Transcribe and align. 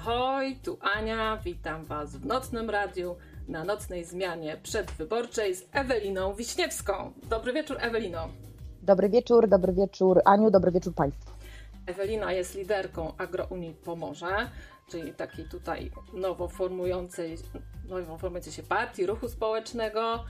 Ahoj, 0.00 0.56
tu 0.62 0.78
Ania, 0.80 1.38
witam 1.44 1.84
Was 1.84 2.16
w 2.16 2.26
Nocnym 2.26 2.70
Radiu 2.70 3.16
na 3.48 3.64
nocnej 3.64 4.04
zmianie 4.04 4.56
przedwyborczej 4.62 5.54
z 5.54 5.68
Eweliną 5.72 6.34
Wiśniewską. 6.34 7.12
Dobry 7.22 7.52
wieczór, 7.52 7.76
Ewelino. 7.80 8.28
Dobry 8.82 9.08
wieczór, 9.08 9.48
dobry 9.48 9.72
wieczór 9.72 10.20
Aniu, 10.24 10.50
dobry 10.50 10.72
wieczór 10.72 10.94
Państwu. 10.94 11.32
Ewelina 11.86 12.32
jest 12.32 12.54
liderką 12.54 13.12
AgroUnii 13.16 13.74
Pomorze, 13.74 14.50
czyli 14.88 15.12
takiej 15.12 15.44
tutaj 15.44 15.90
nowo 16.12 16.48
formującej, 16.48 17.36
nowo 17.88 18.18
formującej 18.18 18.52
się 18.52 18.62
partii, 18.62 19.06
ruchu 19.06 19.28
społecznego. 19.28 20.24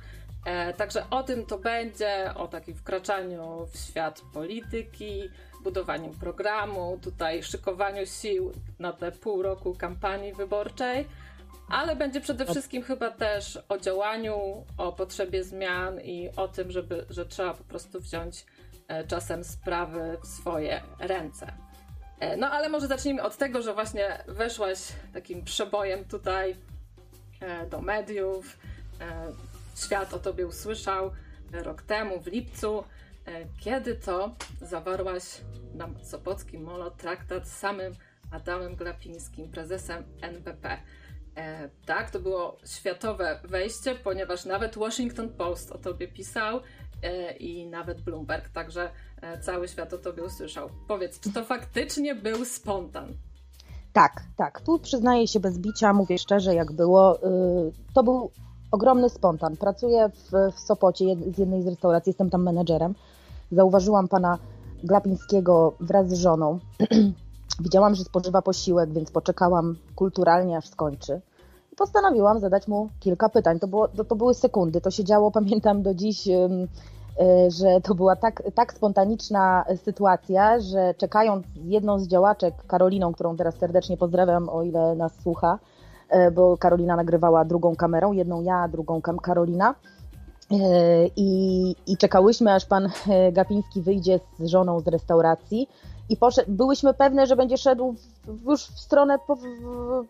E, 0.44 0.72
także 0.72 1.10
o 1.10 1.22
tym 1.22 1.46
to 1.46 1.58
będzie, 1.58 2.34
o 2.34 2.48
takim 2.48 2.74
wkraczaniu 2.74 3.66
w 3.72 3.78
świat 3.78 4.22
polityki, 4.32 5.30
budowaniu 5.62 6.10
programu, 6.10 6.98
tutaj 7.02 7.42
szykowaniu 7.42 8.06
sił 8.06 8.52
na 8.78 8.92
te 8.92 9.12
pół 9.12 9.42
roku 9.42 9.74
kampanii 9.74 10.32
wyborczej, 10.32 11.06
ale 11.68 11.96
będzie 11.96 12.20
przede 12.20 12.46
wszystkim 12.46 12.82
chyba 12.82 13.10
też 13.10 13.58
o 13.68 13.78
działaniu, 13.78 14.64
o 14.78 14.92
potrzebie 14.92 15.44
zmian 15.44 16.00
i 16.00 16.30
o 16.36 16.48
tym, 16.48 16.70
żeby, 16.70 17.06
że 17.10 17.26
trzeba 17.26 17.54
po 17.54 17.64
prostu 17.64 18.00
wziąć 18.00 18.46
e, 18.88 19.04
czasem 19.04 19.44
sprawy 19.44 20.18
w 20.22 20.26
swoje 20.26 20.82
ręce. 20.98 21.52
E, 22.20 22.36
no 22.36 22.50
ale 22.50 22.68
może 22.68 22.86
zacznijmy 22.86 23.22
od 23.22 23.36
tego, 23.36 23.62
że 23.62 23.74
właśnie 23.74 24.24
weszłaś 24.28 24.78
takim 25.12 25.44
przebojem 25.44 26.04
tutaj 26.04 26.56
e, 27.40 27.66
do 27.66 27.80
mediów. 27.80 28.58
Świat 29.84 30.14
o 30.14 30.18
tobie 30.18 30.46
usłyszał 30.46 31.10
rok 31.52 31.82
temu 31.82 32.20
w 32.20 32.26
lipcu. 32.26 32.84
E, 33.26 33.46
kiedy 33.60 33.94
to 33.94 34.34
zawarłaś 34.62 35.22
na 35.74 35.88
Sopockim 36.02 36.62
Molo 36.62 36.90
traktat 36.90 37.48
z 37.48 37.56
samym 37.56 37.94
Adamem 38.30 38.76
Glapińskim, 38.76 39.50
prezesem 39.50 40.04
NBP. 40.20 40.78
E, 41.36 41.68
tak, 41.86 42.10
to 42.10 42.20
było 42.20 42.56
światowe 42.66 43.40
wejście, 43.44 43.94
ponieważ 43.94 44.44
nawet 44.44 44.78
Washington 44.78 45.28
Post 45.28 45.72
o 45.72 45.78
tobie 45.78 46.08
pisał 46.08 46.60
e, 47.02 47.36
i 47.36 47.66
nawet 47.66 48.00
Bloomberg, 48.00 48.48
także 48.48 48.90
e, 49.22 49.40
cały 49.40 49.68
świat 49.68 49.92
o 49.92 49.98
tobie 49.98 50.22
usłyszał. 50.22 50.70
Powiedz, 50.88 51.20
czy 51.20 51.32
to 51.32 51.44
faktycznie 51.44 52.14
był 52.14 52.44
spontan? 52.44 53.14
Tak, 53.92 54.22
tak. 54.36 54.60
Tu 54.60 54.78
przyznaję 54.78 55.28
się 55.28 55.40
bez 55.40 55.58
bicia, 55.58 55.92
mówię 55.92 56.18
szczerze, 56.18 56.54
jak 56.54 56.72
było. 56.72 57.16
Y, 57.16 57.72
to 57.94 58.02
był 58.02 58.30
ogromny 58.70 59.08
spontan. 59.08 59.56
Pracuję 59.56 60.08
w, 60.08 60.52
w 60.54 60.60
Sopocie, 60.60 61.04
z 61.34 61.38
jednej 61.38 61.62
z 61.62 61.66
restauracji, 61.66 62.10
jestem 62.10 62.30
tam 62.30 62.42
menedżerem. 62.42 62.94
Zauważyłam 63.52 64.08
pana 64.08 64.38
Glapińskiego 64.84 65.72
wraz 65.80 66.08
z 66.08 66.12
żoną. 66.12 66.58
Widziałam, 67.60 67.94
że 67.94 68.04
spożywa 68.04 68.42
posiłek, 68.42 68.92
więc 68.92 69.10
poczekałam 69.10 69.76
kulturalnie, 69.94 70.56
aż 70.56 70.68
skończy. 70.68 71.20
I 71.72 71.76
postanowiłam 71.76 72.40
zadać 72.40 72.68
mu 72.68 72.88
kilka 73.00 73.28
pytań. 73.28 73.58
To, 73.58 73.68
było, 73.68 73.88
to, 73.88 74.04
to 74.04 74.16
były 74.16 74.34
sekundy. 74.34 74.80
To 74.80 74.90
się 74.90 75.04
działo, 75.04 75.30
pamiętam 75.40 75.82
do 75.82 75.94
dziś, 75.94 76.28
e, 76.28 76.48
że 77.50 77.80
to 77.80 77.94
była 77.94 78.16
tak, 78.16 78.42
tak 78.54 78.72
spontaniczna 78.72 79.64
sytuacja, 79.84 80.60
że 80.60 80.94
czekając 80.94 81.46
jedną 81.64 81.98
z 81.98 82.08
działaczek, 82.08 82.54
Karoliną, 82.66 83.12
którą 83.12 83.36
teraz 83.36 83.54
serdecznie 83.54 83.96
pozdrawiam, 83.96 84.48
o 84.48 84.62
ile 84.62 84.94
nas 84.94 85.12
słucha, 85.22 85.58
bo 86.32 86.56
Karolina 86.56 86.96
nagrywała 86.96 87.44
drugą 87.44 87.76
kamerą, 87.76 88.12
jedną 88.12 88.42
ja, 88.42 88.68
drugą 88.68 89.02
Karolina. 89.02 89.74
E, 90.50 91.06
I, 91.16 91.76
I 91.86 91.96
czekałyśmy, 91.96 92.54
aż 92.54 92.66
pan 92.66 92.88
e, 93.08 93.32
Gapiński 93.32 93.82
wyjdzie 93.82 94.20
z 94.38 94.46
żoną 94.46 94.80
z 94.80 94.88
restauracji 94.88 95.68
i 96.08 96.16
poszedł, 96.16 96.52
byłyśmy 96.52 96.94
pewne, 96.94 97.26
że 97.26 97.36
będzie 97.36 97.58
szedł 97.58 97.94
w, 98.24 98.44
już 98.50 98.62
w 98.62 98.80
stronę 98.80 99.18
po, 99.26 99.36
w, 99.36 99.42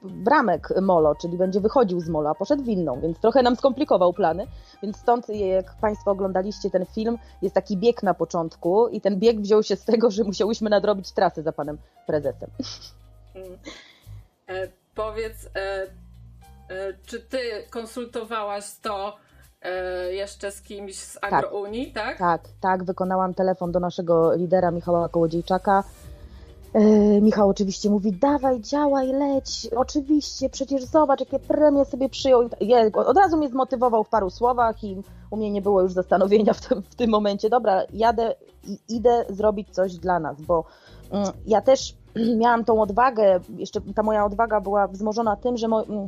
bramek 0.03 0.69
Molo, 0.83 1.15
czyli 1.15 1.39
będzie 1.39 1.61
wychodził 1.61 2.01
z 2.01 2.09
Molo, 2.09 2.31
a 2.31 2.35
poszedł 2.35 2.65
inną, 2.65 3.01
więc 3.01 3.19
trochę 3.19 3.43
nam 3.43 3.57
skomplikował 3.57 4.13
plany. 4.13 4.47
Więc 4.83 4.97
stąd, 4.97 5.29
jak 5.29 5.75
Państwo 5.81 6.11
oglądaliście 6.11 6.71
ten 6.71 6.87
film, 6.87 7.19
jest 7.43 7.55
taki 7.55 7.77
bieg 7.77 8.03
na 8.03 8.15
początku 8.15 8.89
i 8.89 9.01
ten 9.01 9.19
bieg 9.19 9.41
wziął 9.41 9.63
się 9.63 9.77
z 9.77 9.85
tego, 9.85 10.11
że 10.11 10.25
musiałyśmy 10.25 10.71
nadrobić 10.71 11.13
trasy 11.13 11.43
za 11.43 11.53
panem 11.53 11.79
prezesem. 12.07 12.51
Mm. 13.35 13.59
Powiedz, 14.95 15.47
e, 15.47 15.83
e, 16.69 16.95
czy 17.07 17.21
ty 17.21 17.39
konsultowałaś 17.71 18.65
to 18.83 19.17
E, 19.63 20.13
jeszcze 20.13 20.53
z 20.53 20.63
kimś 20.63 20.97
z. 20.97 21.19
AgroUnii, 21.23 21.93
tak? 21.93 22.19
Tak, 22.19 22.43
tak, 22.43 22.53
tak. 22.61 22.85
Wykonałam 22.85 23.35
telefon 23.35 23.73
do 23.73 23.81
naszego 23.81 24.35
lidera 24.35 24.71
Michała 24.71 25.09
Kołodziejczaka. 25.09 25.85
Michał 27.21 27.49
oczywiście 27.49 27.91
mówi, 27.91 28.13
dawaj, 28.13 28.61
działaj, 28.61 29.13
leć, 29.13 29.69
oczywiście, 29.77 30.51
przecież 30.51 30.85
zobacz, 30.85 31.21
jakie 31.21 31.39
premie 31.39 31.85
sobie 31.85 32.09
przyjął. 32.09 32.49
Od 32.95 33.17
razu 33.17 33.37
mnie 33.37 33.49
zmotywował 33.49 34.05
w 34.05 34.09
paru 34.09 34.31
słowach 34.31 34.85
i 34.85 35.03
u 35.31 35.37
mnie 35.37 35.51
nie 35.51 35.63
było 35.63 35.83
już 35.83 35.93
zastanowienia 35.93 36.53
w 36.55 36.69
tym, 36.69 36.83
w 36.83 36.95
tym 36.95 37.11
momencie. 37.11 37.51
Dobra, 37.51 37.83
jadę 37.93 38.35
i 38.65 38.79
idę 38.89 39.25
zrobić 39.29 39.71
coś 39.71 39.95
dla 39.97 40.21
nas, 40.21 40.41
bo 40.41 40.65
ja 41.47 41.61
też 41.61 41.95
miałam 42.43 42.65
tą 42.65 42.83
odwagę, 42.83 43.41
jeszcze 43.57 43.81
ta 43.95 44.03
moja 44.03 44.25
odwaga 44.25 44.61
była 44.61 44.89
wzmożona 44.89 45.37
tym, 45.37 45.57
że 45.57 45.67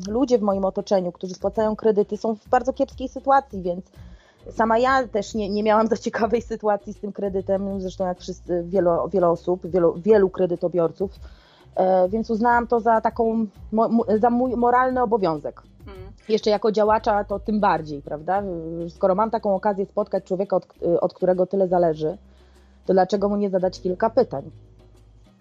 ludzie 0.08 0.38
w 0.38 0.42
moim 0.42 0.64
otoczeniu, 0.64 1.12
którzy 1.12 1.34
spłacają 1.34 1.76
kredyty, 1.76 2.16
są 2.16 2.34
w 2.34 2.48
bardzo 2.48 2.72
kiepskiej 2.72 3.08
sytuacji, 3.08 3.62
więc 3.62 3.84
sama 4.50 4.78
ja 4.78 5.08
też 5.08 5.34
nie, 5.34 5.48
nie 5.48 5.62
miałam 5.62 5.86
za 5.92 5.96
ciekawej 5.96 6.42
sytuacji 6.42 6.92
z 6.92 7.00
tym 7.00 7.12
kredytem, 7.12 7.80
zresztą 7.80 8.06
jak 8.06 8.20
wszyscy, 8.20 8.64
wiele, 8.66 8.98
wiele 9.12 9.28
osób, 9.28 9.66
wielu, 9.66 9.94
wielu 9.94 10.30
kredytobiorców, 10.30 11.10
e, 11.74 12.08
więc 12.08 12.30
uznałam 12.30 12.66
to 12.66 12.80
za 12.80 13.00
taką, 13.00 13.46
za 14.20 14.30
mój 14.30 14.56
moralny 14.56 15.02
obowiązek. 15.02 15.62
Hmm. 15.86 16.12
Jeszcze 16.28 16.50
jako 16.50 16.72
działacza 16.72 17.24
to 17.24 17.38
tym 17.38 17.60
bardziej, 17.60 18.02
prawda? 18.02 18.42
Skoro 18.88 19.14
mam 19.14 19.30
taką 19.30 19.54
okazję 19.54 19.86
spotkać 19.86 20.24
człowieka, 20.24 20.56
od, 20.56 20.66
od 21.00 21.14
którego 21.14 21.46
tyle 21.46 21.68
zależy, 21.68 22.18
to 22.86 22.92
dlaczego 22.92 23.28
mu 23.28 23.36
nie 23.36 23.50
zadać 23.50 23.80
kilka 23.80 24.10
pytań? 24.10 24.50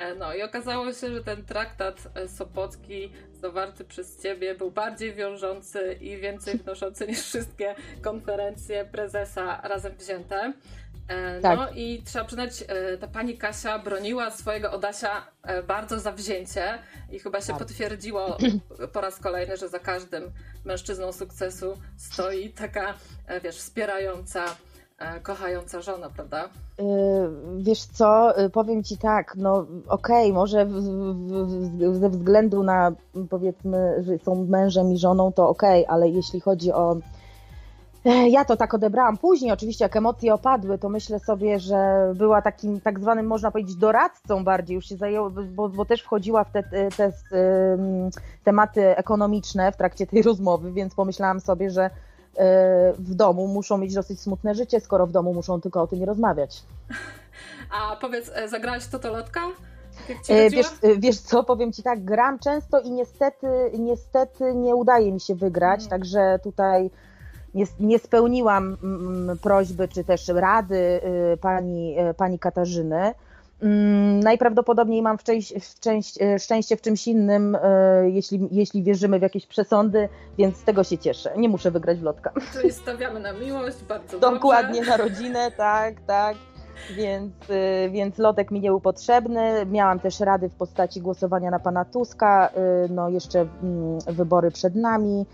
E, 0.02 0.16
no 0.16 0.34
i 0.34 0.42
okazało 0.42 0.94
się, 0.94 1.14
że 1.14 1.24
ten 1.24 1.46
traktat 1.46 2.08
e, 2.16 2.28
sopocki 2.28 3.12
zawarty 3.34 3.86
przez 3.86 4.22
ciebie 4.24 4.56
był 4.56 4.72
bardziej 4.72 5.14
wiążący 5.14 5.98
i 6.02 6.18
więcej 6.18 6.58
wnoszący 6.58 7.08
niż 7.08 7.20
wszystkie 7.20 7.76
konferencje 8.02 8.86
prezesa 8.86 9.62
razem 9.64 9.96
wzięte. 9.96 10.54
E, 11.08 11.40
no 11.44 11.58
tak. 11.58 11.78
i 11.78 12.04
trzeba 12.06 12.26
przyznać, 12.26 12.64
ta 13.00 13.08
pani 13.08 13.38
Kasia 13.38 13.80
broniła 13.80 14.32
swojego 14.32 14.72
Odasia 14.72 15.28
bardzo 15.68 16.00
zawzięcie 16.00 16.80
i 17.12 17.20
chyba 17.20 17.42
się 17.42 17.48
tak. 17.48 17.58
potwierdziło 17.58 18.38
po 18.94 19.02
raz 19.02 19.20
kolejny, 19.20 19.58
że 19.58 19.70
za 19.70 19.80
każdym 19.80 20.32
mężczyzną 20.66 21.12
sukcesu 21.12 21.78
stoi 21.98 22.50
taka, 22.50 22.94
wiesz, 23.44 23.58
wspierająca 23.58 24.46
kochająca 25.24 25.82
żona, 25.82 26.10
prawda? 26.10 26.50
E, 26.80 26.84
wiesz 27.58 27.84
co, 27.84 28.38
e, 28.38 28.50
powiem 28.50 28.84
ci 28.84 28.98
tak, 28.98 29.36
no 29.36 29.66
okej, 29.88 30.32
okay, 30.32 30.34
może 30.34 30.68
ze 31.94 32.10
względu 32.10 32.64
na 32.64 32.92
powiedzmy, 33.30 34.04
że 34.04 34.18
są 34.18 34.46
mężem 34.46 34.92
i 34.92 34.98
żoną, 34.98 35.32
to 35.32 35.50
okej, 35.50 35.86
okay, 35.86 35.96
ale 35.96 36.10
jeśli 36.10 36.40
chodzi 36.40 36.72
o 36.72 36.98
ja 38.30 38.46
to 38.46 38.58
tak 38.58 38.74
odebrałam 38.74 39.18
później, 39.18 39.52
oczywiście 39.52 39.86
jak 39.86 39.96
emocje 39.96 40.34
opadły, 40.34 40.78
to 40.78 40.90
myślę 40.90 41.20
sobie, 41.20 41.60
że 41.60 42.12
była 42.16 42.42
takim 42.42 42.82
tak 42.82 43.00
zwanym, 43.00 43.28
można 43.28 43.52
powiedzieć, 43.52 43.76
doradcą 43.76 44.44
bardziej, 44.44 44.76
już 44.76 44.86
się 44.86 44.98
zajęło, 44.98 45.30
bo, 45.30 45.70
bo 45.70 45.86
też 45.86 46.02
wchodziła 46.02 46.44
w 46.44 46.52
te, 46.52 46.64
te, 46.64 46.90
te 46.92 47.12
tematy 48.44 48.98
ekonomiczne 48.98 49.72
w 49.72 49.78
trakcie 49.78 50.08
tej 50.08 50.22
rozmowy, 50.22 50.72
więc 50.72 50.96
pomyślałam 50.96 51.40
sobie, 51.40 51.70
że 51.70 51.90
E, 51.90 51.90
w 52.98 53.16
domu 53.16 53.48
muszą 53.48 53.78
mieć 53.78 53.94
dosyć 53.94 54.20
smutne 54.20 54.56
życie, 54.56 54.80
skoro 54.80 55.08
w 55.08 55.12
domu 55.12 55.34
muszą 55.34 55.62
tylko 55.62 55.82
o 55.82 55.88
tym 55.88 56.00
nie 56.00 56.06
rozmawiać. 56.06 56.64
A 57.72 57.96
powiedz, 57.96 58.32
e, 58.36 58.50
zagrałaś 58.50 58.86
to 58.86 58.92
totolotka? 58.92 59.42
E, 60.30 60.50
wiesz, 60.50 60.68
wiesz 60.98 61.20
co, 61.20 61.44
powiem 61.44 61.74
Ci 61.74 61.84
tak, 61.84 62.04
gram 62.04 62.40
często 62.40 62.80
i 62.80 62.92
niestety, 62.92 63.48
niestety 63.80 64.56
nie 64.56 64.76
udaje 64.76 65.12
mi 65.12 65.20
się 65.20 65.36
wygrać, 65.36 65.80
mm. 65.80 65.90
także 65.90 66.40
tutaj 66.44 66.90
nie, 67.54 67.66
nie 67.80 68.00
spełniłam 68.00 68.78
mm, 68.84 69.38
prośby 69.38 69.88
czy 69.88 70.04
też 70.04 70.28
rady 70.28 71.02
pani, 71.42 71.96
pani 72.18 72.40
Katarzyny. 72.40 73.14
Mm, 73.62 74.20
najprawdopodobniej 74.20 75.02
mam 75.02 75.18
e, 76.22 76.40
szczęście 76.40 76.78
w 76.78 76.82
czymś 76.82 77.08
innym, 77.08 77.58
e, 77.64 78.10
jeśli, 78.10 78.48
jeśli 78.52 78.84
wierzymy 78.84 79.20
w 79.20 79.22
jakieś 79.22 79.48
przesądy, 79.48 80.10
więc 80.38 80.58
z 80.58 80.64
tego 80.64 80.84
się 80.84 80.98
cieszę. 80.98 81.34
Nie 81.38 81.50
muszę 81.50 81.72
wygrać 81.72 82.00
w 82.00 82.04
lotka. 82.04 82.32
Czyli 82.54 82.72
stawiamy 82.72 83.20
na 83.20 83.34
miłość, 83.34 83.84
bardzo 83.84 84.20
Dokładnie, 84.20 84.76
dobrze. 84.76 84.92
na 84.92 84.98
rodzinę, 84.98 85.52
tak, 85.58 86.02
tak. 86.08 86.38
Więc, 86.96 87.34
e, 87.50 87.90
więc 87.90 88.18
lotek 88.18 88.52
mi 88.52 88.60
nie 88.60 88.70
był 88.70 88.82
potrzebny. 88.82 89.66
Miałam 89.66 90.00
też 90.00 90.20
rady 90.20 90.50
w 90.50 90.56
postaci 90.56 91.02
głosowania 91.02 91.52
na 91.52 91.60
pana 91.60 91.86
Tuska. 91.86 92.50
No 92.90 93.10
jeszcze 93.10 93.40
mm, 93.64 94.00
wybory 94.08 94.52
przed 94.52 94.76
nami 94.76 95.26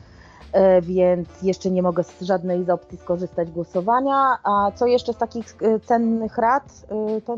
więc 0.81 1.29
jeszcze 1.43 1.69
nie 1.69 1.81
mogę 1.81 2.03
z 2.03 2.21
żadnej 2.21 2.63
z 2.65 2.69
opcji 2.69 2.97
skorzystać 2.97 3.51
głosowania. 3.51 4.37
A 4.43 4.71
co 4.75 4.85
jeszcze 4.85 5.13
z 5.13 5.17
takich 5.17 5.45
cennych 5.85 6.37
rad, 6.37 6.63
to 7.25 7.37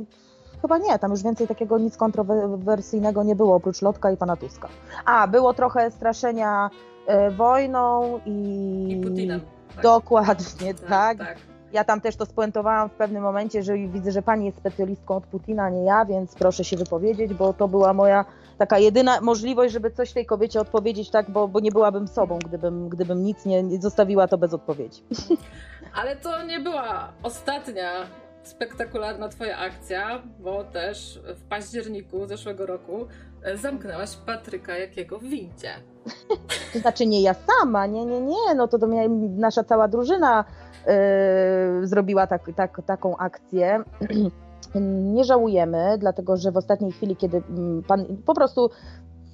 chyba 0.62 0.78
nie, 0.78 1.00
tam 1.00 1.12
już 1.12 1.24
więcej 1.24 1.48
takiego 1.48 1.78
nic 1.78 1.98
kontrowersyjnego 1.98 3.24
nie 3.24 3.36
było, 3.36 3.56
oprócz 3.56 3.82
Lotka 3.82 4.12
i 4.12 4.18
pana 4.18 4.36
Tuska. 4.36 4.70
A, 5.06 5.28
było 5.28 5.54
trochę 5.54 5.92
straszenia 5.92 6.70
e, 7.08 7.32
wojną 7.32 8.20
i... 8.26 8.88
I 8.90 9.04
Putinem. 9.04 9.42
Tak. 9.76 9.84
Dokładnie, 9.84 10.74
tak, 10.74 10.90
tak. 10.90 11.18
tak. 11.18 11.38
Ja 11.74 11.84
tam 11.84 12.02
też 12.02 12.16
to 12.16 12.26
spuentowałam 12.26 12.90
w 12.90 12.94
pewnym 12.94 13.24
momencie, 13.24 13.64
że 13.64 13.78
widzę, 13.78 14.12
że 14.12 14.22
pani 14.22 14.46
jest 14.46 14.58
specjalistką 14.58 15.16
od 15.16 15.26
Putina, 15.26 15.70
nie 15.70 15.84
ja, 15.84 16.06
więc 16.06 16.36
proszę 16.36 16.64
się 16.64 16.78
wypowiedzieć, 16.78 17.34
bo 17.34 17.54
to 17.54 17.68
była 17.68 17.94
moja 17.94 18.26
taka 18.58 18.80
jedyna 18.80 19.22
możliwość, 19.22 19.74
żeby 19.74 19.92
coś 19.92 20.14
tej 20.14 20.26
kobiecie 20.26 20.62
odpowiedzieć, 20.62 21.10
tak, 21.10 21.32
bo, 21.32 21.48
bo 21.48 21.60
nie 21.60 21.72
byłabym 21.72 22.08
sobą, 22.08 22.40
gdybym, 22.40 22.90
gdybym 22.90 23.24
nic 23.24 23.46
nie, 23.46 23.64
nie 23.64 23.82
zostawiła 23.82 24.28
to 24.28 24.38
bez 24.38 24.54
odpowiedzi. 24.54 25.04
Ale 26.02 26.16
to 26.16 26.44
nie 26.44 26.60
była 26.60 27.10
ostatnia 27.24 27.92
spektakularna 28.50 29.30
twoja 29.30 29.58
akcja, 29.58 30.22
bo 30.40 30.64
też 30.64 31.20
w 31.36 31.42
październiku 31.42 32.28
zeszłego 32.28 32.66
roku 32.66 33.08
zamknęłaś 33.56 34.16
Patryka 34.26 34.78
Jakiego 34.78 35.20
w 35.20 35.24
windzie. 35.24 35.70
To 36.74 36.80
znaczy 36.80 37.06
nie 37.06 37.22
ja 37.22 37.34
sama, 37.34 37.86
nie, 37.86 38.06
nie, 38.06 38.22
nie, 38.22 38.56
no 38.56 38.68
to, 38.68 38.80
to 38.80 38.88
nasza 39.38 39.64
cała 39.64 39.88
drużyna 39.88 40.46
yy, 41.80 41.88
zrobiła 41.88 42.28
tak, 42.28 42.42
tak, 42.56 42.82
taką 42.86 43.18
akcję. 43.18 43.84
nie 45.16 45.24
żałujemy, 45.24 45.98
dlatego 45.98 46.38
że 46.38 46.52
w 46.52 46.58
ostatniej 46.58 46.92
chwili, 46.92 47.16
kiedy 47.16 47.44
mm, 47.50 47.84
pan 47.84 48.06
po 48.26 48.34
prostu 48.34 48.70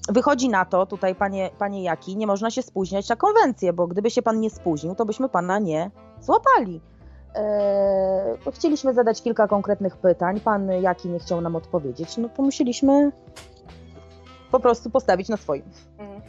wychodzi 0.09 0.49
na 0.49 0.65
to, 0.65 0.85
tutaj 0.85 1.15
panie, 1.15 1.49
panie 1.59 1.83
Jaki, 1.83 2.17
nie 2.17 2.27
można 2.27 2.51
się 2.51 2.61
spóźniać 2.61 3.09
na 3.09 3.15
konwencję, 3.15 3.73
bo 3.73 3.87
gdyby 3.87 4.11
się 4.11 4.21
pan 4.21 4.39
nie 4.39 4.49
spóźnił, 4.49 4.95
to 4.95 5.05
byśmy 5.05 5.29
pana 5.29 5.59
nie 5.59 5.91
złapali. 6.19 6.81
Eee, 7.35 8.51
chcieliśmy 8.53 8.93
zadać 8.93 9.21
kilka 9.21 9.47
konkretnych 9.47 9.97
pytań, 9.97 10.39
pan 10.39 10.71
Jaki 10.71 11.09
nie 11.09 11.19
chciał 11.19 11.41
nam 11.41 11.55
odpowiedzieć, 11.55 12.17
no 12.17 12.29
to 12.29 12.43
musieliśmy 12.43 13.11
po 14.51 14.59
prostu 14.59 14.89
postawić 14.89 15.29
na 15.29 15.37
swoim. 15.37 15.63
Mhm. 15.97 16.21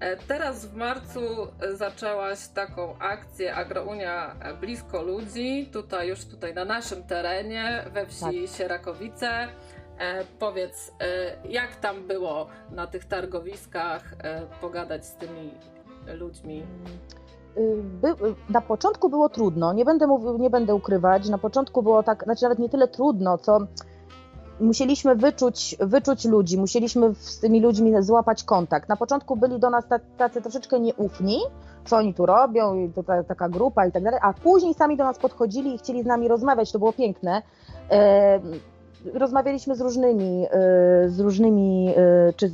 E, 0.00 0.16
teraz 0.16 0.66
w 0.66 0.74
marcu 0.74 1.20
e, 1.60 1.76
zaczęłaś 1.76 2.48
taką 2.48 2.98
akcję 2.98 3.54
Agrounia 3.54 4.36
blisko 4.60 5.02
ludzi, 5.02 5.68
tutaj 5.72 6.08
już 6.08 6.24
tutaj 6.24 6.54
na 6.54 6.64
naszym 6.64 7.02
terenie, 7.02 7.84
we 7.92 8.06
wsi 8.06 8.20
tak. 8.20 8.56
Sierakowice. 8.56 9.48
E, 9.98 10.24
powiedz, 10.38 10.92
e, 11.00 11.36
jak 11.48 11.76
tam 11.76 12.06
było 12.06 12.46
na 12.70 12.86
tych 12.86 13.04
targowiskach 13.04 14.14
e, 14.18 14.46
pogadać 14.60 15.06
z 15.06 15.14
tymi 15.14 15.54
ludźmi? 16.06 16.62
By, 18.02 18.14
na 18.50 18.60
początku 18.60 19.08
było 19.08 19.28
trudno, 19.28 19.72
nie 19.72 19.84
będę 19.84 20.06
mówił, 20.06 20.38
nie 20.38 20.50
będę 20.50 20.74
ukrywać. 20.74 21.28
Na 21.28 21.38
początku 21.38 21.82
było 21.82 22.02
tak, 22.02 22.24
znaczy 22.24 22.42
nawet 22.42 22.58
nie 22.58 22.68
tyle 22.68 22.88
trudno, 22.88 23.38
co 23.38 23.58
musieliśmy 24.60 25.16
wyczuć, 25.16 25.76
wyczuć 25.80 26.24
ludzi, 26.24 26.58
musieliśmy 26.58 27.14
z 27.14 27.40
tymi 27.40 27.60
ludźmi 27.60 27.92
złapać 28.00 28.44
kontakt. 28.44 28.88
Na 28.88 28.96
początku 28.96 29.36
byli 29.36 29.60
do 29.60 29.70
nas 29.70 29.84
tacy 30.16 30.42
troszeczkę 30.42 30.80
nieufni, 30.80 31.38
co 31.84 31.96
oni 31.96 32.14
tu 32.14 32.26
robią, 32.26 32.74
i 32.74 32.92
to 32.92 33.02
ta, 33.02 33.24
taka 33.24 33.48
grupa 33.48 33.86
i 33.86 33.92
tak 33.92 34.02
dalej, 34.02 34.20
a 34.22 34.32
później 34.32 34.74
sami 34.74 34.96
do 34.96 35.04
nas 35.04 35.18
podchodzili 35.18 35.74
i 35.74 35.78
chcieli 35.78 36.02
z 36.02 36.06
nami 36.06 36.28
rozmawiać, 36.28 36.72
to 36.72 36.78
było 36.78 36.92
piękne. 36.92 37.42
E, 37.90 38.40
rozmawialiśmy 39.14 39.74
z 39.76 39.80
różnymi, 39.80 40.46
e, 40.46 41.08
z 41.08 41.20
różnymi 41.20 41.94
e, 41.96 42.32
czy, 42.32 42.50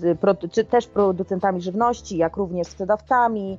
czy, 0.51 0.65
też 0.65 0.87
producentami 0.87 1.61
żywności, 1.61 2.17
jak 2.17 2.37
również 2.37 2.67
sprzedawcami, 2.67 3.59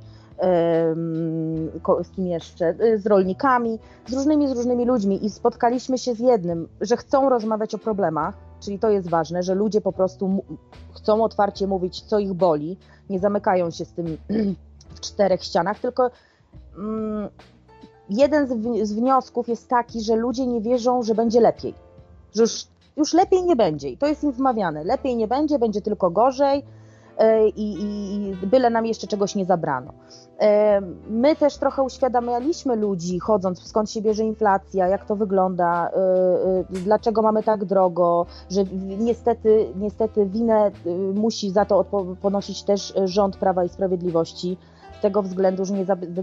z 2.04 2.10
kim 2.16 2.28
jeszcze, 2.28 2.76
z 2.98 3.06
rolnikami, 3.06 3.80
z 4.08 4.14
różnymi, 4.14 4.48
z 4.48 4.52
różnymi 4.52 4.86
ludźmi 4.86 5.26
i 5.26 5.30
spotkaliśmy 5.30 5.98
się 5.98 6.14
z 6.14 6.20
jednym, 6.20 6.68
że 6.82 6.98
chcą 6.98 7.30
rozmawiać 7.30 7.76
o 7.76 7.78
problemach, 7.78 8.36
czyli 8.60 8.80
to 8.80 8.90
jest 8.90 9.10
ważne, 9.10 9.44
że 9.44 9.56
ludzie 9.56 9.82
po 9.82 9.92
prostu 9.92 10.44
chcą 10.96 11.24
otwarcie 11.24 11.68
mówić, 11.68 12.02
co 12.02 12.20
ich 12.20 12.34
boli, 12.34 12.78
nie 13.10 13.20
zamykają 13.20 13.72
się 13.72 13.86
z 13.86 13.94
tym 13.94 14.18
w 14.96 15.00
czterech 15.00 15.44
ścianach, 15.44 15.80
tylko 15.80 16.12
mm, 16.78 17.30
jeden 18.10 18.48
z, 18.86 18.94
wniosków 18.94 19.48
jest 19.48 19.68
taki, 19.68 20.02
że 20.02 20.16
ludzie 20.16 20.48
nie 20.48 20.62
wierzą, 20.62 21.04
że 21.04 21.16
będzie 21.16 21.42
lepiej, 21.42 21.74
że 22.36 22.42
już, 22.42 22.68
już 22.98 23.14
lepiej 23.14 23.44
nie 23.44 23.56
będzie 23.56 23.90
i 23.90 23.98
to 23.98 24.08
jest 24.08 24.24
im 24.24 24.32
wmawiane, 24.32 24.84
lepiej 24.84 25.16
nie 25.16 25.28
będzie, 25.28 25.60
będzie 25.60 25.82
tylko 25.82 26.10
gorzej, 26.10 26.64
i, 27.56 27.84
i 27.84 28.48
byle 28.48 28.70
nam 28.70 28.86
jeszcze 28.86 29.08
czegoś 29.08 29.36
nie 29.36 29.46
zabrano. 29.46 29.94
E, 30.40 30.82
my 31.10 31.36
też 31.36 31.58
trochę 31.58 31.84
uświadamialiśmy 31.84 32.76
ludzi, 32.76 33.20
chodząc, 33.20 33.64
skąd 33.64 33.92
się 33.92 34.02
bierze 34.02 34.24
inflacja, 34.24 34.88
jak 34.88 35.06
to 35.06 35.16
wygląda, 35.16 35.90
e, 35.90 36.64
dlaczego 36.70 37.22
mamy 37.22 37.44
tak 37.44 37.66
drogo, 37.66 38.26
że 38.50 38.64
niestety, 39.00 39.68
niestety 39.76 40.26
winę 40.26 40.72
musi 41.14 41.52
za 41.52 41.66
to 41.66 41.86
ponosić 42.22 42.64
też 42.64 42.94
rząd 43.06 43.38
Prawa 43.38 43.64
i 43.64 43.70
Sprawiedliwości, 43.70 44.58
z 45.00 45.02
tego 45.02 45.22
względu, 45.22 45.66
że 45.66 45.74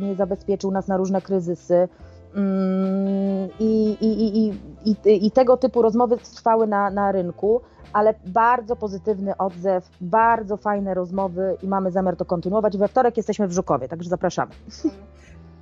nie 0.00 0.14
zabezpieczył 0.14 0.70
nas 0.70 0.88
na 0.88 0.96
różne 0.96 1.22
kryzysy. 1.22 1.88
Mm, 2.36 3.48
I, 3.58 3.96
i, 4.00 5.26
i, 5.26 5.30
tego 5.30 5.56
typu 5.56 5.82
rozmowy 5.82 6.16
trwały 6.16 6.66
na, 6.66 6.90
na 6.90 7.12
rynku 7.12 7.60
ale 7.92 8.14
bardzo 8.26 8.76
pozytywny 8.76 9.36
odzew, 9.36 9.90
bardzo 10.00 10.56
fajne 10.56 10.94
rozmowy 10.94 11.56
i 11.62 11.68
mamy 11.68 11.90
zamiar 11.90 12.16
to 12.16 12.24
kontynuować. 12.24 12.76
We 12.76 12.88
wtorek 12.88 13.16
jesteśmy 13.16 13.48
w 13.48 13.52
Żukowie, 13.52 13.88
także 13.88 14.10
zapraszamy. 14.10 14.52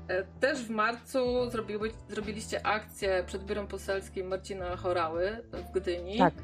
E, 0.08 0.24
też 0.40 0.64
w 0.64 0.70
marcu 0.70 1.50
zrobiły, 1.50 1.90
zrobiliście 2.08 2.66
akcję 2.66 3.24
przed 3.26 3.44
biurem 3.44 3.66
poselskim 3.66 4.26
Marcina 4.26 4.76
Chorały 4.76 5.42
w 5.52 5.72
Gdyni. 5.74 6.18
Tak. 6.18 6.34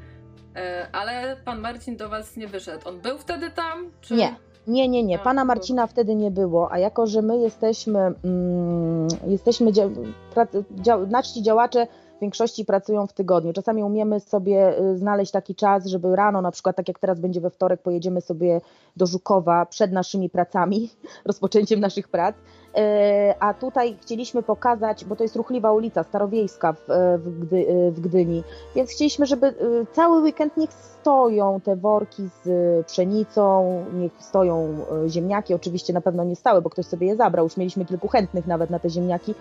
E, 0.55 0.87
ale 0.91 1.37
pan 1.45 1.59
Marcin 1.59 1.97
do 1.97 2.09
was 2.09 2.37
nie 2.37 2.47
wyszedł. 2.47 2.89
On 2.89 2.99
był 2.99 3.17
wtedy 3.17 3.49
tam? 3.49 3.91
Czy... 4.01 4.15
Nie. 4.15 4.35
Nie, 4.67 4.87
nie, 4.87 5.03
nie. 5.03 5.19
Pana 5.19 5.45
Marcina 5.45 5.87
wtedy 5.87 6.15
nie 6.15 6.31
było, 6.31 6.71
a 6.71 6.79
jako, 6.79 7.07
że 7.07 7.21
my 7.21 7.37
jesteśmy, 7.37 7.99
mm, 7.99 9.07
jesteśmy 9.27 9.71
dzia, 9.71 9.89
pra, 10.33 10.47
dzia, 10.71 10.97
działacze 11.41 11.87
większości 12.21 12.65
pracują 12.65 13.07
w 13.07 13.13
tygodniu. 13.13 13.53
Czasami 13.53 13.83
umiemy 13.83 14.19
sobie 14.19 14.79
y, 14.79 14.97
znaleźć 14.97 15.31
taki 15.31 15.55
czas, 15.55 15.85
żeby 15.85 16.15
rano, 16.15 16.41
na 16.41 16.51
przykład 16.51 16.75
tak 16.75 16.87
jak 16.87 16.99
teraz 16.99 17.19
będzie 17.19 17.41
we 17.41 17.49
wtorek, 17.49 17.81
pojedziemy 17.81 18.21
sobie 18.21 18.61
do 18.95 19.05
Żukowa 19.05 19.65
przed 19.65 19.91
naszymi 19.91 20.29
pracami, 20.29 20.89
rozpoczęciem 21.25 21.79
naszych 21.79 22.07
prac. 22.07 22.35
Y, 22.77 23.33
a 23.39 23.53
tutaj 23.53 23.97
chcieliśmy 24.01 24.43
pokazać, 24.43 25.05
bo 25.05 25.15
to 25.15 25.23
jest 25.23 25.35
ruchliwa 25.35 25.71
ulica 25.71 26.03
starowiejska 26.03 26.73
w, 26.73 26.89
y, 26.89 27.17
w, 27.17 27.39
Gdy, 27.39 27.91
w 27.91 27.99
Gdyni, 27.99 28.43
więc 28.75 28.91
chcieliśmy, 28.91 29.25
żeby 29.25 29.53
cały 29.91 30.21
weekend 30.21 30.57
niech 30.57 30.73
stoją 30.73 31.59
te 31.61 31.75
worki 31.75 32.29
z 32.43 32.85
pszenicą, 32.85 33.83
niech 33.93 34.11
stoją 34.19 34.77
ziemniaki. 35.07 35.53
Oczywiście 35.53 35.93
na 35.93 36.01
pewno 36.01 36.23
nie 36.23 36.35
stały, 36.35 36.61
bo 36.61 36.69
ktoś 36.69 36.85
sobie 36.85 37.07
je 37.07 37.15
zabrał. 37.15 37.45
Już 37.45 37.57
mieliśmy 37.57 37.85
kilku 37.85 38.07
chętnych 38.07 38.47
nawet 38.47 38.69
na 38.69 38.79
te 38.79 38.89
ziemniaki, 38.89 39.35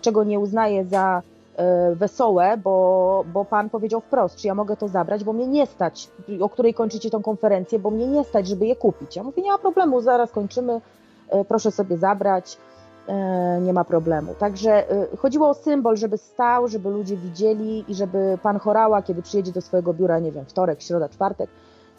czego 0.00 0.24
nie 0.24 0.38
uznaję 0.40 0.84
za 0.84 1.22
E, 1.56 1.94
wesołe, 1.94 2.56
bo, 2.56 3.24
bo 3.32 3.44
pan 3.44 3.70
powiedział 3.70 4.00
wprost, 4.00 4.36
czy 4.36 4.46
ja 4.46 4.54
mogę 4.54 4.76
to 4.76 4.88
zabrać, 4.88 5.24
bo 5.24 5.32
mnie 5.32 5.46
nie 5.46 5.66
stać, 5.66 6.08
o 6.40 6.48
której 6.48 6.74
kończycie 6.74 7.10
tą 7.10 7.22
konferencję, 7.22 7.78
bo 7.78 7.90
mnie 7.90 8.06
nie 8.06 8.24
stać, 8.24 8.48
żeby 8.48 8.66
je 8.66 8.76
kupić. 8.76 9.16
Ja 9.16 9.22
mówię, 9.22 9.42
nie 9.42 9.50
ma 9.50 9.58
problemu, 9.58 10.00
zaraz 10.00 10.30
kończymy, 10.30 10.80
e, 11.28 11.44
proszę 11.44 11.70
sobie 11.70 11.98
zabrać, 11.98 12.56
e, 12.56 12.71
nie 13.62 13.72
ma 13.72 13.84
problemu. 13.84 14.34
Także 14.34 14.84
chodziło 15.18 15.48
o 15.48 15.54
symbol, 15.54 15.96
żeby 15.96 16.18
stał, 16.18 16.68
żeby 16.68 16.90
ludzie 16.90 17.16
widzieli 17.16 17.84
i 17.88 17.94
żeby 17.94 18.38
pan 18.42 18.58
Chorała, 18.58 19.02
kiedy 19.02 19.22
przyjedzie 19.22 19.52
do 19.52 19.60
swojego 19.60 19.94
biura, 19.94 20.18
nie 20.18 20.32
wiem, 20.32 20.44
wtorek, 20.44 20.82
środa, 20.82 21.08
czwartek, 21.08 21.50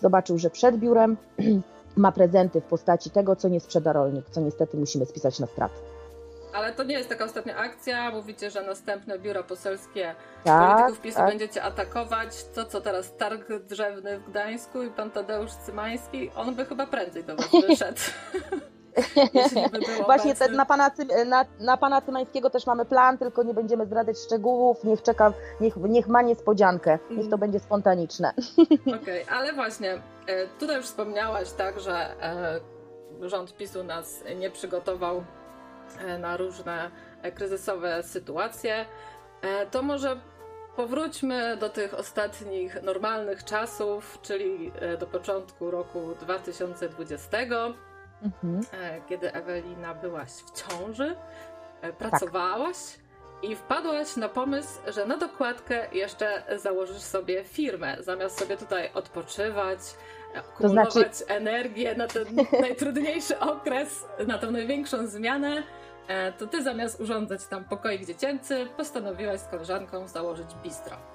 zobaczył, 0.02 0.38
że 0.38 0.50
przed 0.50 0.78
biurem 0.78 1.18
ma 1.96 2.12
prezenty 2.12 2.62
w 2.62 2.64
postaci 2.66 3.10
tego, 3.10 3.36
co 3.36 3.50
nie 3.50 3.60
sprzeda 3.60 3.94
rolnik, 3.94 4.30
co 4.30 4.42
niestety 4.42 4.78
musimy 4.78 5.06
spisać 5.06 5.40
na 5.40 5.48
stratę. 5.48 5.76
Ale 6.54 6.74
to 6.74 6.84
nie 6.84 6.96
jest 6.96 7.10
taka 7.10 7.26
ostatnia 7.26 7.58
akcja. 7.58 8.12
Mówicie, 8.12 8.52
że 8.52 8.62
następne 8.62 9.20
biura 9.20 9.44
poselskie 9.44 10.16
tak, 10.44 10.76
polityków 10.76 11.02
PiSu 11.02 11.18
tak. 11.18 11.30
będziecie 11.30 11.64
atakować. 11.64 12.46
To 12.56 12.66
co 12.66 12.82
teraz? 12.82 13.16
Targ 13.18 13.48
drzewny 13.70 14.20
w 14.20 14.30
Gdańsku 14.30 14.84
i 14.84 14.90
pan 14.90 15.12
Tadeusz 15.12 15.52
Cymański? 15.52 16.32
On 16.36 16.56
by 16.56 16.66
chyba 16.66 16.88
prędzej 16.88 17.24
do 17.24 17.36
was 17.36 17.52
wyszedł. 17.68 18.02
Właśnie 20.06 20.36
te, 20.36 20.50
na, 20.50 20.66
pana, 20.66 20.92
na, 21.26 21.46
na 21.60 21.78
pana 21.78 22.02
Cymańskiego 22.02 22.50
też 22.50 22.66
mamy 22.66 22.86
plan, 22.86 23.18
tylko 23.18 23.44
nie 23.44 23.54
będziemy 23.54 23.86
zdradzać 23.86 24.18
szczegółów. 24.20 24.84
Niech 24.84 25.02
czeka, 25.02 25.34
niech, 25.62 25.78
niech 25.78 26.08
ma 26.08 26.22
niespodziankę. 26.22 27.00
Niech 27.10 27.20
to 27.20 27.26
mm. 27.26 27.40
będzie 27.40 27.60
spontaniczne. 27.60 28.34
Okej, 28.72 29.24
okay, 29.24 29.38
ale 29.38 29.54
właśnie, 29.54 30.02
e, 30.28 30.48
tutaj 30.60 30.76
już 30.76 30.86
wspomniałaś 30.86 31.52
tak, 31.52 31.80
że 31.80 32.22
e, 32.22 32.60
rząd 33.30 33.58
PiSu 33.58 33.84
nas 33.84 34.24
nie 34.40 34.52
przygotował 34.52 35.24
E, 36.00 36.18
na 36.18 36.38
różne 36.38 36.92
kryzysowe 37.36 38.04
sytuacje, 38.04 38.86
to 39.72 39.82
może 39.82 40.20
powróćmy 40.76 41.58
do 41.58 41.70
tych 41.70 41.94
ostatnich 41.94 42.84
normalnych 42.84 43.44
czasów, 43.44 44.20
czyli 44.22 44.72
do 45.00 45.08
początku 45.08 45.72
roku 45.72 46.16
2020, 46.20 47.38
mhm. 48.24 48.62
kiedy 49.10 49.34
Ewelina 49.34 49.94
byłaś 49.94 50.32
w 50.32 50.52
ciąży, 50.52 51.16
pracowałaś. 51.98 52.78
i 53.42 53.56
wpadłaś 53.56 54.16
na 54.16 54.30
pomysł, 54.30 54.80
że 54.88 55.06
na 55.06 55.18
dokładkę 55.18 55.88
jeszcze 55.92 56.44
założysz 56.58 57.02
sobie 57.02 57.44
firmę, 57.44 57.98
zamiast 58.00 58.40
sobie 58.40 58.58
tutaj 58.58 58.90
odpoczywać, 58.94 59.80
kumulować 60.58 60.94
to 60.94 61.02
znaczy... 61.02 61.28
energię 61.28 61.96
na 61.96 62.08
ten 62.08 62.26
najtrudniejszy 62.62 63.40
okres, 63.40 64.06
na 64.28 64.38
tą 64.38 64.52
największą 64.52 65.08
zmianę, 65.08 65.64
e, 66.08 66.32
to 66.32 66.48
ty 66.48 66.64
zamiast 66.64 67.02
urządzać 67.02 67.46
tam 67.46 67.64
pokoik 67.64 68.06
dziecięcy, 68.06 68.68
postanowiłaś 68.78 69.40
z 69.40 69.48
koleżanką 69.48 70.08
założyć 70.08 70.48
bistro. 70.64 71.13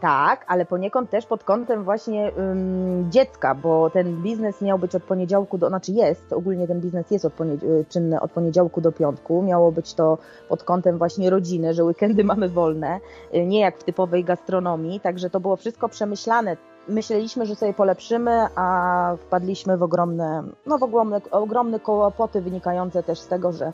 Tak, 0.00 0.44
ale 0.48 0.64
poniekąd 0.64 1.10
też 1.10 1.26
pod 1.26 1.44
kątem 1.44 1.84
właśnie 1.84 2.32
um, 2.36 3.10
dziecka, 3.10 3.54
bo 3.54 3.90
ten 3.90 4.22
biznes 4.22 4.62
miał 4.62 4.78
być 4.78 4.94
od 4.94 5.02
poniedziałku 5.02 5.58
do, 5.58 5.68
znaczy 5.68 5.92
jest, 5.92 6.32
ogólnie 6.32 6.66
ten 6.66 6.80
biznes 6.80 7.10
jest 7.10 7.24
od 7.24 7.40
y, 7.40 7.84
czynny 7.88 8.20
od 8.20 8.30
poniedziałku 8.30 8.80
do 8.80 8.92
piątku, 8.92 9.42
miało 9.42 9.72
być 9.72 9.94
to 9.94 10.18
pod 10.48 10.62
kątem 10.62 10.98
właśnie 10.98 11.30
rodziny, 11.30 11.74
że 11.74 11.84
weekendy 11.84 12.24
mamy 12.34 12.48
wolne, 12.48 13.00
y, 13.34 13.46
nie 13.46 13.60
jak 13.60 13.78
w 13.78 13.84
typowej 13.84 14.24
gastronomii, 14.24 15.00
także 15.00 15.30
to 15.30 15.40
było 15.40 15.56
wszystko 15.56 15.88
przemyślane. 15.88 16.56
Myśleliśmy, 16.88 17.46
że 17.46 17.54
sobie 17.54 17.74
polepszymy, 17.74 18.46
a 18.54 19.16
wpadliśmy 19.20 19.76
w 19.76 19.82
ogromne, 19.82 20.42
no 20.66 20.78
w 20.78 20.82
ogromne, 20.82 21.20
ogromne 21.30 21.80
kłopoty 21.80 22.40
wynikające 22.40 23.02
też 23.02 23.18
z 23.18 23.28
tego, 23.28 23.52
że 23.52 23.72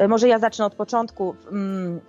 y, 0.00 0.08
może 0.08 0.28
ja 0.28 0.38
zacznę 0.38 0.66
od 0.66 0.74
początku. 0.74 1.34
Um, 1.52 2.00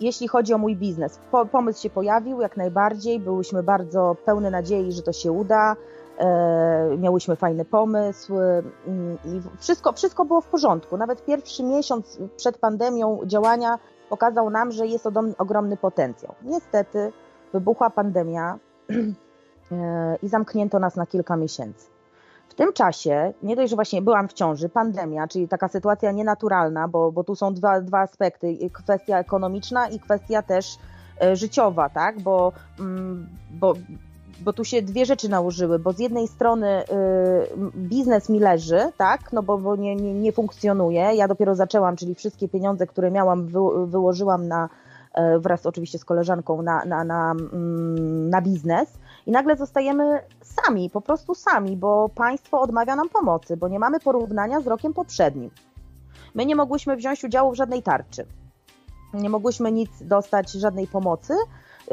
jeśli 0.00 0.28
chodzi 0.28 0.54
o 0.54 0.58
mój 0.58 0.76
biznes, 0.76 1.20
pomysł 1.52 1.82
się 1.82 1.90
pojawił 1.90 2.40
jak 2.40 2.56
najbardziej, 2.56 3.20
byłyśmy 3.20 3.62
bardzo 3.62 4.16
pełne 4.24 4.50
nadziei, 4.50 4.92
że 4.92 5.02
to 5.02 5.12
się 5.12 5.32
uda, 5.32 5.76
e, 6.18 6.96
miałyśmy 6.98 7.36
fajny 7.36 7.64
pomysł 7.64 8.34
mm, 8.36 9.18
i 9.24 9.40
wszystko, 9.60 9.92
wszystko 9.92 10.24
było 10.24 10.40
w 10.40 10.46
porządku. 10.46 10.96
Nawet 10.96 11.24
pierwszy 11.24 11.62
miesiąc 11.62 12.18
przed 12.36 12.58
pandemią 12.58 13.20
działania 13.24 13.78
pokazał 14.08 14.50
nam, 14.50 14.72
że 14.72 14.86
jest 14.86 15.08
ogromny 15.38 15.76
potencjał. 15.76 16.34
Niestety 16.42 17.12
wybuchła 17.52 17.90
pandemia 17.90 18.58
e, 19.72 20.16
i 20.22 20.28
zamknięto 20.28 20.78
nas 20.78 20.96
na 20.96 21.06
kilka 21.06 21.36
miesięcy. 21.36 21.95
Tym 22.56 22.72
czasie, 22.72 23.32
nie 23.42 23.56
dość, 23.56 23.70
że 23.70 23.76
właśnie 23.76 24.02
byłam 24.02 24.28
w 24.28 24.32
ciąży, 24.32 24.68
pandemia, 24.68 25.28
czyli 25.28 25.48
taka 25.48 25.68
sytuacja 25.68 26.12
nienaturalna, 26.12 26.88
bo, 26.88 27.12
bo 27.12 27.24
tu 27.24 27.34
są 27.34 27.54
dwa, 27.54 27.80
dwa 27.80 28.00
aspekty, 28.00 28.70
kwestia 28.72 29.18
ekonomiczna 29.18 29.88
i 29.88 30.00
kwestia 30.00 30.42
też 30.42 30.76
e, 31.22 31.36
życiowa, 31.36 31.88
tak, 31.88 32.20
bo, 32.20 32.52
mm, 32.80 33.26
bo, 33.50 33.74
bo 34.40 34.52
tu 34.52 34.64
się 34.64 34.82
dwie 34.82 35.06
rzeczy 35.06 35.28
nałożyły, 35.28 35.78
bo 35.78 35.92
z 35.92 35.98
jednej 35.98 36.28
strony 36.28 36.82
y, 36.82 36.86
biznes 37.76 38.28
mi 38.28 38.40
leży, 38.40 38.78
tak, 38.96 39.32
no 39.32 39.42
bo, 39.42 39.58
bo 39.58 39.76
nie, 39.76 39.96
nie, 39.96 40.14
nie 40.14 40.32
funkcjonuje, 40.32 41.00
ja 41.14 41.28
dopiero 41.28 41.54
zaczęłam, 41.54 41.96
czyli 41.96 42.14
wszystkie 42.14 42.48
pieniądze, 42.48 42.86
które 42.86 43.10
miałam, 43.10 43.46
wy, 43.46 43.86
wyłożyłam 43.86 44.48
na, 44.48 44.68
e, 45.14 45.38
wraz 45.38 45.66
oczywiście 45.66 45.98
z 45.98 46.04
koleżanką 46.04 46.62
na, 46.62 46.84
na, 46.84 47.04
na, 47.04 47.30
mm, 47.30 48.30
na 48.30 48.42
biznes 48.42 48.98
i 49.26 49.30
nagle 49.30 49.56
zostajemy 49.56 50.20
sami, 50.42 50.90
po 50.90 51.00
prostu 51.00 51.34
sami, 51.34 51.76
bo 51.76 52.08
państwo 52.08 52.60
odmawia 52.60 52.96
nam 52.96 53.08
pomocy, 53.08 53.56
bo 53.56 53.68
nie 53.68 53.78
mamy 53.78 54.00
porównania 54.00 54.60
z 54.60 54.66
rokiem 54.66 54.94
poprzednim. 54.94 55.50
My 56.34 56.46
nie 56.46 56.56
mogłyśmy 56.56 56.96
wziąć 56.96 57.24
udziału 57.24 57.52
w 57.52 57.56
żadnej 57.56 57.82
tarczy. 57.82 58.26
Nie 59.14 59.30
mogłyśmy 59.30 59.72
nic 59.72 59.90
dostać, 60.00 60.52
żadnej 60.52 60.86
pomocy. 60.86 61.34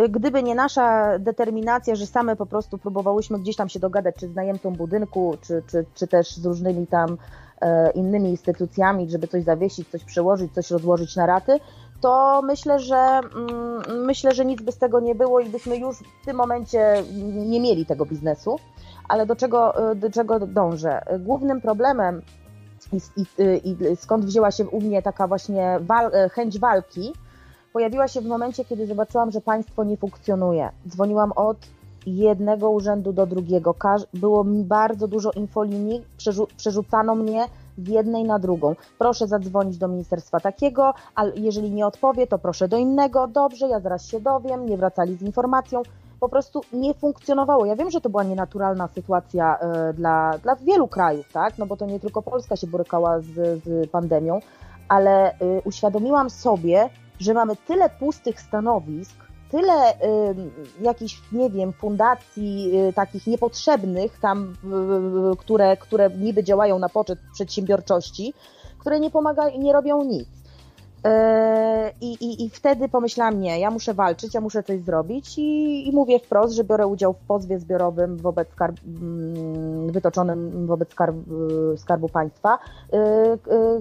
Gdyby 0.10 0.44
nie 0.44 0.56
nasza 0.56 1.20
determinacja, 1.20 1.96
że 1.96 2.08
same 2.08 2.36
po 2.36 2.46
prostu 2.46 2.78
próbowałyśmy 2.78 3.40
gdzieś 3.40 3.56
tam 3.56 3.70
się 3.70 3.80
dogadać, 3.80 4.16
czy 4.16 4.28
z 4.28 4.36
najemcą 4.36 4.72
budynku, 4.72 5.38
czy, 5.42 5.64
czy, 5.68 5.86
czy 5.94 6.08
też 6.08 6.36
z 6.36 6.46
różnymi 6.46 6.88
tam 6.88 7.18
e, 7.62 7.92
innymi 7.92 8.30
instytucjami, 8.30 9.10
żeby 9.10 9.28
coś 9.28 9.44
zawiesić, 9.44 9.90
coś 9.90 10.04
przełożyć, 10.04 10.54
coś 10.54 10.72
rozłożyć 10.72 11.16
na 11.16 11.26
raty, 11.26 11.60
to 12.04 12.42
myślę, 12.42 12.80
że 12.80 12.96
mm, 12.96 14.06
myślę, 14.06 14.32
że 14.32 14.46
nic 14.46 14.62
by 14.62 14.72
z 14.72 14.78
tego 14.78 15.00
nie 15.00 15.16
było 15.16 15.40
i 15.40 15.50
byśmy 15.50 15.78
już 15.78 15.98
w 15.98 16.26
tym 16.26 16.38
momencie 16.38 17.04
nie 17.34 17.60
mieli 17.60 17.86
tego 17.86 18.06
biznesu. 18.06 18.60
Ale 19.10 19.26
do 19.26 19.36
czego, 19.36 19.74
do 19.96 20.12
czego 20.12 20.40
dążę? 20.40 21.02
Głównym 21.20 21.62
problemem 21.62 22.22
i, 22.94 23.00
i, 23.22 23.70
i 23.92 23.96
skąd 23.96 24.26
wzięła 24.26 24.52
się 24.52 24.68
u 24.68 24.82
mnie 24.82 25.02
taka 25.02 25.28
właśnie 25.28 25.80
wal, 25.82 26.12
chęć 26.32 26.60
walki, 26.60 27.14
pojawiła 27.74 28.08
się 28.08 28.22
w 28.22 28.26
momencie, 28.26 28.66
kiedy 28.66 28.88
zobaczyłam, 28.88 29.32
że 29.32 29.42
państwo 29.42 29.84
nie 29.84 29.98
funkcjonuje. 29.98 30.70
Dzwoniłam 30.88 31.32
od 31.32 31.58
jednego 32.06 32.70
urzędu 32.70 33.14
do 33.14 33.26
drugiego. 33.26 33.76
Było 34.14 34.44
mi 34.44 34.64
bardzo 34.64 35.08
dużo 35.08 35.32
infolinii, 35.32 36.06
przerzucano 36.58 37.16
mnie 37.16 37.46
z 37.78 37.88
jednej 37.88 38.24
na 38.24 38.40
drugą. 38.40 38.76
Proszę 39.00 39.28
zadzwonić 39.28 39.78
do 39.78 39.88
ministerstwa 39.88 40.40
takiego, 40.40 40.94
ale 41.16 41.32
jeżeli 41.36 41.72
nie 41.72 41.88
odpowie, 41.88 42.28
to 42.28 42.40
proszę 42.40 42.68
do 42.68 42.78
innego. 42.78 43.28
Dobrze, 43.28 43.68
ja 43.68 43.80
zaraz 43.80 44.06
się 44.06 44.20
dowiem. 44.20 44.66
Nie 44.66 44.78
wracali 44.78 45.16
z 45.16 45.22
informacją. 45.22 45.82
Po 46.20 46.30
prostu 46.30 46.62
nie 46.74 46.94
funkcjonowało. 46.94 47.66
Ja 47.66 47.76
wiem, 47.76 47.92
że 47.92 48.02
to 48.02 48.10
była 48.10 48.24
nienaturalna 48.24 48.88
sytuacja 48.88 49.58
y, 49.90 49.94
dla, 49.94 50.38
dla 50.38 50.56
wielu 50.56 50.88
krajów, 50.88 51.32
tak? 51.32 51.58
No 51.58 51.66
bo 51.66 51.78
to 51.78 51.86
nie 51.86 52.00
tylko 52.00 52.22
Polska 52.22 52.56
się 52.56 52.68
borykała 52.68 53.20
z, 53.20 53.64
z 53.64 53.90
pandemią, 53.92 54.40
ale 54.88 55.32
y, 55.32 55.62
uświadomiłam 55.66 56.30
sobie, 56.30 56.90
że 57.20 57.34
mamy 57.34 57.56
tyle 57.56 57.90
pustych 57.90 58.42
stanowisk, 58.42 59.16
tyle 59.54 59.94
y, 59.94 59.96
jakichś, 60.82 61.22
nie 61.32 61.50
wiem, 61.50 61.74
fundacji 61.74 62.72
y, 62.90 62.94
takich 62.94 63.28
niepotrzebnych 63.28 64.20
tam, 64.20 64.54
y, 65.34 65.38
które, 65.38 65.78
które 65.78 66.10
niby 66.10 66.44
działają 66.44 66.80
na 66.80 66.90
poczet 66.90 67.20
przedsiębiorczości, 67.34 68.34
które 68.80 69.00
nie 69.00 69.12
pomagają 69.12 69.60
nie 69.60 69.74
robią 69.74 70.04
nic. 70.04 70.28
I, 72.02 72.12
i, 72.14 72.46
I 72.46 72.50
wtedy 72.50 72.90
pomyślałam, 72.90 73.40
nie, 73.40 73.60
ja 73.60 73.72
muszę 73.72 73.94
walczyć, 73.94 74.34
ja 74.34 74.42
muszę 74.42 74.64
coś 74.64 74.82
zrobić 74.82 75.38
i, 75.38 75.88
i 75.90 75.92
mówię 75.92 76.20
wprost, 76.20 76.56
że 76.56 76.64
biorę 76.64 76.88
udział 76.88 77.14
w 77.14 77.28
pozwie 77.28 77.60
zbiorowym 77.60 78.18
wobec 78.18 78.50
skarb, 78.52 78.78
mm, 78.86 79.92
wytoczonym 79.92 80.68
wobec 80.68 80.92
skarb, 80.92 81.16
Skarbu 81.78 82.10
Państwa, 82.10 82.60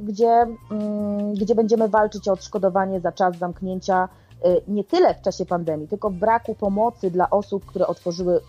gdzie, 0.02 0.46
mm, 0.70 1.34
gdzie 1.34 1.54
będziemy 1.54 1.88
walczyć 1.88 2.28
o 2.28 2.32
odszkodowanie 2.32 3.00
za 3.00 3.12
czas 3.12 3.36
zamknięcia 3.36 4.08
Y, 4.31 4.31
nie 4.68 4.84
tyle 4.84 5.14
w 5.14 5.20
czasie 5.20 5.46
pandemii, 5.46 5.88
tylko 5.88 6.10
w 6.10 6.14
braku 6.14 6.54
pomocy 6.54 7.10
dla 7.10 7.30
osób, 7.30 7.66
które 7.66 7.86
otworzyły 7.86 8.36
y, 8.36 8.40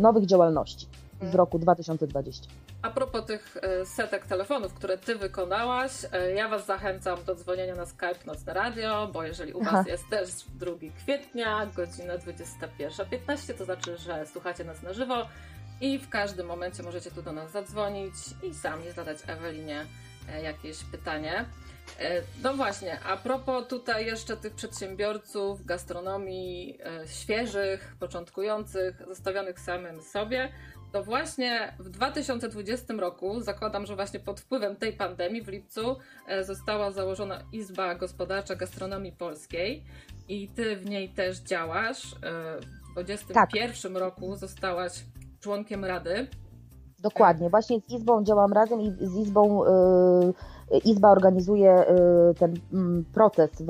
nowych 0.00 0.26
działalności 0.26 0.86
w 1.20 1.34
roku 1.34 1.58
2020. 1.58 2.46
A 2.82 2.90
propos 2.90 3.26
tych 3.26 3.56
y, 3.56 3.86
setek 3.86 4.26
telefonów, 4.26 4.74
które 4.74 4.98
ty 4.98 5.16
wykonałaś, 5.16 5.92
ja 6.34 6.48
was 6.48 6.66
zachęcam 6.66 7.24
do 7.26 7.34
dzwonienia 7.34 7.74
na 7.74 7.86
Skype 7.86 8.26
Nocne 8.26 8.54
Radio, 8.54 9.08
bo 9.12 9.22
jeżeli 9.22 9.52
u 9.52 9.58
was 9.58 9.74
Aha. 9.74 9.84
jest 9.86 10.08
też 10.10 10.30
2 10.54 10.72
kwietnia, 11.02 11.66
godzina 11.76 12.18
21.15, 12.18 13.54
to 13.54 13.64
znaczy, 13.64 13.96
że 13.96 14.26
słuchacie 14.26 14.64
nas 14.64 14.82
na 14.82 14.92
żywo 14.92 15.14
i 15.80 15.98
w 15.98 16.08
każdym 16.08 16.46
momencie 16.46 16.82
możecie 16.82 17.10
tu 17.10 17.22
do 17.22 17.32
nas 17.32 17.50
zadzwonić 17.50 18.14
i 18.42 18.54
sami 18.54 18.90
zadać 18.90 19.18
Ewelinie 19.26 19.86
jakieś 20.42 20.84
pytanie. 20.84 21.44
E, 21.98 22.22
no 22.42 22.54
właśnie, 22.54 23.00
a 23.00 23.16
propos 23.16 23.68
tutaj 23.68 24.06
jeszcze 24.06 24.36
tych 24.36 24.54
przedsiębiorców 24.54 25.64
gastronomii 25.66 26.78
e, 26.84 27.08
świeżych, 27.08 27.96
początkujących, 28.00 29.02
zostawionych 29.08 29.60
samym 29.60 30.02
sobie, 30.02 30.52
to 30.92 31.04
właśnie 31.04 31.74
w 31.78 31.88
2020 31.88 32.94
roku, 32.94 33.40
zakładam, 33.40 33.86
że 33.86 33.96
właśnie 33.96 34.20
pod 34.20 34.40
wpływem 34.40 34.76
tej 34.76 34.92
pandemii 34.92 35.42
w 35.42 35.48
lipcu 35.48 35.96
e, 36.26 36.44
została 36.44 36.90
założona 36.90 37.42
Izba 37.52 37.94
Gospodarcza 37.94 38.56
Gastronomii 38.56 39.12
Polskiej 39.12 39.84
i 40.28 40.48
ty 40.48 40.76
w 40.76 40.86
niej 40.86 41.08
też 41.08 41.38
działasz. 41.38 42.14
W 42.90 42.92
2021 42.92 43.92
tak. 43.92 44.02
roku 44.02 44.36
zostałaś 44.36 44.92
członkiem 45.40 45.84
Rady. 45.84 46.28
Dokładnie, 46.98 47.50
właśnie 47.50 47.80
z 47.80 47.92
Izbą 47.92 48.24
działam 48.24 48.52
razem 48.52 48.80
i 48.80 48.90
z 49.00 49.16
Izbą 49.16 49.64
yy 49.64 50.32
Izba 50.78 51.10
organizuje 51.10 51.84
y, 52.30 52.34
ten 52.34 52.54
mm, 52.72 53.04
proces 53.14 53.50
y, 53.60 53.64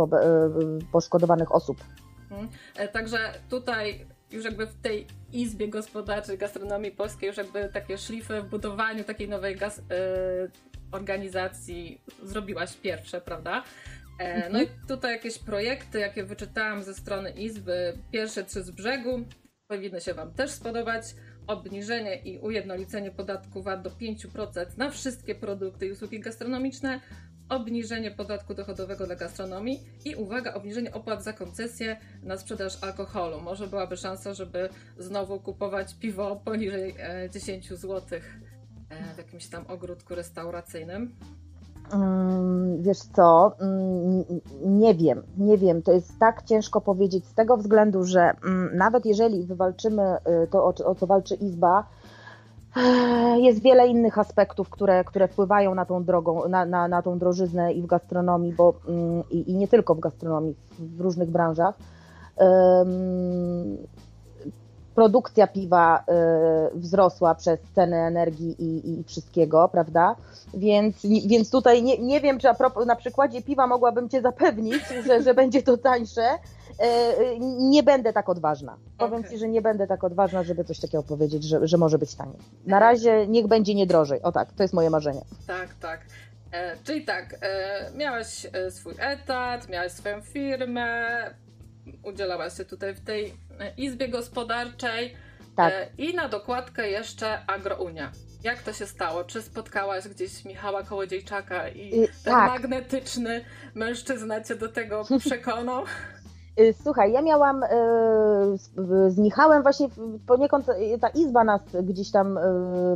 poszkodowanych 0.93 1.55
osób. 1.55 1.85
Mhm. 2.31 2.49
E, 2.77 2.89
także 2.89 3.19
tutaj 3.49 4.07
już 4.33 4.45
jakby 4.45 4.67
w 4.67 4.75
tej 4.75 5.07
Izbie 5.33 5.69
Gospodarczej 5.69 6.39
Gastronomii 6.39 6.91
Polskiej 6.91 7.27
już 7.27 7.37
jakby 7.37 7.69
takie 7.69 7.99
szlify 7.99 8.43
w 8.43 8.51
budowaniu 8.51 9.05
takiej 9.05 9.29
nowej 9.29 9.57
gaz, 9.57 9.79
y, 9.79 9.83
organizacji 10.93 12.01
zrobiłaś 12.23 12.77
pierwsze, 12.77 13.21
prawda? 13.21 13.63
E, 14.19 14.51
no 14.51 14.59
i 14.59 14.63
mhm. 14.63 14.87
tutaj 14.89 15.13
jakieś 15.13 15.39
projekty, 15.39 15.99
jakie 15.99 16.25
wyczytałam 16.25 16.83
ze 16.83 16.95
strony 16.95 17.31
Izby, 17.31 17.99
pierwsze 18.13 18.45
trzy 18.45 18.63
z 18.63 18.71
brzegu, 18.71 19.21
powinny 19.69 20.01
się 20.01 20.15
Wam 20.15 20.33
też 20.33 20.51
spodobać 20.51 21.05
obniżenie 21.51 22.17
i 22.17 22.39
ujednolicenie 22.39 23.11
podatku 23.11 23.63
VAT 23.63 23.83
do 23.83 23.91
5% 23.91 24.67
na 24.77 24.91
wszystkie 24.91 25.35
produkty 25.35 25.87
i 25.87 25.93
usługi 25.93 26.21
gastronomiczne, 26.21 27.01
obniżenie 27.49 28.11
podatku 28.11 28.55
dochodowego 28.55 29.07
dla 29.07 29.17
gastronomii 29.17 29.81
i 30.05 30.15
uwaga, 30.15 30.55
obniżenie 30.55 30.93
opłat 30.93 31.25
za 31.25 31.33
koncesję 31.33 31.97
na 32.23 32.39
sprzedaż 32.39 32.85
alkoholu. 32.85 33.41
Może 33.41 33.67
byłaby 33.67 33.97
szansa, 33.97 34.35
żeby 34.35 34.69
znowu 34.99 35.41
kupować 35.41 35.95
piwo 35.95 36.37
poniżej 36.37 36.95
10 37.31 37.73
e, 37.73 37.77
zł 37.77 38.19
e, 38.91 39.15
w 39.15 39.19
jakimś 39.19 39.47
tam 39.47 39.65
ogródku 39.67 40.15
restauracyjnym. 40.15 41.17
Mm, 41.93 42.83
wiesz 42.83 42.99
co, 42.99 43.53
mm, 43.61 44.25
nie 44.65 44.95
wiem, 44.95 45.23
nie 45.39 45.59
wiem. 45.59 45.83
To 45.83 45.93
jest 45.93 46.19
tak 46.19 46.43
ciężko 46.43 46.81
powiedzieć 46.81 47.27
z 47.27 47.35
tego 47.35 47.57
względu, 47.57 48.05
że 48.05 48.33
mm, 48.45 48.77
nawet 48.77 49.07
jeżeli 49.07 49.45
wywalczymy 49.45 50.17
y, 50.45 50.47
to, 50.51 50.65
o 50.65 50.95
co 50.95 51.07
walczy 51.07 51.35
Izba, 51.35 51.85
jest 53.47 53.63
wiele 53.63 53.87
innych 53.89 54.19
aspektów, 54.19 54.71
które, 54.71 55.05
które 55.05 55.29
wpływają 55.29 55.75
na 55.75 55.85
tą 55.85 56.05
drogą, 56.05 56.49
na, 56.49 56.65
na, 56.65 56.89
na 56.89 57.03
tą 57.03 57.19
drożyznę 57.19 57.73
i 57.73 57.83
w 57.83 57.87
gastronomii, 57.87 58.53
bo 58.53 58.75
i, 59.31 59.51
i 59.51 59.55
nie 59.55 59.69
tylko 59.69 59.95
w 59.95 60.01
gastronomii, 60.01 60.57
w 60.79 61.01
różnych 61.01 61.31
branżach 61.31 61.75
produkcja 64.95 65.47
piwa 65.47 66.05
y, 66.75 66.79
wzrosła 66.79 67.35
przez 67.35 67.61
ceny 67.75 67.97
energii 67.97 68.57
i, 68.59 68.91
i 68.91 69.05
wszystkiego, 69.05 69.69
prawda? 69.69 70.17
Więc, 70.55 70.97
więc 71.27 71.51
tutaj 71.51 71.83
nie, 71.83 71.99
nie 71.99 72.21
wiem, 72.21 72.39
czy 72.39 72.49
na 72.87 72.97
przykładzie 72.97 73.43
piwa 73.43 73.67
mogłabym 73.67 74.09
Cię 74.09 74.23
zapewnić, 74.23 74.83
że, 75.07 75.23
że 75.23 75.35
będzie 75.35 75.63
to 75.63 75.77
tańsze. 75.77 76.29
Y, 76.31 77.23
y, 77.23 77.39
nie 77.59 77.83
będę 77.83 78.13
tak 78.13 78.29
odważna. 78.29 78.77
Powiem 78.99 79.21
okay. 79.21 79.31
Ci, 79.31 79.39
że 79.39 79.49
nie 79.49 79.63
będę 79.63 79.87
tak 79.87 80.05
odważna, 80.05 80.43
żeby 80.43 80.65
coś 80.65 80.81
takiego 80.81 81.03
powiedzieć, 81.03 81.45
że, 81.45 81.69
że 81.69 81.77
może 81.77 81.99
być 81.99 82.15
taniej. 82.15 82.39
Na 82.67 82.79
razie 82.79 83.27
niech 83.27 83.47
będzie 83.47 83.75
nie 83.75 83.87
drożej. 83.87 84.23
O 84.23 84.33
tak, 84.33 84.53
to 84.53 84.63
jest 84.63 84.75
moje 84.75 84.91
marzenie. 84.91 85.21
Tak, 85.47 85.75
tak. 85.81 86.01
E, 86.53 86.77
czyli 86.85 87.05
tak, 87.05 87.37
e, 87.43 87.91
miałeś 87.95 88.47
e, 88.53 88.71
swój 88.71 88.95
etat, 88.99 89.69
miałeś 89.69 89.93
swoją 89.93 90.21
firmę, 90.21 91.11
udzielałaś 92.05 92.57
się 92.57 92.65
tutaj 92.65 92.95
w 92.95 93.01
tej 93.01 93.35
e, 93.61 93.73
izbie 93.77 94.09
gospodarczej 94.09 95.17
tak. 95.57 95.73
E, 95.73 95.87
i 95.99 96.15
na 96.15 96.29
dokładkę 96.29 96.91
jeszcze 96.91 97.39
Agrounia. 97.47 98.13
Jak 98.45 98.63
to 98.63 98.73
się 98.73 98.87
stało? 98.87 99.25
Czy 99.25 99.43
spotkałaś 99.43 100.09
gdzieś 100.09 100.45
Michała 100.45 100.83
Kołodziejczaka 100.83 101.69
i 101.69 102.05
y, 102.05 102.09
ten 102.25 102.35
tak. 102.35 102.51
magnetyczny 102.51 103.45
mężczyzna 103.75 104.41
cię 104.41 104.55
do 104.55 104.69
tego 104.69 105.05
przekonał? 105.27 105.85
Y, 106.61 106.75
słuchaj, 106.83 107.13
ja 107.13 107.23
miałam 107.23 107.63
y, 107.63 107.67
z 109.09 109.19
Michałem 109.19 109.63
właśnie 109.63 109.89
poniekąd 110.27 110.67
ta 111.01 111.09
izba 111.09 111.45
nas 111.45 111.61
gdzieś 111.83 112.11
tam 112.11 112.39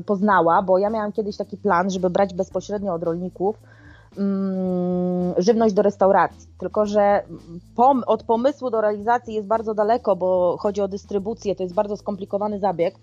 poznała, 0.07 0.63
bo 0.63 0.79
ja 0.79 0.91
miałam 0.91 1.13
kiedyś 1.13 1.37
taki 1.37 1.57
plan, 1.57 1.91
żeby 1.91 2.11
brać 2.11 2.35
bezpośrednio 2.35 2.95
od 2.95 3.03
rolników 3.03 3.57
żywność 5.39 5.75
do 5.75 5.83
restauracji. 5.83 6.49
Tylko, 6.59 6.87
że 6.87 7.23
pom 7.77 8.03
od 8.07 8.23
pomysłu 8.23 8.71
do 8.71 8.81
realizacji 8.81 9.35
jest 9.35 9.49
bardzo 9.49 9.75
daleko, 9.75 10.17
bo 10.17 10.57
chodzi 10.61 10.81
o 10.81 10.89
dystrybucję, 10.89 11.57
to 11.57 11.63
jest 11.63 11.75
bardzo 11.75 11.97
skomplikowany 11.97 12.59
zabieg. 12.59 12.95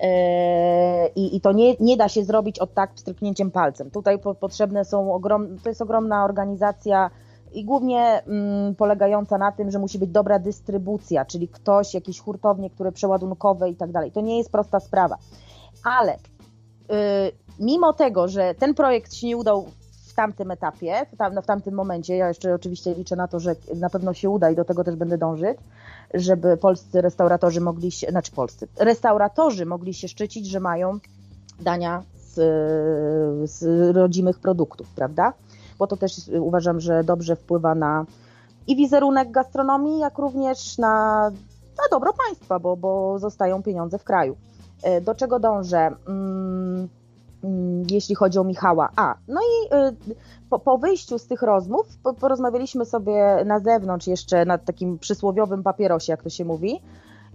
E, 0.00 1.08
I, 1.08 1.36
I, 1.36 1.40
to 1.40 1.52
nie, 1.52 1.74
nie 1.80 1.96
da 1.96 2.08
się 2.08 2.24
zrobić 2.24 2.58
od 2.58 2.74
tak 2.74 2.90
stryknięciem 2.96 3.50
palcem. 3.50 3.90
Tutaj 3.90 4.18
po, 4.18 4.34
potrzebne 4.34 4.84
są 4.84 5.14
ogromne, 5.14 5.56
to 5.62 5.68
jest 5.68 5.82
ogromna 5.82 6.24
organizacja 6.24 7.10
i 7.52 7.64
głównie 7.64 8.22
mm, 8.26 8.74
polegająca 8.74 9.38
na 9.38 9.52
tym, 9.52 9.70
że 9.70 9.78
musi 9.78 9.98
być 9.98 10.10
dobra 10.10 10.38
dystrybucja, 10.38 11.24
czyli 11.24 11.48
ktoś, 11.48 11.94
jakieś 11.94 12.20
hurtownie, 12.20 12.70
które 12.70 12.92
przeładunkowe 12.92 13.70
i 13.70 13.76
tak 13.76 13.92
dalej. 13.92 14.12
To 14.12 14.20
nie 14.20 14.38
jest 14.38 14.52
prosta 14.52 14.80
sprawa. 14.80 15.16
Ale 15.84 16.14
y, 16.14 16.18
mimo 17.58 17.92
tego, 17.92 18.28
że 18.28 18.54
ten 18.54 18.74
projekt 18.74 19.14
się 19.14 19.26
nie 19.26 19.36
udał 19.36 19.66
tamtym 20.20 20.50
etapie, 20.50 21.06
w, 21.12 21.16
tam, 21.16 21.34
no 21.34 21.42
w 21.42 21.46
tamtym 21.46 21.74
momencie, 21.74 22.16
ja 22.16 22.28
jeszcze 22.28 22.54
oczywiście 22.54 22.94
liczę 22.94 23.16
na 23.16 23.28
to, 23.28 23.40
że 23.40 23.54
na 23.74 23.90
pewno 23.90 24.14
się 24.14 24.30
uda 24.30 24.50
i 24.50 24.56
do 24.56 24.64
tego 24.64 24.84
też 24.84 24.96
będę 24.96 25.18
dążyć, 25.18 25.58
żeby 26.14 26.56
polscy 26.56 27.00
restauratorzy 27.00 27.60
mogli 27.60 27.90
się, 27.90 28.06
znaczy 28.06 28.32
polscy, 28.32 28.68
restauratorzy 28.78 29.66
mogli 29.66 29.94
się 29.94 30.08
szczycić, 30.08 30.46
że 30.46 30.60
mają 30.60 30.98
dania 31.60 32.02
z, 32.16 32.34
z 33.50 33.64
rodzimych 33.96 34.38
produktów, 34.38 34.88
prawda? 34.96 35.32
Bo 35.78 35.86
to 35.86 35.96
też 35.96 36.12
uważam, 36.40 36.80
że 36.80 37.04
dobrze 37.04 37.36
wpływa 37.36 37.74
na 37.74 38.06
i 38.66 38.76
wizerunek 38.76 39.30
gastronomii, 39.30 39.98
jak 39.98 40.18
również 40.18 40.78
na, 40.78 41.24
na 41.78 41.84
dobro 41.90 42.12
państwa, 42.26 42.58
bo, 42.58 42.76
bo 42.76 43.18
zostają 43.18 43.62
pieniądze 43.62 43.98
w 43.98 44.04
kraju. 44.04 44.36
E, 44.82 45.00
do 45.00 45.14
czego 45.14 45.40
dążę? 45.40 45.90
Hmm, 46.06 46.60
Mm, 46.70 46.88
jeśli 47.90 48.14
chodzi 48.14 48.38
o 48.38 48.44
Michała. 48.44 48.88
A, 48.96 49.14
no 49.28 49.40
i 49.40 49.74
y, 49.74 50.16
po, 50.50 50.58
po 50.58 50.78
wyjściu 50.78 51.18
z 51.18 51.26
tych 51.26 51.42
rozmów 51.42 51.86
porozmawialiśmy 52.20 52.84
sobie 52.84 53.44
na 53.44 53.60
zewnątrz 53.60 54.06
jeszcze 54.06 54.44
na 54.44 54.58
takim 54.58 54.98
przysłowiowym 54.98 55.62
papierosie, 55.62 56.12
jak 56.12 56.22
to 56.22 56.30
się 56.30 56.44
mówi. 56.44 56.80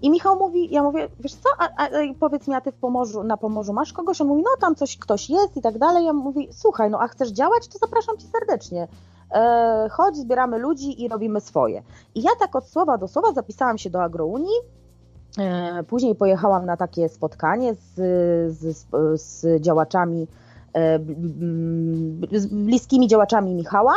I 0.01 0.09
Michał 0.09 0.39
mówi, 0.39 0.73
ja 0.73 0.83
mówię, 0.83 1.07
wiesz 1.19 1.33
co, 1.33 1.49
a, 1.57 1.69
a, 1.77 1.89
powiedz 2.19 2.47
mi, 2.47 2.53
a 2.53 2.61
ty 2.61 2.71
w 2.71 2.75
Pomorzu, 2.75 3.23
na 3.23 3.37
Pomorzu 3.37 3.73
masz 3.73 3.93
kogoś? 3.93 4.21
On 4.21 4.27
mówi, 4.27 4.43
no 4.43 4.49
tam 4.59 4.75
coś, 4.75 4.97
ktoś 4.97 5.29
jest 5.29 5.57
i 5.57 5.61
tak 5.61 5.77
dalej. 5.77 6.05
Ja 6.05 6.13
mówię, 6.13 6.47
słuchaj, 6.51 6.89
no 6.89 7.01
a 7.01 7.07
chcesz 7.07 7.29
działać, 7.29 7.67
to 7.67 7.77
zapraszam 7.77 8.17
cię 8.17 8.27
serdecznie. 8.27 8.87
E, 9.31 9.87
chodź, 9.91 10.15
zbieramy 10.15 10.57
ludzi 10.57 11.03
i 11.03 11.07
robimy 11.07 11.41
swoje. 11.41 11.83
I 12.15 12.21
ja 12.21 12.31
tak 12.39 12.55
od 12.55 12.67
słowa 12.67 12.97
do 12.97 13.07
słowa 13.07 13.33
zapisałam 13.33 13.77
się 13.77 13.89
do 13.89 14.03
Agrounii, 14.03 14.55
E, 14.55 14.84
później 15.87 16.15
pojechałam 16.15 16.65
na 16.65 16.77
takie 16.77 17.09
spotkanie 17.09 17.73
z, 17.73 17.95
z, 18.57 18.85
z 19.21 19.61
działaczami, 19.61 20.27
e, 20.73 20.99
z 22.39 22.45
bliskimi 22.45 23.07
działaczami 23.07 23.55
Michała. 23.55 23.93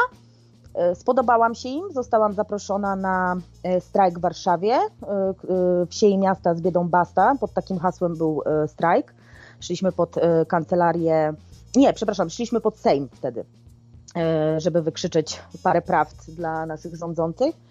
E, 0.74 0.94
spodobałam 0.94 1.55
się 1.55 1.68
im, 1.68 1.92
zostałam 1.92 2.35
zaproszona 2.35 2.96
na 2.96 3.37
strajk 3.81 4.18
w 4.18 4.22
Warszawie, 4.22 4.79
wsie 5.88 6.18
miasta 6.18 6.55
z 6.55 6.61
biedą 6.61 6.88
basta, 6.88 7.35
pod 7.40 7.53
takim 7.53 7.79
hasłem 7.79 8.16
był 8.16 8.42
strajk. 8.66 9.14
Szliśmy 9.61 9.92
pod 9.92 10.14
kancelarię, 10.48 11.35
nie, 11.77 11.92
przepraszam, 11.92 12.31
szliśmy 12.31 12.61
pod 12.61 12.77
Sejm 12.79 13.09
wtedy, 13.12 13.44
żeby 14.57 14.83
wykrzyczeć 14.83 15.42
parę 15.62 15.83
prawd 15.83 16.31
dla 16.31 16.66
naszych 16.66 16.96
rządzących. 16.96 17.67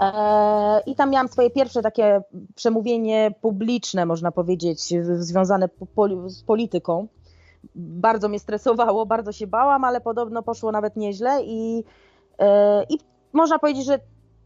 E, 0.00 0.80
I 0.86 0.94
tam 0.94 1.10
miałam 1.10 1.28
swoje 1.28 1.50
pierwsze 1.50 1.82
takie 1.82 2.22
przemówienie 2.54 3.34
publiczne, 3.40 4.06
można 4.06 4.32
powiedzieć, 4.32 4.94
związane 5.02 5.68
z 6.26 6.42
polityką. 6.42 7.06
Bardzo 7.74 8.28
mnie 8.28 8.38
stresowało, 8.38 9.06
bardzo 9.06 9.32
się 9.32 9.46
bałam, 9.46 9.84
ale 9.84 10.00
podobno 10.00 10.42
poszło 10.42 10.72
nawet 10.72 10.96
nieźle 10.96 11.42
i, 11.44 11.84
e, 12.38 12.84
i 12.88 12.98
można 13.32 13.58
powiedzieć, 13.58 13.86
że 13.86 13.98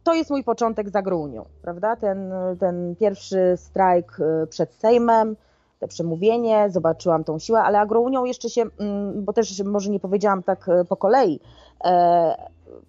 to 0.05 0.15
jest 0.15 0.31
mój 0.31 0.45
początek 0.45 0.91
z 0.91 0.97
Agrounią, 0.97 1.45
prawda? 1.63 1.97
Ten, 1.97 2.33
ten 2.61 2.97
pierwszy 2.97 3.55
strajk 3.57 4.21
e, 4.21 4.47
przed 4.47 4.75
Sejmem, 4.75 5.37
te 5.79 5.89
przemówienie, 5.89 6.71
zobaczyłam 6.71 7.25
tą 7.25 7.39
siłę, 7.39 7.63
ale 7.63 7.81
Agrounią 7.81 8.25
jeszcze 8.25 8.51
się, 8.51 8.63
mm, 8.81 9.25
bo 9.25 9.33
też 9.33 9.63
może 9.63 9.91
nie 9.91 10.01
powiedziałam 10.01 10.43
tak 10.43 10.67
po 10.89 10.97
kolei, 10.97 11.41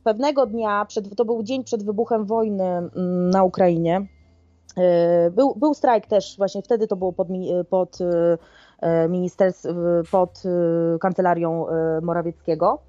pewnego 0.03 0.45
dnia, 0.45 0.85
przed, 0.85 1.15
to 1.15 1.25
był 1.25 1.43
dzień 1.43 1.63
przed 1.63 1.83
wybuchem 1.83 2.25
wojny 2.25 2.63
mm, 2.63 3.29
na 3.29 3.43
Ukrainie, 3.43 4.07
e, 4.77 5.31
był, 5.31 5.55
był 5.55 5.73
strajk 5.73 6.07
też, 6.07 6.37
właśnie 6.37 6.61
wtedy 6.61 6.87
to 6.87 6.95
było 6.95 7.13
pod, 7.13 7.27
pod 7.69 7.97
e, 8.81 9.09
ministerstw, 9.09 9.67
pod 10.11 10.43
kancelarią 10.99 11.65
Morawieckiego. 12.01 12.79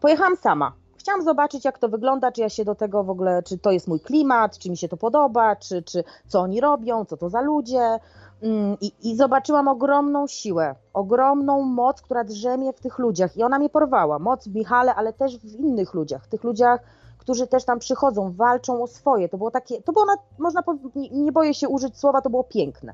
Pojechałam 0.00 0.36
sama. 0.36 0.72
Chciałam 1.04 1.22
zobaczyć, 1.22 1.64
jak 1.64 1.78
to 1.78 1.88
wygląda, 1.88 2.32
czy 2.32 2.40
ja 2.40 2.48
się 2.48 2.64
do 2.64 2.74
tego 2.74 3.04
w 3.04 3.10
ogóle, 3.10 3.42
czy 3.42 3.58
to 3.58 3.70
jest 3.70 3.88
mój 3.88 4.00
klimat, 4.00 4.58
czy 4.58 4.70
mi 4.70 4.76
się 4.76 4.88
to 4.88 4.96
podoba, 4.96 5.56
czy, 5.56 5.82
czy 5.82 6.04
co 6.26 6.40
oni 6.40 6.60
robią, 6.60 7.04
co 7.04 7.16
to 7.16 7.28
za 7.28 7.40
ludzie. 7.40 7.98
Mm, 8.42 8.76
I, 8.80 8.92
I, 9.02 9.16
zobaczyłam 9.16 9.68
ogromną 9.68 10.26
siłę, 10.26 10.74
ogromną 10.92 11.62
moc, 11.62 12.02
która 12.02 12.24
drzemie 12.24 12.72
w 12.72 12.80
tych 12.80 12.98
ludziach. 12.98 13.36
I 13.36 13.42
ona 13.42 13.58
mnie 13.58 13.70
porwała. 13.70 14.18
Moc 14.18 14.48
w 14.48 14.54
Michale, 14.54 14.94
ale 14.94 15.12
też 15.12 15.38
w 15.38 15.44
innych 15.44 15.94
ludziach. 15.94 16.26
Tych 16.26 16.44
ludziach, 16.44 16.80
którzy 17.18 17.46
też 17.46 17.64
tam 17.64 17.78
przychodzą, 17.78 18.32
walczą 18.32 18.82
o 18.82 18.86
swoje. 18.86 19.28
To 19.28 19.38
było 19.38 19.50
takie, 19.50 19.82
to 19.82 19.92
było, 19.92 20.04
na, 20.04 20.14
można 20.38 20.62
powiedzieć, 20.62 21.12
nie 21.12 21.32
boję 21.32 21.54
się 21.54 21.68
użyć 21.68 21.98
słowa, 21.98 22.22
to 22.22 22.30
było 22.30 22.44
piękne. 22.44 22.92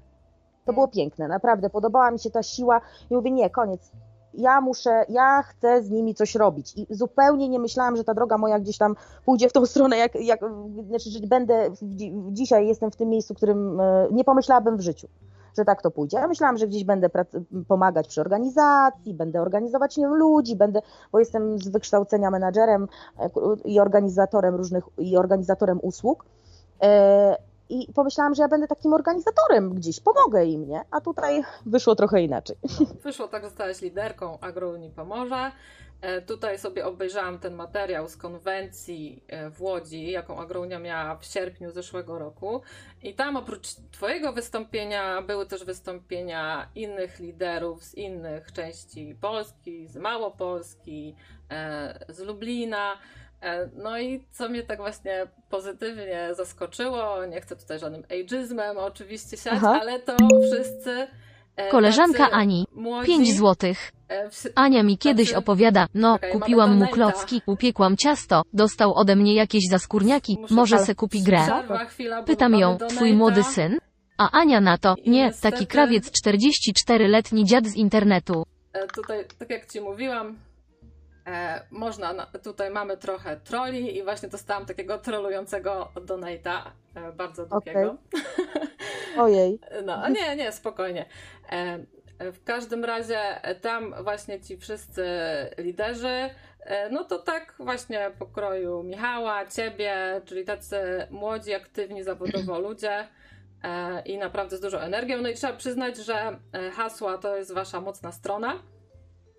To 0.65 0.73
było 0.73 0.89
piękne, 0.89 1.29
naprawdę. 1.29 1.71
Podobała 1.71 2.11
mi 2.11 2.19
się 2.19 2.31
ta 2.31 2.43
siła 2.43 2.81
i 3.11 3.15
mówię, 3.15 3.31
nie, 3.31 3.51
koniec. 3.51 3.93
Ja 4.35 4.61
muszę, 4.61 5.05
ja 5.09 5.43
chcę 5.43 5.83
z 5.83 5.91
nimi 5.91 6.15
coś 6.15 6.35
robić. 6.35 6.75
I 6.77 6.87
zupełnie 6.91 7.49
nie 7.49 7.59
myślałam, 7.59 7.97
że 7.97 8.05
ta 8.05 8.15
droga 8.15 8.39
moja 8.39 8.59
gdzieś 8.59 8.79
tam 8.79 8.97
pójdzie 9.25 9.49
w 9.49 9.53
tą 9.53 9.67
stronę, 9.67 9.97
jak, 9.97 10.15
jak 10.15 10.41
znaczy, 10.89 11.11
że 11.11 11.21
będę, 11.21 11.71
dzisiaj 12.33 12.67
jestem 12.67 12.91
w 12.91 12.97
tym 12.97 13.09
miejscu, 13.09 13.35
którym 13.35 13.81
e, 13.81 14.09
nie 14.11 14.25
pomyślałabym 14.25 14.77
w 14.77 14.81
życiu 14.81 15.09
że 15.59 15.65
tak 15.65 15.83
to 15.83 15.91
pójdzie. 15.91 16.17
Ja 16.17 16.29
myślałam, 16.29 16.59
że 16.59 16.67
gdzieś 16.67 16.85
będę 16.85 17.11
pomagać 17.69 18.09
przy 18.09 18.21
organizacji, 18.21 19.15
będę 19.15 19.41
organizować 19.43 19.97
nie 19.97 20.05
wiem, 20.05 20.15
ludzi, 20.15 20.57
będę, 20.57 20.81
bo 21.13 21.19
jestem 21.19 21.59
z 21.59 21.69
wykształcenia 21.69 22.31
menadżerem 22.31 22.89
e, 23.19 23.31
i 23.65 23.81
organizatorem 23.81 24.55
różnych 24.55 24.85
i 24.99 25.17
organizatorem 25.17 25.79
usług. 25.83 26.25
I 27.71 27.93
pomyślałam, 27.93 28.35
że 28.35 28.43
ja 28.43 28.49
będę 28.49 28.69
takim 28.69 28.93
organizatorem 28.93 29.75
gdzieś, 29.75 30.01
pomogę 30.01 30.45
im, 30.45 30.69
nie? 30.69 30.81
A 30.91 31.01
tutaj 31.01 31.43
wyszło 31.67 31.95
trochę 31.95 32.23
inaczej. 32.23 32.57
No, 32.81 32.87
wyszło 33.03 33.29
tak, 33.29 33.45
zostałaś 33.45 33.83
liderką 33.83 34.41
AgroUni 34.41 34.91
Pomorze. 34.91 35.53
E, 36.01 36.23
tutaj 36.23 36.59
sobie 36.59 36.87
obejrzałam 36.87 37.39
ten 37.39 37.55
materiał 37.55 38.09
z 38.09 38.17
konwencji 38.17 39.25
e, 39.29 39.51
w 39.51 39.63
Łodzi, 39.63 40.11
jaką 40.11 40.41
Agrounia 40.41 40.79
miała 40.79 41.17
w 41.17 41.25
sierpniu 41.25 41.71
zeszłego 41.71 42.19
roku. 42.19 42.63
I 43.03 43.15
tam 43.15 43.37
oprócz 43.37 43.69
Twojego 43.93 44.33
wystąpienia 44.33 45.23
były 45.23 45.47
też 45.47 45.65
wystąpienia 45.65 46.69
innych 46.75 47.19
liderów 47.19 47.85
z 47.85 47.95
innych 47.95 48.53
części 48.53 49.17
Polski, 49.21 49.89
z 49.89 49.97
Małopolski, 49.97 51.17
e, 51.51 52.05
z 52.09 52.19
Lublina. 52.19 52.97
No 53.77 53.99
i 53.99 54.25
co 54.31 54.49
mnie 54.49 54.63
tak 54.63 54.79
właśnie 54.79 55.27
pozytywnie 55.51 56.29
zaskoczyło, 56.35 57.27
nie 57.27 57.41
chcę 57.41 57.57
tutaj 57.57 57.79
żadnym 57.79 58.03
ageizmem 58.05 58.79
oczywiście 58.79 59.37
siać, 59.37 59.55
Aha. 59.57 59.79
ale 59.81 60.01
to 60.01 60.17
wszyscy 60.53 61.07
E, 61.57 61.71
Koleżanka 61.71 62.31
Ani. 62.31 62.67
Pięć 63.07 63.35
złotych. 63.35 63.93
E, 64.11 64.31
Ania 64.55 64.83
mi 64.83 64.99
kiedyś 64.99 65.33
opowiada, 65.33 65.87
no, 65.95 66.19
kupiłam 66.33 66.77
mu 66.77 66.87
klocki, 66.87 67.43
upiekłam 67.47 67.97
ciasto, 67.97 68.43
dostał 68.53 68.95
ode 68.95 69.17
mnie 69.17 69.35
jakieś 69.35 69.69
zaskórniaki, 69.71 70.39
może 70.51 70.79
se 70.79 70.95
kupi 70.95 71.23
grę. 71.23 71.47
Pytam 72.27 72.55
ją, 72.55 72.79
twój 72.89 73.13
młody 73.15 73.43
syn? 73.43 73.79
A 74.19 74.31
Ania 74.31 74.61
na 74.61 74.79
to, 74.79 74.95
nie, 75.07 75.33
taki 75.43 75.67
krawiec 75.67 76.11
44-letni 76.27 77.45
dziad 77.45 77.67
z 77.67 77.77
internetu. 77.77 78.47
E, 78.73 78.87
tutaj, 78.87 79.25
tak 79.39 79.51
jak 79.51 79.67
Ci 79.67 79.81
mówiłam, 79.81 80.27
E, 80.27 80.50
można, 81.71 82.27
tutaj 82.43 82.71
mamy 82.71 82.97
trochę 82.97 83.37
troli 83.37 83.99
i 83.99 84.03
właśnie 84.03 84.29
dostałam 84.29 84.67
takiego 84.67 84.99
trolującego 84.99 85.93
donata, 86.07 86.73
e, 86.95 87.13
bardzo 87.13 87.47
długiego. 87.47 87.97
Okay. 88.09 88.69
Ojej. 89.25 89.61
No, 89.85 90.09
nie, 90.09 90.37
nie, 90.37 90.53
spokojnie. 90.53 91.07
E, 91.53 91.79
w 92.21 92.45
każdym 92.45 92.85
razie 92.85 93.21
tam 93.61 93.95
właśnie 94.05 94.41
ci 94.41 94.57
wszyscy 94.57 95.05
liderzy, 95.59 96.31
e, 96.61 96.91
no 96.91 97.05
to 97.05 97.19
tak 97.19 97.55
właśnie 97.59 98.11
pokroju 98.19 98.83
Michała, 98.83 99.47
ciebie, 99.47 100.21
czyli 100.25 100.45
tacy 100.45 101.07
młodzi, 101.11 101.55
aktywni 101.55 102.03
zawodowo 102.03 102.61
ludzie 102.69 103.09
e, 103.65 104.03
i 104.03 104.19
naprawdę 104.19 104.57
z 104.57 104.61
dużą 104.61 104.79
energią. 104.79 105.23
No 105.23 105.29
i 105.29 105.35
trzeba 105.35 105.53
przyznać, 105.53 105.97
że 105.97 106.39
e, 106.53 106.71
hasła 106.71 107.19
to 107.19 107.37
jest 107.37 107.53
wasza 107.55 107.81
mocna 107.81 108.13
strona. 108.13 108.63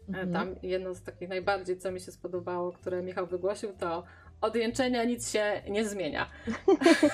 Mhm. 0.10 0.34
Tam 0.34 0.56
jedno 0.64 0.94
z 0.94 1.04
takich 1.04 1.30
najbardziej, 1.30 1.78
co 1.78 1.92
mi 1.92 2.00
się 2.00 2.12
spodobało, 2.12 2.72
które 2.72 3.02
Michał 3.02 3.28
wygłosił, 3.28 3.74
to 3.80 4.04
od 4.42 4.56
jęczenia 4.56 5.04
nic 5.04 5.32
się 5.32 5.62
nie 5.70 5.90
zmienia. 5.90 6.26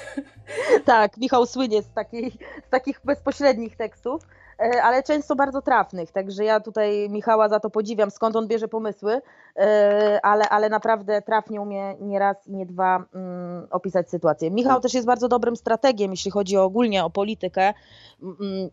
tak, 0.86 1.18
Michał 1.18 1.46
słynie 1.46 1.82
z, 1.82 1.94
takiej, 1.94 2.32
z 2.68 2.70
takich 2.70 3.02
bezpośrednich 3.04 3.76
tekstów, 3.76 4.22
e, 4.60 4.84
ale 4.84 5.04
często 5.04 5.36
bardzo 5.36 5.62
trafnych, 5.62 6.12
także 6.12 6.44
ja 6.44 6.60
tutaj 6.60 7.10
Michała 7.10 7.50
za 7.50 7.60
to 7.60 7.70
podziwiam, 7.70 8.12
skąd 8.12 8.36
on 8.36 8.48
bierze 8.48 8.68
pomysły, 8.68 9.22
e, 9.56 10.20
ale, 10.24 10.50
ale 10.50 10.70
naprawdę 10.70 11.22
trafnie 11.22 11.62
umie 11.62 11.96
nie 12.02 12.20
raz 12.20 12.48
i 12.48 12.56
nie 12.56 12.66
dwa 12.66 13.06
mm, 13.14 13.68
opisać 13.72 14.10
sytuację. 14.10 14.52
Michał 14.52 14.82
też 14.82 14.94
jest 14.94 15.08
bardzo 15.08 15.28
dobrym 15.28 15.56
strategiem, 15.56 16.12
jeśli 16.12 16.32
chodzi 16.32 16.58
ogólnie 16.58 17.06
o 17.06 17.10
politykę 17.10 17.74
mm, 18.22 18.70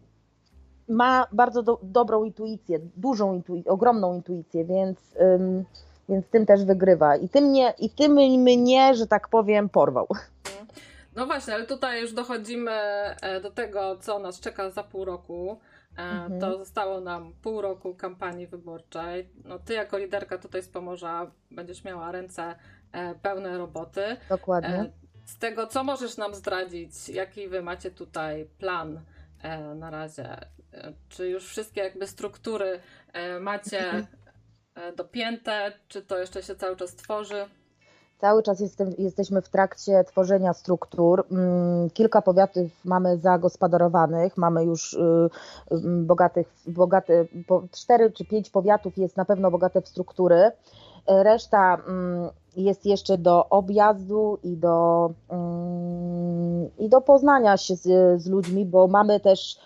ma 0.89 1.27
bardzo 1.33 1.63
do, 1.63 1.79
dobrą 1.83 2.25
intuicję, 2.25 2.79
dużą 2.97 3.35
intuicję, 3.35 3.73
ogromną 3.73 4.15
intuicję, 4.15 4.65
więc, 4.65 4.99
ym, 5.21 5.65
więc 6.09 6.27
tym 6.27 6.47
też 6.47 6.65
wygrywa. 6.65 7.17
I 7.17 7.29
tym, 7.29 7.53
nie, 7.53 7.75
I 7.79 7.91
tym 7.91 8.13
mnie, 8.43 8.95
że 8.95 9.07
tak 9.07 9.29
powiem, 9.29 9.69
porwał. 9.69 10.09
No 11.17 11.27
właśnie, 11.27 11.55
ale 11.55 11.67
tutaj 11.67 12.01
już 12.01 12.13
dochodzimy 12.13 12.71
e, 12.71 13.41
do 13.41 13.51
tego, 13.51 13.97
co 13.97 14.19
nas 14.19 14.41
czeka 14.41 14.71
za 14.71 14.83
pół 14.83 15.05
roku. 15.05 15.61
E, 15.99 16.03
mhm. 16.03 16.41
To 16.41 16.59
zostało 16.59 17.01
nam 17.01 17.33
pół 17.43 17.61
roku 17.61 17.95
kampanii 17.95 18.47
wyborczej. 18.47 19.29
No 19.45 19.59
ty 19.59 19.75
jako 19.75 19.99
liderka 19.99 20.39
tutaj 20.39 20.63
z 20.63 20.69
Pomorza 20.69 21.31
będziesz 21.51 21.85
miała 21.85 22.13
ręce 22.13 22.55
e, 22.93 23.15
pełne 23.15 23.59
roboty. 23.59 24.17
Dokładnie. 24.29 24.93
Z 25.25 25.39
tego, 25.39 25.67
co 25.67 25.85
możesz 25.85 26.17
nam 26.17 26.35
zdradzić, 26.35 27.09
jaki 27.09 27.49
wy 27.49 27.63
macie 27.63 27.91
tutaj 27.91 28.49
plan 28.59 29.01
na 29.75 29.91
razie? 29.91 30.39
Czy 31.09 31.29
już 31.29 31.45
wszystkie 31.47 31.81
jakby 31.81 32.07
struktury 32.07 32.81
e, 33.13 33.41
macie 33.41 34.07
e, 34.75 34.93
dopięte, 34.93 35.73
czy 35.89 36.03
to 36.03 36.19
jeszcze 36.19 36.43
się 36.43 36.57
cały 36.57 36.77
czas 36.77 36.95
tworzy? 36.95 37.47
Cały 38.21 38.43
czas 38.43 38.61
jestem, 38.61 38.91
jesteśmy 38.99 39.43
w 39.43 39.49
trakcie 39.49 40.05
tworzenia 40.05 40.53
struktur. 40.53 41.27
Mm, 41.31 41.91
kilka 41.91 42.23
powiatów 42.23 42.71
mamy 42.85 43.19
zagospodarowanych, 43.19 44.37
mamy 44.37 44.65
już 44.65 44.93
y, 44.93 44.99
y, 45.73 45.77
bogatych, 46.03 46.49
bogate, 46.67 47.27
cztery 47.73 48.11
czy 48.11 48.25
pięć 48.25 48.51
powiatów 48.51 48.99
jest 48.99 49.17
na 49.17 49.25
pewno 49.25 49.51
bogate 49.51 49.83
w 49.83 49.89
struktury. 49.89 50.37
E, 51.07 51.23
reszta 51.23 51.75
mm, 51.75 52.31
jest 52.57 52.87
jeszcze 52.87 53.19
do 53.19 53.49
objazdu 53.49 54.39
i 54.43 54.57
do, 54.57 55.11
mm, 55.29 56.71
i 56.79 56.89
do 56.89 57.01
poznania 57.01 57.57
się 57.57 57.77
z, 57.77 57.83
z 58.23 58.27
ludźmi, 58.27 58.67
bo 58.67 58.89
mamy 58.89 59.21
też 59.21 59.59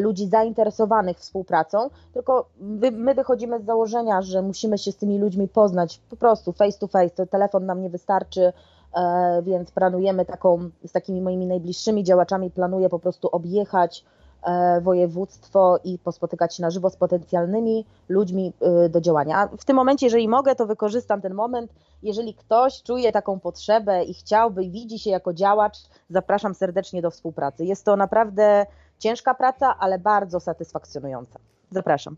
ludzi 0.00 0.28
zainteresowanych 0.28 1.18
współpracą, 1.18 1.90
tylko 2.12 2.46
my 2.92 3.14
wychodzimy 3.14 3.60
z 3.60 3.64
założenia, 3.64 4.22
że 4.22 4.42
musimy 4.42 4.78
się 4.78 4.92
z 4.92 4.96
tymi 4.96 5.18
ludźmi 5.18 5.48
poznać 5.48 6.00
po 6.10 6.16
prostu 6.16 6.52
face 6.52 6.78
to 6.78 6.86
face, 6.86 7.10
to 7.10 7.26
telefon 7.26 7.66
nam 7.66 7.82
nie 7.82 7.90
wystarczy, 7.90 8.52
e, 8.94 9.42
więc 9.42 9.70
planujemy 9.70 10.24
taką, 10.24 10.70
z 10.86 10.92
takimi 10.92 11.22
moimi 11.22 11.46
najbliższymi 11.46 12.04
działaczami, 12.04 12.50
planuję 12.50 12.88
po 12.88 12.98
prostu 12.98 13.28
objechać 13.28 14.04
e, 14.42 14.80
województwo 14.80 15.78
i 15.84 15.98
pospotykać 15.98 16.56
się 16.56 16.62
na 16.62 16.70
żywo 16.70 16.90
z 16.90 16.96
potencjalnymi 16.96 17.86
ludźmi 18.08 18.52
do 18.90 19.00
działania. 19.00 19.48
W 19.58 19.64
tym 19.64 19.76
momencie, 19.76 20.06
jeżeli 20.06 20.28
mogę, 20.28 20.54
to 20.54 20.66
wykorzystam 20.66 21.20
ten 21.20 21.34
moment. 21.34 21.72
Jeżeli 22.02 22.34
ktoś 22.34 22.82
czuje 22.82 23.12
taką 23.12 23.40
potrzebę 23.40 24.04
i 24.04 24.14
chciałby 24.14 24.68
widzi 24.68 24.98
się 24.98 25.10
jako 25.10 25.32
działacz, 25.32 25.78
zapraszam 26.10 26.54
serdecznie 26.54 27.02
do 27.02 27.10
współpracy. 27.10 27.64
Jest 27.64 27.84
to 27.84 27.96
naprawdę 27.96 28.66
Ciężka 28.98 29.34
praca, 29.34 29.76
ale 29.78 29.98
bardzo 29.98 30.40
satysfakcjonująca. 30.40 31.38
Zapraszam. 31.70 32.16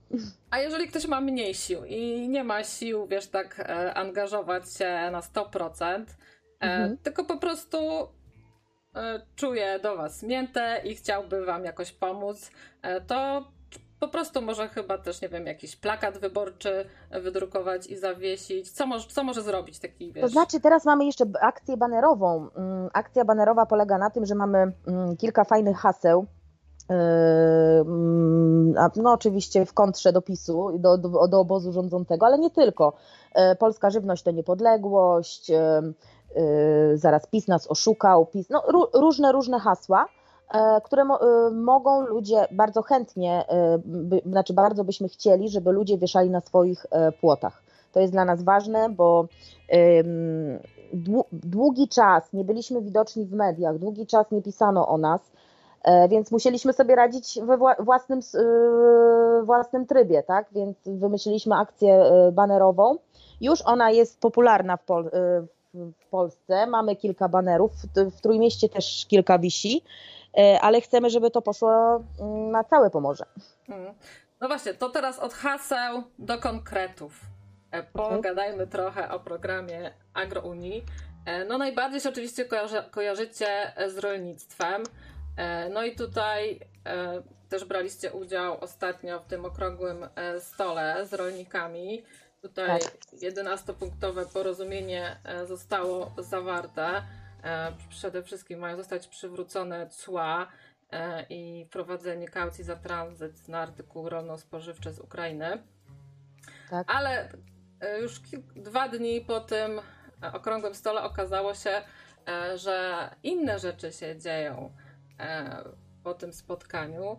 A 0.50 0.58
jeżeli 0.58 0.88
ktoś 0.88 1.06
ma 1.06 1.20
mniej 1.20 1.54
sił 1.54 1.84
i 1.84 2.28
nie 2.28 2.44
ma 2.44 2.64
sił, 2.64 3.06
wiesz, 3.06 3.26
tak 3.26 3.60
e, 3.60 3.94
angażować 3.94 4.72
się 4.72 5.10
na 5.12 5.20
100%, 5.20 5.84
e, 5.84 6.04
mhm. 6.60 6.98
tylko 6.98 7.24
po 7.24 7.36
prostu 7.36 7.78
e, 8.94 9.22
czuje 9.36 9.78
do 9.78 9.96
Was 9.96 10.22
miętę 10.22 10.80
i 10.84 10.94
chciałby 10.94 11.44
Wam 11.44 11.64
jakoś 11.64 11.92
pomóc, 11.92 12.50
to 13.06 13.48
po 14.00 14.08
prostu 14.08 14.42
może 14.42 14.68
chyba 14.68 14.98
też, 14.98 15.22
nie 15.22 15.28
wiem, 15.28 15.46
jakiś 15.46 15.76
plakat 15.76 16.18
wyborczy 16.18 16.84
wydrukować 17.10 17.86
i 17.86 17.96
zawiesić. 17.96 18.70
Co, 18.70 18.86
może, 18.86 19.08
co 19.08 19.24
może 19.24 19.42
zrobić 19.42 19.78
taki, 19.78 20.12
wiesz? 20.12 20.22
To 20.22 20.28
znaczy 20.28 20.60
teraz 20.60 20.84
mamy 20.84 21.04
jeszcze 21.04 21.24
akcję 21.40 21.76
banerową. 21.76 22.48
Mm, 22.56 22.88
akcja 22.92 23.24
banerowa 23.24 23.66
polega 23.66 23.98
na 23.98 24.10
tym, 24.10 24.26
że 24.26 24.34
mamy 24.34 24.72
mm, 24.86 25.16
kilka 25.16 25.44
fajnych 25.44 25.76
haseł, 25.76 26.26
no 28.96 29.12
oczywiście 29.12 29.66
w 29.66 29.74
kontrze 29.74 30.12
do 30.12 30.22
PiSu, 30.22 30.70
do, 30.78 30.98
do, 30.98 31.28
do 31.28 31.40
obozu 31.40 31.72
rządzącego, 31.72 32.26
ale 32.26 32.38
nie 32.38 32.50
tylko. 32.50 32.92
E, 33.34 33.56
polska 33.56 33.90
żywność 33.90 34.22
to 34.22 34.30
niepodległość, 34.30 35.50
e, 35.50 35.82
e, 36.34 36.96
zaraz 36.96 37.26
PiS 37.26 37.48
nas 37.48 37.70
oszukał, 37.70 38.26
PiS, 38.26 38.50
no 38.50 38.62
różne, 38.94 39.32
różne 39.32 39.58
hasła, 39.58 40.06
które 40.84 41.04
mogą 41.52 42.06
ludzie 42.06 42.46
bardzo 42.50 42.82
chętnie, 42.82 43.44
by, 43.84 44.20
znaczy 44.26 44.52
bardzo 44.52 44.84
byśmy 44.84 45.08
chcieli, 45.08 45.48
żeby 45.48 45.72
ludzie 45.72 45.98
wieszali 45.98 46.30
na 46.30 46.40
swoich 46.40 46.86
płotach. 47.20 47.62
To 47.92 48.00
jest 48.00 48.12
dla 48.12 48.24
nas 48.24 48.42
ważne, 48.42 48.90
bo 48.90 49.26
długi 51.32 51.88
czas 51.88 52.32
nie 52.32 52.44
byliśmy 52.44 52.82
widoczni 52.82 53.24
w 53.24 53.32
mediach, 53.32 53.78
długi 53.78 54.06
czas 54.06 54.30
nie 54.30 54.42
pisano 54.42 54.88
o 54.88 54.98
nas, 54.98 55.20
E, 55.20 55.47
więc 56.08 56.30
musieliśmy 56.30 56.72
sobie 56.72 56.96
radzić 56.96 57.38
we 57.42 57.58
własnym, 57.78 58.20
e, 58.34 59.42
własnym 59.42 59.86
trybie, 59.86 60.22
tak? 60.22 60.46
Więc 60.52 60.76
wymyśliliśmy 60.86 61.54
akcję 61.54 61.94
e, 61.94 62.32
banerową. 62.32 62.98
Już 63.40 63.62
ona 63.62 63.90
jest 63.90 64.20
popularna 64.20 64.76
w, 64.76 64.84
Pol 64.84 65.10
w 65.74 66.06
Polsce. 66.10 66.66
Mamy 66.66 66.96
kilka 66.96 67.28
banerów, 67.28 67.70
w 67.96 68.20
Trójmieście 68.20 68.68
też 68.68 69.06
kilka 69.08 69.38
wisi, 69.38 69.82
ale 70.60 70.80
chcemy, 70.80 71.10
żeby 71.10 71.30
to 71.30 71.42
poszło 71.42 72.02
mm, 72.20 72.50
na 72.50 72.64
całe 72.64 72.90
Pomorze. 72.90 73.24
Hmm. 73.66 73.94
No 74.40 74.48
właśnie, 74.48 74.74
to 74.74 74.88
teraz 74.88 75.18
od 75.18 75.34
haseł 75.34 76.02
do 76.18 76.38
konkretów. 76.38 77.20
Pogadajmy 77.92 78.66
trochę 78.66 79.10
o 79.10 79.20
programie 79.20 79.90
AgroUnii. 80.14 80.84
No 81.48 81.58
najbardziej 81.58 82.00
się 82.00 82.08
oczywiście 82.08 82.44
kojarzy, 82.44 82.82
kojarzycie 82.90 83.72
z 83.86 83.98
rolnictwem. 83.98 84.82
E, 85.38 85.68
no 85.68 85.84
i 85.84 85.96
tutaj 85.96 86.60
e, 86.86 87.22
też 87.48 87.64
braliście 87.64 88.12
udział 88.12 88.60
ostatnio 88.60 89.20
w 89.20 89.26
tym 89.26 89.44
okrągłym 89.44 90.08
e, 90.14 90.40
stole 90.40 91.06
z 91.06 91.14
rolnikami. 91.14 92.04
Tutaj 92.42 92.80
tak. 92.80 92.92
11-punktowe 93.12 94.32
porozumienie 94.32 95.16
zostało 95.46 96.14
zawarte. 96.18 97.02
Przede 97.88 98.22
wszystkim 98.22 98.58
mają 98.58 98.76
zostać 98.76 99.08
przywrócone 99.08 99.88
cła 99.88 100.46
i 101.30 101.66
wprowadzenie 101.68 102.28
kaucji 102.28 102.64
za 102.64 102.76
tranzyt 102.76 103.48
na 103.48 103.58
artykuły 103.58 104.10
rolno-spożywcze 104.10 104.92
z 104.92 104.98
Ukrainy. 104.98 105.62
Tak. 106.70 106.86
Ale 106.90 107.28
już 108.00 108.20
dwa 108.56 108.88
dni 108.88 109.20
po 109.20 109.40
tym 109.40 109.80
okrągłym 110.32 110.74
stole 110.74 111.02
okazało 111.02 111.54
się, 111.54 111.82
że 112.54 113.08
inne 113.22 113.58
rzeczy 113.58 113.92
się 113.92 114.18
dzieją 114.18 114.72
po 116.04 116.14
tym 116.14 116.32
spotkaniu, 116.32 117.16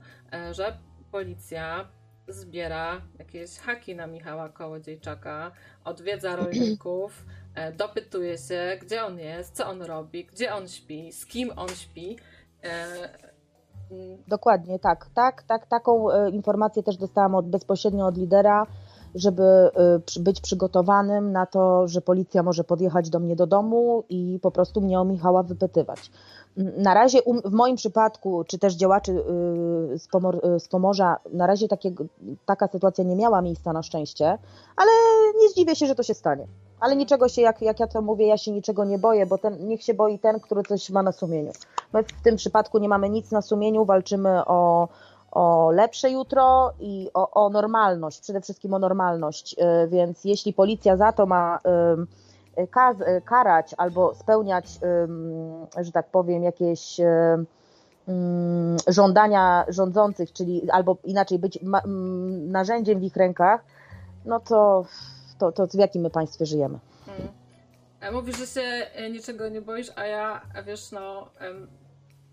że 0.52 0.78
policja 1.12 1.88
zbiera 2.32 3.02
jakieś 3.20 3.58
haki 3.58 3.96
na 3.96 4.08
Michała 4.08 4.50
Kołodziejczaka, 4.50 5.52
odwiedza 5.86 6.36
rolników, 6.36 7.26
e, 7.56 7.72
dopytuje 7.72 8.38
się, 8.38 8.78
gdzie 8.82 9.06
on 9.06 9.20
jest, 9.20 9.56
co 9.56 9.68
on 9.68 9.82
robi, 9.82 10.26
gdzie 10.26 10.54
on 10.54 10.68
śpi, 10.68 11.12
z 11.12 11.26
kim 11.26 11.52
on 11.56 11.70
śpi. 11.70 12.18
E, 12.64 12.86
mm. 13.92 14.18
Dokładnie, 14.28 14.80
tak, 14.80 15.10
tak, 15.16 15.44
tak. 15.44 15.68
Taką 15.68 16.12
e, 16.12 16.30
informację 16.30 16.84
też 16.84 16.98
dostałam 16.98 17.36
od, 17.36 17.50
bezpośrednio 17.50 18.06
od 18.08 18.18
lidera, 18.18 18.66
żeby 19.16 19.44
być 20.20 20.42
przygotowanym 20.42 21.32
na 21.32 21.46
to, 21.46 21.88
że 21.88 22.02
policja 22.02 22.44
może 22.44 22.64
podjechać 22.64 23.10
do 23.10 23.20
mnie 23.20 23.36
do 23.36 23.48
domu 23.48 24.04
i 24.10 24.40
po 24.42 24.52
prostu 24.52 24.82
mnie 24.82 25.00
o 25.00 25.06
Michała 25.06 25.44
wypytywać. 25.44 26.12
Na 26.58 26.94
razie 26.94 27.20
w 27.46 27.52
moim 27.52 27.76
przypadku, 27.76 28.44
czy 28.48 28.60
też 28.60 28.74
działaczy 28.74 29.12
y, 29.12 30.00
z, 30.00 30.08
Pomor 30.08 30.46
y, 30.56 30.60
z 30.60 30.68
Pomorza, 30.68 31.18
na 31.34 31.48
razie 31.48 31.68
taka 32.46 32.68
sytuacja 32.68 33.04
nie 33.04 33.16
miała 33.16 33.42
miejsca 33.42 33.74
na 33.74 33.84
szczęście, 33.84 34.38
ale 34.76 34.92
nie 35.42 35.50
zdziwię 35.50 35.76
się, 35.76 35.88
że 35.88 35.96
to 35.96 36.04
się 36.04 36.14
stanie. 36.14 36.48
Ale 36.80 36.96
niczego 36.96 37.30
się, 37.30 37.42
jak, 37.42 37.62
jak 37.62 37.80
ja 37.80 37.88
to 37.88 38.02
mówię, 38.02 38.28
ja 38.28 38.38
się 38.38 38.52
niczego 38.52 38.86
nie 38.86 39.00
boję, 39.00 39.26
bo 39.26 39.38
ten, 39.38 39.68
niech 39.68 39.84
się 39.84 39.94
boi 39.94 40.20
ten, 40.20 40.40
który 40.40 40.64
coś 40.64 40.90
ma 40.90 41.04
na 41.04 41.12
sumieniu. 41.12 41.52
My 41.94 42.04
w 42.04 42.24
tym 42.24 42.36
przypadku 42.36 42.78
nie 42.78 42.90
mamy 42.90 43.10
nic 43.10 43.32
na 43.32 43.42
sumieniu, 43.42 43.86
walczymy 43.86 44.46
o, 44.46 44.88
o 45.32 45.72
lepsze 45.72 46.12
jutro 46.12 46.72
i 46.80 47.10
o, 47.14 47.46
o 47.46 47.50
normalność, 47.50 48.20
przede 48.20 48.42
wszystkim 48.42 48.74
o 48.74 48.80
normalność. 48.80 49.56
Y, 49.84 49.88
więc 49.88 50.26
jeśli 50.26 50.54
policja 50.54 50.98
za 50.98 51.12
to 51.14 51.26
ma 51.26 51.60
kaz, 51.64 52.08
karać 53.26 53.76
albo 53.78 54.16
spełniać, 54.16 54.80
że 55.82 55.92
tak 55.92 56.08
powiem, 56.08 56.44
jakieś 56.44 57.00
żądania 58.88 59.66
rządzących, 59.68 60.34
czyli 60.34 60.72
albo 60.72 60.98
inaczej 61.04 61.40
być 61.40 61.60
narzędziem 62.48 63.00
w 63.00 63.04
ich 63.04 63.16
rękach, 63.16 63.64
no 64.26 64.40
to, 64.40 64.86
to, 65.38 65.52
to 65.52 65.68
w 65.68 65.74
jakim 65.74 66.02
my 66.02 66.10
państwie 66.10 66.46
żyjemy? 66.46 66.80
Hmm. 67.06 67.28
Mówisz, 68.14 68.38
że 68.38 68.48
się 68.48 68.62
e, 68.62 69.10
niczego 69.10 69.50
nie 69.50 69.62
boisz, 69.62 69.92
a 69.96 70.06
ja, 70.06 70.42
wiesz, 70.66 70.92
no 70.92 71.28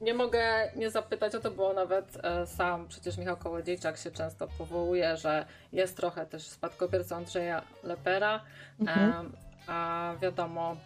nie 0.01 0.15
mogę 0.15 0.43
nie 0.77 0.91
zapytać 0.91 1.35
o 1.35 1.41
to, 1.41 1.51
bo 1.51 1.73
nawet 1.73 2.19
e, 2.23 2.47
sam 2.47 2.89
przecież 2.89 3.19
Michał 3.19 3.37
Kołodziejczak 3.37 3.97
się 3.97 4.11
często 4.11 4.49
powołuje, 4.59 5.17
że 5.17 5.47
jest 5.73 5.97
trochę 5.97 6.27
też 6.27 6.49
spadkobiercą 6.49 7.17
Andrzeja 7.17 7.63
Lepera. 7.83 8.41
Mhm 8.81 9.33
a 9.69 10.13
wiadomo. 10.23 10.77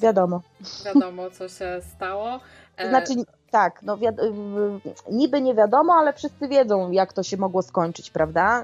Wiadomo. 0.00 0.40
Wiadomo, 0.84 1.30
co 1.30 1.48
się 1.48 1.80
stało. 1.96 2.40
To 2.76 2.88
znaczy, 2.88 3.12
tak, 3.50 3.82
no 3.82 3.96
wi- 3.96 4.06
niby 5.10 5.42
nie 5.42 5.54
wiadomo, 5.54 5.92
ale 5.94 6.12
wszyscy 6.12 6.48
wiedzą, 6.48 6.90
jak 6.90 7.12
to 7.12 7.22
się 7.22 7.36
mogło 7.36 7.62
skończyć, 7.62 8.10
prawda? 8.10 8.62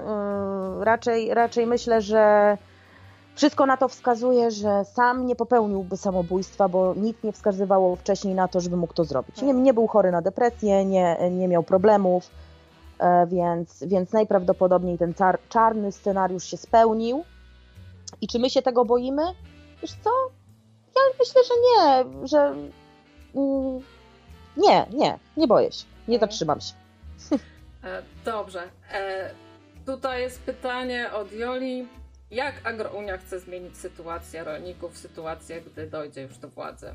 Yy, 0.79 0.85
raczej, 0.85 1.33
raczej 1.33 1.67
myślę, 1.67 2.01
że 2.01 2.57
wszystko 3.35 3.65
na 3.65 3.77
to 3.77 3.87
wskazuje, 3.87 4.51
że 4.51 4.85
sam 4.85 5.25
nie 5.25 5.35
popełniłby 5.35 5.97
samobójstwa, 5.97 6.69
bo 6.69 6.93
nic 6.95 7.17
nie 7.23 7.31
wskazywało 7.31 7.95
wcześniej 7.95 8.35
na 8.35 8.47
to, 8.47 8.59
żeby 8.59 8.77
mógł 8.77 8.93
to 8.93 9.03
zrobić. 9.03 9.41
Nie, 9.41 9.53
nie 9.53 9.73
był 9.73 9.87
chory 9.87 10.11
na 10.11 10.21
depresję, 10.21 10.85
nie, 10.85 11.17
nie 11.31 11.47
miał 11.47 11.63
problemów, 11.63 12.29
e, 12.99 13.27
więc, 13.27 13.83
więc 13.83 14.13
najprawdopodobniej 14.13 14.97
ten 14.97 15.13
czarny 15.49 15.91
scenariusz 15.91 16.43
się 16.43 16.57
spełnił. 16.57 17.23
I 18.21 18.27
czy 18.27 18.39
my 18.39 18.49
się 18.49 18.61
tego 18.61 18.85
boimy? 18.85 19.23
Wiesz 19.81 19.95
co? 20.03 20.09
Ja 20.95 21.01
myślę, 21.19 21.41
że 21.43 21.53
nie, 21.67 22.27
że 22.27 22.37
mm, 23.35 23.83
nie, 24.57 24.85
nie, 24.93 25.19
nie 25.37 25.47
boję 25.47 25.71
się, 25.71 25.85
nie 26.07 26.19
zatrzymam 26.19 26.61
się. 26.61 26.73
E, 27.83 28.03
dobrze. 28.25 28.69
E, 28.91 29.31
tutaj 29.85 30.21
jest 30.21 30.41
pytanie 30.41 31.11
od 31.13 31.31
Joli. 31.31 31.87
Jak 32.31 32.55
Agrounia 32.63 33.17
chce 33.17 33.39
zmienić 33.39 33.77
sytuację 33.77 34.43
rolników, 34.43 34.97
sytuację, 34.97 35.61
gdy 35.61 35.87
dojdzie 35.87 36.21
już 36.21 36.37
do 36.37 36.49
władzy? 36.49 36.93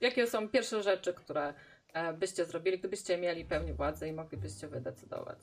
Jakie 0.00 0.26
są 0.26 0.48
pierwsze 0.48 0.82
rzeczy, 0.82 1.14
które 1.14 1.54
e, 1.92 2.12
byście 2.12 2.44
zrobili, 2.44 2.78
gdybyście 2.78 3.18
mieli 3.18 3.44
pełni 3.44 3.72
władzy 3.72 4.08
i 4.08 4.12
moglibyście 4.12 4.68
wydecydować? 4.68 5.38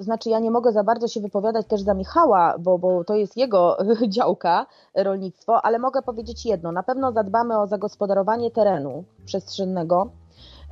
To 0.00 0.04
znaczy, 0.04 0.30
ja 0.30 0.38
nie 0.38 0.50
mogę 0.50 0.72
za 0.72 0.84
bardzo 0.84 1.08
się 1.08 1.20
wypowiadać 1.20 1.66
też 1.66 1.80
za 1.80 1.94
Michała, 1.94 2.54
bo, 2.58 2.78
bo 2.78 3.04
to 3.04 3.14
jest 3.14 3.36
jego 3.36 3.78
działka, 4.18 4.66
rolnictwo, 4.94 5.62
ale 5.62 5.78
mogę 5.78 6.02
powiedzieć 6.02 6.46
jedno. 6.46 6.72
Na 6.72 6.82
pewno 6.82 7.12
zadbamy 7.12 7.58
o 7.58 7.66
zagospodarowanie 7.66 8.50
terenu 8.50 9.04
przestrzennego, 9.24 10.10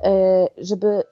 e, 0.03 0.47
żeby 0.57 1.03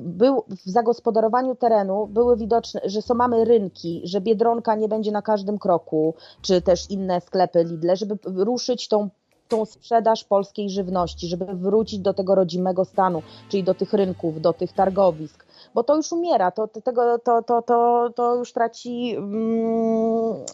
był 0.00 0.44
w 0.48 0.70
zagospodarowaniu 0.70 1.54
terenu 1.54 2.06
były 2.06 2.36
widoczne, 2.36 2.80
że 2.84 3.02
są 3.02 3.14
mamy 3.14 3.44
rynki, 3.44 4.02
że 4.04 4.20
Biedronka 4.20 4.74
nie 4.74 4.88
będzie 4.88 5.12
na 5.12 5.22
każdym 5.22 5.58
kroku, 5.58 6.14
czy 6.42 6.62
też 6.62 6.90
inne 6.90 7.20
sklepy 7.20 7.64
Lidle, 7.64 7.96
żeby 7.96 8.18
ruszyć 8.24 8.88
tą 8.88 9.08
tą 9.52 9.64
sprzedaż 9.64 10.24
polskiej 10.24 10.70
żywności, 10.70 11.28
żeby 11.28 11.44
wrócić 11.44 11.98
do 12.00 12.14
tego 12.14 12.34
rodzimego 12.34 12.84
stanu, 12.84 13.22
czyli 13.48 13.64
do 13.64 13.74
tych 13.74 13.92
rynków, 13.92 14.40
do 14.40 14.52
tych 14.52 14.72
targowisk, 14.72 15.46
bo 15.74 15.84
to 15.84 15.96
już 15.96 16.12
umiera, 16.12 16.50
to, 16.50 16.68
tego, 16.68 17.18
to, 17.18 17.42
to, 17.42 17.62
to, 17.62 18.10
to 18.14 18.36
już 18.36 18.52
traci, 18.52 19.14
mm, 19.16 20.44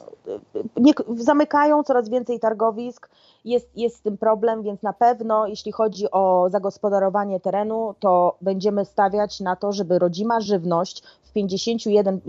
nie, 0.77 0.93
zamykają 1.17 1.83
coraz 1.83 2.09
więcej 2.09 2.41
targowisk, 2.41 3.09
jest, 3.45 3.77
jest 3.77 3.97
z 3.97 4.01
tym 4.01 4.19
problem, 4.19 4.63
więc 4.63 4.83
na 4.83 4.93
pewno 4.93 5.47
jeśli 5.47 5.73
chodzi 5.73 6.11
o 6.11 6.47
zagospodarowanie 6.51 7.41
terenu, 7.41 7.95
to 8.01 8.37
będziemy 8.41 8.85
stawiać 8.85 9.41
na 9.41 9.57
to, 9.57 9.73
żeby 9.73 9.99
rodzima 9.99 10.41
żywność 10.41 11.03
w 11.23 11.33
51, 11.33 12.21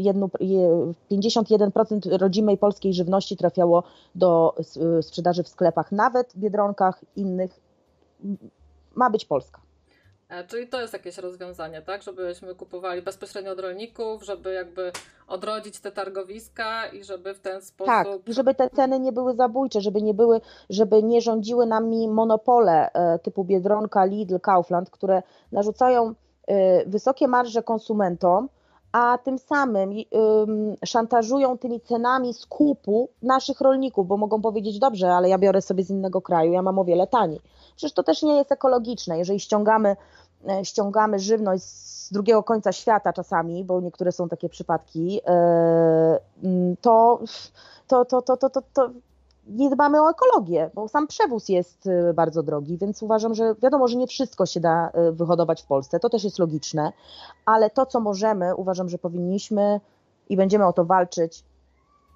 51% 1.11 2.17
rodzimej 2.17 2.57
polskiej 2.57 2.93
żywności 2.93 3.37
trafiało 3.37 3.83
do 4.15 4.55
sprzedaży 5.01 5.43
w 5.43 5.47
sklepach, 5.47 5.91
nawet 5.91 6.37
Biedronkach 6.37 7.01
innych. 7.15 7.59
Ma 8.95 9.09
być 9.09 9.25
Polska. 9.25 9.68
E, 10.29 10.43
czyli 10.43 10.67
to 10.67 10.81
jest 10.81 10.93
jakieś 10.93 11.17
rozwiązanie, 11.17 11.81
tak? 11.81 12.03
Żebyśmy 12.03 12.55
kupowali 12.55 13.01
bezpośrednio 13.01 13.51
od 13.51 13.59
rolników, 13.59 14.23
żeby 14.23 14.53
jakby 14.53 14.91
odrodzić 15.27 15.79
te 15.79 15.91
targowiska 15.91 16.87
i 16.87 17.03
żeby 17.03 17.33
w 17.33 17.39
ten 17.39 17.61
sposób. 17.61 17.93
Tak, 17.93 18.07
i 18.27 18.33
żeby 18.33 18.55
te 18.55 18.69
ceny 18.69 18.99
nie 18.99 19.11
były 19.11 19.35
zabójcze, 19.35 19.81
żeby 19.81 20.01
nie 20.01 20.13
były, 20.13 20.41
żeby 20.69 21.03
nie 21.03 21.21
rządziły 21.21 21.65
nami 21.65 22.07
monopole 22.07 22.91
e, 22.93 23.19
typu 23.19 23.43
Biedronka, 23.43 24.05
Lidl, 24.05 24.39
Kaufland, 24.39 24.89
które 24.89 25.23
narzucają 25.51 26.13
e, 26.47 26.85
wysokie 26.85 27.27
marże 27.27 27.63
konsumentom, 27.63 28.49
a 28.91 29.17
tym 29.17 29.37
samym 29.39 29.89
szantażują 30.85 31.57
tymi 31.57 31.81
cenami 31.81 32.33
skupu 32.33 33.09
naszych 33.21 33.61
rolników, 33.61 34.07
bo 34.07 34.17
mogą 34.17 34.41
powiedzieć, 34.41 34.79
dobrze, 34.79 35.13
ale 35.15 35.29
ja 35.29 35.37
biorę 35.37 35.61
sobie 35.61 35.83
z 35.83 35.89
innego 35.89 36.21
kraju, 36.21 36.51
ja 36.51 36.61
mam 36.61 36.79
o 36.79 36.85
wiele 36.85 37.07
taniej. 37.07 37.39
Przecież 37.75 37.93
to 37.93 38.03
też 38.03 38.23
nie 38.23 38.37
jest 38.37 38.51
ekologiczne, 38.51 39.17
jeżeli 39.17 39.39
ściągamy, 39.39 39.95
e, 40.49 40.65
ściągamy 40.65 41.19
żywność 41.19 41.63
z 41.63 42.11
drugiego 42.13 42.43
końca 42.43 42.71
świata 42.71 43.13
czasami, 43.13 43.63
bo 43.63 43.81
niektóre 43.81 44.11
są 44.11 44.29
takie 44.29 44.49
przypadki, 44.49 45.21
to, 46.81 47.19
to, 47.87 48.05
to, 48.05 48.21
to, 48.21 48.37
to, 48.37 48.49
to, 48.49 48.61
to 48.73 48.89
nie 49.49 49.69
dbamy 49.69 50.01
o 50.01 50.09
ekologię, 50.11 50.69
bo 50.73 50.87
sam 50.87 51.07
przewóz 51.07 51.49
jest 51.49 51.87
y, 51.87 52.13
bardzo 52.13 52.43
drogi, 52.43 52.77
więc 52.77 53.03
uważam, 53.03 53.35
że 53.35 53.55
wiadomo, 53.55 53.87
że 53.87 53.97
nie 53.97 54.07
wszystko 54.07 54.45
się 54.45 54.59
da 54.59 54.91
y, 55.09 55.11
wyhodować 55.11 55.61
w 55.61 55.65
Polsce, 55.65 55.99
to 55.99 56.09
też 56.09 56.23
jest 56.23 56.39
logiczne, 56.39 56.93
ale 57.45 57.69
to, 57.69 57.85
co 57.85 57.99
możemy, 57.99 58.55
uważam, 58.55 58.89
że 58.89 58.97
powinniśmy 58.97 59.79
i 60.29 60.37
będziemy 60.37 60.65
o 60.67 60.73
to 60.73 60.85
walczyć, 60.85 61.43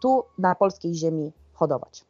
tu 0.02 0.24
na 0.38 0.56
polskiej 0.56 0.96
ziemi 0.96 1.32
hodować. 1.54 2.06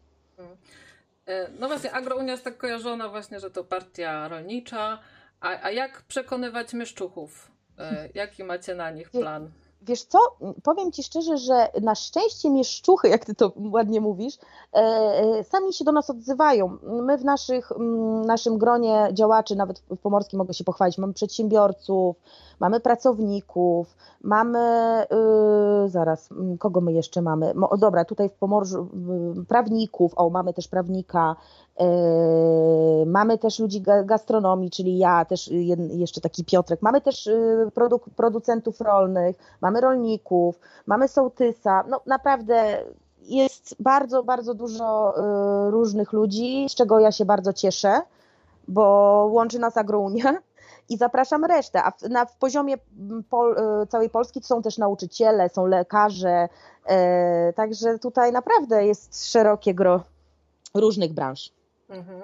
E, 1.26 1.50
no 1.60 1.68
właśnie, 1.68 1.92
Agrounia 1.92 2.32
jest 2.32 2.44
tak 2.44 2.58
kojarzona 2.58 3.10
właśnie, 3.10 3.40
że 3.40 3.52
to 3.52 3.64
partia 3.64 4.28
rolnicza, 4.28 5.00
a, 5.42 5.64
a 5.64 5.72
jak 5.72 6.02
przekonywać 6.02 6.74
mieszczuchów? 6.74 7.52
E, 7.80 8.10
jaki 8.14 8.44
macie 8.44 8.76
na 8.76 8.92
nich 8.92 9.12
plan? 9.12 9.52
Wiesz 9.86 10.04
co, 10.04 10.20
powiem 10.64 10.92
Ci 10.92 11.04
szczerze, 11.04 11.38
że 11.38 11.68
na 11.82 11.96
szczęście 11.96 12.50
mieszczuchy, 12.50 13.08
jak 13.08 13.26
Ty 13.26 13.36
to 13.36 13.52
ładnie 13.72 14.02
mówisz, 14.02 14.38
e, 14.74 14.78
e, 14.78 15.44
sami 15.44 15.74
się 15.74 15.86
do 15.86 15.92
nas 15.92 16.10
odzywają. 16.10 16.78
My 16.84 17.18
w 17.18 17.26
naszych, 17.26 17.72
naszym 18.26 18.58
gronie 18.58 19.10
działaczy, 19.14 19.56
nawet 19.56 19.80
w 19.80 19.98
Pomorskim 19.98 20.38
mogę 20.38 20.54
się 20.54 20.64
pochwalić, 20.64 20.98
mamy 20.98 21.14
przedsiębiorców, 21.14 22.16
mamy 22.60 22.80
pracowników, 22.80 23.96
mamy, 24.22 24.60
yy, 25.82 25.90
zaraz, 25.90 26.30
kogo 26.60 26.82
my 26.82 26.94
jeszcze 26.94 27.22
mamy? 27.22 27.54
O, 27.70 27.78
dobra, 27.78 28.06
tutaj 28.06 28.30
w 28.30 28.34
Pomorzu 28.34 28.88
prawników, 29.48 30.14
o, 30.16 30.30
mamy 30.30 30.54
też 30.54 30.68
prawnika, 30.68 31.36
yy, 31.80 31.86
mamy 33.06 33.38
też 33.38 33.60
ludzi 33.60 33.84
gastronomii, 34.06 34.70
czyli 34.70 34.98
ja, 34.98 35.26
też 35.26 35.48
jeszcze 35.90 36.22
taki 36.22 36.46
Piotrek, 36.46 36.82
mamy 36.82 37.02
też 37.02 37.26
yy, 37.26 37.72
produ 37.74 38.00
producentów 38.16 38.82
rolnych, 38.82 39.36
mamy 39.62 39.73
rolników, 39.82 40.60
mamy 40.86 41.08
sołtysa, 41.08 41.84
no 41.88 42.02
naprawdę 42.06 42.84
jest 43.22 43.76
bardzo, 43.80 44.24
bardzo 44.24 44.54
dużo 44.54 45.14
y, 45.68 45.72
różnych 45.72 46.14
ludzi, 46.14 46.66
z 46.70 46.76
czego 46.76 47.00
ja 47.00 47.12
się 47.12 47.26
bardzo 47.26 47.54
cieszę, 47.54 48.02
bo 48.68 48.84
łączy 49.32 49.60
nas 49.60 49.78
agrounia 49.78 50.38
i 50.90 50.98
zapraszam 50.98 51.46
resztę. 51.46 51.84
A 51.84 51.92
w, 51.92 52.02
na, 52.02 52.26
w 52.26 52.38
poziomie 52.38 52.78
pol, 53.30 53.58
y, 53.84 53.88
całej 53.88 54.10
Polski 54.10 54.44
są 54.44 54.62
też 54.62 54.78
nauczyciele, 54.78 55.50
są 55.50 55.66
lekarze, 55.66 56.50
e, 56.86 57.54
także 57.54 58.00
tutaj 58.00 58.32
naprawdę 58.32 58.86
jest 58.86 59.32
szerokie 59.32 59.74
gro 59.74 60.04
różnych 60.74 61.14
branż. 61.14 61.52
Mhm. 61.90 62.22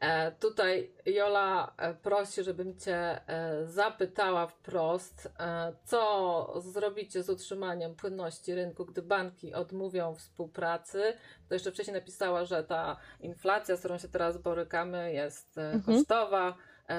E, 0.00 0.32
tutaj 0.32 0.92
Jola 1.06 1.72
e, 1.76 1.94
prosi, 1.94 2.44
żebym 2.44 2.78
Cię 2.78 3.28
e, 3.28 3.66
zapytała 3.66 4.46
wprost, 4.46 5.32
co 5.84 6.52
zrobicie 6.60 7.22
z 7.22 7.30
utrzymaniem 7.30 7.94
płynności 7.94 8.54
rynku, 8.54 8.84
gdy 8.84 9.02
banki 9.02 9.54
odmówią 9.54 10.14
współpracy. 10.14 11.12
To 11.48 11.54
jeszcze 11.54 11.72
wcześniej 11.72 11.94
napisała, 11.94 12.44
że 12.44 12.64
ta 12.64 12.96
inflacja, 13.20 13.76
z 13.76 13.78
którą 13.78 13.98
się 13.98 14.08
teraz 14.08 14.38
borykamy, 14.38 15.12
jest 15.12 15.58
mhm. 15.58 15.82
kosztowa 15.82 16.54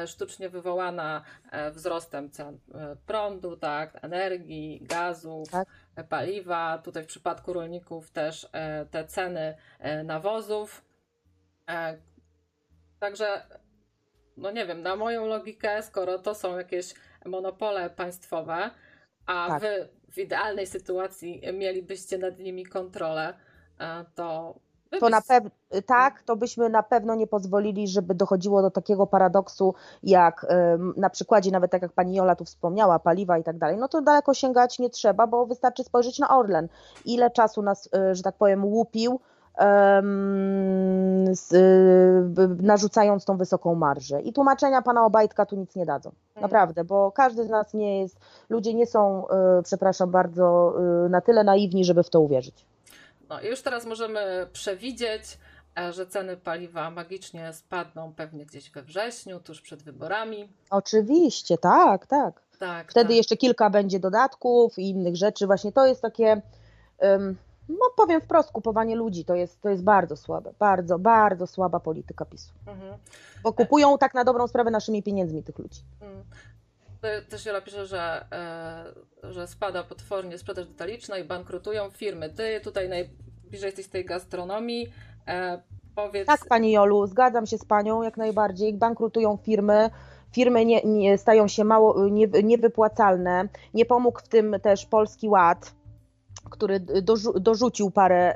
sztucznie 0.07 0.49
wywołana 0.49 1.23
wzrostem 1.71 2.31
cen 2.31 2.59
prądu, 3.05 3.57
tak, 3.57 3.97
energii, 4.01 4.79
gazów, 4.81 5.49
tak. 5.49 5.67
paliwa. 6.09 6.77
Tutaj 6.77 7.03
w 7.03 7.07
przypadku 7.07 7.53
rolników 7.53 8.11
też 8.11 8.49
te 8.91 9.07
ceny 9.07 9.57
nawozów. 10.03 10.85
Także, 13.01 13.41
no 14.37 14.51
nie 14.51 14.65
wiem, 14.65 14.81
na 14.81 14.95
moją 14.95 15.25
logikę, 15.25 15.83
skoro 15.83 16.19
to 16.19 16.35
są 16.35 16.57
jakieś 16.57 16.93
monopole 17.25 17.89
państwowe, 17.89 18.71
a 19.25 19.47
tak. 19.47 19.61
wy 19.61 19.89
w 20.11 20.17
idealnej 20.17 20.67
sytuacji 20.67 21.41
mielibyście 21.53 22.17
nad 22.17 22.39
nimi 22.39 22.65
kontrolę, 22.65 23.33
to 24.15 24.55
to 24.99 25.09
na 25.09 25.21
pewno 25.21 25.51
tak, 25.85 26.23
to 26.23 26.35
byśmy 26.35 26.69
na 26.69 26.83
pewno 26.83 27.15
nie 27.15 27.27
pozwolili, 27.27 27.87
żeby 27.87 28.15
dochodziło 28.15 28.61
do 28.61 28.71
takiego 28.71 29.07
paradoksu, 29.07 29.73
jak 30.03 30.45
na 30.97 31.09
przykładzie, 31.09 31.51
nawet 31.51 31.71
tak 31.71 31.81
jak 31.81 31.93
pani 31.93 32.15
Jola 32.15 32.35
tu 32.35 32.45
wspomniała, 32.45 32.99
paliwa 32.99 33.37
i 33.37 33.43
tak 33.43 33.57
dalej, 33.57 33.77
no 33.77 33.87
to 33.87 34.01
daleko 34.01 34.33
sięgać 34.33 34.79
nie 34.79 34.89
trzeba, 34.89 35.27
bo 35.27 35.45
wystarczy 35.45 35.83
spojrzeć 35.83 36.19
na 36.19 36.37
Orlen. 36.37 36.67
Ile 37.05 37.31
czasu 37.31 37.61
nas, 37.61 37.89
e, 37.93 38.15
że 38.15 38.23
tak 38.23 38.35
powiem, 38.35 38.65
łupił, 38.65 39.19
z, 41.31 41.51
narzucając 42.61 43.25
tą 43.25 43.37
wysoką 43.37 43.75
marżę. 43.75 44.21
I 44.21 44.33
tłumaczenia 44.33 44.81
pana 44.81 45.05
Obajtka 45.05 45.45
tu 45.45 45.55
nic 45.55 45.75
nie 45.75 45.85
dadzą. 45.85 46.09
Mhm. 46.09 46.41
Naprawdę, 46.41 46.83
bo 46.83 47.11
każdy 47.11 47.43
z 47.43 47.49
nas 47.49 47.73
nie 47.73 48.01
jest, 48.01 48.19
ludzie 48.49 48.73
nie 48.73 48.87
są, 48.87 49.27
e, 49.29 49.61
przepraszam 49.63 50.11
bardzo, 50.11 50.73
e, 51.05 51.09
na 51.09 51.21
tyle 51.21 51.43
naiwni, 51.43 51.85
żeby 51.85 52.03
w 52.03 52.09
to 52.09 52.21
uwierzyć. 52.21 52.65
No 53.29 53.41
już 53.41 53.61
teraz 53.61 53.85
możemy 53.85 54.47
przewidzieć, 54.53 55.23
e, 55.79 55.93
że 55.93 56.07
ceny 56.07 56.37
paliwa 56.37 56.91
magicznie 56.91 57.53
spadną 57.53 58.13
pewnie 58.15 58.45
gdzieś 58.45 58.71
we 58.71 58.83
wrześniu, 58.83 59.39
tuż 59.39 59.61
przed 59.61 59.83
wyborami. 59.83 60.49
Oczywiście, 60.69 61.57
tak, 61.57 62.07
tak. 62.07 62.41
tak 62.59 62.91
Wtedy 62.91 63.07
tak. 63.07 63.17
jeszcze 63.17 63.37
kilka 63.37 63.69
będzie 63.69 63.99
dodatków 63.99 64.79
i 64.79 64.89
innych 64.89 65.15
rzeczy. 65.15 65.47
Właśnie 65.47 65.71
to 65.71 65.85
jest 65.85 66.01
takie, 66.01 66.41
um, 66.99 67.35
no 67.69 67.89
powiem 67.97 68.21
wprost, 68.21 68.51
kupowanie 68.51 68.95
ludzi 68.95 69.25
to 69.25 69.35
jest, 69.35 69.61
to 69.61 69.69
jest 69.69 69.83
bardzo 69.83 70.15
słabe, 70.15 70.53
bardzo, 70.59 70.99
bardzo 70.99 71.47
słaba 71.47 71.79
polityka 71.79 72.25
PiSu. 72.25 72.53
Mhm. 72.67 72.97
Bo 73.43 73.53
kupują 73.53 73.97
tak 73.97 74.13
na 74.13 74.23
dobrą 74.23 74.47
sprawę 74.47 74.71
naszymi 74.71 75.03
pieniędzmi 75.03 75.43
tych 75.43 75.59
ludzi. 75.59 75.81
Mhm. 76.01 76.23
Też 77.29 77.45
Jola 77.45 77.61
pisze, 77.61 77.85
że, 77.85 78.25
e, 79.23 79.31
że 79.31 79.47
spada 79.47 79.83
potwornie 79.83 80.37
sprzedaż 80.37 80.67
detaliczna 80.67 81.17
i 81.17 81.23
bankrutują 81.23 81.89
firmy. 81.89 82.29
Ty 82.29 82.61
tutaj 82.63 82.89
najbliżej 82.89 83.67
jesteś 83.67 83.87
tej 83.87 84.05
gastronomii. 84.05 84.93
E, 85.27 85.61
powiedz... 85.95 86.27
Tak, 86.27 86.45
Pani 86.45 86.71
Jolu, 86.71 87.07
zgadzam 87.07 87.45
się 87.45 87.57
z 87.57 87.65
Panią 87.65 88.01
jak 88.01 88.17
najbardziej. 88.17 88.73
Bankrutują 88.73 89.37
firmy 89.37 89.89
firmy 90.31 90.65
nie, 90.65 90.81
nie, 90.83 91.17
stają 91.17 91.47
się 91.47 91.63
mało 91.63 92.09
nie, 92.09 92.27
niewypłacalne. 92.27 93.47
Nie 93.73 93.85
pomógł 93.85 94.19
w 94.19 94.27
tym 94.27 94.55
też 94.61 94.85
Polski 94.85 95.29
Ład, 95.29 95.73
który 96.51 96.79
dorzu, 96.79 97.39
dorzucił 97.39 97.91
parę 97.91 98.35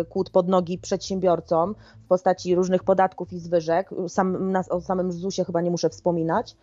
y, 0.00 0.04
kłód 0.04 0.30
pod 0.30 0.48
nogi 0.48 0.78
przedsiębiorcom 0.78 1.74
w 2.04 2.08
postaci 2.08 2.54
różnych 2.54 2.84
podatków 2.84 3.32
i 3.32 3.38
zwyżek. 3.38 3.90
Sam, 4.08 4.52
nas, 4.52 4.68
o 4.70 4.80
samym 4.80 5.12
ZUS-ie 5.12 5.44
chyba 5.44 5.60
nie 5.60 5.70
muszę 5.70 5.88
wspominać. 5.88 6.56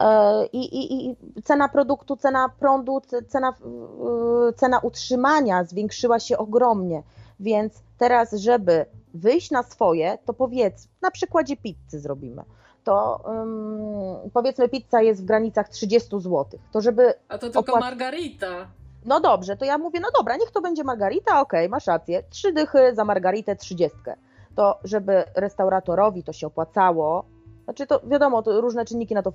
E, 0.00 0.46
I, 0.46 1.08
i, 1.10 1.16
cena 1.44 1.68
produktu, 1.68 2.16
cena 2.16 2.48
prądu, 2.60 3.00
cena, 3.28 3.48
e, 3.48 4.52
cena 4.52 4.78
utrzymania 4.78 5.64
zwiększyła 5.64 6.20
się 6.20 6.38
ogromnie. 6.38 7.02
Więc 7.40 7.82
teraz, 7.98 8.32
żeby 8.32 8.86
wyjść 9.14 9.50
na 9.50 9.62
swoje, 9.62 10.18
to 10.24 10.34
powiedz, 10.34 10.88
na 11.02 11.10
przykładzie 11.10 11.56
pizzy 11.56 12.00
zrobimy. 12.00 12.42
To 12.84 13.20
um, 13.24 14.30
powiedzmy, 14.32 14.68
pizza 14.68 15.02
jest 15.02 15.22
w 15.22 15.24
granicach 15.24 15.68
30 15.68 16.08
zł. 16.10 16.46
To 16.72 16.80
żeby. 16.80 17.14
A 17.28 17.38
to 17.38 17.50
tylko 17.50 17.80
margarita. 17.80 18.66
No 19.04 19.20
dobrze, 19.20 19.56
to 19.56 19.64
ja 19.64 19.78
mówię, 19.78 20.00
no 20.00 20.08
dobra, 20.18 20.36
niech 20.36 20.50
to 20.50 20.60
będzie 20.60 20.84
margarita, 20.84 21.40
okej, 21.40 21.60
okay, 21.60 21.68
masz 21.68 21.86
rację. 21.86 22.22
Trzy 22.30 22.52
dychy 22.52 22.94
za 22.94 23.04
margaritę, 23.04 23.56
trzydziestkę. 23.56 24.16
To 24.54 24.78
żeby 24.84 25.24
restauratorowi 25.34 26.22
to 26.24 26.32
się 26.32 26.46
opłacało, 26.46 27.24
znaczy 27.64 27.86
to 27.86 28.00
wiadomo, 28.06 28.42
to 28.42 28.60
różne 28.60 28.84
czynniki 28.84 29.14
na 29.14 29.22
to 29.22 29.32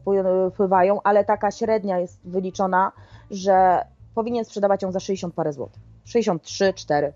wpływają, 0.51 0.99
ale 1.03 1.25
taka 1.25 1.51
średnia 1.51 1.99
jest 1.99 2.19
wyliczona, 2.25 2.91
że 3.31 3.85
powinien 4.15 4.45
sprzedawać 4.45 4.83
ją 4.83 4.91
za 4.91 4.99
60 4.99 5.33
parę 5.33 5.53
złotych. 5.53 5.81
63, 6.05 6.73
4, 6.73 7.13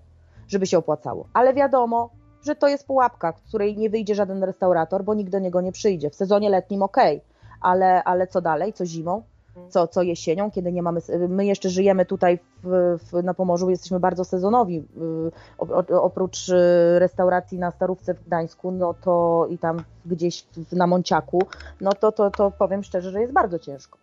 żeby 0.47 0.67
się 0.67 0.77
opłacało. 0.77 1.27
Ale 1.33 1.53
wiadomo, 1.53 2.09
że 2.45 2.55
to 2.55 2.67
jest 2.67 2.87
pułapka, 2.87 3.33
której 3.33 3.77
nie 3.77 3.89
wyjdzie 3.89 4.15
żaden 4.15 4.43
restaurator, 4.43 5.03
bo 5.03 5.13
nikt 5.13 5.31
do 5.31 5.39
niego 5.39 5.61
nie 5.61 5.71
przyjdzie. 5.71 6.09
W 6.09 6.15
sezonie 6.15 6.49
letnim 6.49 6.83
ok, 6.83 6.97
ale, 7.61 8.03
ale 8.03 8.27
co 8.27 8.41
dalej, 8.41 8.73
co 8.73 8.85
zimą? 8.85 9.23
Co, 9.69 9.87
co 9.87 10.01
jesienią, 10.01 10.51
kiedy 10.51 10.71
nie 10.71 10.81
mamy. 10.81 11.01
My 11.29 11.45
jeszcze 11.45 11.69
żyjemy 11.69 12.05
tutaj 12.05 12.39
w, 12.63 12.97
w, 13.11 13.23
na 13.23 13.33
Pomorzu, 13.33 13.69
jesteśmy 13.69 13.99
bardzo 13.99 14.25
sezonowi. 14.25 14.87
O, 15.57 16.01
oprócz 16.01 16.49
y, 16.49 16.55
restauracji 16.99 17.59
na 17.59 17.71
Starówce 17.71 18.13
w 18.13 18.23
Gdańsku, 18.23 18.71
no 18.71 18.93
to 18.93 19.47
i 19.49 19.57
tam 19.57 19.77
gdzieś 20.05 20.45
na 20.71 20.87
Monciaku, 20.87 21.41
no 21.81 21.93
to, 21.93 22.11
to, 22.11 22.31
to 22.31 22.51
powiem 22.51 22.83
szczerze, 22.83 23.11
że 23.11 23.21
jest 23.21 23.33
bardzo 23.33 23.59
ciężko. 23.59 23.97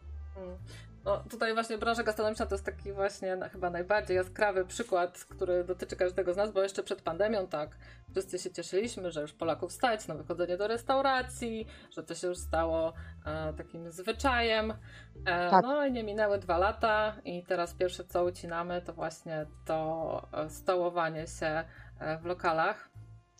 No, 1.04 1.24
tutaj 1.30 1.54
właśnie 1.54 1.78
branża 1.78 2.02
gastronomiczna 2.02 2.46
to 2.46 2.54
jest 2.54 2.64
taki 2.64 2.92
właśnie 2.92 3.36
no, 3.36 3.48
chyba 3.48 3.70
najbardziej 3.70 4.16
jaskrawy 4.16 4.64
przykład, 4.64 5.24
który 5.28 5.64
dotyczy 5.64 5.96
każdego 5.96 6.34
z 6.34 6.36
nas, 6.36 6.52
bo 6.52 6.62
jeszcze 6.62 6.82
przed 6.82 7.02
pandemią 7.02 7.46
tak, 7.46 7.76
wszyscy 8.10 8.38
się 8.38 8.50
cieszyliśmy, 8.50 9.10
że 9.12 9.20
już 9.20 9.32
Polaków 9.32 9.72
stać 9.72 10.08
na 10.08 10.14
wychodzenie 10.14 10.56
do 10.56 10.68
restauracji, 10.68 11.66
że 11.90 12.02
to 12.02 12.14
się 12.14 12.26
już 12.26 12.38
stało 12.38 12.92
e, 13.26 13.52
takim 13.52 13.90
zwyczajem. 13.90 14.70
E, 15.26 15.50
tak. 15.50 15.62
No 15.62 15.86
i 15.86 15.92
nie 15.92 16.04
minęły 16.04 16.38
dwa 16.38 16.58
lata 16.58 17.16
i 17.24 17.44
teraz 17.44 17.74
pierwsze 17.74 18.04
co 18.04 18.24
ucinamy 18.24 18.82
to 18.82 18.92
właśnie 18.92 19.46
to 19.64 20.28
e, 20.32 20.50
stołowanie 20.50 21.26
się 21.26 21.64
e, 21.98 22.18
w 22.18 22.24
lokalach. 22.24 22.93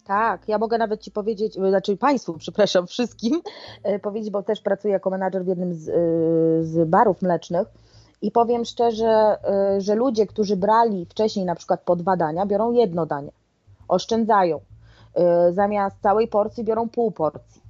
Tak, 0.05 0.49
ja 0.49 0.59
mogę 0.59 0.79
nawet 0.79 1.01
Ci 1.01 1.11
powiedzieć, 1.11 1.55
znaczy 1.55 1.97
Państwu, 1.97 2.35
przepraszam, 2.39 2.87
wszystkim 2.87 3.41
e, 3.83 3.99
powiedzieć, 3.99 4.31
bo 4.31 4.43
też 4.43 4.61
pracuję 4.61 4.93
jako 4.93 5.11
menadżer 5.11 5.45
w 5.45 5.49
jednym 5.49 5.75
z, 5.75 5.89
e, 5.89 5.93
z 6.65 6.89
barów 6.89 7.23
mlecznych 7.23 7.69
i 8.23 8.31
powiem 8.31 8.65
szczerze, 8.65 9.37
e, 9.45 9.81
że 9.81 9.95
ludzie, 9.95 10.27
którzy 10.27 10.57
brali 10.57 11.07
wcześniej 11.07 11.45
na 11.45 11.55
przykład 11.55 11.81
po 11.81 11.97
dwa 11.97 12.17
dania, 12.17 12.47
biorą 12.47 12.73
jedno 12.73 13.07
danie, 13.07 13.31
oszczędzają. 13.89 14.61
Zamiast 15.51 15.97
całej 16.03 16.29
porcji 16.29 16.65
biorą 16.65 16.89
pół 16.89 17.11
porcji. 17.11 17.64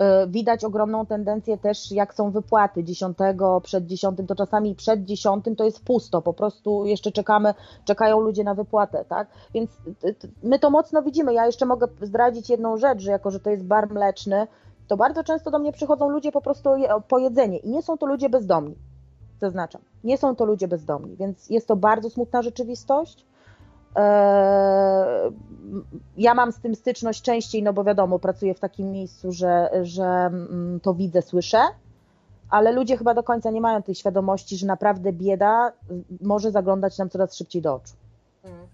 E, 0.00 0.26
widać 0.26 0.64
ogromną 0.64 1.06
tendencję 1.06 1.58
też, 1.58 1.92
jak 1.92 2.14
są 2.14 2.30
wypłaty 2.30 2.84
dziesiątego, 2.84 3.60
przed 3.60 3.86
dziesiątym, 3.86 4.26
to 4.26 4.34
czasami 4.34 4.74
przed 4.74 5.04
dziesiątym 5.04 5.56
to 5.56 5.64
jest 5.64 5.84
pusto, 5.84 6.22
po 6.22 6.32
prostu 6.32 6.86
jeszcze 6.86 7.12
czekamy, 7.12 7.54
czekają 7.84 8.20
ludzie 8.20 8.44
na 8.44 8.54
wypłatę, 8.54 9.04
tak? 9.08 9.28
Więc 9.54 9.70
my 10.42 10.58
to 10.58 10.70
mocno 10.70 11.02
widzimy. 11.02 11.34
Ja 11.34 11.46
jeszcze 11.46 11.66
mogę 11.66 11.86
zdradzić 12.02 12.50
jedną 12.50 12.76
rzecz, 12.76 13.00
że 13.00 13.10
jako, 13.10 13.30
że 13.30 13.40
to 13.40 13.50
jest 13.50 13.64
bar 13.64 13.90
mleczny, 13.90 14.46
to 14.88 14.96
bardzo 14.96 15.24
często 15.24 15.50
do 15.50 15.58
mnie 15.58 15.72
przychodzą 15.72 16.08
ludzie 16.08 16.32
po 16.32 16.40
prostu 16.40 16.70
po 17.08 17.18
jedzenie 17.18 17.58
i 17.58 17.70
nie 17.70 17.82
są 17.82 17.98
to 17.98 18.06
ludzie 18.06 18.28
bezdomni. 18.28 18.74
zaznaczam, 19.40 19.82
nie 20.04 20.18
są 20.18 20.36
to 20.36 20.44
ludzie 20.44 20.68
bezdomni, 20.68 21.16
więc 21.16 21.50
jest 21.50 21.68
to 21.68 21.76
bardzo 21.76 22.10
smutna 22.10 22.42
rzeczywistość. 22.42 23.26
Eee, 23.96 25.32
ja 26.16 26.34
mam 26.34 26.52
z 26.52 26.60
tym 26.60 26.74
styczność 26.74 27.22
częściej, 27.22 27.62
no 27.62 27.72
bo 27.72 27.84
wiadomo, 27.84 28.18
pracuję 28.18 28.54
w 28.54 28.60
takim 28.60 28.90
miejscu, 28.90 29.32
że, 29.32 29.70
że 29.82 30.04
mm, 30.04 30.80
to 30.82 30.94
widzę, 30.94 31.22
słyszę, 31.22 31.58
ale 32.50 32.72
ludzie 32.72 32.96
chyba 32.96 33.14
do 33.14 33.22
końca 33.22 33.50
nie 33.50 33.60
mają 33.60 33.82
tej 33.82 33.94
świadomości, 33.94 34.56
że 34.56 34.66
naprawdę 34.66 35.12
bieda 35.12 35.72
może 36.20 36.50
zaglądać 36.50 36.98
nam 36.98 37.10
coraz 37.10 37.36
szybciej 37.36 37.62
do 37.62 37.74
oczu. 37.74 37.94
Hmm. 38.42 38.66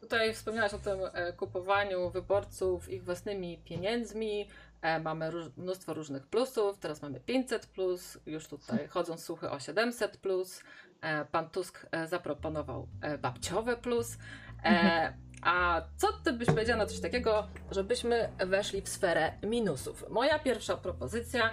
Tutaj 0.00 0.34
wspomniałaś 0.34 0.74
o 0.74 0.78
tym 0.78 0.98
e, 1.12 1.32
kupowaniu 1.32 2.10
wyborców 2.10 2.88
ich 2.88 3.04
własnymi 3.04 3.58
pieniędzmi. 3.58 4.48
E, 4.82 5.00
mamy 5.00 5.30
róż, 5.30 5.44
mnóstwo 5.56 5.94
różnych 5.94 6.26
plusów. 6.26 6.78
Teraz 6.78 7.02
mamy 7.02 7.20
500, 7.20 7.66
plus, 7.66 8.18
już 8.26 8.48
tutaj 8.48 8.88
chodzą 8.88 9.18
słuchy 9.18 9.50
o 9.50 9.58
700. 9.58 10.16
Plus. 10.16 10.62
E, 11.00 11.24
pan 11.24 11.50
Tusk 11.50 11.86
zaproponował 12.06 12.86
babciowe 13.22 13.76
plus. 13.76 14.16
A 15.42 15.82
co 15.96 16.12
ty 16.24 16.32
byś 16.32 16.46
powiedziała 16.46 16.78
na 16.78 16.86
coś 16.86 17.00
takiego, 17.00 17.46
żebyśmy 17.70 18.28
weszli 18.46 18.82
w 18.82 18.88
sferę 18.88 19.32
minusów? 19.42 20.04
Moja 20.10 20.38
pierwsza 20.38 20.76
propozycja 20.76 21.50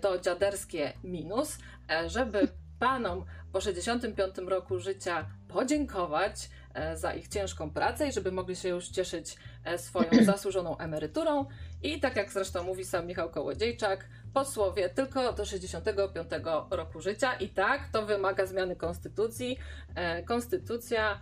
to 0.00 0.18
dziaderskie 0.18 0.92
minus, 1.04 1.58
żeby 2.06 2.48
panom 2.78 3.24
po 3.52 3.60
65 3.60 4.38
roku 4.38 4.78
życia 4.78 5.26
podziękować 5.48 6.50
e, 6.74 6.96
za 6.96 7.14
ich 7.14 7.28
ciężką 7.28 7.70
pracę 7.70 8.08
i 8.08 8.12
żeby 8.12 8.32
mogli 8.32 8.56
się 8.56 8.68
już 8.68 8.88
cieszyć 8.88 9.36
e, 9.64 9.78
swoją 9.78 10.10
zasłużoną 10.32 10.78
emeryturą. 10.78 11.46
I 11.82 12.00
tak 12.00 12.16
jak 12.16 12.32
zresztą 12.32 12.64
mówi 12.64 12.84
sam 12.84 13.06
Michał 13.06 13.30
Kołodziejczak, 13.30 14.08
posłowie 14.32 14.88
tylko 14.88 15.32
do 15.32 15.44
65 15.44 16.28
roku 16.70 17.00
życia 17.00 17.34
i 17.34 17.48
tak 17.48 17.88
to 17.92 18.06
wymaga 18.06 18.46
zmiany 18.46 18.76
konstytucji. 18.76 19.58
E, 19.94 20.22
konstytucja, 20.22 21.20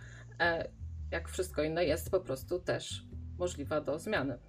jak 1.13 1.29
wszystko 1.29 1.63
inne, 1.63 1.85
jest 1.85 2.11
po 2.11 2.19
prostu 2.19 2.59
też 2.59 3.03
możliwa 3.37 3.81
do 3.81 3.99
zmiany. 3.99 4.39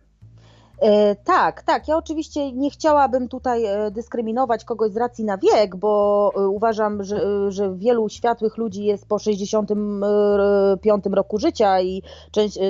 E, 0.81 1.15
tak, 1.15 1.63
tak. 1.63 1.89
Ja 1.89 1.97
oczywiście 1.97 2.53
nie 2.53 2.71
chciałabym 2.71 3.29
tutaj 3.29 3.65
e, 3.65 3.91
dyskryminować 3.91 4.65
kogoś 4.65 4.93
z 4.93 4.97
racji 4.97 5.25
na 5.25 5.39
wiek, 5.39 5.77
bo 5.77 6.33
e, 6.37 6.49
uważam, 6.49 7.05
że, 7.05 7.51
że 7.53 7.75
wielu 7.77 8.09
światłych 8.09 8.57
ludzi 8.57 8.85
jest 8.85 9.09
po 9.09 9.19
65 9.19 11.05
roku 11.13 11.39
życia 11.39 11.81
i 11.81 12.03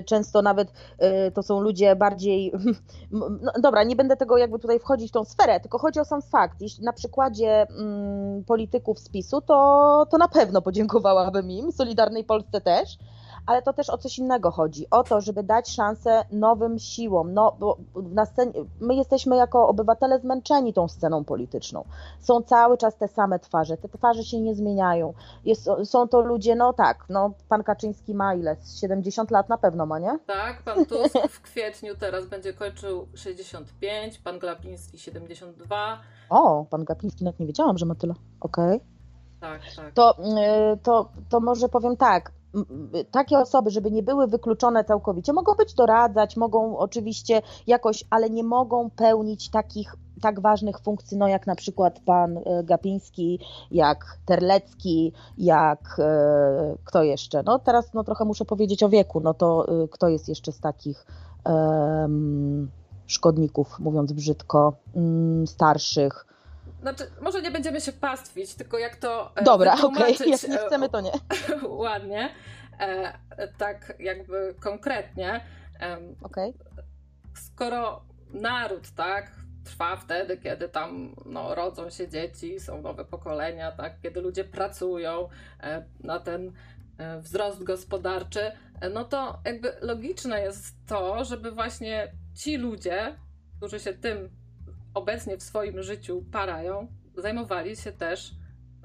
często 0.06 0.42
nawet 0.42 0.72
to 1.34 1.42
są 1.42 1.60
ludzie 1.60 1.96
bardziej. 1.96 2.52
No, 3.10 3.52
dobra, 3.62 3.84
nie 3.84 3.96
będę 3.96 4.16
tego 4.16 4.38
jakby 4.38 4.58
tutaj 4.58 4.78
wchodzić 4.80 5.08
w 5.08 5.12
tą 5.12 5.24
sferę, 5.24 5.60
tylko 5.60 5.78
chodzi 5.78 6.00
o 6.00 6.04
sam 6.04 6.22
fakt. 6.22 6.60
Jeśli 6.60 6.84
na 6.84 6.92
przykładzie 6.92 7.66
mm, 7.70 8.44
polityków 8.44 8.98
z 8.98 9.08
PiSu, 9.08 9.40
to, 9.40 10.06
to 10.10 10.18
na 10.18 10.28
pewno 10.28 10.62
podziękowałabym 10.62 11.50
im, 11.50 11.72
Solidarnej 11.72 12.24
Polsce 12.24 12.60
też 12.60 12.98
ale 13.46 13.62
to 13.62 13.72
też 13.72 13.90
o 13.90 13.98
coś 13.98 14.18
innego 14.18 14.50
chodzi. 14.50 14.86
O 14.90 15.02
to, 15.02 15.20
żeby 15.20 15.42
dać 15.42 15.70
szansę 15.70 16.24
nowym 16.32 16.78
siłom. 16.78 17.34
No, 17.34 17.56
bo 17.60 17.76
na 17.94 18.26
scenie, 18.26 18.52
my 18.80 18.94
jesteśmy 18.94 19.36
jako 19.36 19.68
obywatele 19.68 20.18
zmęczeni 20.18 20.72
tą 20.72 20.88
sceną 20.88 21.24
polityczną. 21.24 21.84
Są 22.20 22.42
cały 22.42 22.78
czas 22.78 22.96
te 22.96 23.08
same 23.08 23.38
twarze, 23.38 23.76
te 23.76 23.88
twarze 23.88 24.24
się 24.24 24.40
nie 24.40 24.54
zmieniają. 24.54 25.14
Jest, 25.44 25.68
są 25.84 26.08
to 26.08 26.20
ludzie, 26.20 26.56
no 26.56 26.72
tak, 26.72 27.04
no 27.08 27.30
pan 27.48 27.62
Kaczyński 27.62 28.14
ma 28.14 28.34
ile? 28.34 28.56
70 28.80 29.30
lat 29.30 29.48
na 29.48 29.58
pewno 29.58 29.86
ma, 29.86 29.98
nie? 29.98 30.18
Tak, 30.26 30.62
pan 30.62 30.86
Tusk 30.86 31.18
w 31.30 31.40
kwietniu 31.40 31.94
teraz 31.96 32.26
będzie 32.26 32.52
kończył 32.52 33.08
65, 33.14 34.18
pan 34.18 34.38
Glapiński 34.38 34.98
72. 34.98 35.98
O, 36.30 36.66
pan 36.70 36.84
Glapiński 36.84 37.24
nawet 37.24 37.40
nie 37.40 37.46
wiedziałam, 37.46 37.78
że 37.78 37.86
ma 37.86 37.94
tyle. 37.94 38.14
Okej. 38.40 38.76
Okay. 38.76 38.94
Tak, 39.40 39.60
tak. 39.76 39.94
To, 39.94 40.16
y, 40.72 40.76
to, 40.82 41.08
to 41.28 41.40
może 41.40 41.68
powiem 41.68 41.96
tak, 41.96 42.32
takie 43.10 43.38
osoby, 43.38 43.70
żeby 43.70 43.90
nie 43.90 44.02
były 44.02 44.26
wykluczone 44.26 44.84
całkowicie, 44.84 45.32
mogą 45.32 45.54
być 45.54 45.74
doradzać, 45.74 46.36
mogą 46.36 46.78
oczywiście 46.78 47.42
jakoś, 47.66 48.04
ale 48.10 48.30
nie 48.30 48.44
mogą 48.44 48.90
pełnić 48.90 49.50
takich 49.50 49.96
tak 50.22 50.40
ważnych 50.40 50.78
funkcji, 50.80 51.16
no 51.16 51.28
jak 51.28 51.46
na 51.46 51.54
przykład 51.54 52.00
pan 52.00 52.38
e, 52.38 52.64
Gapiński, 52.64 53.40
jak 53.70 54.18
Terlecki, 54.26 55.12
jak 55.38 55.96
e, 55.98 56.76
kto 56.84 57.02
jeszcze? 57.02 57.42
No 57.42 57.58
teraz 57.58 57.94
no 57.94 58.04
trochę 58.04 58.24
muszę 58.24 58.44
powiedzieć 58.44 58.82
o 58.82 58.88
wieku, 58.88 59.20
no 59.20 59.34
to 59.34 59.66
e, 59.68 59.88
kto 59.88 60.08
jest 60.08 60.28
jeszcze 60.28 60.52
z 60.52 60.60
takich 60.60 61.06
szkodników, 63.06 63.80
mówiąc 63.80 64.12
brzydko, 64.12 64.72
um, 64.94 65.46
starszych, 65.46 66.26
znaczy, 66.84 67.10
może 67.20 67.42
nie 67.42 67.50
będziemy 67.50 67.80
się 67.80 67.92
pastwić, 67.92 68.54
tylko 68.54 68.78
jak 68.78 68.96
to. 68.96 69.32
E, 69.36 69.42
Dobra, 69.44 69.74
okej, 69.74 70.14
okay. 70.14 70.28
jak 70.28 70.48
nie 70.48 70.58
chcemy, 70.58 70.88
to 70.88 71.00
nie. 71.00 71.12
ładnie, 71.68 72.30
e, 72.78 73.12
tak 73.58 73.92
jakby 73.98 74.54
konkretnie. 74.60 75.40
Okay. 76.22 76.52
Skoro 77.34 78.04
naród, 78.30 78.90
tak, 78.96 79.32
trwa 79.64 79.96
wtedy, 79.96 80.36
kiedy 80.36 80.68
tam 80.68 81.14
no, 81.26 81.54
rodzą 81.54 81.90
się 81.90 82.08
dzieci, 82.08 82.60
są 82.60 82.82
nowe 82.82 83.04
pokolenia, 83.04 83.72
tak, 83.72 84.00
kiedy 84.02 84.20
ludzie 84.20 84.44
pracują 84.44 85.28
e, 85.60 85.84
na 86.00 86.18
ten 86.18 86.52
wzrost 87.20 87.62
gospodarczy, 87.62 88.52
no 88.94 89.04
to 89.04 89.38
jakby 89.44 89.72
logiczne 89.80 90.40
jest 90.40 90.86
to, 90.86 91.24
żeby 91.24 91.50
właśnie 91.50 92.12
ci 92.34 92.56
ludzie, 92.56 93.16
którzy 93.56 93.80
się 93.80 93.92
tym 93.92 94.30
obecnie 94.94 95.36
w 95.36 95.42
swoim 95.42 95.82
życiu 95.82 96.24
parają, 96.32 96.88
zajmowali 97.16 97.76
się 97.76 97.92
też 97.92 98.34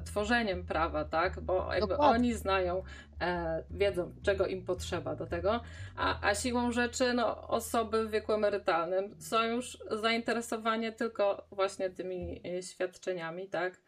tworzeniem 0.05 0.66
prawa, 0.66 1.05
tak? 1.05 1.39
Bo 1.39 1.74
jakby 1.74 1.88
Dokładnie. 1.88 2.16
oni 2.16 2.34
znają, 2.34 2.84
e, 3.22 3.64
wiedzą, 3.72 4.16
czego 4.22 4.47
im 4.47 4.66
potrzeba 4.66 5.16
do 5.16 5.26
tego, 5.26 5.62
a, 5.95 6.28
a 6.30 6.36
siłą 6.36 6.72
rzeczy 6.72 7.14
no, 7.14 7.47
osoby 7.47 8.07
w 8.07 8.12
wieku 8.12 8.34
emerytalnym 8.34 9.16
są 9.20 9.43
już 9.43 9.78
zainteresowane 9.91 10.91
tylko 10.91 11.47
właśnie 11.51 11.89
tymi 11.89 12.41
e, 12.47 12.64
świadczeniami, 12.64 13.49
tak? 13.49 13.82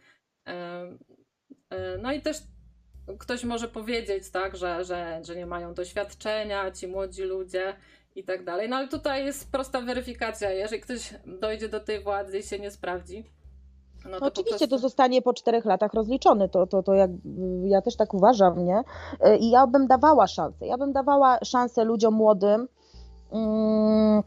E, 0.48 0.54
e, 1.70 1.98
no 1.98 2.14
i 2.14 2.22
też 2.22 2.38
ktoś 3.20 3.44
może 3.44 3.68
powiedzieć, 3.68 4.30
tak, 4.30 4.58
że, 4.58 4.84
że, 4.84 5.22
że 5.24 5.36
nie 5.36 5.46
mają 5.46 5.74
doświadczenia, 5.74 6.72
ci 6.72 6.88
młodzi 6.88 7.24
ludzie, 7.24 7.76
i 8.16 8.24
tak 8.24 8.45
dalej. 8.45 8.70
No 8.70 8.76
ale 8.76 8.88
tutaj 8.88 9.26
jest 9.26 9.51
prosta 9.51 9.82
weryfikacja. 9.82 10.51
Jeżeli 10.51 10.82
ktoś 10.82 11.14
dojdzie 11.26 11.70
do 11.70 11.80
tej 11.80 12.03
władzy 12.03 12.39
i 12.39 12.43
się 12.43 12.59
nie 12.59 12.72
sprawdzi, 12.72 13.26
no 14.05 14.20
to 14.20 14.26
oczywiście 14.26 14.57
prostu... 14.57 14.76
to 14.76 14.78
zostanie 14.78 15.22
po 15.22 15.34
czterech 15.34 15.66
latach 15.66 15.93
rozliczony, 15.93 16.49
to, 16.49 16.68
to, 16.68 16.84
to 16.84 16.93
jak, 16.93 17.12
ja 17.66 17.82
też 17.82 17.95
tak 17.95 18.14
uważam, 18.14 18.66
nie? 18.66 18.84
I 19.39 19.49
ja 19.49 19.68
bym 19.68 19.88
dawała 19.88 20.28
szansę, 20.28 20.68
ja 20.68 20.78
bym 20.78 20.93
dawała 20.93 21.39
szansę 21.43 21.84
ludziom 21.84 22.14
młodym, 22.14 22.68
mm, 23.32 24.24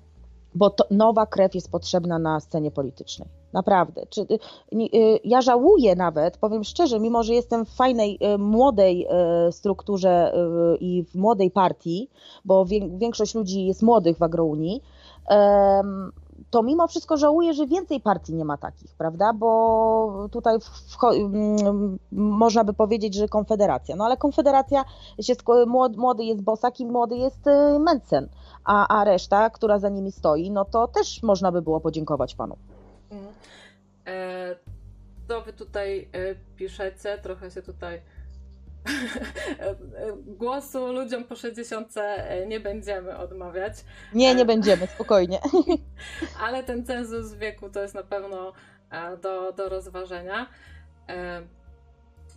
bo 0.55 0.71
to, 0.71 0.85
nowa 0.91 1.27
krew 1.27 1.55
jest 1.55 1.71
potrzebna 1.71 2.19
na 2.19 2.41
scenie 2.41 2.71
politycznej. 2.71 3.29
Naprawdę. 3.53 4.07
Czy, 4.07 4.21
y, 4.21 4.39
y, 4.73 5.21
ja 5.25 5.43
żałuję 5.43 5.97
nawet, 5.97 6.37
powiem 6.37 6.65
szczerze, 6.65 7.01
mimo 7.01 7.23
że 7.23 7.35
jestem 7.35 7.65
w 7.65 7.71
fajnej, 7.71 8.19
y, 8.35 8.39
młodej 8.39 9.07
strukturze 9.51 10.33
i 10.81 11.05
w 11.05 11.15
młodej 11.15 11.51
partii, 11.51 12.11
bo 12.45 12.67
większość 12.99 13.35
ludzi 13.35 13.67
jest 13.67 13.83
młodych 13.83 14.19
w 14.19 14.23
Agrounii, 14.23 14.83
to 16.51 16.63
mimo 16.63 16.87
wszystko 16.87 17.17
żałuję, 17.17 17.55
że 17.55 17.67
więcej 17.67 18.01
partii 18.01 18.35
nie 18.35 18.45
ma 18.45 18.57
takich, 18.57 18.95
prawda? 18.95 19.33
Bo 19.33 20.29
tutaj 20.31 20.59
mm, 21.03 21.99
można 22.13 22.65
by 22.65 22.73
powiedzieć, 22.73 23.15
że 23.15 23.29
Konfederacja. 23.29 23.97
No 23.97 24.05
ale 24.05 24.17
Konfederacja, 24.17 24.85
się, 25.21 25.35
młody 25.97 26.25
jest 26.25 26.43
Bosak 26.43 26.81
i 26.81 26.87
młody 26.87 27.17
jest 27.17 27.45
Mencen, 27.81 28.29
a, 28.65 29.01
a 29.01 29.05
reszta, 29.05 29.51
która 29.51 29.79
za 29.79 29.89
nimi 29.89 30.13
stoi, 30.13 30.51
no 30.51 30.65
to 30.65 30.89
też 30.89 31.23
można 31.23 31.53
by 31.53 31.63
było 31.63 31.81
podziękować 31.81 32.35
panu. 32.35 32.57
E, 34.07 34.57
to 35.29 35.41
wy 35.41 35.53
tutaj 35.53 36.09
e, 36.13 36.35
piszecie, 36.57 37.19
trochę 37.19 37.51
się 37.51 37.63
tutaj 37.63 38.03
głosu 40.39 40.93
ludziom 40.93 41.25
po 41.25 41.37
60 41.37 41.97
e, 41.97 42.47
nie 42.47 42.61
będziemy 42.61 43.17
odmawiać. 43.17 43.73
Nie, 44.15 44.35
nie 44.35 44.45
będziemy, 44.45 44.87
spokojnie. 44.87 45.39
Ale 46.45 46.65
ten 46.65 46.87
cenzus 46.87 47.33
wieku 47.35 47.71
to 47.71 47.83
jest 47.83 47.95
na 47.95 48.03
pewno 48.03 48.53
do, 49.23 49.53
do 49.53 49.69
rozważenia. 49.69 50.47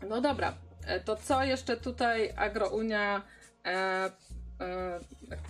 No 0.09 0.21
dobra, 0.21 0.53
to 1.05 1.15
co 1.15 1.43
jeszcze 1.43 1.77
tutaj 1.77 2.33
Agrounia, 2.35 3.21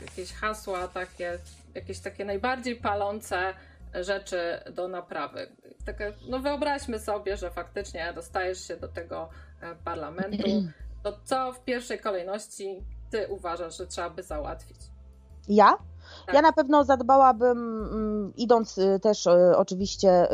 jakieś 0.01 0.33
hasła 0.33 0.87
takie, 0.87 1.39
jakieś 1.75 1.99
takie 1.99 2.25
najbardziej 2.25 2.75
palące 2.75 3.53
rzeczy 3.93 4.39
do 4.73 4.87
naprawy. 4.87 5.47
Takie, 5.85 6.13
no 6.29 6.39
wyobraźmy 6.39 6.99
sobie, 6.99 7.37
że 7.37 7.51
faktycznie 7.51 8.13
dostajesz 8.13 8.67
się 8.67 8.77
do 8.77 8.87
tego 8.87 9.29
e, 9.61 9.75
parlamentu, 9.75 10.43
to 11.03 11.19
co 11.23 11.53
w 11.53 11.63
pierwszej 11.63 11.99
kolejności 11.99 12.83
ty 13.11 13.27
uważasz, 13.27 13.77
że 13.77 13.87
trzeba 13.87 14.09
by 14.09 14.23
załatwić? 14.23 14.77
Ja? 15.49 15.77
Tak. 16.27 16.35
Ja 16.35 16.41
na 16.41 16.51
pewno 16.51 16.83
zadbałabym, 16.83 17.57
mm, 17.57 18.33
idąc 18.37 18.77
y, 18.77 18.99
też 18.99 19.25
y, 19.25 19.57
oczywiście 19.57 20.27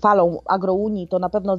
falą 0.00 0.40
agrounii, 0.46 1.08
to 1.08 1.18
na 1.18 1.30
pewno 1.30 1.58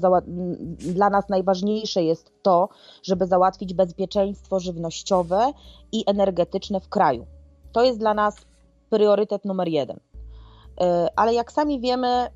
dla 0.80 1.10
nas 1.10 1.30
najważniejsze 1.30 2.04
jest 2.04 2.32
to, 2.42 2.70
żeby 3.04 3.28
załatwić 3.28 3.74
bezpieczeństwo 3.74 4.60
żywnościowe 4.60 5.52
i 5.92 6.04
energetyczne 6.08 6.80
w 6.80 6.90
kraju. 6.90 7.26
To 7.72 7.84
jest 7.84 8.00
dla 8.00 8.14
nas 8.14 8.36
priorytet 8.90 9.46
numer 9.46 9.68
jeden. 9.68 9.98
Y, 9.98 10.84
ale 11.16 11.34
jak 11.34 11.52
sami 11.52 11.80
wiemy, 11.80 12.28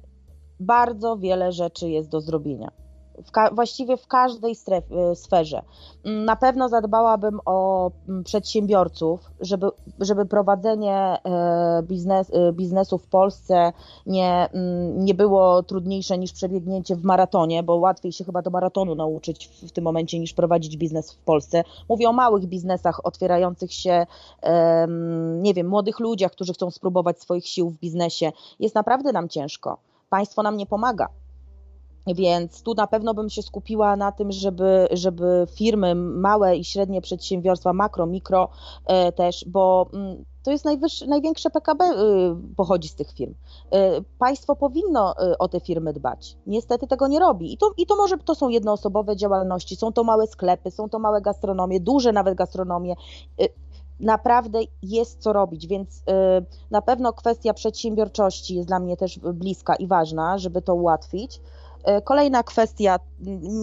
bardzo 0.60 1.18
wiele 1.18 1.52
rzeczy 1.52 1.90
jest 1.90 2.10
do 2.10 2.22
zrobienia 2.22 2.85
w 3.24 3.56
właściwie 3.56 3.98
w 3.98 4.08
każdej 4.08 4.56
strefie, 4.56 5.16
sferze. 5.16 5.62
Mm, 6.06 6.26
na 6.26 6.36
pewno 6.36 6.70
zadbałabym 6.70 7.40
o 7.46 7.92
mm, 8.10 8.24
przedsiębiorców, 8.24 9.32
żeby, 9.40 9.68
żeby 10.00 10.26
prowadzenie 10.26 11.18
e, 11.24 11.84
biznes, 11.84 12.32
e, 12.34 12.54
biznesu 12.54 12.98
w 12.98 13.08
Polsce 13.08 13.74
nie, 14.06 14.50
mm, 14.54 15.06
nie 15.06 15.14
było 15.14 15.64
trudniejsze 15.64 16.18
niż 16.18 16.34
przebiegnięcie 16.34 16.96
w 16.96 17.04
maratonie, 17.04 17.64
bo 17.64 17.76
łatwiej 17.76 18.12
się 18.12 18.24
chyba 18.24 18.42
do 18.42 18.50
maratonu 18.50 18.96
nauczyć 18.96 19.48
w 19.48 19.72
tym 19.72 19.84
momencie 19.84 20.20
niż 20.20 20.34
prowadzić 20.34 20.78
biznes 20.78 21.14
w 21.14 21.18
Polsce. 21.18 21.64
Mówię 21.90 22.10
o 22.10 22.14
małych 22.14 22.46
biznesach 22.46 23.06
otwierających 23.06 23.74
się, 23.74 24.06
nie 25.38 25.54
wiem, 25.54 25.68
młodych 25.68 26.00
ludziach, 26.00 26.32
którzy 26.32 26.54
chcą 26.54 26.72
spróbować 26.72 27.22
swoich 27.22 27.48
sił 27.48 27.70
w 27.70 27.80
biznesie. 27.80 28.32
Jest 28.60 28.76
naprawdę 28.76 29.12
nam 29.12 29.30
ciężko. 29.30 29.78
Państwo 30.10 30.44
nam 30.44 30.58
nie 30.58 30.66
pomaga 30.66 31.08
więc 32.14 32.62
tu 32.62 32.74
na 32.74 32.88
pewno 32.88 33.14
bym 33.14 33.30
się 33.30 33.42
skupiła 33.42 33.96
na 33.96 34.12
tym, 34.12 34.32
żeby, 34.32 34.88
żeby 34.92 35.48
firmy, 35.56 35.96
małe 35.96 36.58
i 36.58 36.64
średnie 36.64 37.02
przedsiębiorstwa, 37.02 37.74
makro, 37.74 38.06
mikro 38.06 38.50
e, 38.86 39.12
też, 39.12 39.46
bo 39.48 39.90
mm, 39.94 40.26
to 40.46 40.52
jest 40.52 40.66
największe 41.08 41.50
PKB 41.50 41.86
y, 41.86 41.96
pochodzi 42.56 42.88
z 42.88 42.96
tych 42.96 43.12
firm. 43.12 43.34
E, 43.72 44.02
państwo 44.20 44.56
powinno 44.56 45.14
y, 45.32 45.38
o 45.38 45.48
te 45.48 45.60
firmy 45.60 45.94
dbać. 45.94 46.38
Niestety 46.48 46.88
tego 46.88 47.08
nie 47.08 47.20
robi. 47.20 47.54
I 47.54 47.58
to, 47.58 47.72
I 47.78 47.86
to 47.86 47.96
może 47.96 48.18
to 48.18 48.36
są 48.36 48.50
jednoosobowe 48.50 49.16
działalności, 49.16 49.76
są 49.76 49.94
to 49.94 50.04
małe 50.04 50.28
sklepy, 50.28 50.72
są 50.72 50.90
to 50.90 51.00
małe 51.00 51.22
gastronomie, 51.22 51.80
duże 51.80 52.12
nawet 52.12 52.36
gastronomie 52.36 52.96
e, 53.42 53.46
naprawdę 54.00 54.60
jest 54.82 55.22
co 55.22 55.34
robić, 55.34 55.68
więc 55.68 56.04
na 56.72 56.82
pewno 56.82 57.14
kwestia 57.14 57.54
przedsiębiorczości 57.54 58.56
jest 58.56 58.68
dla 58.68 58.80
mnie 58.80 58.98
też 58.98 59.20
bliska 59.20 59.76
i 59.76 59.88
ważna, 59.88 60.38
żeby 60.38 60.62
to 60.62 60.76
ułatwić. 60.76 61.42
E, 61.86 62.02
kolejna 62.02 62.44
kwestia 62.44 63.00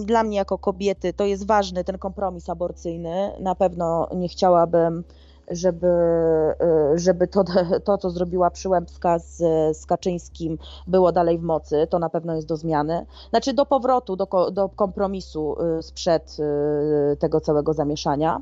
dla 0.05 0.23
mnie 0.23 0.37
jako 0.37 0.59
kobiety 0.59 1.13
to 1.13 1.25
jest 1.25 1.47
ważny 1.47 1.85
ten 1.85 1.99
kompromis 1.99 2.49
aborcyjny. 2.49 3.33
Na 3.41 3.55
pewno 3.55 4.09
nie 4.15 4.29
chciałabym, 4.29 5.05
żeby, 5.51 5.87
e, 5.87 6.99
żeby 6.99 7.29
to, 7.29 7.45
to, 7.85 7.99
co 7.99 8.11
zrobiła 8.11 8.51
Przyłębska 8.51 9.19
z, 9.19 9.37
z 9.77 9.87
Kaczyńskim, 9.87 10.59
było 10.87 11.13
dalej 11.13 11.39
w 11.39 11.43
mocy. 11.43 11.87
To 11.91 11.99
na 11.99 12.09
pewno 12.11 12.35
jest 12.35 12.49
do 12.49 12.57
zmiany. 12.57 13.07
Znaczy 13.31 13.53
do 13.53 13.67
powrotu, 13.67 14.17
do, 14.17 14.51
do 14.53 14.69
kompromisu 14.69 15.57
e, 15.61 15.83
sprzed 15.83 16.37
tego 17.19 17.41
całego 17.41 17.73
zamieszania. 17.73 18.41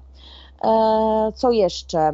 Co 1.34 1.50
jeszcze? 1.50 2.12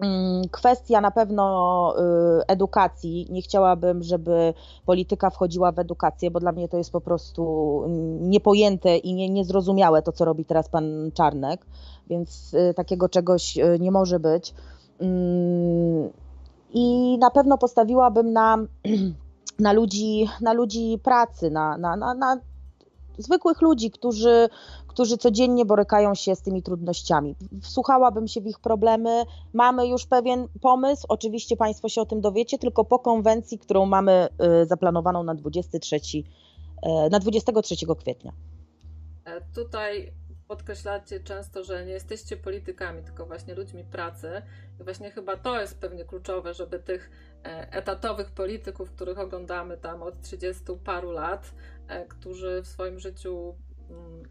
Mm, 0.00 0.48
kwestia 0.50 1.00
na 1.00 1.10
pewno 1.10 1.94
y, 2.40 2.46
edukacji. 2.46 3.26
Nie 3.30 3.42
chciałabym, 3.42 4.02
żeby 4.02 4.54
polityka 4.86 5.30
wchodziła 5.30 5.72
w 5.72 5.78
edukację, 5.78 6.30
bo 6.30 6.40
dla 6.40 6.52
mnie 6.52 6.68
to 6.68 6.76
jest 6.76 6.92
po 6.92 7.00
prostu 7.00 7.84
niepojęte 8.20 8.96
i 8.96 9.14
nie, 9.14 9.28
niezrozumiałe 9.28 10.02
to, 10.02 10.12
co 10.12 10.24
robi 10.24 10.44
teraz 10.44 10.68
pan 10.68 11.10
Czarnek, 11.14 11.66
więc 12.10 12.54
y, 12.54 12.74
takiego 12.74 13.08
czegoś 13.08 13.58
y, 13.58 13.78
nie 13.80 13.90
może 13.90 14.20
być. 14.20 14.54
Mm, 15.00 16.10
I 16.72 17.18
na 17.18 17.30
pewno 17.30 17.58
postawiłabym 17.58 18.32
na, 18.32 18.58
na, 19.58 19.72
ludzi, 19.72 20.28
na 20.40 20.52
ludzi 20.52 21.00
pracy, 21.02 21.50
na, 21.50 21.78
na, 21.78 21.96
na, 21.96 22.14
na 22.14 22.40
zwykłych 23.18 23.62
ludzi, 23.62 23.90
którzy, 23.90 24.48
którzy 24.90 25.18
codziennie 25.18 25.64
borykają 25.64 26.14
się 26.14 26.34
z 26.34 26.42
tymi 26.42 26.62
trudnościami. 26.62 27.36
Wsłuchałabym 27.62 28.28
się 28.28 28.40
w 28.40 28.46
ich 28.46 28.58
problemy. 28.58 29.24
Mamy 29.52 29.88
już 29.88 30.06
pewien 30.06 30.48
pomysł, 30.60 31.06
oczywiście 31.08 31.56
Państwo 31.56 31.88
się 31.88 32.00
o 32.00 32.06
tym 32.06 32.20
dowiecie, 32.20 32.58
tylko 32.58 32.84
po 32.84 32.98
konwencji, 32.98 33.58
którą 33.58 33.86
mamy 33.86 34.28
y, 34.62 34.66
zaplanowaną 34.66 35.22
na 35.22 35.34
23, 35.34 35.96
y, 35.96 36.22
na 37.10 37.18
23 37.18 37.76
kwietnia. 37.96 38.32
E, 39.24 39.40
tutaj 39.54 40.12
podkreślacie 40.48 41.20
często, 41.20 41.64
że 41.64 41.86
nie 41.86 41.92
jesteście 41.92 42.36
politykami, 42.36 43.02
tylko 43.02 43.26
właśnie 43.26 43.54
ludźmi 43.54 43.84
pracy. 43.84 44.42
I 44.80 44.84
właśnie 44.84 45.10
chyba 45.10 45.36
to 45.36 45.60
jest 45.60 45.80
pewnie 45.80 46.04
kluczowe, 46.04 46.54
żeby 46.54 46.78
tych 46.78 47.10
e, 47.44 47.72
etatowych 47.72 48.30
polityków, 48.30 48.90
których 48.90 49.18
oglądamy 49.18 49.76
tam 49.76 50.02
od 50.02 50.20
30 50.20 50.64
paru 50.84 51.10
lat, 51.10 51.54
e, 51.88 52.06
którzy 52.06 52.62
w 52.62 52.66
swoim 52.66 52.98
życiu 52.98 53.54
mm, 53.90 54.22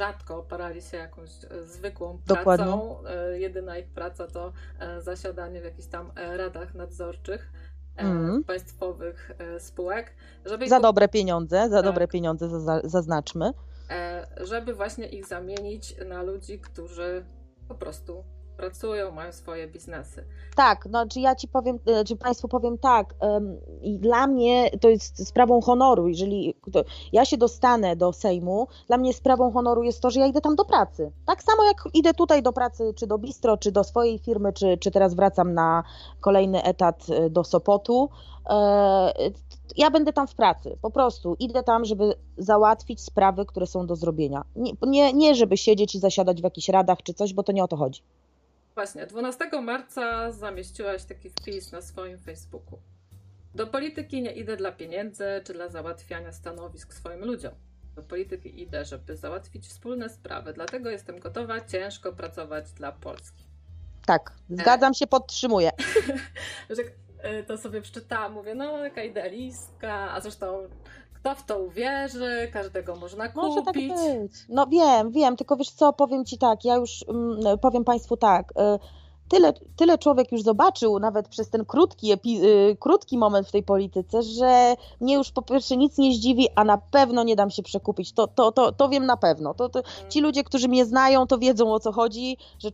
rzadko 0.00 0.36
oparali 0.38 0.82
się 0.82 0.96
jakąś 0.96 1.30
e, 1.44 1.64
zwykłą 1.64 2.18
Dokładnie. 2.26 2.66
pracą. 2.66 3.02
Jedyna 3.32 3.78
ich 3.78 3.88
praca 3.88 4.26
to 4.26 4.52
zasiadanie 4.98 5.60
w 5.60 5.64
jakichś 5.64 5.88
tam 5.88 6.12
radach 6.16 6.74
nadzorczych. 6.74 7.52
Mm. 7.96 8.44
państwowych 8.44 9.30
spółek. 9.58 10.14
Żeby 10.44 10.68
za 10.68 10.80
dobre 10.80 11.08
pieniądze, 11.08 11.68
za 11.68 11.76
tak. 11.76 11.84
dobre 11.84 12.08
pieniądze 12.08 12.48
zaznaczmy. 12.84 13.52
E, 13.90 14.26
żeby 14.40 14.74
właśnie 14.74 15.06
ich 15.06 15.26
zamienić 15.26 15.94
na 16.06 16.22
ludzi, 16.22 16.58
którzy 16.58 17.24
po 17.68 17.74
prostu 17.74 18.24
pracują, 18.60 19.12
mają 19.12 19.32
swoje 19.32 19.68
biznesy. 19.68 20.24
Tak, 20.56 20.88
no 20.90 21.06
czy 21.06 21.20
ja 21.20 21.34
ci 21.34 21.48
powiem, 21.48 21.78
e, 21.86 22.04
czy 22.04 22.16
Państwu 22.16 22.48
powiem 22.48 22.78
tak, 22.78 23.14
i 23.82 23.98
dla 23.98 24.26
mnie 24.26 24.70
to 24.80 24.88
jest 24.88 25.28
sprawą 25.28 25.60
honoru, 25.60 26.08
jeżeli 26.08 26.54
ja 27.12 27.24
się 27.24 27.36
dostanę 27.36 27.96
do 27.96 28.12
Sejmu, 28.12 28.68
dla 28.86 28.98
mnie 28.98 29.14
sprawą 29.14 29.52
honoru 29.52 29.82
jest 29.82 30.00
to, 30.00 30.10
że 30.10 30.20
ja 30.20 30.26
idę 30.26 30.40
tam 30.40 30.56
do 30.56 30.64
pracy. 30.64 31.12
Tak 31.26 31.42
samo 31.42 31.64
jak 31.64 31.84
idę 31.94 32.14
tutaj 32.14 32.42
do 32.42 32.52
pracy, 32.52 32.94
czy 32.96 33.06
do 33.06 33.18
bistro, 33.18 33.56
czy 33.56 33.72
do 33.72 33.84
swojej 33.84 34.18
firmy, 34.18 34.52
czy, 34.52 34.78
czy 34.78 34.90
teraz 34.90 35.14
wracam 35.14 35.54
na 35.54 35.84
kolejny 36.20 36.62
etat 36.62 37.06
e, 37.10 37.30
do 37.30 37.44
Sopotu, 37.44 38.10
ja 39.76 39.90
będę 39.90 40.12
tam 40.12 40.26
w 40.26 40.34
pracy, 40.34 40.76
po 40.82 40.90
prostu 40.90 41.36
idę 41.38 41.62
tam, 41.62 41.84
żeby 41.84 42.14
załatwić 42.38 43.00
sprawy, 43.00 43.46
które 43.46 43.66
są 43.66 43.86
do 43.86 43.96
zrobienia. 43.96 44.44
Nie, 44.56 44.72
nie, 44.82 45.12
nie 45.12 45.34
żeby 45.34 45.56
siedzieć 45.56 45.94
i 45.94 45.98
zasiadać 45.98 46.40
w 46.40 46.44
jakichś 46.44 46.68
radach 46.68 47.02
czy 47.02 47.14
coś, 47.14 47.34
bo 47.34 47.42
to 47.42 47.52
nie 47.52 47.64
o 47.64 47.68
to 47.68 47.76
chodzi. 47.76 48.02
Właśnie, 48.80 49.06
12 49.06 49.60
marca 49.62 50.32
zamieściłaś 50.32 51.04
taki 51.04 51.30
wpis 51.30 51.72
na 51.72 51.82
swoim 51.82 52.18
Facebooku. 52.18 52.78
Do 53.54 53.66
polityki 53.66 54.22
nie 54.22 54.32
idę 54.32 54.56
dla 54.56 54.72
pieniędzy 54.72 55.24
czy 55.44 55.52
dla 55.52 55.68
załatwiania 55.68 56.32
stanowisk 56.32 56.94
swoim 56.94 57.24
ludziom. 57.24 57.52
Do 57.96 58.02
polityki 58.02 58.62
idę, 58.62 58.84
żeby 58.84 59.16
załatwić 59.16 59.66
wspólne 59.66 60.08
sprawy, 60.08 60.52
dlatego 60.52 60.90
jestem 60.90 61.18
gotowa 61.18 61.60
ciężko 61.60 62.12
pracować 62.12 62.72
dla 62.72 62.92
Polski. 62.92 63.44
Tak, 64.06 64.32
zgadzam 64.50 64.94
się, 64.94 65.06
podtrzymuję. 65.06 65.70
Y, 67.24 67.44
to 67.44 67.58
sobie 67.58 67.80
przeczytałam, 67.80 68.32
mówię, 68.32 68.54
no 68.54 68.84
jaka 68.84 69.02
idealistka, 69.02 70.10
a 70.12 70.20
zresztą 70.20 70.68
kto 71.20 71.34
w 71.34 71.44
to 71.44 71.58
uwierzy, 71.58 72.48
każdego 72.52 72.96
można 72.96 73.28
kupić. 73.28 73.42
Może 73.42 73.62
tak 73.62 73.74
być. 73.74 73.92
No 74.48 74.66
wiem, 74.66 75.10
wiem, 75.10 75.36
tylko 75.36 75.56
wiesz 75.56 75.70
co, 75.70 75.92
powiem 75.92 76.24
Ci 76.24 76.38
tak, 76.38 76.64
ja 76.64 76.76
już 76.76 77.04
mm, 77.08 77.58
powiem 77.58 77.84
Państwu 77.84 78.16
tak, 78.16 78.50
y, 78.50 78.54
tyle, 79.28 79.52
tyle 79.76 79.98
człowiek 79.98 80.32
już 80.32 80.42
zobaczył, 80.42 80.98
nawet 80.98 81.28
przez 81.28 81.50
ten 81.50 81.64
krótki, 81.64 82.12
y, 82.12 82.76
krótki 82.80 83.18
moment 83.18 83.48
w 83.48 83.52
tej 83.52 83.62
polityce, 83.62 84.22
że 84.22 84.74
mnie 85.00 85.14
już 85.14 85.30
po 85.30 85.42
pierwsze 85.42 85.76
nic 85.76 85.98
nie 85.98 86.14
zdziwi, 86.14 86.48
a 86.54 86.64
na 86.64 86.78
pewno 86.78 87.22
nie 87.22 87.36
dam 87.36 87.50
się 87.50 87.62
przekupić. 87.62 88.12
To, 88.12 88.26
to, 88.26 88.52
to, 88.52 88.72
to 88.72 88.88
wiem 88.88 89.06
na 89.06 89.16
pewno. 89.16 89.54
To, 89.54 89.68
to, 89.68 89.82
ci 90.08 90.18
mm. 90.18 90.28
ludzie, 90.28 90.44
którzy 90.44 90.68
mnie 90.68 90.86
znają, 90.86 91.26
to 91.26 91.38
wiedzą 91.38 91.72
o 91.72 91.80
co 91.80 91.92
chodzi, 91.92 92.36
że 92.58 92.68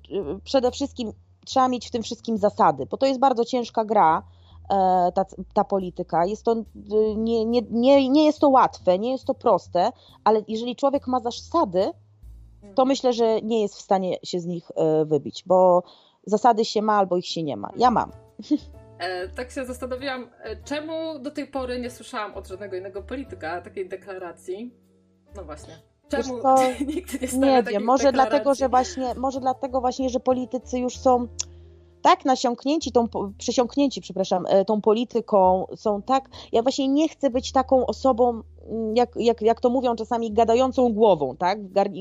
przede 0.44 0.70
wszystkim 0.70 1.12
trzeba 1.44 1.68
mieć 1.68 1.88
w 1.88 1.90
tym 1.90 2.02
wszystkim 2.02 2.38
zasady, 2.38 2.86
bo 2.86 2.96
to 2.96 3.06
jest 3.06 3.20
bardzo 3.20 3.44
ciężka 3.44 3.84
gra 3.84 4.22
ta, 5.14 5.24
ta 5.54 5.64
polityka. 5.64 6.26
Jest 6.26 6.44
to, 6.44 6.52
y, 6.52 6.64
nie, 7.16 7.44
nie, 7.44 7.62
nie, 7.70 8.10
nie 8.10 8.24
jest 8.24 8.40
to 8.40 8.48
łatwe, 8.48 8.98
nie 8.98 9.12
jest 9.12 9.24
to 9.24 9.34
proste, 9.34 9.92
ale 10.24 10.42
jeżeli 10.48 10.76
człowiek 10.76 11.06
ma 11.06 11.20
zasady, 11.20 11.90
to 12.60 12.82
mm. 12.82 12.88
myślę, 12.88 13.12
że 13.12 13.40
nie 13.42 13.62
jest 13.62 13.74
w 13.74 13.80
stanie 13.80 14.16
się 14.22 14.40
z 14.40 14.46
nich 14.46 14.70
e, 14.76 15.04
wybić, 15.04 15.44
bo 15.46 15.82
zasady 16.26 16.64
się 16.64 16.82
ma 16.82 16.92
albo 16.92 17.16
ich 17.16 17.26
się 17.26 17.42
nie 17.42 17.56
ma. 17.56 17.70
Ja 17.76 17.90
mam. 17.90 18.12
E, 18.98 19.28
tak 19.28 19.50
się 19.50 19.66
zastanawiałam, 19.66 20.30
czemu 20.64 21.18
do 21.18 21.30
tej 21.30 21.46
pory 21.46 21.80
nie 21.80 21.90
słyszałam 21.90 22.34
od 22.34 22.48
żadnego 22.48 22.76
innego 22.76 23.02
polityka 23.02 23.60
takiej 23.60 23.88
deklaracji. 23.88 24.74
No 25.36 25.44
właśnie. 25.44 25.74
Czemu 26.08 26.38
nikt 26.94 27.22
nie 27.22 27.38
Nie 27.38 27.62
wiem, 27.62 27.84
może 27.84 28.04
deklaracji? 28.04 28.12
dlatego, 28.12 28.54
że 28.54 28.68
właśnie, 28.68 29.14
może 29.14 29.40
dlatego 29.40 29.80
właśnie, 29.80 30.08
że 30.08 30.20
politycy 30.20 30.78
już 30.78 30.98
są 30.98 31.28
tak 32.06 32.24
nasiąknięci 32.24 32.92
tą, 32.92 33.08
przesiąknięci, 33.38 34.00
przepraszam, 34.00 34.46
e, 34.48 34.64
tą 34.64 34.80
polityką, 34.80 35.66
są 35.76 36.02
tak, 36.02 36.28
ja 36.52 36.62
właśnie 36.62 36.88
nie 36.88 37.08
chcę 37.08 37.30
być 37.30 37.52
taką 37.52 37.86
osobą, 37.86 38.42
jak, 38.94 39.16
jak, 39.16 39.42
jak 39.42 39.60
to 39.60 39.70
mówią 39.70 39.96
czasami, 39.96 40.32
gadającą 40.32 40.92
głową, 40.92 41.36
tak? 41.36 41.58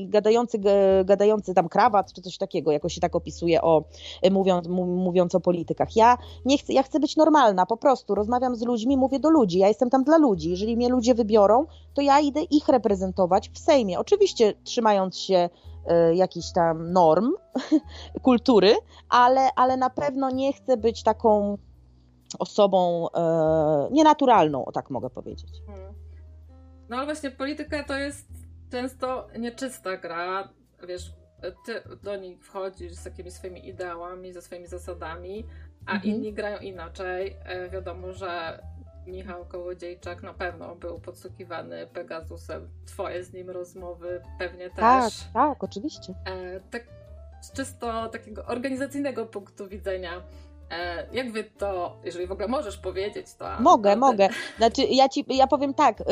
Gadający, 0.08 0.58
gadający 1.04 1.54
tam 1.54 1.68
krawat 1.68 2.12
czy 2.12 2.22
coś 2.22 2.38
takiego, 2.38 2.72
jakoś 2.72 2.94
się 2.94 3.00
tak 3.00 3.16
opisuje 3.16 3.62
o, 3.62 3.84
mówiąc, 4.30 4.68
mówiąc 4.86 5.34
o 5.34 5.40
politykach. 5.40 5.96
Ja 5.96 6.18
nie 6.44 6.58
chcę, 6.58 6.72
ja 6.72 6.82
chcę 6.82 7.00
być 7.00 7.16
normalna, 7.16 7.66
po 7.66 7.76
prostu 7.76 8.14
rozmawiam 8.14 8.56
z 8.56 8.62
ludźmi, 8.62 8.96
mówię 8.96 9.20
do 9.20 9.30
ludzi, 9.30 9.58
ja 9.58 9.68
jestem 9.68 9.90
tam 9.90 10.04
dla 10.04 10.16
ludzi. 10.16 10.50
Jeżeli 10.50 10.76
mnie 10.76 10.88
ludzie 10.88 11.14
wybiorą, 11.14 11.66
to 11.94 12.02
ja 12.02 12.20
idę 12.20 12.42
ich 12.42 12.68
reprezentować 12.68 13.50
w 13.50 13.58
Sejmie. 13.58 13.98
Oczywiście 13.98 14.54
trzymając 14.64 15.18
się 15.18 15.48
e, 15.86 16.14
jakichś 16.14 16.52
tam 16.52 16.92
norm, 16.92 17.32
kultury, 18.22 18.74
ale, 19.08 19.48
ale 19.56 19.76
na 19.76 19.90
pewno 19.90 20.30
nie 20.30 20.52
chcę 20.52 20.76
być 20.76 21.02
taką 21.02 21.58
osobą 22.38 23.08
e, 23.14 23.88
nienaturalną, 23.90 24.64
tak 24.74 24.90
mogę 24.90 25.10
powiedzieć. 25.10 25.50
No 26.88 26.96
ale 26.96 27.04
właśnie 27.04 27.30
polityka 27.30 27.84
to 27.84 27.98
jest 27.98 28.28
często 28.70 29.28
nieczysta 29.38 29.96
gra, 29.96 30.48
wiesz, 30.88 31.12
ty 31.66 31.82
do 32.02 32.16
niej 32.16 32.38
wchodzisz 32.38 32.92
z 32.92 33.04
takimi 33.04 33.30
swoimi 33.30 33.68
ideałami, 33.68 34.32
ze 34.32 34.42
swoimi 34.42 34.66
zasadami, 34.66 35.46
a 35.86 35.92
mhm. 35.92 36.14
inni 36.14 36.32
grają 36.32 36.58
inaczej. 36.58 37.36
E, 37.44 37.70
wiadomo, 37.70 38.12
że 38.12 38.62
Michał 39.06 39.44
Kołodziejczak 39.44 40.22
na 40.22 40.34
pewno 40.34 40.74
był 40.74 41.00
podsłuchiwany 41.00 41.86
Pegasusem. 41.86 42.68
Twoje 42.86 43.24
z 43.24 43.32
nim 43.32 43.50
rozmowy 43.50 44.22
pewnie 44.38 44.70
też. 44.70 44.76
Tak, 44.76 45.12
tak, 45.34 45.64
oczywiście. 45.64 46.14
E, 46.24 46.60
tak 46.60 46.82
z 47.40 47.52
czysto 47.52 48.08
takiego 48.08 48.44
organizacyjnego 48.44 49.26
punktu 49.26 49.68
widzenia 49.68 50.22
E, 50.70 51.06
jak 51.12 51.32
wy 51.32 51.44
to, 51.44 51.96
jeżeli 52.04 52.26
w 52.26 52.32
ogóle 52.32 52.48
możesz 52.48 52.76
powiedzieć, 52.76 53.26
to. 53.38 53.44
Mogę, 53.60 53.96
mogę. 53.96 54.28
Znaczy, 54.56 54.82
ja 54.82 55.08
ci, 55.08 55.24
ja 55.28 55.46
powiem 55.46 55.74
tak, 55.74 56.02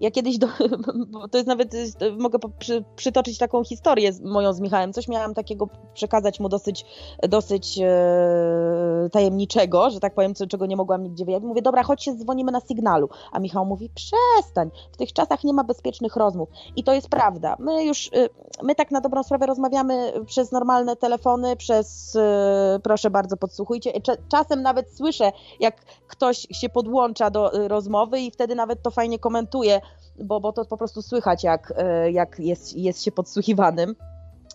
ja 0.00 0.10
kiedyś, 0.10 0.38
do, 0.38 0.46
to 1.30 1.38
jest 1.38 1.48
nawet, 1.48 1.74
mogę 2.18 2.38
przy, 2.58 2.84
przytoczyć 2.96 3.38
taką 3.38 3.64
historię 3.64 4.10
moją 4.24 4.52
z 4.52 4.60
Michałem. 4.60 4.92
Coś 4.92 5.08
miałam 5.08 5.34
takiego 5.34 5.68
przekazać 5.94 6.40
mu 6.40 6.48
dosyć, 6.48 6.84
dosyć 7.28 7.78
e, 7.82 9.08
tajemniczego, 9.12 9.90
że 9.90 10.00
tak 10.00 10.14
powiem, 10.14 10.34
co, 10.34 10.46
czego 10.46 10.66
nie 10.66 10.76
mogłam 10.76 11.02
nigdzie 11.02 11.24
wyjawić. 11.24 11.48
Mówię, 11.48 11.62
dobra, 11.62 11.82
chodź 11.82 12.04
się 12.04 12.14
dzwonimy 12.14 12.52
na 12.52 12.60
sygnalu. 12.60 13.08
A 13.32 13.38
Michał 13.38 13.66
mówi, 13.66 13.90
przestań, 13.94 14.70
w 14.92 14.96
tych 14.96 15.12
czasach 15.12 15.44
nie 15.44 15.52
ma 15.52 15.64
bezpiecznych 15.64 16.16
rozmów. 16.16 16.48
I 16.76 16.84
to 16.84 16.92
jest 16.92 17.08
prawda. 17.08 17.56
My 17.58 17.84
już, 17.84 18.06
y, 18.06 18.28
my 18.62 18.74
tak 18.74 18.90
na 18.90 19.00
dobrą 19.00 19.22
sprawę 19.22 19.46
rozmawiamy 19.46 20.12
przez 20.26 20.52
normalne 20.52 20.96
telefony, 20.96 21.56
przez, 21.56 22.14
y, 22.14 22.80
proszę 22.82 23.10
bardzo, 23.10 23.36
podsłuchujcie, 23.36 23.91
czasem 24.28 24.62
nawet 24.62 24.96
słyszę, 24.96 25.32
jak 25.60 25.84
ktoś 26.06 26.46
się 26.50 26.68
podłącza 26.68 27.30
do 27.30 27.54
y, 27.54 27.68
rozmowy 27.68 28.20
i 28.20 28.30
wtedy 28.30 28.54
nawet 28.54 28.82
to 28.82 28.90
fajnie 28.90 29.18
komentuje, 29.18 29.80
bo, 30.24 30.40
bo 30.40 30.52
to 30.52 30.64
po 30.64 30.76
prostu 30.76 31.02
słychać, 31.02 31.44
jak, 31.44 31.70
y, 32.06 32.12
jak 32.12 32.38
jest, 32.38 32.76
jest 32.76 33.02
się 33.02 33.12
podsłuchiwanym. 33.12 33.94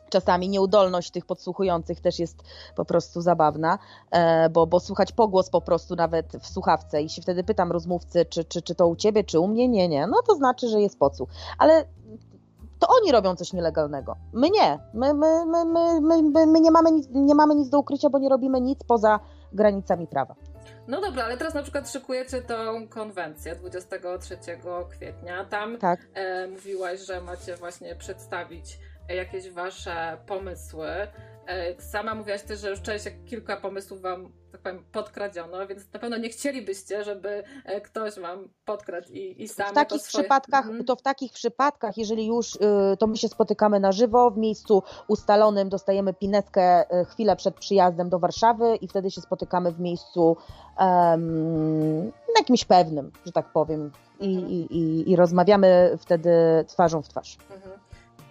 Czasami 0.09 0.49
nieudolność 0.49 1.11
tych 1.11 1.25
podsłuchujących 1.25 2.01
też 2.01 2.19
jest 2.19 2.43
po 2.75 2.85
prostu 2.85 3.21
zabawna, 3.21 3.79
e, 4.11 4.49
bo, 4.49 4.67
bo 4.67 4.79
słuchać 4.79 5.11
pogłos 5.11 5.49
po 5.49 5.61
prostu 5.61 5.95
nawet 5.95 6.37
w 6.41 6.47
słuchawce 6.47 7.01
i 7.01 7.09
się 7.09 7.21
wtedy 7.21 7.43
pytam 7.43 7.71
rozmówcy, 7.71 8.25
czy, 8.25 8.45
czy, 8.45 8.61
czy 8.61 8.75
to 8.75 8.87
u 8.87 8.95
ciebie, 8.95 9.23
czy 9.23 9.39
u 9.39 9.47
mnie, 9.47 9.67
nie, 9.67 9.87
nie, 9.87 10.07
no 10.07 10.17
to 10.27 10.35
znaczy, 10.35 10.69
że 10.69 10.81
jest 10.81 10.99
podsłuch. 10.99 11.29
Ale 11.57 11.85
to 12.79 12.87
oni 13.01 13.11
robią 13.11 13.35
coś 13.35 13.53
nielegalnego. 13.53 14.17
My 14.33 14.49
nie. 14.49 14.79
My, 14.93 15.13
my, 15.13 15.45
my, 15.45 15.65
my, 15.65 16.21
my, 16.21 16.45
my 16.47 16.59
nie, 16.59 16.71
mamy 16.71 16.91
nic, 16.91 17.07
nie 17.11 17.35
mamy 17.35 17.55
nic 17.55 17.69
do 17.69 17.79
ukrycia, 17.79 18.09
bo 18.09 18.19
nie 18.19 18.29
robimy 18.29 18.61
nic 18.61 18.83
poza 18.83 19.19
granicami 19.53 20.07
prawa. 20.07 20.35
No 20.87 21.01
dobra, 21.01 21.23
ale 21.23 21.37
teraz 21.37 21.53
na 21.53 21.63
przykład 21.63 21.91
szykujecie 21.91 22.41
tą 22.41 22.87
konwencję 22.87 23.55
23 23.55 24.37
kwietnia. 24.89 25.45
Tam 25.45 25.77
tak. 25.77 25.99
e, 26.13 26.47
mówiłaś, 26.47 26.99
że 26.99 27.21
macie 27.21 27.55
właśnie 27.55 27.95
przedstawić 27.95 28.79
jakieś 29.09 29.49
wasze 29.51 30.17
pomysły. 30.25 30.87
E, 31.47 31.81
sama 31.81 32.15
mówiłaś 32.15 32.41
też, 32.41 32.59
że 32.59 32.69
już 32.69 32.81
część 32.81 33.05
kilka 33.25 33.57
pomysłów 33.57 34.01
wam 34.01 34.31
tak 34.51 34.61
powiem, 34.61 34.83
podkradziono, 34.91 35.67
więc 35.67 35.93
na 35.93 35.99
pewno 35.99 36.17
nie 36.17 36.29
chcielibyście, 36.29 37.03
żeby 37.03 37.43
e, 37.65 37.81
ktoś 37.81 38.19
wam 38.19 38.49
podkradł 38.65 39.07
i, 39.11 39.43
i 39.43 39.47
sam 39.47 39.71
w 39.71 39.73
takich 39.73 40.01
swoje... 40.01 40.23
przypadkach, 40.23 40.65
mhm. 40.65 40.85
To 40.85 40.95
w 40.95 41.01
takich 41.01 41.31
przypadkach, 41.31 41.97
jeżeli 41.97 42.27
już, 42.27 42.55
y, 42.55 42.59
to 42.99 43.07
my 43.07 43.17
się 43.17 43.27
spotykamy 43.27 43.79
na 43.79 43.91
żywo, 43.91 44.31
w 44.31 44.37
miejscu 44.37 44.83
ustalonym 45.07 45.69
dostajemy 45.69 46.13
pineskę 46.13 46.81
y, 47.01 47.05
chwilę 47.05 47.35
przed 47.35 47.55
przyjazdem 47.55 48.09
do 48.09 48.19
Warszawy 48.19 48.75
i 48.75 48.87
wtedy 48.87 49.11
się 49.11 49.21
spotykamy 49.21 49.71
w 49.71 49.79
miejscu 49.79 50.37
um, 50.79 52.11
jakimś 52.37 52.65
pewnym, 52.65 53.11
że 53.25 53.31
tak 53.31 53.51
powiem 53.53 53.91
i, 54.19 54.35
mhm. 54.35 54.51
i, 54.51 54.55
i, 54.55 55.11
i 55.11 55.15
rozmawiamy 55.15 55.97
wtedy 55.99 56.29
twarzą 56.67 57.01
w 57.01 57.07
twarz. 57.07 57.37
Mhm. 57.55 57.79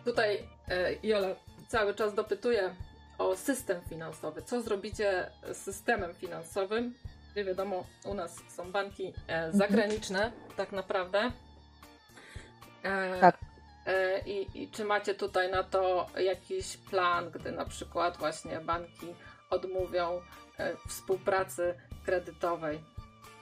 Tutaj 0.04 0.38
e, 0.68 0.92
Jola 1.02 1.28
cały 1.68 1.94
czas 1.94 2.14
dopytuje 2.14 2.70
o 3.18 3.36
system 3.36 3.80
finansowy. 3.88 4.42
Co 4.42 4.62
zrobicie 4.62 5.30
z 5.52 5.56
systemem 5.56 6.14
finansowym? 6.14 6.94
Nie 7.36 7.44
wiadomo, 7.44 7.86
u 8.04 8.14
nas 8.14 8.36
są 8.48 8.72
banki 8.72 9.06
e, 9.06 9.12
mhm. 9.34 9.56
zagraniczne, 9.56 10.32
tak 10.56 10.72
naprawdę. 10.72 11.32
E, 12.82 13.20
tak. 13.20 13.38
E, 13.86 14.20
i, 14.20 14.62
I 14.62 14.70
czy 14.70 14.84
macie 14.84 15.14
tutaj 15.14 15.50
na 15.50 15.62
to 15.62 16.06
jakiś 16.18 16.76
plan, 16.76 17.30
gdy 17.30 17.52
na 17.52 17.64
przykład 17.64 18.16
właśnie 18.16 18.60
banki 18.60 19.14
odmówią 19.50 20.20
współpracy 20.88 21.74
kredytowej 22.04 22.80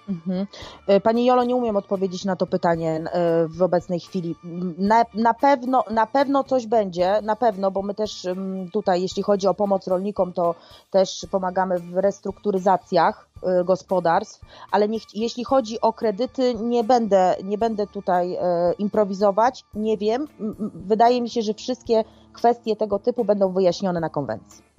Mhm. 0.09 0.47
E, 0.87 1.01
Pani 1.01 1.25
Jolo, 1.25 1.45
nie 1.45 1.57
umiem 1.57 1.77
odpowiedzieć 1.77 2.25
na 2.25 2.37
to 2.37 2.47
pytanie 2.47 3.05
e, 3.13 3.49
w 3.49 3.63
obecnej 3.63 4.01
chwili. 4.01 4.37
Na, 4.79 5.05
na, 5.15 5.35
pewno, 5.35 5.85
na 5.91 6.07
pewno 6.07 6.45
coś 6.45 6.67
będzie, 6.67 7.23
na 7.23 7.37
pewno, 7.37 7.71
bo 7.71 7.83
my 7.83 7.95
też 7.95 8.27
tutaj, 8.73 9.03
jeśli 9.03 9.23
chodzi 9.23 9.47
o 9.47 9.55
pomoc 9.55 9.89
rolnikom, 9.89 10.33
to 10.33 10.55
też 10.91 11.27
pomagamy 11.31 11.79
w 11.79 11.97
restrukturyzacjach 11.97 13.29
e, 13.43 13.65
gospodarstw, 13.65 14.41
ale 14.71 14.89
nie, 14.89 14.99
jeśli 15.15 15.45
chodzi 15.45 15.81
o 15.81 15.93
kredyty, 15.93 16.55
nie 16.55 16.85
będę, 16.85 17.37
nie 17.45 17.59
będę 17.59 17.87
tutaj 17.87 18.39
improwizować, 18.79 19.65
nie 19.75 19.99
wiem. 19.99 20.29
Wydaje 20.75 21.23
mi 21.23 21.31
się, 21.31 21.43
że 21.43 21.55
wszystkie 21.55 22.05
kwestie 22.33 22.77
tego 22.77 22.99
typu 22.99 23.25
będą 23.25 23.53
wyjaśnione 23.53 24.01
na 24.01 24.11
konwencji. 24.11 24.74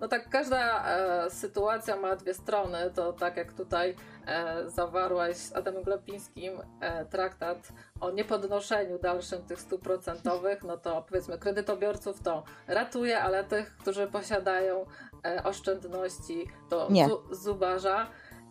No 0.00 0.08
tak, 0.08 0.28
każda 0.28 0.84
e, 0.86 1.30
sytuacja 1.30 1.96
ma 1.96 2.16
dwie 2.16 2.34
strony. 2.34 2.90
To 2.94 3.12
tak 3.12 3.36
jak 3.36 3.52
tutaj 3.52 3.94
e, 4.26 4.70
zawarłaś 4.70 5.36
z 5.36 5.56
Adamem 5.56 5.82
Glapińskim 5.82 6.52
e, 6.80 7.04
traktat 7.04 7.72
o 8.00 8.10
niepodnoszeniu 8.10 8.98
dalszym 8.98 9.42
tych 9.42 9.60
stóp 9.60 9.82
procentowych, 9.82 10.62
no 10.62 10.76
to 10.76 11.04
powiedzmy 11.08 11.38
kredytobiorców 11.38 12.22
to 12.22 12.44
ratuje, 12.66 13.20
ale 13.20 13.44
tych, 13.44 13.76
którzy 13.76 14.06
posiadają 14.06 14.86
e, 15.24 15.44
oszczędności, 15.44 16.48
to 16.70 16.88
zu, 17.08 17.34
zubaża. 17.34 18.06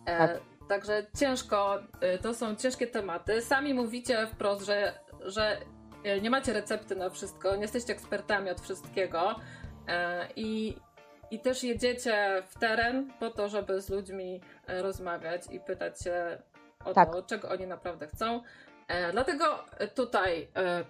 E, 0.06 0.18
tak. 0.18 0.40
Także 0.68 1.06
ciężko, 1.18 1.78
e, 2.00 2.18
to 2.18 2.34
są 2.34 2.56
ciężkie 2.56 2.86
tematy. 2.86 3.42
Sami 3.42 3.74
mówicie 3.74 4.26
wprost, 4.26 4.66
że, 4.66 4.98
że 5.20 5.58
nie 6.22 6.30
macie 6.30 6.52
recepty 6.52 6.96
na 6.96 7.10
wszystko, 7.10 7.56
nie 7.56 7.62
jesteście 7.62 7.92
ekspertami 7.92 8.50
od 8.50 8.60
wszystkiego. 8.60 9.34
I 10.36 10.76
i 11.30 11.40
też 11.40 11.62
jedziecie 11.62 12.42
w 12.48 12.58
teren 12.58 13.12
po 13.20 13.30
to, 13.30 13.48
żeby 13.48 13.80
z 13.80 13.88
ludźmi 13.88 14.40
e, 14.66 14.82
rozmawiać 14.82 15.42
i 15.50 15.60
pytać 15.60 16.00
się 16.02 16.38
o 16.84 16.94
tak. 16.94 17.12
to, 17.12 17.22
czego 17.22 17.48
oni 17.48 17.66
naprawdę 17.66 18.06
chcą. 18.06 18.42
E, 18.88 19.12
dlatego 19.12 19.44
tutaj 19.94 20.48
e, 20.56 20.84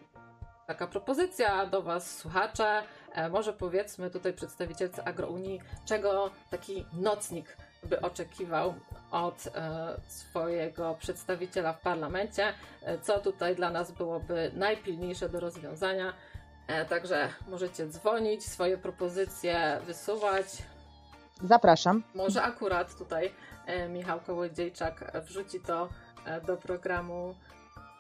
taka 0.67 0.87
propozycja 0.87 1.67
do 1.67 1.83
Was, 1.83 2.19
słuchacze. 2.19 2.83
E, 3.13 3.29
może 3.29 3.53
powiedzmy 3.53 4.11
tutaj 4.11 4.33
przedstawicielce 4.33 5.05
Agrounii, 5.05 5.61
czego 5.85 6.31
taki 6.51 6.87
nocnik 6.93 7.57
by 7.85 8.01
oczekiwał 8.01 8.75
od 9.11 9.49
swojego 10.09 10.97
przedstawiciela 10.99 11.73
w 11.73 11.81
parlamencie, 11.81 12.55
co 13.03 13.19
tutaj 13.19 13.57
dla 13.57 13.71
nas 13.71 13.93
byłoby 13.93 14.51
najpilniejsze 14.55 15.29
do 15.29 15.41
rozwiązania. 15.41 16.13
E, 16.67 16.85
także 16.85 17.29
możecie 17.49 17.87
dzwonić, 17.87 18.45
swoje 18.45 18.79
propozycje 18.79 19.81
wysuwać. 19.87 20.47
Zapraszam. 21.45 22.03
Może 22.15 22.43
akurat 22.43 22.99
tutaj 22.99 23.33
e, 23.67 23.89
Michał 23.89 24.21
Kołodziejczak 24.21 25.13
wrzuci 25.25 25.61
to 25.61 25.89
e, 26.25 26.41
do 26.41 26.57
programu 26.57 27.35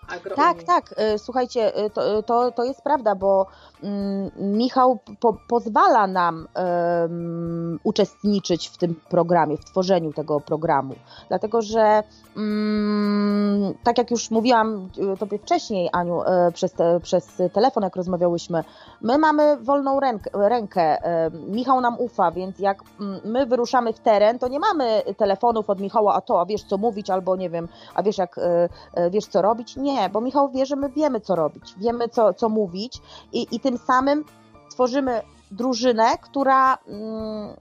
Agro 0.08 0.36
tak, 0.36 0.62
tak. 0.62 0.94
Słuchajcie, 1.16 1.72
to, 1.94 2.22
to, 2.22 2.52
to 2.52 2.64
jest 2.64 2.82
prawda, 2.82 3.14
bo 3.14 3.46
mm, 3.82 4.30
Michał 4.36 4.98
po, 5.20 5.36
pozwala 5.48 6.06
nam 6.06 6.48
um, 6.54 7.78
uczestniczyć 7.84 8.68
w 8.68 8.76
tym 8.76 8.94
programie, 9.08 9.56
w 9.56 9.64
tworzeniu 9.64 10.12
tego 10.12 10.40
programu. 10.40 10.94
Dlatego, 11.28 11.62
że 11.62 12.02
um, 12.36 13.74
tak 13.84 13.98
jak 13.98 14.10
już 14.10 14.30
mówiłam 14.30 14.88
Tobie 15.18 15.38
wcześniej, 15.38 15.88
Aniu, 15.92 16.20
przez, 16.54 16.72
te, 16.72 17.00
przez 17.00 17.42
telefon, 17.52 17.82
jak 17.82 17.96
rozmawiałyśmy, 17.96 18.64
my 19.00 19.18
mamy 19.18 19.56
wolną 19.56 20.00
rękę, 20.00 20.30
rękę. 20.48 20.98
Michał 21.48 21.80
nam 21.80 21.96
ufa, 21.98 22.30
więc 22.30 22.58
jak 22.58 22.82
my 23.24 23.46
wyruszamy 23.46 23.92
w 23.92 24.00
teren, 24.00 24.38
to 24.38 24.48
nie 24.48 24.58
mamy 24.58 25.02
telefonów 25.16 25.70
od 25.70 25.80
Michała, 25.80 26.14
a 26.14 26.20
to, 26.20 26.40
a 26.40 26.46
wiesz 26.46 26.64
co 26.64 26.78
mówić, 26.78 27.10
albo 27.10 27.36
nie 27.36 27.50
wiem, 27.50 27.68
a 27.94 28.02
wiesz 28.02 28.18
jak, 28.18 28.40
wiesz 29.10 29.26
co 29.26 29.42
robić. 29.42 29.76
Nie, 29.76 30.08
bo 30.08 30.20
Michał 30.20 30.50
wie, 30.50 30.66
że 30.66 30.76
my 30.76 30.88
wiemy, 30.88 31.20
co 31.20 31.36
robić, 31.36 31.74
wiemy, 31.76 32.08
co, 32.08 32.34
co 32.34 32.48
mówić 32.48 33.02
i, 33.32 33.46
i 33.52 33.60
tym 33.60 33.78
samym 33.78 34.24
tworzymy 34.70 35.22
drużynę, 35.50 36.18
która 36.22 36.78
mm, 36.88 37.56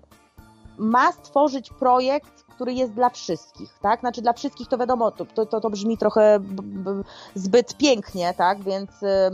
ma 0.78 1.12
stworzyć 1.12 1.70
projekt, 1.70 2.44
który 2.56 2.74
jest 2.74 2.94
dla 2.94 3.10
wszystkich, 3.10 3.80
tak? 3.82 4.00
Znaczy 4.00 4.22
dla 4.22 4.34
wszystkich 4.34 4.68
to 4.68 4.78
wiadomo, 4.78 5.12
to, 5.12 5.46
to, 5.46 5.62
to 5.62 5.70
brzmi 5.70 5.98
trochę 5.98 6.40
b, 6.40 6.62
b, 6.64 7.04
zbyt 7.36 7.78
pięknie, 7.78 8.34
tak? 8.38 8.64
Więc, 8.64 9.04
e, 9.04 9.32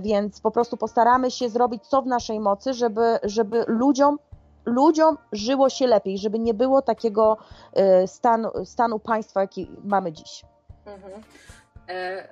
więc 0.00 0.40
po 0.40 0.50
prostu 0.50 0.76
postaramy 0.76 1.30
się 1.30 1.48
zrobić 1.48 1.86
co 1.86 2.02
w 2.02 2.06
naszej 2.06 2.40
mocy, 2.40 2.74
żeby, 2.74 3.18
żeby 3.22 3.64
ludziom 3.68 4.18
ludziom 4.64 5.18
żyło 5.32 5.70
się 5.70 5.86
lepiej, 5.86 6.18
żeby 6.18 6.38
nie 6.38 6.54
było 6.54 6.82
takiego 6.82 7.38
e, 7.72 8.08
stanu, 8.08 8.64
stanu 8.64 8.98
państwa, 8.98 9.40
jaki 9.40 9.70
mamy 9.84 10.12
dziś. 10.12 10.44
Mhm. 10.86 11.22
E, 11.88 12.28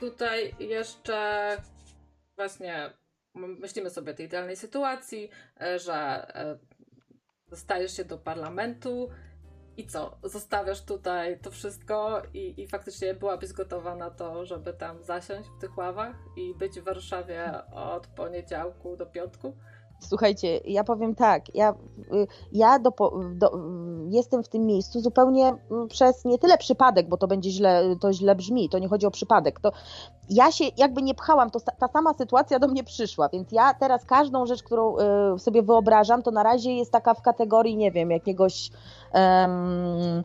tutaj 0.00 0.54
jeszcze 0.58 1.56
właśnie 2.36 2.90
myślimy 3.36 3.90
sobie 3.90 4.12
o 4.12 4.14
tej 4.14 4.26
idealnej 4.26 4.56
sytuacji, 4.56 5.30
e, 5.60 5.78
że 5.78 5.94
e, 5.94 6.58
dostajesz 7.48 7.96
się 7.96 8.04
do 8.04 8.18
parlamentu 8.18 9.08
i 9.76 9.86
co? 9.86 10.18
Zostawiasz 10.22 10.82
tutaj 10.82 11.38
to 11.40 11.50
wszystko 11.50 12.22
i, 12.34 12.62
i 12.62 12.66
faktycznie 12.66 13.14
byłabyś 13.14 13.52
gotowa 13.52 13.94
na 13.94 14.10
to, 14.10 14.46
żeby 14.46 14.72
tam 14.72 15.02
zasiąść 15.02 15.48
w 15.48 15.60
tych 15.60 15.78
ławach 15.78 16.16
i 16.36 16.54
być 16.54 16.80
w 16.80 16.84
Warszawie 16.84 17.52
od 17.72 18.06
poniedziałku 18.06 18.96
do 18.96 19.06
piątku? 19.06 19.56
Słuchajcie, 20.00 20.60
ja 20.64 20.84
powiem 20.84 21.14
tak, 21.14 21.54
ja, 21.54 21.74
y, 22.12 22.26
ja 22.52 22.78
do, 22.78 22.92
do, 23.34 23.58
jestem 24.08 24.42
w 24.42 24.48
tym 24.48 24.66
miejscu 24.66 25.00
zupełnie 25.00 25.54
mm, 25.70 25.88
przez 25.88 26.24
nie 26.24 26.38
tyle 26.38 26.58
przypadek, 26.58 27.08
bo 27.08 27.16
to 27.16 27.26
będzie 27.26 27.50
źle, 27.50 27.96
to 28.00 28.12
źle 28.12 28.34
brzmi, 28.34 28.68
to 28.68 28.78
nie 28.78 28.88
chodzi 28.88 29.06
o 29.06 29.10
przypadek, 29.10 29.60
to 29.60 29.72
ja 30.30 30.52
się 30.52 30.64
jakby 30.76 31.02
nie 31.02 31.14
pchałam, 31.14 31.50
to 31.50 31.60
ta 31.78 31.88
sama 31.88 32.14
sytuacja 32.14 32.58
do 32.58 32.68
mnie 32.68 32.84
przyszła, 32.84 33.28
więc 33.28 33.52
ja 33.52 33.74
teraz 33.74 34.04
każdą 34.04 34.46
rzecz, 34.46 34.62
którą 34.62 34.96
y, 35.34 35.38
sobie 35.38 35.62
wyobrażam, 35.62 36.22
to 36.22 36.30
na 36.30 36.42
razie 36.42 36.72
jest 36.72 36.92
taka 36.92 37.14
w 37.14 37.22
kategorii, 37.22 37.76
nie 37.76 37.92
wiem, 37.92 38.10
jakiegoś 38.10 38.70
um, 39.14 40.24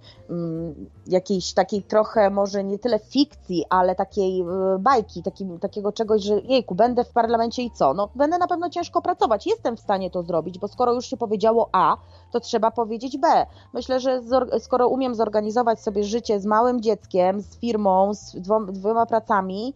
jakiejś 1.07 1.53
takiej 1.53 1.83
trochę 1.83 2.29
może 2.29 2.63
nie 2.63 2.79
tyle 2.79 2.99
fikcji, 2.99 3.65
ale 3.69 3.95
takiej 3.95 4.41
y, 4.41 4.45
bajki, 4.79 5.23
taki, 5.23 5.45
takiego 5.61 5.91
czegoś, 5.91 6.21
że 6.21 6.39
jejku, 6.39 6.75
będę 6.75 7.03
w 7.03 7.09
parlamencie 7.09 7.63
i 7.63 7.71
co? 7.71 7.93
No 7.93 8.09
będę 8.15 8.37
na 8.37 8.47
pewno 8.47 8.69
ciężko 8.69 9.01
pracować, 9.01 9.47
jestem 9.61 9.77
w 9.77 9.79
stanie 9.79 10.09
to 10.09 10.23
zrobić, 10.23 10.59
bo 10.59 10.67
skoro 10.67 10.93
już 10.93 11.05
się 11.05 11.17
powiedziało 11.17 11.69
A, 11.71 11.97
to 12.31 12.39
trzeba 12.39 12.71
powiedzieć 12.71 13.17
B. 13.17 13.45
Myślę, 13.73 13.99
że 13.99 14.21
skoro 14.59 14.87
umiem 14.87 15.15
zorganizować 15.15 15.79
sobie 15.79 16.03
życie 16.03 16.39
z 16.39 16.45
małym 16.45 16.81
dzieckiem, 16.81 17.41
z 17.41 17.59
firmą, 17.59 18.13
z 18.13 18.35
dwoma 18.71 19.05
pracami, 19.05 19.73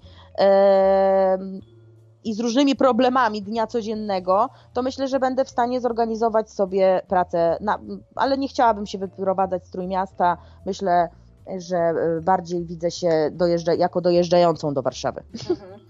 i 2.24 2.34
z 2.34 2.40
różnymi 2.40 2.76
problemami 2.76 3.42
dnia 3.42 3.68
codziennego, 3.68 4.50
to 4.74 4.82
myślę, 4.82 5.08
że 5.08 5.20
będę 5.20 5.46
w 5.46 5.50
stanie 5.50 5.82
zorganizować 5.82 6.52
sobie 6.52 7.02
pracę, 7.08 7.58
na, 7.62 7.80
ale 8.16 8.38
nie 8.38 8.48
chciałabym 8.48 8.86
się 8.86 8.98
wyprowadzać 8.98 9.68
z 9.68 9.72
Trójmiasta. 9.72 10.38
Myślę, 10.66 11.10
że 11.58 11.78
e, 11.78 12.22
bardziej 12.22 12.66
widzę 12.66 12.92
się 12.92 13.30
dojeżdża, 13.32 13.74
jako 13.74 14.02
dojeżdżającą 14.02 14.74
do 14.74 14.82
Warszawy. 14.82 15.24
Mhm. 15.50 15.85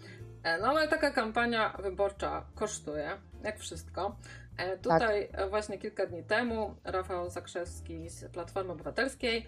E, 0.45 0.57
no 0.57 0.67
ale 0.67 0.87
taka 0.87 1.11
kampania 1.11 1.77
wyborcza 1.83 2.45
kosztuje, 2.55 3.09
jak 3.43 3.59
wszystko. 3.59 4.15
E, 4.57 4.77
tutaj 4.77 5.29
tak. 5.31 5.49
właśnie 5.49 5.77
kilka 5.77 6.05
dni 6.05 6.23
temu 6.23 6.75
Rafał 6.83 7.29
Zakrzewski 7.29 8.09
z 8.09 8.31
Platformy 8.31 8.71
Obywatelskiej 8.71 9.45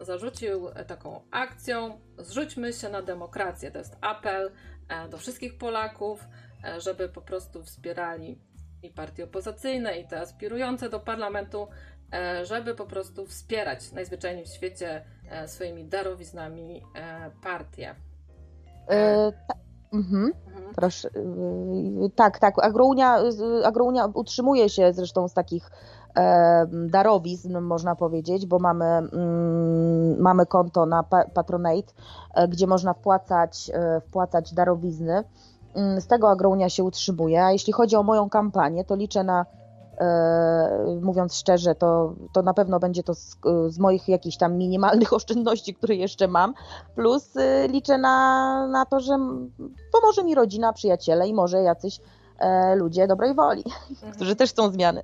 zarzucił 0.00 0.70
taką 0.86 1.20
akcją 1.30 2.00
Zrzućmy 2.18 2.72
się 2.72 2.88
na 2.88 3.02
demokrację. 3.02 3.70
To 3.70 3.78
jest 3.78 3.96
apel 4.00 4.50
do 5.10 5.18
wszystkich 5.18 5.58
Polaków, 5.58 6.24
żeby 6.78 7.08
po 7.08 7.20
prostu 7.20 7.62
wspierali 7.62 8.38
i 8.82 8.90
partie 8.90 9.24
opozycyjne, 9.24 9.98
i 9.98 10.06
te 10.06 10.20
aspirujące 10.20 10.88
do 10.88 11.00
parlamentu, 11.00 11.68
żeby 12.42 12.74
po 12.74 12.86
prostu 12.86 13.26
wspierać 13.26 13.92
najzwyczajniej 13.92 14.44
w 14.44 14.48
świecie 14.48 15.04
swoimi 15.46 15.84
darowiznami 15.84 16.82
partie. 17.42 17.94
E, 18.90 19.32
Mhm. 19.92 20.32
Mhm. 20.46 20.74
Proszę. 20.74 21.10
Tak, 22.14 22.38
tak. 22.38 22.64
Agrounia, 22.64 23.18
Agrounia 23.64 24.06
utrzymuje 24.06 24.68
się 24.68 24.92
zresztą 24.92 25.28
z 25.28 25.34
takich 25.34 25.70
darowizn, 26.72 27.60
można 27.60 27.96
powiedzieć, 27.96 28.46
bo 28.46 28.58
mamy, 28.58 28.84
mm, 28.84 30.20
mamy 30.20 30.46
konto 30.46 30.86
na 30.86 31.02
Patronate, 31.34 31.92
e, 32.34 32.48
gdzie 32.48 32.66
można 32.66 32.94
wpłacać, 32.94 33.70
e, 33.74 34.00
wpłacać 34.00 34.54
darowizny. 34.54 35.24
Mm, 35.74 36.00
z 36.00 36.06
tego 36.06 36.30
Agrounia 36.30 36.68
się 36.68 36.84
utrzymuje. 36.84 37.44
A 37.44 37.52
jeśli 37.52 37.72
chodzi 37.72 37.96
o 37.96 38.02
moją 38.02 38.28
kampanię, 38.28 38.84
to 38.84 38.96
liczę 38.96 39.24
na, 39.24 39.40
e, 39.40 39.57
mówiąc 41.02 41.36
szczerze, 41.36 41.74
to, 41.74 42.14
to 42.32 42.42
na 42.42 42.54
pewno 42.54 42.80
będzie 42.80 43.02
to 43.02 43.14
z, 43.14 43.36
z, 43.68 43.78
moich 43.78 44.08
jakichś 44.08 44.36
tam 44.36 44.56
minimalnych 44.56 45.12
oszczędności, 45.18 45.74
które 45.74 45.94
jeszcze 45.94 46.28
mam, 46.28 46.54
plus 46.94 47.34
liczę 47.68 47.98
na, 47.98 48.66
na 48.66 48.86
to, 48.86 49.00
że 49.00 49.18
pomoże 49.92 50.24
mi 50.24 50.34
rodzina, 50.34 50.72
przyjaciele 50.72 51.28
i 51.28 51.34
może 51.34 51.62
jacyś 51.62 52.00
ludzie 52.74 53.06
dobrej 53.06 53.34
woli, 53.34 53.64
mhm. 53.90 54.12
którzy 54.16 54.36
też 54.36 54.50
chcą 54.50 54.70
zmiany. 54.70 55.02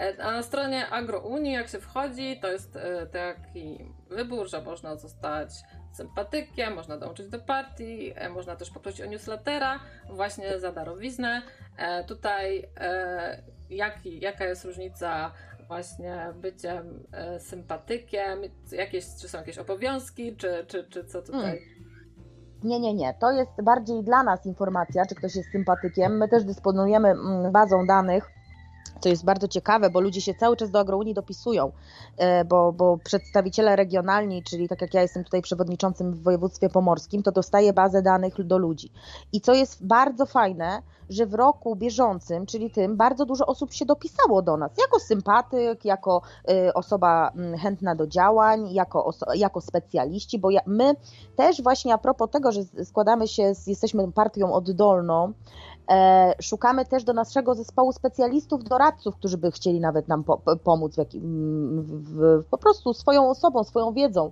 E, 0.00 0.24
a 0.24 0.32
na 0.32 0.42
stronie 0.42 0.88
AgroUnii, 0.88 1.52
jak 1.52 1.68
się 1.68 1.80
wchodzi, 1.80 2.38
to 2.40 2.48
jest 2.48 2.76
e, 2.76 3.06
taki 3.06 3.92
wybór, 4.10 4.48
że 4.48 4.62
można 4.62 4.96
zostać 4.96 5.50
sympatykiem, 5.92 6.74
można 6.74 6.96
dołączyć 6.96 7.28
do 7.28 7.38
partii, 7.38 8.12
e, 8.16 8.28
można 8.28 8.56
też 8.56 8.70
poprosić 8.70 9.00
o 9.00 9.06
newslettera 9.06 9.80
właśnie 10.08 10.58
za 10.58 10.72
darowiznę. 10.72 11.42
Tutaj 12.06 12.68
jaki, 13.70 14.20
jaka 14.20 14.44
jest 14.44 14.64
różnica 14.64 15.32
właśnie 15.68 16.26
byciem 16.34 17.06
sympatykiem? 17.38 18.38
Jakieś, 18.72 19.04
czy 19.20 19.28
są 19.28 19.38
jakieś 19.38 19.58
obowiązki, 19.58 20.36
czy, 20.36 20.64
czy, 20.68 20.84
czy 20.84 21.04
co 21.04 21.22
tutaj? 21.22 21.40
Hmm. 21.40 21.90
Nie, 22.64 22.80
nie, 22.80 22.94
nie. 22.94 23.14
To 23.14 23.32
jest 23.32 23.62
bardziej 23.62 24.04
dla 24.04 24.22
nas 24.22 24.46
informacja, 24.46 25.06
czy 25.06 25.14
ktoś 25.14 25.36
jest 25.36 25.50
sympatykiem. 25.50 26.18
My 26.18 26.28
też 26.28 26.44
dysponujemy 26.44 27.08
mm, 27.08 27.52
bazą 27.52 27.86
danych 27.86 28.30
to 29.00 29.08
jest 29.08 29.24
bardzo 29.24 29.48
ciekawe, 29.48 29.90
bo 29.90 30.00
ludzie 30.00 30.20
się 30.20 30.34
cały 30.34 30.56
czas 30.56 30.70
do 30.70 30.78
agrounii 30.78 31.14
dopisują, 31.14 31.72
e, 32.16 32.44
bo, 32.44 32.72
bo 32.72 32.98
przedstawiciele 33.04 33.76
regionalni, 33.76 34.42
czyli 34.42 34.68
tak 34.68 34.82
jak 34.82 34.94
ja 34.94 35.02
jestem 35.02 35.24
tutaj 35.24 35.42
przewodniczącym 35.42 36.12
w 36.12 36.22
województwie 36.22 36.68
pomorskim, 36.68 37.22
to 37.22 37.32
dostaje 37.32 37.72
bazę 37.72 38.02
danych 38.02 38.46
do 38.46 38.58
ludzi. 38.58 38.92
I 39.32 39.40
co 39.40 39.54
jest 39.54 39.86
bardzo 39.86 40.26
fajne, 40.26 40.82
że 41.10 41.26
w 41.26 41.34
roku 41.34 41.76
bieżącym, 41.76 42.46
czyli 42.46 42.70
tym, 42.70 42.96
bardzo 42.96 43.26
dużo 43.26 43.46
osób 43.46 43.72
się 43.72 43.86
dopisało 43.86 44.42
do 44.42 44.56
nas, 44.56 44.70
jako 44.78 45.00
sympatyk, 45.00 45.84
jako 45.84 46.22
y, 46.50 46.74
osoba 46.74 47.32
chętna 47.62 47.94
do 47.94 48.06
działań, 48.06 48.72
jako, 48.72 49.10
jako 49.34 49.60
specjaliści, 49.60 50.38
bo 50.38 50.50
ja, 50.50 50.60
my 50.66 50.94
też 51.36 51.62
właśnie 51.62 51.94
a 51.94 51.98
propos 51.98 52.30
tego, 52.30 52.52
że 52.52 52.60
składamy 52.84 53.28
się, 53.28 53.54
z, 53.54 53.66
jesteśmy 53.66 54.12
partią 54.12 54.52
oddolną, 54.52 55.32
E, 55.32 55.69
szukamy 56.42 56.84
też 56.84 57.04
do 57.04 57.12
naszego 57.12 57.54
zespołu 57.54 57.92
specjalistów, 57.92 58.64
doradców, 58.64 59.16
którzy 59.16 59.38
by 59.38 59.50
chcieli 59.50 59.80
nawet 59.80 60.08
nam 60.08 60.24
po, 60.24 60.40
pomóc 60.64 60.94
w, 60.94 60.98
jakim, 60.98 61.22
w, 61.82 62.44
po 62.50 62.58
prostu 62.58 62.94
swoją 62.94 63.30
osobą, 63.30 63.64
swoją 63.64 63.92
wiedzą. 63.92 64.30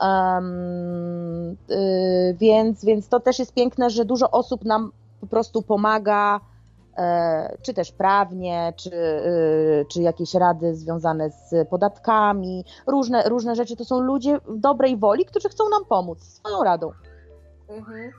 Um, 0.00 1.56
y, 1.70 2.36
więc, 2.38 2.84
więc 2.84 3.08
to 3.08 3.20
też 3.20 3.38
jest 3.38 3.54
piękne, 3.54 3.90
że 3.90 4.04
dużo 4.04 4.30
osób 4.30 4.64
nam 4.64 4.92
po 5.20 5.26
prostu 5.26 5.62
pomaga, 5.62 6.40
e, 6.96 7.56
czy 7.62 7.74
też 7.74 7.92
prawnie, 7.92 8.72
czy, 8.76 8.90
y, 8.94 9.86
czy 9.92 10.02
jakieś 10.02 10.34
rady 10.34 10.74
związane 10.74 11.30
z 11.30 11.68
podatkami, 11.68 12.64
różne, 12.86 13.28
różne 13.28 13.54
rzeczy. 13.54 13.76
To 13.76 13.84
są 13.84 14.00
ludzie 14.00 14.38
dobrej 14.48 14.96
woli, 14.96 15.24
którzy 15.24 15.48
chcą 15.48 15.68
nam 15.68 15.84
pomóc 15.84 16.22
swoją 16.22 16.64
radą. 16.64 16.92
Mhm. 17.68 18.12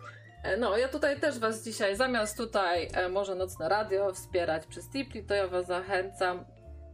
E, 0.44 0.58
no, 0.58 0.78
ja 0.78 0.88
tutaj 0.88 1.20
też 1.20 1.40
Was 1.40 1.64
dzisiaj, 1.64 1.96
zamiast 1.96 2.38
tutaj 2.38 2.88
e, 2.94 3.10
może 3.10 3.36
nocne 3.36 3.70
radio 3.70 4.14
wspierać 4.14 4.66
przez 4.66 4.90
Tipli, 4.90 5.24
to 5.24 5.34
ja 5.34 5.48
Was 5.48 5.68
zachęcam 5.68 6.46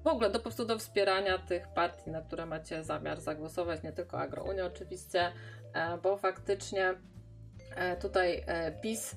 w 0.03 0.07
ogóle 0.07 0.29
do, 0.29 0.39
po 0.39 0.43
prostu 0.43 0.65
do 0.65 0.79
wspierania 0.79 1.37
tych 1.37 1.67
partii, 1.67 2.11
na 2.11 2.21
które 2.21 2.45
macie 2.45 2.83
zamiar 2.83 3.21
zagłosować, 3.21 3.83
nie 3.83 3.91
tylko 3.91 4.19
AgroUnia 4.19 4.65
oczywiście, 4.65 5.31
e, 5.73 5.97
bo 5.97 6.17
faktycznie 6.17 6.93
tutaj 8.01 8.45
PiS 8.81 9.15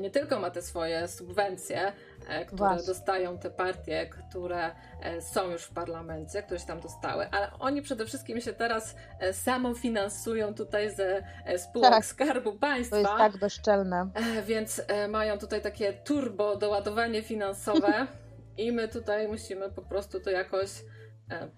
nie 0.00 0.10
tylko 0.10 0.38
ma 0.38 0.50
te 0.50 0.62
swoje 0.62 1.08
subwencje, 1.08 1.92
E, 2.28 2.44
które 2.44 2.58
Właśnie. 2.58 2.86
dostają 2.86 3.38
te 3.38 3.50
partie, 3.50 4.06
które 4.06 4.70
e, 5.02 5.22
są 5.22 5.50
już 5.50 5.62
w 5.62 5.70
parlamencie, 5.70 6.42
które 6.42 6.60
się 6.60 6.66
tam 6.66 6.80
dostały, 6.80 7.28
ale 7.30 7.50
oni 7.58 7.82
przede 7.82 8.06
wszystkim 8.06 8.40
się 8.40 8.52
teraz 8.52 8.96
e, 9.20 9.32
samofinansują 9.32 10.54
tutaj 10.54 10.90
ze 10.90 11.22
spółek 11.58 11.90
tak. 11.90 12.04
Skarbu 12.04 12.52
Państwa. 12.52 12.96
To 12.96 13.00
jest 13.00 13.18
tak 13.18 13.36
bezczelne. 13.36 14.10
Więc 14.46 14.82
mają 15.08 15.38
tutaj 15.38 15.62
takie 15.62 15.92
turbo 15.92 16.56
doładowanie 16.56 17.22
finansowe 17.22 18.06
i 18.56 18.72
my 18.72 18.88
tutaj 18.88 19.28
musimy 19.28 19.70
po 19.70 19.82
prostu 19.82 20.20
to 20.20 20.30
jakoś 20.30 20.70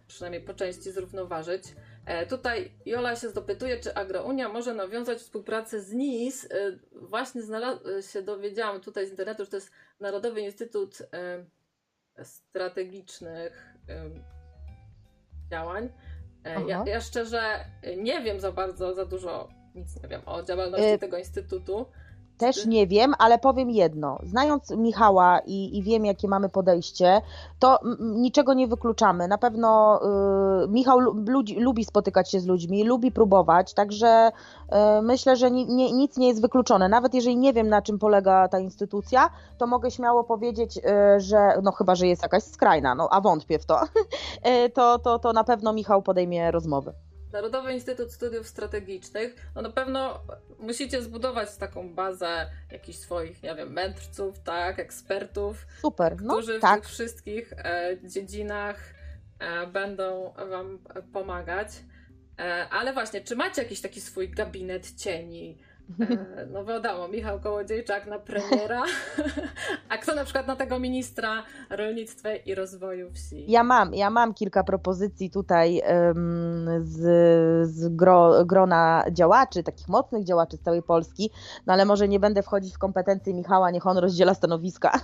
przynajmniej 0.06 0.42
po 0.42 0.54
części 0.54 0.92
zrównoważyć. 0.92 1.64
E, 2.10 2.26
tutaj 2.26 2.70
Jola 2.86 3.16
się 3.16 3.30
dopytuje, 3.30 3.80
czy 3.80 3.94
Agrounia 3.94 4.48
może 4.48 4.74
nawiązać 4.74 5.18
współpracę 5.18 5.80
z 5.80 5.92
NIS. 5.92 6.44
E, 6.44 6.48
właśnie 6.92 7.42
się 8.12 8.22
dowiedziałam 8.22 8.80
tutaj 8.80 9.06
z 9.06 9.10
internetu, 9.10 9.44
że 9.44 9.50
to 9.50 9.56
jest 9.56 9.70
Narodowy 10.00 10.40
Instytut 10.40 10.98
Strategicznych 12.22 13.74
Działań. 15.50 15.92
Ja, 16.66 16.84
ja, 16.86 17.00
szczerze 17.00 17.64
nie 17.96 18.22
wiem 18.22 18.40
za 18.40 18.52
bardzo, 18.52 18.94
za 18.94 19.04
dużo, 19.04 19.48
nic 19.74 20.02
nie 20.02 20.08
wiem 20.08 20.22
o 20.26 20.42
działalności 20.42 20.98
tego 20.98 21.18
instytutu. 21.18 21.86
Też 22.40 22.66
nie 22.66 22.86
wiem, 22.86 23.14
ale 23.18 23.38
powiem 23.38 23.70
jedno. 23.70 24.18
Znając 24.22 24.70
Michała 24.70 25.38
i, 25.38 25.78
i 25.78 25.82
wiem, 25.82 26.04
jakie 26.04 26.28
mamy 26.28 26.48
podejście, 26.48 27.22
to 27.58 27.78
niczego 28.00 28.54
nie 28.54 28.68
wykluczamy. 28.68 29.28
Na 29.28 29.38
pewno 29.38 30.00
y, 30.64 30.68
Michał 30.68 31.00
ludzi, 31.26 31.60
lubi 31.60 31.84
spotykać 31.84 32.30
się 32.30 32.40
z 32.40 32.46
ludźmi, 32.46 32.84
lubi 32.84 33.12
próbować, 33.12 33.74
także 33.74 34.28
y, 34.28 35.02
myślę, 35.02 35.36
że 35.36 35.50
ni, 35.50 35.66
nie, 35.66 35.92
nic 35.92 36.16
nie 36.16 36.28
jest 36.28 36.42
wykluczone. 36.42 36.88
Nawet 36.88 37.14
jeżeli 37.14 37.36
nie 37.36 37.52
wiem, 37.52 37.68
na 37.68 37.82
czym 37.82 37.98
polega 37.98 38.48
ta 38.48 38.58
instytucja, 38.58 39.30
to 39.58 39.66
mogę 39.66 39.90
śmiało 39.90 40.24
powiedzieć, 40.24 40.76
y, 40.76 41.20
że 41.20 41.52
no 41.62 41.72
chyba, 41.72 41.94
że 41.94 42.06
jest 42.06 42.22
jakaś 42.22 42.42
skrajna, 42.42 42.94
no 42.94 43.08
a 43.10 43.20
wątpię 43.20 43.58
w 43.58 43.66
to, 43.66 43.80
y, 44.64 44.70
to, 44.70 44.98
to, 44.98 45.18
to 45.18 45.32
na 45.32 45.44
pewno 45.44 45.72
Michał 45.72 46.02
podejmie 46.02 46.50
rozmowy. 46.50 46.92
Narodowy 47.32 47.72
Instytut 47.72 48.12
Studiów 48.12 48.48
Strategicznych, 48.48 49.34
no 49.54 49.62
na 49.62 49.70
pewno 49.70 50.20
musicie 50.58 51.02
zbudować 51.02 51.56
taką 51.56 51.94
bazę 51.94 52.50
jakichś 52.70 52.98
swoich, 52.98 53.42
nie 53.42 53.54
wiem, 53.54 53.72
mędrców, 53.72 54.38
tak, 54.38 54.78
ekspertów, 54.78 55.66
Super, 55.80 56.22
no, 56.22 56.34
którzy 56.34 56.58
w 56.58 56.60
tak. 56.60 56.80
tych 56.80 56.90
wszystkich 56.90 57.52
e, 57.52 57.96
dziedzinach 58.04 58.94
e, 59.38 59.66
będą 59.66 60.32
Wam 60.50 60.78
pomagać. 61.12 61.68
E, 62.38 62.68
ale 62.68 62.92
właśnie, 62.92 63.20
czy 63.20 63.36
macie 63.36 63.62
jakiś 63.62 63.80
taki 63.80 64.00
swój 64.00 64.30
gabinet 64.30 64.94
cieni? 64.96 65.58
E, 65.98 66.46
no 66.46 66.64
wiadomo, 66.64 67.08
Michał 67.08 67.40
Kołodziejczak 67.40 68.06
na 68.06 68.18
premiera, 68.18 68.82
a 69.88 69.98
kto 69.98 70.14
na 70.14 70.24
przykład 70.24 70.46
na 70.46 70.56
tego 70.56 70.78
ministra 70.78 71.42
rolnictwa 71.70 72.34
i 72.34 72.54
rozwoju 72.54 73.10
wsi? 73.10 73.44
Ja 73.50 73.64
mam, 73.64 73.94
ja 73.94 74.10
mam 74.10 74.34
kilka 74.34 74.64
propozycji 74.64 75.30
tutaj 75.30 75.82
um, 75.88 76.66
z, 76.82 77.00
z 77.70 77.96
gro, 77.96 78.44
grona 78.44 79.04
działaczy, 79.10 79.62
takich 79.62 79.88
mocnych 79.88 80.24
działaczy 80.24 80.56
z 80.56 80.60
całej 80.60 80.82
Polski, 80.82 81.30
no 81.66 81.72
ale 81.72 81.84
może 81.84 82.08
nie 82.08 82.20
będę 82.20 82.42
wchodzić 82.42 82.74
w 82.74 82.78
kompetencje 82.78 83.34
Michała, 83.34 83.70
niech 83.70 83.86
on 83.86 83.98
rozdziela 83.98 84.34
stanowiska. 84.34 84.92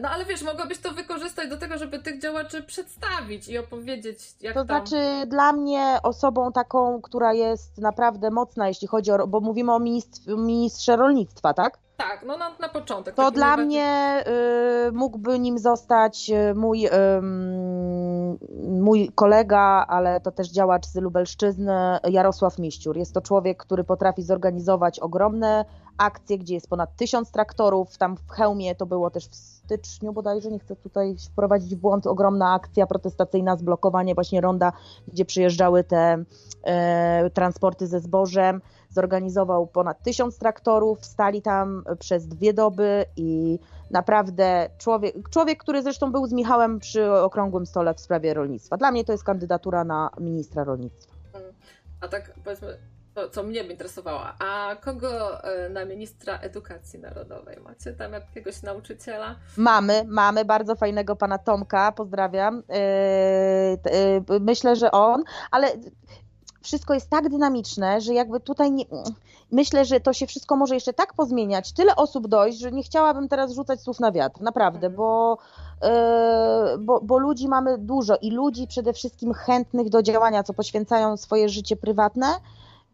No 0.00 0.08
ale 0.08 0.24
wiesz, 0.24 0.42
mogłabyś 0.42 0.78
to 0.78 0.92
wykorzystać 0.92 1.50
do 1.50 1.56
tego, 1.56 1.78
żeby 1.78 1.98
tych 1.98 2.20
działaczy 2.20 2.62
przedstawić 2.62 3.48
i 3.48 3.58
opowiedzieć, 3.58 4.18
jak 4.40 4.54
To 4.54 4.64
tam... 4.64 4.86
znaczy 4.86 5.26
dla 5.26 5.52
mnie 5.52 5.98
osobą 6.02 6.52
taką, 6.52 7.02
która 7.02 7.32
jest 7.32 7.78
naprawdę 7.78 8.30
mocna, 8.30 8.68
jeśli 8.68 8.88
chodzi 8.88 9.10
o, 9.10 9.26
bo 9.26 9.40
mówimy 9.40 9.72
o 9.72 9.78
ministrze, 9.78 10.36
ministrze 10.36 10.96
rolnictwa, 10.96 11.54
tak? 11.54 11.78
Tak, 12.00 12.22
no 12.26 12.36
na, 12.36 12.50
na 12.60 12.68
początek. 12.68 13.14
To 13.14 13.30
dla 13.30 13.56
mnie 13.56 14.24
y, 14.88 14.92
mógłby 14.92 15.38
nim 15.38 15.58
zostać 15.58 16.30
y, 16.30 16.54
mój, 16.54 16.86
y, 16.86 16.90
mój 18.68 19.10
kolega, 19.14 19.86
ale 19.88 20.20
to 20.20 20.32
też 20.32 20.48
działacz 20.50 20.86
z 20.86 20.96
Lubelszczyzny, 20.96 21.98
Jarosław 22.08 22.58
Miściur. 22.58 22.96
Jest 22.96 23.14
to 23.14 23.20
człowiek, 23.20 23.58
który 23.58 23.84
potrafi 23.84 24.22
zorganizować 24.22 24.98
ogromne 25.00 25.64
akcje, 26.00 26.38
gdzie 26.38 26.54
jest 26.54 26.68
ponad 26.68 26.96
tysiąc 26.96 27.30
traktorów. 27.30 27.98
Tam 27.98 28.16
w 28.16 28.30
Chełmie 28.30 28.74
to 28.74 28.86
było 28.86 29.10
też 29.10 29.28
w 29.28 29.34
styczniu 29.34 30.12
bodajże, 30.12 30.50
nie 30.50 30.58
chcę 30.58 30.76
tutaj 30.76 31.16
wprowadzić 31.32 31.76
w 31.76 31.78
błąd, 31.78 32.06
ogromna 32.06 32.52
akcja 32.52 32.86
protestacyjna, 32.86 33.56
zblokowanie 33.56 34.14
właśnie 34.14 34.40
ronda, 34.40 34.72
gdzie 35.08 35.24
przyjeżdżały 35.24 35.84
te 35.84 36.24
e, 36.64 37.30
transporty 37.30 37.86
ze 37.86 38.00
zbożem. 38.00 38.60
Zorganizował 38.88 39.66
ponad 39.66 40.02
tysiąc 40.02 40.38
traktorów, 40.38 41.04
stali 41.04 41.42
tam 41.42 41.84
przez 41.98 42.26
dwie 42.26 42.54
doby 42.54 43.04
i 43.16 43.58
naprawdę 43.90 44.70
człowiek, 44.78 45.28
człowiek, 45.30 45.58
który 45.58 45.82
zresztą 45.82 46.12
był 46.12 46.26
z 46.26 46.32
Michałem 46.32 46.78
przy 46.78 47.12
okrągłym 47.12 47.66
stole 47.66 47.94
w 47.94 48.00
sprawie 48.00 48.34
rolnictwa. 48.34 48.76
Dla 48.76 48.90
mnie 48.90 49.04
to 49.04 49.12
jest 49.12 49.24
kandydatura 49.24 49.84
na 49.84 50.10
ministra 50.20 50.64
rolnictwa. 50.64 51.12
A 52.00 52.08
tak 52.08 52.32
powiedzmy, 52.44 52.78
to, 53.14 53.30
co 53.30 53.42
mnie 53.42 53.64
by 53.64 53.72
interesowało. 53.72 54.22
A 54.38 54.76
kogo 54.80 55.44
e, 55.44 55.68
na 55.68 55.84
ministra 55.84 56.38
edukacji 56.38 56.98
narodowej? 56.98 57.56
Macie 57.64 57.92
tam 57.92 58.12
jakiegoś 58.12 58.62
nauczyciela? 58.62 59.36
Mamy, 59.56 60.04
mamy 60.08 60.44
bardzo 60.44 60.76
fajnego 60.76 61.16
pana 61.16 61.38
Tomka, 61.38 61.92
pozdrawiam. 61.92 62.62
E, 62.68 62.74
e, 62.74 64.40
myślę, 64.40 64.76
że 64.76 64.90
on, 64.90 65.24
ale 65.50 65.68
wszystko 66.62 66.94
jest 66.94 67.10
tak 67.10 67.28
dynamiczne, 67.28 68.00
że 68.00 68.14
jakby 68.14 68.40
tutaj 68.40 68.72
nie, 68.72 68.84
myślę, 69.52 69.84
że 69.84 70.00
to 70.00 70.12
się 70.12 70.26
wszystko 70.26 70.56
może 70.56 70.74
jeszcze 70.74 70.92
tak 70.92 71.14
pozmieniać, 71.14 71.72
tyle 71.72 71.96
osób 71.96 72.28
dojść, 72.28 72.58
że 72.58 72.72
nie 72.72 72.82
chciałabym 72.82 73.28
teraz 73.28 73.52
rzucać 73.52 73.80
słów 73.80 74.00
na 74.00 74.12
wiatr, 74.12 74.40
naprawdę, 74.40 74.86
mhm. 74.86 74.96
bo, 74.96 75.38
bo, 76.78 77.00
bo 77.00 77.18
ludzi 77.18 77.48
mamy 77.48 77.78
dużo 77.78 78.16
i 78.16 78.30
ludzi 78.30 78.66
przede 78.66 78.92
wszystkim 78.92 79.34
chętnych 79.34 79.88
do 79.88 80.02
działania, 80.02 80.42
co 80.42 80.54
poświęcają 80.54 81.16
swoje 81.16 81.48
życie 81.48 81.76
prywatne 81.76 82.26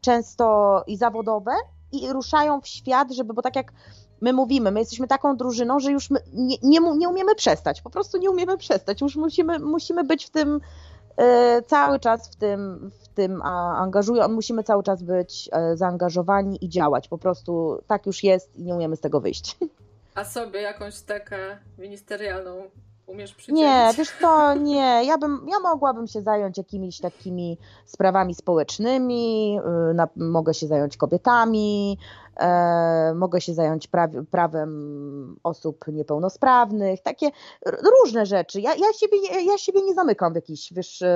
często 0.00 0.84
i 0.86 0.96
zawodowe 0.96 1.52
i 1.92 2.12
ruszają 2.12 2.60
w 2.60 2.66
świat, 2.66 3.12
żeby, 3.12 3.34
bo 3.34 3.42
tak 3.42 3.56
jak 3.56 3.72
my 4.20 4.32
mówimy, 4.32 4.70
my 4.70 4.80
jesteśmy 4.80 5.06
taką 5.08 5.36
drużyną, 5.36 5.80
że 5.80 5.92
już 5.92 6.10
nie, 6.32 6.56
nie, 6.62 6.80
nie 6.96 7.08
umiemy 7.08 7.34
przestać, 7.34 7.82
po 7.82 7.90
prostu 7.90 8.18
nie 8.18 8.30
umiemy 8.30 8.56
przestać, 8.56 9.00
już 9.00 9.16
musimy, 9.16 9.58
musimy 9.58 10.04
być 10.04 10.26
w 10.26 10.30
tym 10.30 10.60
cały 11.66 12.00
czas 12.00 12.30
w 12.30 12.36
tym, 12.36 12.90
w 13.02 13.08
tym 13.08 13.42
angażują, 13.42 14.28
musimy 14.28 14.62
cały 14.62 14.82
czas 14.82 15.02
być 15.02 15.48
e, 15.52 15.76
zaangażowani 15.76 16.64
i 16.64 16.68
działać, 16.68 17.08
po 17.08 17.18
prostu 17.18 17.82
tak 17.86 18.06
już 18.06 18.22
jest 18.22 18.56
i 18.56 18.62
nie 18.62 18.74
umiemy 18.74 18.96
z 18.96 19.00
tego 19.00 19.20
wyjść. 19.20 19.56
A 20.14 20.24
sobie 20.24 20.60
jakąś 20.60 21.00
taką 21.00 21.36
ministerialną 21.78 22.70
umiesz 23.06 23.34
przydzielić? 23.34 23.62
Nie, 23.62 23.90
wiesz 23.98 24.12
co, 24.20 24.54
nie. 24.54 25.04
Ja, 25.04 25.18
bym, 25.18 25.46
ja 25.48 25.60
mogłabym 25.60 26.06
się 26.06 26.22
zająć 26.22 26.58
jakimiś 26.58 27.00
takimi 27.00 27.58
sprawami 27.84 28.34
społecznymi, 28.34 29.58
y, 29.90 29.94
na, 29.94 30.08
mogę 30.16 30.54
się 30.54 30.66
zająć 30.66 30.96
kobietami, 30.96 31.98
e, 32.36 33.14
mogę 33.14 33.40
się 33.40 33.54
zająć 33.54 33.88
pra, 33.88 34.08
prawem 34.30 35.36
osób 35.42 35.84
niepełnosprawnych, 35.88 37.02
takie 37.02 37.30
różne 37.66 38.26
rzeczy. 38.26 38.60
Ja, 38.60 38.74
ja, 38.74 38.92
siebie, 39.00 39.16
ja 39.46 39.58
siebie 39.58 39.82
nie 39.82 39.94
zamykam 39.94 40.32
w 40.32 40.36
jakiś, 40.36 40.72
wiesz... 40.72 41.02
Y, 41.02 41.06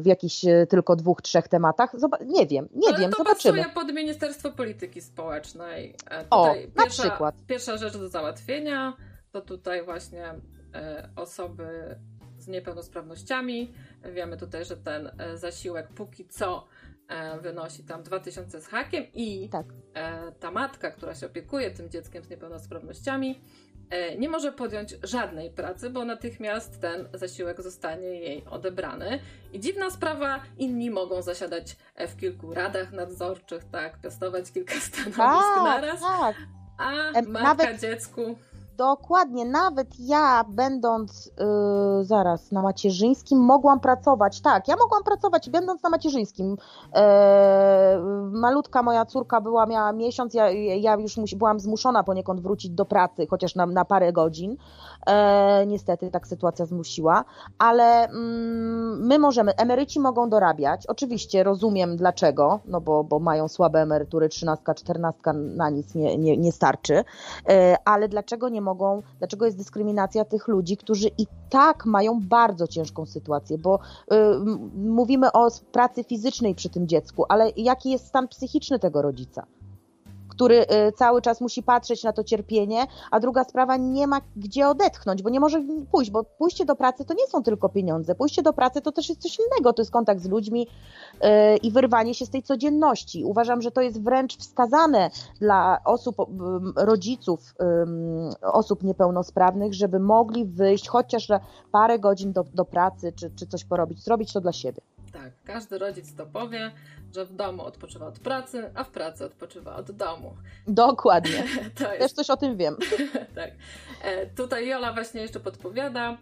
w 0.00 0.06
jakichś 0.06 0.44
tylko 0.68 0.96
dwóch, 0.96 1.22
trzech 1.22 1.48
tematach. 1.48 1.92
nie 2.26 2.46
wiem, 2.46 2.68
nie 2.74 2.88
Ale 2.88 2.98
wiem, 2.98 3.10
to 3.10 3.16
zobaczymy. 3.16 3.58
pasuje 3.58 3.74
pod 3.74 3.94
Ministerstwo 3.94 4.50
Polityki 4.50 5.00
Społecznej. 5.00 5.94
Tutaj 5.94 6.28
o, 6.30 6.54
pierwsza, 6.54 7.04
na 7.04 7.10
przykład. 7.10 7.34
Pierwsza 7.46 7.76
rzecz 7.76 7.96
do 7.96 8.08
załatwienia 8.08 8.96
to 9.32 9.40
tutaj 9.40 9.84
właśnie 9.84 10.34
e, 10.74 11.08
osoby 11.16 11.96
z 12.38 12.48
niepełnosprawnościami. 12.48 13.74
Wiemy 14.14 14.36
tutaj, 14.36 14.64
że 14.64 14.76
ten 14.76 15.10
e, 15.18 15.36
zasiłek 15.36 15.88
póki 15.88 16.28
co 16.28 16.66
e, 17.08 17.40
wynosi 17.40 17.84
tam 17.84 18.02
2000 18.02 18.60
z 18.60 18.66
hakiem 18.66 19.04
i 19.14 19.48
tak. 19.48 19.66
ta 20.40 20.50
matka, 20.50 20.90
która 20.90 21.14
się 21.14 21.26
opiekuje 21.26 21.70
tym 21.70 21.90
dzieckiem 21.90 22.24
z 22.24 22.30
niepełnosprawnościami, 22.30 23.40
E, 23.40 23.63
nie 24.18 24.28
może 24.28 24.52
podjąć 24.52 24.94
żadnej 25.02 25.50
pracy, 25.50 25.90
bo 25.90 26.04
natychmiast 26.04 26.80
ten 26.80 27.08
zasiłek 27.14 27.62
zostanie 27.62 28.08
jej 28.08 28.44
odebrany. 28.44 29.20
I 29.52 29.60
dziwna 29.60 29.90
sprawa, 29.90 30.40
inni 30.58 30.90
mogą 30.90 31.22
zasiadać 31.22 31.76
e, 31.94 32.08
w 32.08 32.16
kilku 32.16 32.54
radach 32.54 32.92
nadzorczych, 32.92 33.64
tak, 33.64 34.00
piastować 34.00 34.52
kilka 34.52 34.74
stanowisk 34.80 35.18
tak, 35.18 35.64
naraz, 35.64 36.00
tak. 36.00 36.36
a 36.78 36.92
matka 37.22 37.42
Nawet... 37.42 37.80
dziecku 37.80 38.38
Dokładnie, 38.76 39.44
nawet 39.44 39.88
ja 40.00 40.44
będąc 40.48 41.30
yy, 41.98 42.04
zaraz 42.04 42.52
na 42.52 42.62
macierzyńskim 42.62 43.38
mogłam 43.38 43.80
pracować, 43.80 44.40
tak, 44.40 44.68
ja 44.68 44.76
mogłam 44.76 45.02
pracować 45.04 45.50
będąc 45.50 45.82
na 45.82 45.90
macierzyńskim. 45.90 46.50
Yy, 46.50 47.00
malutka 48.30 48.82
moja 48.82 49.04
córka 49.04 49.40
była, 49.40 49.66
miała 49.66 49.92
miesiąc, 49.92 50.34
ja, 50.34 50.50
ja 50.50 50.94
już 50.94 51.16
musi, 51.16 51.36
byłam 51.36 51.60
zmuszona 51.60 52.04
poniekąd 52.04 52.40
wrócić 52.40 52.70
do 52.70 52.84
pracy, 52.84 53.26
chociaż 53.30 53.54
na, 53.54 53.66
na 53.66 53.84
parę 53.84 54.12
godzin. 54.12 54.56
Yy, 55.06 55.66
niestety 55.66 56.10
tak 56.10 56.26
sytuacja 56.26 56.66
zmusiła, 56.66 57.24
ale 57.58 58.08
mm, 58.08 59.06
my 59.06 59.18
możemy, 59.18 59.54
emeryci 59.54 60.00
mogą 60.00 60.30
dorabiać, 60.30 60.86
oczywiście 60.86 61.42
rozumiem 61.42 61.96
dlaczego, 61.96 62.60
no 62.66 62.80
bo, 62.80 63.04
bo 63.04 63.18
mają 63.18 63.48
słabe 63.48 63.82
emerytury, 63.82 64.28
trzynastka, 64.28 64.74
czternastka 64.74 65.32
na 65.32 65.70
nic 65.70 65.94
nie, 65.94 66.18
nie, 66.18 66.36
nie 66.36 66.52
starczy, 66.52 66.94
yy, 66.94 67.04
ale 67.84 68.08
dlaczego 68.08 68.48
nie 68.48 68.60
mogą, 68.60 69.02
dlaczego 69.18 69.44
jest 69.44 69.58
dyskryminacja 69.58 70.24
tych 70.24 70.48
ludzi, 70.48 70.76
którzy 70.76 71.08
i 71.18 71.26
tak 71.50 71.86
mają 71.86 72.20
bardzo 72.20 72.66
ciężką 72.66 73.06
sytuację, 73.06 73.58
bo 73.58 73.78
y, 74.12 74.16
mówimy 74.76 75.32
o 75.32 75.48
pracy 75.72 76.04
fizycznej 76.04 76.54
przy 76.54 76.68
tym 76.68 76.88
dziecku, 76.88 77.24
ale 77.28 77.50
jaki 77.56 77.90
jest 77.90 78.06
stan 78.06 78.28
psychiczny 78.28 78.78
tego 78.78 79.02
rodzica? 79.02 79.46
Który 80.34 80.62
y, 80.62 80.92
cały 80.92 81.22
czas 81.22 81.40
musi 81.40 81.62
patrzeć 81.62 82.04
na 82.04 82.12
to 82.12 82.24
cierpienie, 82.24 82.86
a 83.10 83.20
druga 83.20 83.44
sprawa 83.44 83.76
nie 83.76 84.06
ma 84.06 84.20
gdzie 84.36 84.68
odetchnąć, 84.68 85.22
bo 85.22 85.30
nie 85.30 85.40
może 85.40 85.62
pójść, 85.92 86.10
bo 86.10 86.24
pójście 86.24 86.64
do 86.64 86.76
pracy 86.76 87.04
to 87.04 87.14
nie 87.14 87.26
są 87.26 87.42
tylko 87.42 87.68
pieniądze, 87.68 88.14
pójście 88.14 88.42
do 88.42 88.52
pracy 88.52 88.80
to 88.80 88.92
też 88.92 89.08
jest 89.08 89.22
coś 89.22 89.38
innego, 89.38 89.72
to 89.72 89.82
jest 89.82 89.92
kontakt 89.92 90.20
z 90.20 90.28
ludźmi 90.28 90.66
y, 90.66 91.56
i 91.56 91.70
wyrwanie 91.70 92.14
się 92.14 92.26
z 92.26 92.30
tej 92.30 92.42
codzienności. 92.42 93.24
Uważam, 93.24 93.62
że 93.62 93.70
to 93.70 93.80
jest 93.80 94.02
wręcz 94.02 94.36
wskazane 94.36 95.10
dla 95.40 95.80
osób, 95.84 96.16
rodziców 96.76 97.54
osób 98.42 98.82
niepełnosprawnych, 98.82 99.74
żeby 99.74 100.00
mogli 100.00 100.44
wyjść 100.44 100.88
chociaż 100.88 101.28
parę 101.72 101.98
godzin 101.98 102.32
do, 102.32 102.44
do 102.54 102.64
pracy, 102.64 103.12
czy, 103.12 103.30
czy 103.30 103.46
coś 103.46 103.64
porobić, 103.64 104.04
zrobić 104.04 104.32
to 104.32 104.40
dla 104.40 104.52
siebie. 104.52 104.80
Tak, 105.14 105.32
każdy 105.44 105.78
rodzic 105.78 106.14
to 106.14 106.26
powie, 106.26 106.72
że 107.14 107.24
w 107.24 107.32
domu 107.32 107.62
odpoczywa 107.62 108.06
od 108.06 108.18
pracy, 108.18 108.70
a 108.74 108.84
w 108.84 108.90
pracy 108.90 109.24
odpoczywa 109.24 109.76
od 109.76 109.90
domu. 109.90 110.36
Dokładnie. 110.66 111.44
to 111.78 111.94
jest... 111.94 111.98
Też 111.98 112.12
coś 112.12 112.30
o 112.30 112.36
tym 112.36 112.56
wiem. 112.56 112.76
tak. 113.34 113.50
E, 114.02 114.26
tutaj 114.26 114.68
Jola 114.68 114.92
właśnie 114.92 115.22
jeszcze 115.22 115.40
podpowiada, 115.40 116.18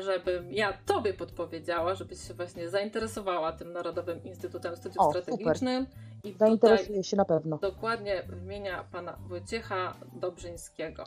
żebym 0.00 0.52
ja 0.52 0.78
Tobie 0.86 1.14
podpowiedziała, 1.14 1.94
żebyś 1.94 2.28
się 2.28 2.34
właśnie 2.34 2.68
zainteresowała 2.68 3.52
tym 3.52 3.72
Narodowym 3.72 4.24
Instytutem 4.24 4.76
Studiów 4.76 5.06
o, 5.06 5.10
Strategicznych. 5.10 5.88
I 6.24 6.32
Zainteresuję 6.32 7.04
się 7.04 7.16
na 7.16 7.24
pewno. 7.24 7.58
Dokładnie 7.58 8.22
wymienia 8.28 8.84
pana 8.92 9.18
Wojciecha 9.28 9.94
Dobrzyńskiego. 10.12 11.04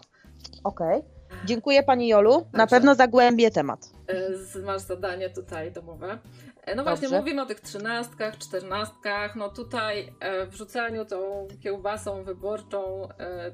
Okej. 0.63 0.99
Okay. 0.99 1.45
Dziękuję 1.45 1.83
Pani 1.83 2.07
Jolu. 2.07 2.33
Także, 2.33 2.57
na 2.57 2.67
pewno 2.67 2.95
zagłębię 2.95 3.51
temat. 3.51 3.89
E, 4.07 4.61
masz 4.61 4.81
zadanie 4.81 5.29
tutaj 5.29 5.71
domowe. 5.71 6.19
E, 6.65 6.75
no 6.75 6.83
właśnie, 6.83 7.07
Dobrze. 7.07 7.19
mówimy 7.19 7.41
o 7.41 7.45
tych 7.45 7.61
trzynastkach, 7.61 8.37
czternastkach. 8.37 9.35
No 9.35 9.49
tutaj 9.49 10.13
e, 10.19 10.45
wrzucaniu 10.45 11.05
tą 11.05 11.47
kiełbasą 11.63 12.23
wyborczą 12.23 13.09
e, 13.09 13.51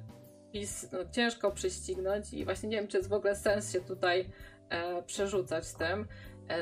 PiS 0.52 0.88
no, 0.92 1.00
ciężko 1.12 1.52
prześcignąć 1.52 2.34
i 2.34 2.46
właśnie 2.46 2.70
nie 2.70 2.78
wiem, 2.78 2.88
czy 2.88 2.98
jest 2.98 3.10
w 3.10 3.14
ogóle 3.14 3.36
sens 3.36 3.74
się 3.74 3.82
tutaj 3.82 4.30
e, 4.70 5.04
przerzucać 5.04 5.66
z 5.66 5.76
tym. 5.76 6.08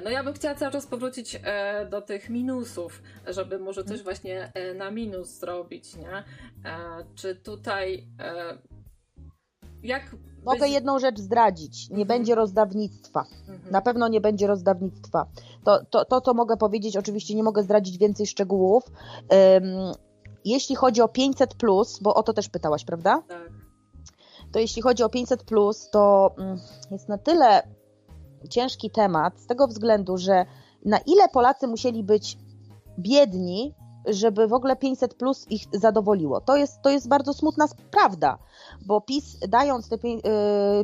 No 0.03 0.09
ja 0.09 0.23
bym 0.23 0.33
chciała 0.33 0.55
cały 0.55 0.71
czas 0.71 0.87
powrócić 0.87 1.41
do 1.89 2.01
tych 2.01 2.29
minusów, 2.29 3.01
żeby 3.27 3.59
może 3.59 3.83
coś 3.83 3.99
mhm. 3.99 4.03
właśnie 4.03 4.51
na 4.75 4.91
minus 4.91 5.39
zrobić, 5.39 5.95
nie? 5.95 6.23
Czy 7.15 7.35
tutaj 7.35 8.07
jak 9.83 10.15
Mogę 10.53 10.67
jedną 10.67 10.99
rzecz 10.99 11.19
zdradzić. 11.19 11.89
Nie 11.89 12.01
mhm. 12.01 12.07
będzie 12.07 12.35
rozdawnictwa. 12.35 13.25
Mhm. 13.47 13.71
Na 13.71 13.81
pewno 13.81 14.07
nie 14.07 14.21
będzie 14.21 14.47
rozdawnictwa. 14.47 15.25
To, 15.63 15.85
to, 15.89 16.05
to, 16.05 16.21
co 16.21 16.33
mogę 16.33 16.57
powiedzieć, 16.57 16.97
oczywiście 16.97 17.35
nie 17.35 17.43
mogę 17.43 17.63
zdradzić 17.63 17.97
więcej 17.97 18.27
szczegółów. 18.27 18.83
Um, 19.29 19.63
jeśli 20.45 20.75
chodzi 20.75 21.01
o 21.01 21.07
500, 21.07 21.55
bo 22.01 22.15
o 22.15 22.23
to 22.23 22.33
też 22.33 22.49
pytałaś, 22.49 22.85
prawda? 22.85 23.23
Tak. 23.27 23.51
To 24.51 24.59
jeśli 24.59 24.81
chodzi 24.81 25.03
o 25.03 25.09
500, 25.09 25.43
to 25.91 26.35
um, 26.37 26.59
jest 26.91 27.09
na 27.09 27.17
tyle 27.17 27.63
ciężki 28.49 28.89
temat, 28.89 29.39
z 29.39 29.47
tego 29.47 29.67
względu, 29.67 30.17
że 30.17 30.45
na 30.85 30.97
ile 30.97 31.29
Polacy 31.29 31.67
musieli 31.67 32.03
być 32.03 32.37
biedni, 32.99 33.73
żeby 34.07 34.47
w 34.47 34.53
ogóle 34.53 34.75
500 34.75 35.13
plus 35.13 35.45
ich 35.49 35.61
zadowoliło. 35.73 36.41
To 36.41 36.55
jest, 36.55 36.81
to 36.81 36.89
jest 36.89 37.07
bardzo 37.07 37.33
smutna 37.33 37.67
prawda, 37.91 38.37
bo 38.85 39.01
PiS 39.01 39.37
dając 39.49 39.89
te 39.89 39.97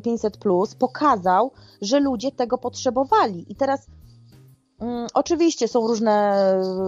500 0.03 0.36
y, 0.36 0.39
plus 0.39 0.76
pokazał, 0.76 1.51
że 1.82 1.99
ludzie 1.99 2.32
tego 2.32 2.57
potrzebowali. 2.57 3.51
I 3.51 3.55
teraz 3.55 3.88
mm, 4.80 5.07
oczywiście 5.13 5.67
są 5.67 5.88
różne, 5.88 6.38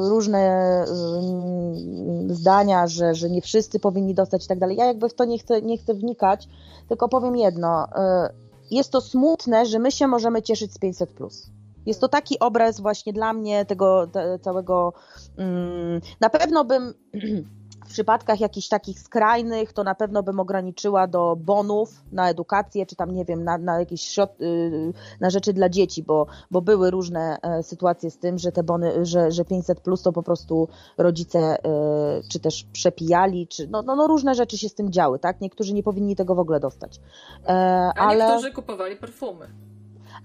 różne 0.09 0.86
y, 2.29 2.36
zdania, 2.36 2.88
że, 2.88 3.15
że 3.15 3.29
nie 3.29 3.41
wszyscy 3.41 3.79
powinni 3.79 4.13
dostać 4.13 4.45
i 4.45 4.47
tak 4.47 4.59
dalej. 4.59 4.77
Ja 4.77 4.86
jakby 4.86 5.09
w 5.09 5.13
to 5.13 5.25
nie 5.25 5.39
chcę, 5.39 5.61
nie 5.61 5.77
chcę 5.77 5.93
wnikać, 5.93 6.47
tylko 6.88 7.09
powiem 7.09 7.36
jedno. 7.36 7.86
Y, 7.86 8.45
jest 8.71 8.91
to 8.91 9.01
smutne, 9.01 9.65
że 9.65 9.79
my 9.79 9.91
się 9.91 10.07
możemy 10.07 10.41
cieszyć 10.41 10.73
z 10.73 10.77
500 10.77 11.09
plus. 11.09 11.55
Jest 11.86 12.01
to 12.01 12.07
taki 12.07 12.39
obraz 12.39 12.79
właśnie 12.79 13.13
dla 13.13 13.33
mnie 13.33 13.65
tego 13.65 14.07
te, 14.07 14.39
całego. 14.39 14.93
Mm, 15.38 16.01
na 16.19 16.29
pewno 16.29 16.65
bym 16.65 16.93
w 17.86 17.89
przypadkach 17.89 18.39
jakichś 18.39 18.67
takich 18.67 18.99
skrajnych, 18.99 19.73
to 19.73 19.83
na 19.83 19.95
pewno 19.95 20.23
bym 20.23 20.39
ograniczyła 20.39 21.07
do 21.07 21.36
bonów 21.36 21.89
na 22.11 22.29
edukację, 22.29 22.86
czy 22.86 22.95
tam 22.95 23.11
nie 23.11 23.25
wiem, 23.25 23.43
na, 23.43 23.57
na 23.57 23.79
jakieś 23.79 24.01
środ- 24.01 24.41
y, 24.41 24.93
na 25.19 25.29
rzeczy 25.29 25.53
dla 25.53 25.69
dzieci, 25.69 26.03
bo, 26.03 26.27
bo 26.51 26.61
były 26.61 26.91
różne 26.91 27.38
e, 27.41 27.63
sytuacje 27.63 28.11
z 28.11 28.17
tym, 28.17 28.38
że 28.38 28.51
te 28.51 28.63
bony, 28.63 29.05
że, 29.05 29.31
że 29.31 29.45
500 29.45 29.79
plus 29.79 30.01
to 30.01 30.11
po 30.11 30.23
prostu 30.23 30.67
rodzice 30.97 31.39
e, 31.39 31.57
czy 32.31 32.39
też 32.39 32.65
przepijali, 32.73 33.47
czy 33.47 33.67
no, 33.67 33.81
no, 33.81 33.95
no 33.95 34.07
różne 34.07 34.36
rzeczy 34.36 34.57
się 34.57 34.69
z 34.69 34.75
tym 34.75 34.91
działy, 34.91 35.19
tak? 35.19 35.41
Niektórzy 35.41 35.73
nie 35.73 35.83
powinni 35.83 36.15
tego 36.15 36.36
w 36.36 36.39
ogóle 36.39 36.59
dostać. 36.59 36.99
E, 37.47 37.51
A 37.51 37.93
ale... 37.93 38.25
niektórzy 38.25 38.51
kupowali 38.51 38.95
perfumy 38.95 39.47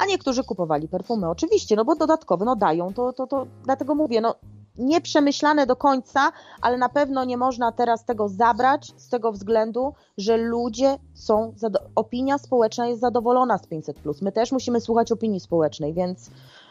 a 0.01 0.07
niektórzy 0.07 0.45
kupowali 0.45 0.89
perfumy, 0.89 1.29
oczywiście, 1.29 1.77
no 1.77 1.85
bo 1.85 1.97
dodatkowo 1.97 2.45
no 2.45 2.57
dają, 2.57 2.95
to, 2.95 3.13
to, 3.13 3.27
to 3.27 3.47
dlatego 3.65 3.95
mówię, 3.95 4.21
no 4.21 4.35
nieprzemyślane 4.79 5.67
do 5.67 5.77
końca, 5.77 6.33
ale 6.61 6.79
na 6.79 6.89
pewno 6.89 7.25
nie 7.25 7.37
można 7.37 7.73
teraz 7.73 8.05
tego 8.05 8.29
zabrać 8.29 8.93
z 8.97 9.09
tego 9.09 9.33
względu, 9.33 9.95
że 10.19 10.37
ludzie 10.37 10.99
są, 11.15 11.55
opinia 11.95 12.39
społeczna 12.39 12.87
jest 12.87 13.01
zadowolona 13.01 13.59
z 13.59 13.63
500+. 13.63 14.23
My 14.23 14.33
też 14.33 14.53
musimy 14.53 14.81
słuchać 14.81 15.13
opinii 15.13 15.41
społecznej, 15.41 15.95
więc 15.95 16.31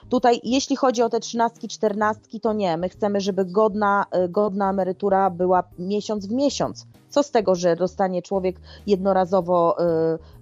Tutaj, 0.10 0.40
jeśli 0.44 0.76
chodzi 0.76 1.02
o 1.02 1.10
te 1.10 1.20
trzynastki, 1.20 1.68
czternastki, 1.68 2.40
to 2.40 2.54
nie. 2.54 2.78
My 2.78 2.90
chcemy, 2.90 3.22
żeby 3.22 3.46
godna, 3.46 4.06
y, 4.26 4.30
godna 4.30 4.70
emerytura 4.70 5.30
była 5.30 5.64
miesiąc 5.80 6.28
w 6.28 6.32
miesiąc. 6.32 6.86
Co 7.10 7.24
z 7.24 7.32
tego, 7.32 7.56
że 7.56 7.76
dostanie 7.76 8.22
człowiek 8.22 8.60
jednorazowo 8.88 9.78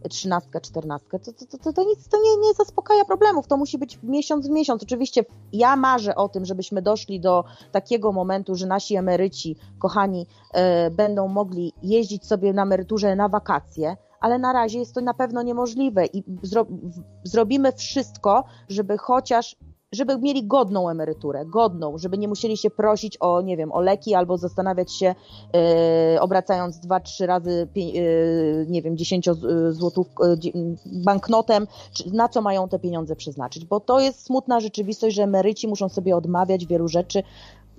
y, 0.06 0.10
trzynastkę, 0.10 0.62
czternastkę? 0.62 1.20
To, 1.20 1.34
to, 1.34 1.58
to, 1.58 1.74
to, 1.74 1.84
nic 1.84 2.08
to 2.08 2.18
nie, 2.18 2.48
nie 2.48 2.54
zaspokaja 2.54 3.06
problemów. 3.06 3.48
To 3.48 3.58
musi 3.58 3.78
być 3.78 4.00
miesiąc 4.04 4.48
w 4.48 4.50
miesiąc. 4.50 4.84
Oczywiście 4.84 5.26
ja 5.54 5.76
marzę 5.76 6.16
o 6.16 6.30
tym, 6.30 6.46
żebyśmy 6.46 6.82
doszli 6.82 7.20
do 7.20 7.44
takiego 7.72 8.12
momentu, 8.12 8.56
że 8.56 8.68
nasi 8.68 8.96
emeryci, 8.96 9.56
kochani, 9.80 10.28
y, 10.88 10.92
będą 10.92 11.28
mogli 11.28 11.74
jeździć 11.84 12.26
sobie 12.26 12.54
na 12.54 12.64
emeryturze 12.64 13.16
na 13.16 13.30
wakacje 13.30 13.98
ale 14.20 14.40
na 14.40 14.54
razie 14.54 14.80
jest 14.80 14.96
to 14.96 15.02
na 15.02 15.14
pewno 15.14 15.42
niemożliwe 15.42 16.06
i 16.06 16.24
zro 16.44 16.66
zrobimy 17.24 17.72
wszystko, 17.72 18.44
żeby 18.70 18.98
chociaż 18.98 19.56
żeby 19.92 20.18
mieli 20.18 20.48
godną 20.48 20.90
emeryturę, 20.90 21.46
godną, 21.46 21.98
żeby 21.98 22.18
nie 22.18 22.28
musieli 22.28 22.58
się 22.58 22.70
prosić 22.70 23.18
o, 23.20 23.42
nie 23.42 23.58
wiem, 23.58 23.72
o 23.72 23.82
leki 23.82 24.16
albo 24.16 24.38
zastanawiać 24.38 24.94
się, 24.94 25.16
yy, 25.54 26.22
obracając 26.22 26.80
dwa, 26.80 27.00
trzy 27.00 27.26
razy, 27.26 27.68
yy, 27.76 28.66
nie 28.70 28.82
wiem, 28.82 28.98
10 28.98 29.30
złotów 29.70 30.08
yy, 30.44 30.76
banknotem, 30.86 31.68
czy, 31.94 32.12
na 32.12 32.30
co 32.30 32.42
mają 32.42 32.70
te 32.70 32.80
pieniądze 32.80 33.16
przeznaczyć, 33.16 33.66
bo 33.66 33.80
to 33.80 34.00
jest 34.00 34.26
smutna 34.26 34.60
rzeczywistość, 34.60 35.16
że 35.16 35.24
emeryci 35.24 35.68
muszą 35.68 35.90
sobie 35.90 36.16
odmawiać 36.16 36.66
wielu 36.66 36.88
rzeczy, 36.88 37.24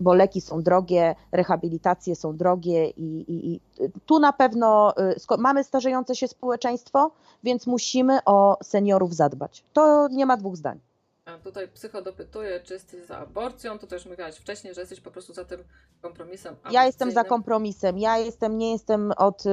bo 0.01 0.15
leki 0.15 0.41
są 0.41 0.63
drogie, 0.63 1.15
rehabilitacje 1.33 2.17
są 2.17 2.37
drogie 2.37 2.91
i, 2.91 3.25
i, 3.29 3.55
i 3.55 3.61
tu 4.07 4.19
na 4.19 4.33
pewno 4.33 4.95
mamy 5.39 5.65
starzejące 5.65 6.17
się 6.17 6.29
społeczeństwo, 6.29 7.11
więc 7.45 7.67
musimy 7.67 8.19
o 8.25 8.57
seniorów 8.63 9.15
zadbać. 9.15 9.65
To 9.73 10.09
nie 10.09 10.27
ma 10.27 10.37
dwóch 10.37 10.57
zdań. 10.57 10.88
A 11.29 11.39
tutaj 11.39 11.69
psycho 11.69 12.03
dopytuje, 12.03 12.61
czy 12.61 12.75
jesteś 12.75 13.07
za 13.07 13.19
aborcją, 13.19 13.79
to 13.79 13.87
też 13.87 14.07
mówiłaś 14.07 14.37
wcześniej, 14.37 14.75
że 14.75 14.81
jesteś 14.81 15.01
po 15.01 15.11
prostu 15.11 15.35
za 15.35 15.45
tym 15.45 15.65
kompromisem 16.03 16.57
Ja 16.71 16.87
jestem 16.87 17.11
za 17.11 17.25
kompromisem, 17.25 17.99
ja 17.99 18.19
jestem, 18.19 18.59
nie 18.59 18.73
jestem 18.73 19.13
od 19.17 19.47
y, 19.47 19.51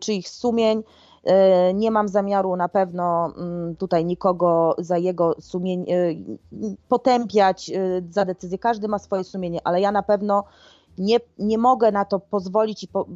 czyichś 0.00 0.28
sumień, 0.28 0.78
y, 0.78 1.74
nie 1.74 1.90
mam 1.90 2.08
zamiaru 2.08 2.56
na 2.56 2.68
pewno 2.68 3.34
y, 3.72 3.76
tutaj 3.76 4.04
nikogo 4.04 4.74
za 4.78 4.98
jego 4.98 5.34
sumienie 5.40 5.98
y, 5.98 6.16
potępiać 6.88 7.70
y, 7.70 8.04
za 8.10 8.24
decyzję, 8.24 8.58
każdy 8.58 8.88
ma 8.88 8.98
swoje 8.98 9.24
sumienie, 9.24 9.60
ale 9.64 9.80
ja 9.80 9.92
na 9.92 10.02
pewno 10.02 10.44
nie, 10.98 11.18
nie 11.38 11.58
mogę 11.58 11.92
na 11.92 12.04
to 12.04 12.18
pozwolić 12.18 12.82
i 12.82 12.88
po, 12.88 13.06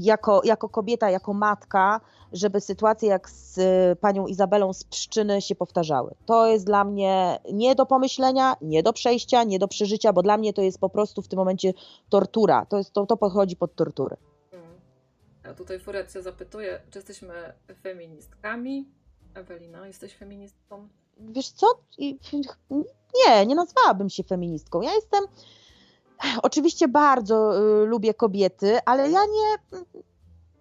jako, 0.00 0.40
jako 0.44 0.68
kobieta, 0.68 1.10
jako 1.10 1.34
matka, 1.34 2.00
żeby 2.32 2.60
sytuacje 2.60 3.08
jak 3.08 3.30
z 3.30 3.58
y, 3.58 3.96
panią 4.00 4.26
Izabelą 4.26 4.72
z 4.72 4.84
Pszczyny 4.84 5.42
się 5.42 5.54
powtarzały. 5.54 6.14
To 6.26 6.46
jest 6.46 6.66
dla 6.66 6.84
mnie 6.84 7.38
nie 7.52 7.74
do 7.74 7.86
pomyślenia, 7.86 8.56
nie 8.60 8.82
do 8.82 8.92
przejścia, 8.92 9.44
nie 9.44 9.58
do 9.58 9.68
przeżycia, 9.68 10.12
bo 10.12 10.22
dla 10.22 10.36
mnie 10.36 10.52
to 10.52 10.62
jest 10.62 10.80
po 10.80 10.88
prostu 10.88 11.22
w 11.22 11.28
tym 11.28 11.38
momencie 11.38 11.72
tortura. 12.08 12.66
To, 12.66 12.78
jest, 12.78 12.92
to, 12.92 13.06
to 13.06 13.16
podchodzi 13.16 13.56
pod 13.56 13.74
torturę. 13.74 14.16
Mm. 14.52 14.66
A 15.44 15.54
tutaj 15.54 15.80
Furacja 15.80 16.22
zapytuje, 16.22 16.80
czy 16.90 16.98
jesteśmy 16.98 17.52
feministkami? 17.82 18.88
Ewelina, 19.34 19.86
jesteś 19.86 20.16
feministką? 20.16 20.88
Wiesz 21.20 21.48
co? 21.48 21.66
Nie, 23.26 23.46
nie 23.46 23.54
nazwałabym 23.54 24.10
się 24.10 24.22
feministką. 24.22 24.82
Ja 24.82 24.94
jestem 24.94 25.24
Oczywiście 26.42 26.88
bardzo 26.88 27.58
y, 27.82 27.86
lubię 27.86 28.14
kobiety, 28.14 28.78
ale 28.84 29.10
ja 29.10 29.20
nie 29.20 29.82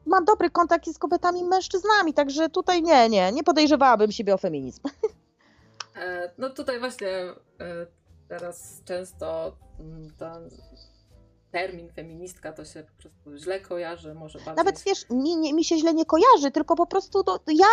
mam 0.05 0.25
dobry 0.25 0.49
kontakt 0.49 0.89
z 0.89 0.97
kobietami 0.97 1.39
i 1.39 1.43
mężczyznami, 1.43 2.13
także 2.13 2.49
tutaj 2.49 2.83
nie, 2.83 3.09
nie, 3.09 3.31
nie 3.31 3.43
podejrzewałabym 3.43 4.11
siebie 4.11 4.33
o 4.33 4.37
feminizm. 4.37 4.81
E, 5.97 6.31
no 6.37 6.49
tutaj 6.49 6.79
właśnie 6.79 7.07
e, 7.09 7.35
teraz 8.27 8.81
często 8.85 9.55
mm, 9.79 10.11
ta 10.17 10.39
termin 11.51 11.89
feministka 11.89 12.53
to 12.53 12.65
się 12.65 12.83
po 12.83 13.01
prostu 13.01 13.37
źle 13.37 13.59
kojarzy, 13.59 14.13
może 14.13 14.39
bardziej... 14.39 14.55
Nawet 14.55 14.83
wiesz, 14.83 15.09
mi, 15.09 15.53
mi 15.53 15.63
się 15.63 15.77
źle 15.77 15.93
nie 15.93 16.05
kojarzy, 16.05 16.51
tylko 16.51 16.75
po 16.75 16.87
prostu 16.87 17.23
to, 17.23 17.39
ja 17.47 17.67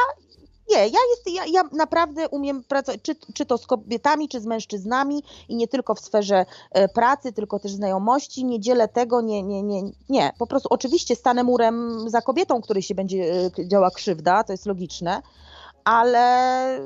nie, 0.70 0.76
ja, 0.76 0.98
jest, 1.10 1.30
ja, 1.34 1.44
ja 1.46 1.62
naprawdę 1.72 2.28
umiem 2.28 2.64
pracować, 2.64 3.00
czy, 3.02 3.14
czy 3.34 3.46
to 3.46 3.58
z 3.58 3.66
kobietami, 3.66 4.28
czy 4.28 4.40
z 4.40 4.46
mężczyznami 4.46 5.22
i 5.48 5.56
nie 5.56 5.68
tylko 5.68 5.94
w 5.94 6.00
sferze 6.00 6.46
e, 6.70 6.88
pracy, 6.88 7.32
tylko 7.32 7.58
też 7.58 7.72
znajomości. 7.72 8.44
Nie 8.44 8.60
dzielę 8.60 8.88
tego, 8.88 9.20
nie, 9.20 9.42
nie, 9.42 9.62
nie, 9.62 9.82
nie. 10.08 10.32
Po 10.38 10.46
prostu 10.46 10.68
oczywiście 10.70 11.16
stanę 11.16 11.44
murem 11.44 12.04
za 12.10 12.20
kobietą, 12.20 12.60
której 12.60 12.82
się 12.82 12.94
będzie 12.94 13.50
e, 13.58 13.68
działa 13.68 13.90
krzywda, 13.90 14.44
to 14.44 14.52
jest 14.52 14.66
logiczne, 14.66 15.22
ale 15.84 16.80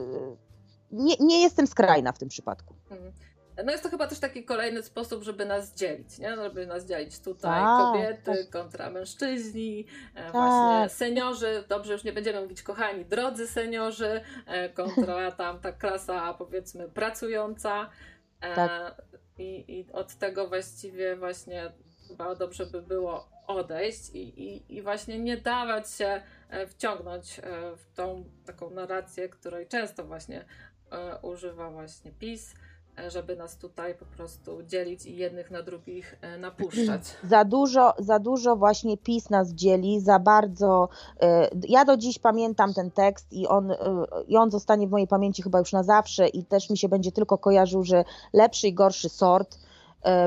nie, 0.93 1.14
nie 1.20 1.43
jestem 1.43 1.66
skrajna 1.66 2.12
w 2.12 2.18
tym 2.18 2.28
przypadku. 2.28 2.74
Mhm. 2.91 3.12
No 3.64 3.72
jest 3.72 3.84
to 3.84 3.90
chyba 3.90 4.06
też 4.06 4.18
taki 4.18 4.44
kolejny 4.44 4.82
sposób, 4.82 5.22
żeby 5.22 5.44
nas 5.44 5.74
dzielić, 5.74 6.18
nie? 6.18 6.36
Żeby 6.36 6.66
nas 6.66 6.86
dzielić 6.86 7.20
tutaj 7.20 7.61
tak, 7.61 7.78
kobiety 7.78 8.44
tak. 8.44 8.50
kontra 8.50 8.90
mężczyźni, 8.90 9.86
e, 10.14 10.22
tak. 10.22 10.32
właśnie 10.32 10.88
seniorzy, 10.88 11.64
dobrze 11.68 11.92
już 11.92 12.04
nie 12.04 12.12
będziemy 12.12 12.40
mówić 12.40 12.62
kochani, 12.62 13.04
drodzy 13.04 13.46
seniorzy, 13.46 14.20
e, 14.46 14.68
kontra 14.68 15.32
tam 15.42 15.61
ta 15.61 15.72
klasa 15.72 16.34
powiedzmy 16.34 16.88
pracująca. 16.88 17.90
E, 18.40 18.54
tak. 18.54 19.02
I, 19.38 19.78
I 19.78 19.92
od 19.92 20.14
tego 20.14 20.48
właściwie 20.48 21.16
właśnie 21.16 21.72
chyba 22.09 22.34
dobrze 22.34 22.66
by 22.66 22.82
było 22.82 23.28
odejść 23.46 24.11
i, 24.11 24.42
i, 24.42 24.74
i 24.76 24.82
właśnie 24.82 25.18
nie 25.18 25.36
dawać 25.36 25.90
się 25.90 26.22
wciągnąć 26.68 27.40
w 27.76 27.94
tą 27.94 28.24
taką 28.46 28.70
narrację, 28.70 29.28
której 29.28 29.68
często 29.68 30.04
właśnie 30.04 30.44
używa 31.22 31.70
właśnie 31.70 32.12
PiS 32.12 32.54
żeby 33.09 33.36
nas 33.36 33.57
tutaj 33.57 33.94
po 33.94 34.05
prostu 34.05 34.62
dzielić 34.62 35.07
i 35.07 35.16
jednych 35.16 35.51
na 35.51 35.62
drugich 35.62 36.18
e, 36.20 36.38
napuszczać. 36.38 37.03
Za 37.30 37.44
dużo, 37.44 37.94
za 37.99 38.18
dużo 38.18 38.57
właśnie 38.57 38.96
PiS 38.96 39.30
nas 39.30 39.53
dzieli, 39.53 40.01
za 40.01 40.18
bardzo. 40.18 40.88
E, 41.20 41.51
ja 41.68 41.84
do 41.84 41.96
dziś 41.96 42.18
pamiętam 42.18 42.74
ten 42.74 42.90
tekst 42.90 43.32
i 43.32 43.46
on, 43.46 43.70
e, 43.70 43.76
i 44.28 44.36
on 44.36 44.51
zostanie 44.51 44.86
w 44.86 44.90
mojej 44.90 45.09
pamięci 45.09 45.42
chyba 45.42 45.59
już 45.59 45.72
na 45.72 45.82
zawsze 45.82 46.28
i 46.28 46.44
też 46.44 46.70
mi 46.70 46.78
się 46.78 46.88
będzie 46.88 47.12
tylko 47.12 47.38
kojarzył, 47.38 47.84
że 47.84 48.05
lepszy 48.32 48.68
i 48.68 48.74
gorszy 48.74 49.09
sort 49.09 49.59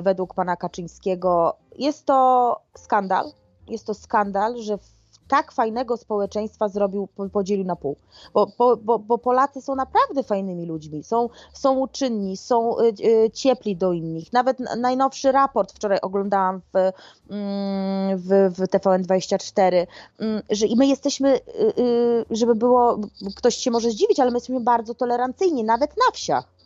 według 0.03 0.33
pana 0.33 0.55
Kaczyńskiego. 0.55 1.55
Jest 1.77 2.05
to 2.05 2.59
skandal. 2.77 3.25
Jest 3.67 3.85
to 3.85 3.93
skandal, 3.93 4.57
że 4.61 4.77
w 4.77 5.00
tak 5.31 5.51
fajnego 5.51 5.97
społeczeństwa 5.97 6.69
zrobił, 6.69 7.07
podzielił 7.33 7.65
na 7.65 7.75
pół. 7.75 7.95
Bo, 8.33 8.47
bo, 8.57 8.99
bo, 8.99 9.17
Polacy 9.17 9.61
są 9.61 9.75
naprawdę 9.75 10.23
fajnymi 10.23 10.65
ludźmi, 10.65 11.03
są, 11.03 11.29
są 11.53 11.79
uczynni, 11.79 12.37
są 12.37 12.79
y, 12.79 12.93
y, 13.05 13.31
ciepli 13.33 13.75
do 13.75 13.93
innych. 13.93 14.33
Nawet 14.33 14.57
najnowszy 14.77 15.31
raport 15.31 15.71
wczoraj 15.71 15.99
oglądałam 16.01 16.61
w, 16.73 16.77
mm, 16.77 18.17
w, 18.17 18.27
w 18.55 18.59
TVN24, 18.59 19.87
mm, 20.19 20.41
że 20.49 20.65
i 20.65 20.75
my 20.75 20.87
jesteśmy, 20.87 21.35
y, 21.77 22.25
żeby 22.31 22.55
było, 22.55 22.99
ktoś 23.35 23.55
się 23.55 23.71
może 23.71 23.91
zdziwić, 23.91 24.19
ale 24.19 24.31
my 24.31 24.37
jesteśmy 24.37 24.59
bardzo 24.59 24.95
tolerancyjni, 24.95 25.63
nawet 25.63 25.89
na 25.89 26.11
wsiach. 26.13 26.60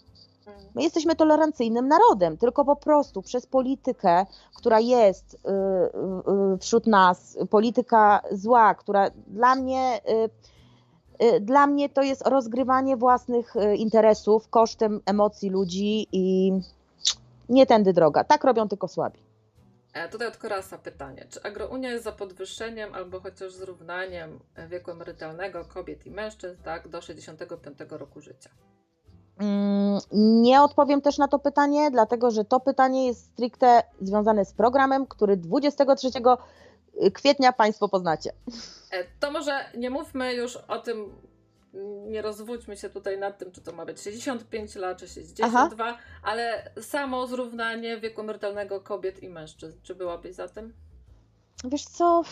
My 0.75 0.83
jesteśmy 0.83 1.15
tolerancyjnym 1.15 1.87
narodem, 1.87 2.37
tylko 2.37 2.65
po 2.65 2.75
prostu 2.75 3.21
przez 3.21 3.45
politykę, 3.45 4.25
która 4.55 4.79
jest 4.79 5.33
y, 5.33 5.37
y, 6.53 6.57
wśród 6.57 6.87
nas, 6.87 7.37
polityka 7.49 8.21
zła, 8.31 8.75
która 8.75 9.09
dla 9.27 9.55
mnie 9.55 10.01
y, 10.09 10.29
dla 11.41 11.67
mnie 11.67 11.89
to 11.89 12.01
jest 12.01 12.27
rozgrywanie 12.27 12.97
własnych 12.97 13.53
interesów 13.77 14.49
kosztem 14.49 15.01
emocji 15.05 15.49
ludzi 15.49 16.07
i 16.11 16.51
nie 17.49 17.65
tędy 17.65 17.93
droga. 17.93 18.23
Tak 18.23 18.43
robią 18.43 18.67
tylko 18.67 18.87
słabi. 18.87 19.19
E, 19.93 20.09
tutaj 20.09 20.27
od 20.27 20.37
Korasa 20.37 20.77
pytanie. 20.77 21.25
Czy 21.29 21.43
agrounia 21.43 21.91
jest 21.91 22.03
za 22.03 22.11
podwyższeniem 22.11 22.93
albo 22.93 23.19
chociaż 23.19 23.53
zrównaniem 23.53 24.39
wieku 24.69 24.91
emerytalnego 24.91 25.65
kobiet 25.65 26.05
i 26.05 26.11
mężczyzn 26.11 26.63
tak, 26.63 26.87
do 26.87 27.01
65 27.01 27.77
roku 27.89 28.21
życia? 28.21 28.49
Mm, 29.39 29.99
nie 30.11 30.61
odpowiem 30.61 31.01
też 31.01 31.17
na 31.17 31.27
to 31.27 31.39
pytanie, 31.39 31.91
dlatego 31.91 32.31
że 32.31 32.45
to 32.45 32.59
pytanie 32.59 33.07
jest 33.07 33.25
stricte 33.25 33.83
związane 34.01 34.45
z 34.45 34.53
programem, 34.53 35.07
który 35.07 35.37
23 35.37 36.07
kwietnia 37.13 37.53
Państwo 37.53 37.89
poznacie. 37.89 38.31
E, 38.91 39.03
to 39.19 39.31
może 39.31 39.65
nie 39.77 39.89
mówmy 39.89 40.33
już 40.33 40.55
o 40.55 40.79
tym, 40.79 41.15
nie 42.07 42.21
rozwódźmy 42.21 42.77
się 42.77 42.89
tutaj 42.89 43.19
nad 43.19 43.37
tym, 43.37 43.51
czy 43.51 43.61
to 43.61 43.71
ma 43.71 43.85
być 43.85 44.01
65 44.01 44.75
lat, 44.75 44.97
czy 44.97 45.07
62, 45.07 45.85
Aha. 45.85 45.97
ale 46.23 46.71
samo 46.81 47.27
zrównanie 47.27 47.97
wieku 47.99 48.21
emerytalnego 48.21 48.81
kobiet 48.81 49.23
i 49.23 49.29
mężczyzn. 49.29 49.77
Czy 49.83 49.95
byłabyś 49.95 50.35
za 50.35 50.47
tym? 50.47 50.73
Wiesz 51.63 51.85
co? 51.85 52.23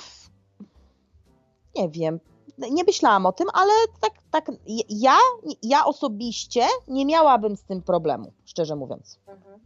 Nie 1.75 1.89
wiem 1.89 2.19
nie 2.57 2.83
myślałam 2.83 3.25
o 3.25 3.31
tym, 3.31 3.47
ale 3.53 3.73
tak, 4.01 4.11
tak 4.31 4.51
ja, 4.89 5.17
ja 5.63 5.85
osobiście 5.85 6.61
nie 6.87 7.05
miałabym 7.05 7.57
z 7.57 7.63
tym 7.63 7.81
problemu, 7.81 8.33
szczerze 8.45 8.75
mówiąc. 8.75 9.19
Mhm. 9.27 9.59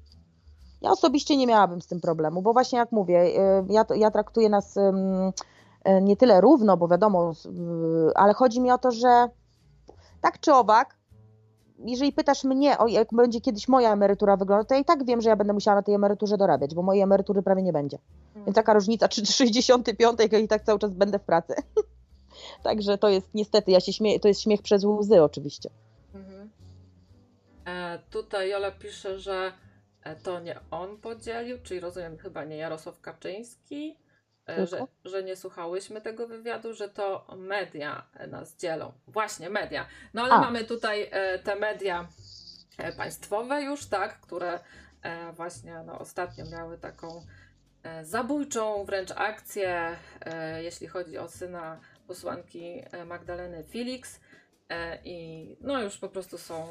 Ja 0.81 0.91
osobiście 0.91 1.37
nie 1.37 1.47
miałabym 1.47 1.81
z 1.81 1.87
tym 1.87 2.01
problemu, 2.01 2.41
bo 2.41 2.53
właśnie 2.53 2.79
jak 2.79 2.91
mówię, 2.91 3.21
y, 3.21 3.65
ja, 3.69 3.85
ja 3.95 4.11
traktuję 4.11 4.49
nas 4.49 4.77
y, 4.77 4.81
nie 6.01 6.17
tyle 6.17 6.41
równo, 6.41 6.77
bo 6.77 6.87
wiadomo, 6.87 7.31
y, 7.31 8.15
ale 8.15 8.33
chodzi 8.33 8.61
mi 8.61 8.71
o 8.71 8.77
to, 8.77 8.91
że 8.91 9.29
tak 10.21 10.39
czy 10.39 10.53
owak, 10.53 10.97
jeżeli 11.79 12.13
pytasz 12.13 12.43
mnie, 12.43 12.77
o 12.77 12.87
jak 12.87 13.07
będzie 13.13 13.41
kiedyś 13.41 13.67
moja 13.67 13.93
emerytura 13.93 14.37
wyglądać, 14.37 14.67
to 14.67 14.73
ja 14.73 14.79
i 14.79 14.85
tak 14.85 15.05
wiem, 15.05 15.21
że 15.21 15.29
ja 15.29 15.35
będę 15.35 15.53
musiała 15.53 15.75
na 15.75 15.81
tej 15.81 15.95
emeryturze 15.95 16.37
dorabiać, 16.37 16.75
bo 16.75 16.81
mojej 16.81 17.03
emerytury 17.03 17.41
prawie 17.43 17.63
nie 17.63 17.73
będzie. 17.73 17.97
Mhm. 18.27 18.45
Więc 18.45 18.55
taka 18.55 18.73
różnica, 18.73 19.07
czy 19.07 19.25
65, 19.25 20.19
jak 20.19 20.31
ja 20.31 20.39
i 20.39 20.47
tak 20.47 20.63
cały 20.63 20.79
czas 20.79 20.91
będę 20.91 21.19
w 21.19 21.23
pracy. 21.23 21.53
Także 22.63 22.97
to 22.97 23.09
jest 23.09 23.29
niestety, 23.33 23.71
ja 23.71 23.79
się 23.79 23.93
śmieję, 23.93 24.19
to 24.19 24.27
jest 24.27 24.41
śmiech 24.41 24.61
przez 24.61 24.83
łzy 24.83 25.23
oczywiście. 25.23 25.69
Mhm. 26.13 26.49
E, 27.67 27.99
tutaj 28.09 28.49
Jola 28.49 28.71
pisze, 28.71 29.19
że 29.19 29.51
e, 30.03 30.15
to 30.15 30.39
nie 30.39 30.59
on 30.71 30.97
podzielił, 30.97 31.57
czyli 31.63 31.79
rozumiem 31.79 32.17
chyba 32.17 32.43
nie 32.43 32.57
Jarosław 32.57 33.01
Kaczyński, 33.01 33.97
e, 34.49 34.67
że, 34.67 34.85
że 35.05 35.23
nie 35.23 35.35
słuchałyśmy 35.35 36.01
tego 36.01 36.27
wywiadu, 36.27 36.73
że 36.73 36.89
to 36.89 37.27
media 37.37 38.05
nas 38.27 38.57
dzielą. 38.57 38.91
Właśnie 39.07 39.49
media. 39.49 39.87
No 40.13 40.21
ale 40.21 40.33
A. 40.33 40.41
mamy 40.41 40.63
tutaj 40.63 41.11
te 41.43 41.55
media 41.55 42.07
państwowe 42.97 43.63
już, 43.63 43.85
tak, 43.85 44.19
które 44.19 44.59
właśnie 45.33 45.83
no, 45.85 45.99
ostatnio 45.99 46.45
miały 46.45 46.77
taką 46.77 47.25
zabójczą 48.03 48.85
wręcz 48.85 49.11
akcję, 49.15 49.97
jeśli 50.61 50.87
chodzi 50.87 51.17
o 51.17 51.27
syna 51.27 51.79
posłanki 52.07 52.83
e, 52.91 53.05
Magdaleny 53.05 53.63
Felix 53.63 54.19
e, 54.69 54.99
i 55.03 55.57
no 55.61 55.81
już 55.81 55.97
po 55.97 56.09
prostu 56.09 56.37
są 56.37 56.65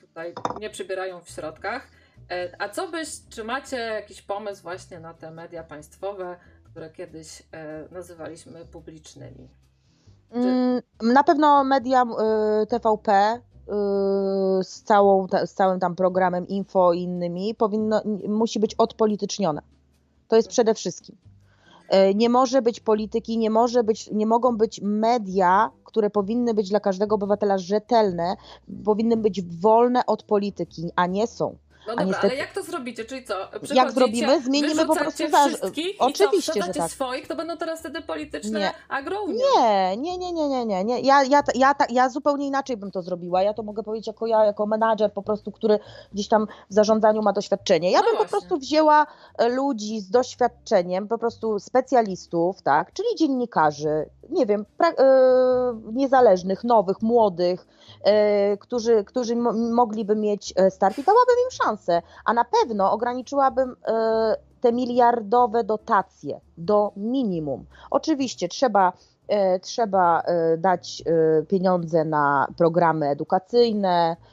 tutaj, 0.00 0.34
nie 0.60 0.70
przybierają 0.70 1.20
w 1.20 1.30
środkach. 1.30 1.88
E, 2.30 2.52
a 2.58 2.68
co 2.68 2.88
byś, 2.88 3.08
czy 3.28 3.44
macie 3.44 3.76
jakiś 3.76 4.22
pomysł 4.22 4.62
właśnie 4.62 5.00
na 5.00 5.14
te 5.14 5.30
media 5.30 5.64
państwowe, 5.64 6.36
które 6.64 6.90
kiedyś 6.90 7.42
nazywaliśmy 7.90 8.66
publicznymi? 8.66 9.48
Czy... 10.32 10.38
Mm, 10.38 10.82
na 11.02 11.24
pewno 11.24 11.64
media 11.64 12.04
TVP 12.68 13.40
z, 14.62 14.82
całą, 14.82 15.26
z 15.44 15.54
całym 15.54 15.80
tam 15.80 15.96
programem 15.96 16.48
info 16.48 16.92
i 16.92 17.02
innymi 17.02 17.54
powinno, 17.54 18.02
musi 18.28 18.60
być 18.60 18.74
odpolitycznione. 18.74 19.62
To 20.28 20.36
jest 20.36 20.48
przede 20.48 20.74
wszystkim. 20.74 21.16
E, 21.92 22.14
nie 22.14 22.28
może 22.28 22.62
być 22.62 22.80
polityki, 22.80 23.38
nie, 23.38 23.50
może 23.50 23.84
być, 23.84 24.10
nie 24.10 24.26
mogą 24.26 24.56
być 24.56 24.80
media, 24.82 25.70
które 25.84 26.10
powinny 26.10 26.54
być 26.54 26.70
dla 26.70 26.80
każdego 26.80 27.14
obywatela 27.14 27.58
rzetelne, 27.58 28.36
powinny 28.84 29.16
być 29.16 29.42
wolne 29.42 30.06
od 30.06 30.22
polityki, 30.22 30.90
a 30.96 31.06
nie 31.06 31.26
są. 31.26 31.56
No 31.86 31.90
dobra, 31.90 32.04
niestety... 32.04 32.26
ale 32.26 32.36
jak 32.36 32.52
to 32.52 32.62
zrobicie? 32.62 33.04
Czyli 33.04 33.24
co? 33.24 33.34
Jak 33.74 33.92
zrobimy? 33.92 34.40
Zmienimy 34.40 34.86
po 34.86 34.96
prostu 34.96 35.22
wszystkich 35.28 35.96
Oczywiście, 35.98 36.52
co, 36.52 36.66
że 36.66 36.72
tak. 36.72 36.90
swoich, 36.90 37.26
to 37.26 37.36
będą 37.36 37.56
teraz 37.56 37.80
wtedy 37.80 38.02
polityczne 38.02 38.60
nie. 38.60 38.72
Nie, 39.56 39.96
nie, 39.96 40.18
nie, 40.18 40.32
nie, 40.32 40.48
nie, 40.48 40.66
nie, 40.66 40.84
nie. 40.84 41.00
Ja, 41.00 41.22
ja, 41.22 41.42
ja, 41.54 41.74
ja 41.90 42.08
zupełnie 42.08 42.46
inaczej 42.46 42.76
bym 42.76 42.90
to 42.90 43.02
zrobiła. 43.02 43.42
Ja 43.42 43.54
to 43.54 43.62
mogę 43.62 43.82
powiedzieć 43.82 44.06
jako 44.06 44.26
ja, 44.26 44.44
jako 44.44 44.66
menadżer 44.66 45.12
po 45.12 45.22
prostu, 45.22 45.52
który 45.52 45.78
gdzieś 46.12 46.28
tam 46.28 46.46
w 46.70 46.74
zarządzaniu 46.74 47.22
ma 47.22 47.32
doświadczenie. 47.32 47.90
Ja 47.90 47.98
no 47.98 48.04
bym 48.04 48.16
właśnie. 48.16 48.26
po 48.26 48.30
prostu 48.30 48.58
wzięła 48.58 49.06
e, 49.38 49.48
ludzi 49.48 50.00
z 50.00 50.10
doświadczeniem, 50.10 51.08
po 51.08 51.18
prostu 51.18 51.58
specjalistów, 51.58 52.62
tak, 52.62 52.92
czyli 52.92 53.08
dziennikarzy, 53.18 54.10
nie 54.30 54.46
wiem, 54.46 54.66
pra, 54.78 54.88
yy, 54.88 54.94
niezależnych, 55.92 56.64
nowych, 56.64 57.02
młodych, 57.02 57.66
którzy, 58.60 59.04
którzy 59.04 59.36
mogliby 59.74 60.16
mieć 60.16 60.54
start 60.70 60.98
i 60.98 61.02
dałabym 61.02 61.34
im 61.44 61.50
szansę 61.50 62.02
a 62.24 62.32
na 62.32 62.44
pewno 62.44 62.92
ograniczyłabym 62.92 63.76
e, 63.86 64.36
te 64.60 64.72
miliardowe 64.72 65.64
dotacje 65.64 66.40
do 66.58 66.92
minimum. 66.96 67.64
Oczywiście 67.90 68.48
trzeba 68.48 68.92
e, 69.28 69.60
trzeba 69.60 70.20
e, 70.20 70.56
dać 70.58 71.02
pieniądze 71.48 72.04
na 72.04 72.46
programy 72.56 73.08
edukacyjne, 73.08 74.16
e, 74.18 74.31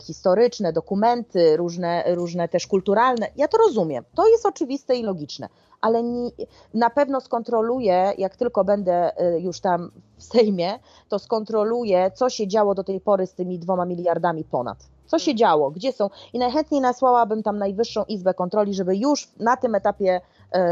historyczne, 0.00 0.72
dokumenty, 0.72 1.56
różne, 1.56 2.04
różne 2.14 2.48
też 2.48 2.66
kulturalne. 2.66 3.26
Ja 3.36 3.48
to 3.48 3.58
rozumiem. 3.58 4.04
To 4.14 4.28
jest 4.28 4.46
oczywiste 4.46 4.96
i 4.96 5.02
logiczne, 5.02 5.48
ale 5.80 6.02
nie, 6.02 6.30
na 6.74 6.90
pewno 6.90 7.20
skontroluję, 7.20 8.12
jak 8.18 8.36
tylko 8.36 8.64
będę 8.64 9.16
e, 9.16 9.40
już 9.40 9.60
tam 9.60 9.90
w 10.16 10.24
Sejmie, 10.24 10.78
to 11.08 11.18
skontroluję, 11.18 12.10
co 12.14 12.30
się 12.30 12.48
działo 12.48 12.74
do 12.74 12.84
tej 12.84 13.00
pory 13.00 13.26
z 13.26 13.34
tymi 13.34 13.58
dwoma 13.58 13.84
miliardami 13.84 14.44
ponad. 14.44 14.78
Co 15.06 15.18
się 15.18 15.34
działo, 15.34 15.70
gdzie 15.70 15.92
są? 15.92 16.10
I 16.32 16.38
najchętniej 16.38 16.80
nasłałabym 16.80 17.42
tam 17.42 17.58
Najwyższą 17.58 18.04
Izbę 18.04 18.34
Kontroli, 18.34 18.74
żeby 18.74 18.96
już 18.96 19.28
na 19.38 19.56
tym 19.56 19.74
etapie 19.74 20.10
e, 20.14 20.20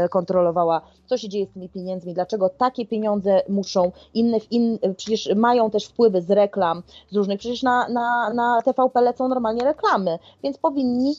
kontrolowała, 0.09 0.81
co 1.05 1.17
się 1.17 1.29
dzieje 1.29 1.45
z 1.45 1.49
tymi 1.49 1.69
pieniędzmi, 1.69 2.13
dlaczego 2.13 2.49
takie 2.49 2.85
pieniądze 2.85 3.41
muszą, 3.49 3.91
inne, 4.13 4.37
in, 4.51 4.79
przecież 4.97 5.29
mają 5.35 5.71
też 5.71 5.85
wpływy 5.85 6.21
z 6.21 6.31
reklam, 6.31 6.83
z 7.11 7.15
różnych, 7.15 7.39
przecież 7.39 7.63
na, 7.63 7.89
na, 7.89 8.33
na 8.33 8.61
TVP 8.61 9.01
lecą 9.01 9.27
normalnie 9.27 9.63
reklamy, 9.63 10.19
więc 10.43 10.57
powinni 10.57 11.15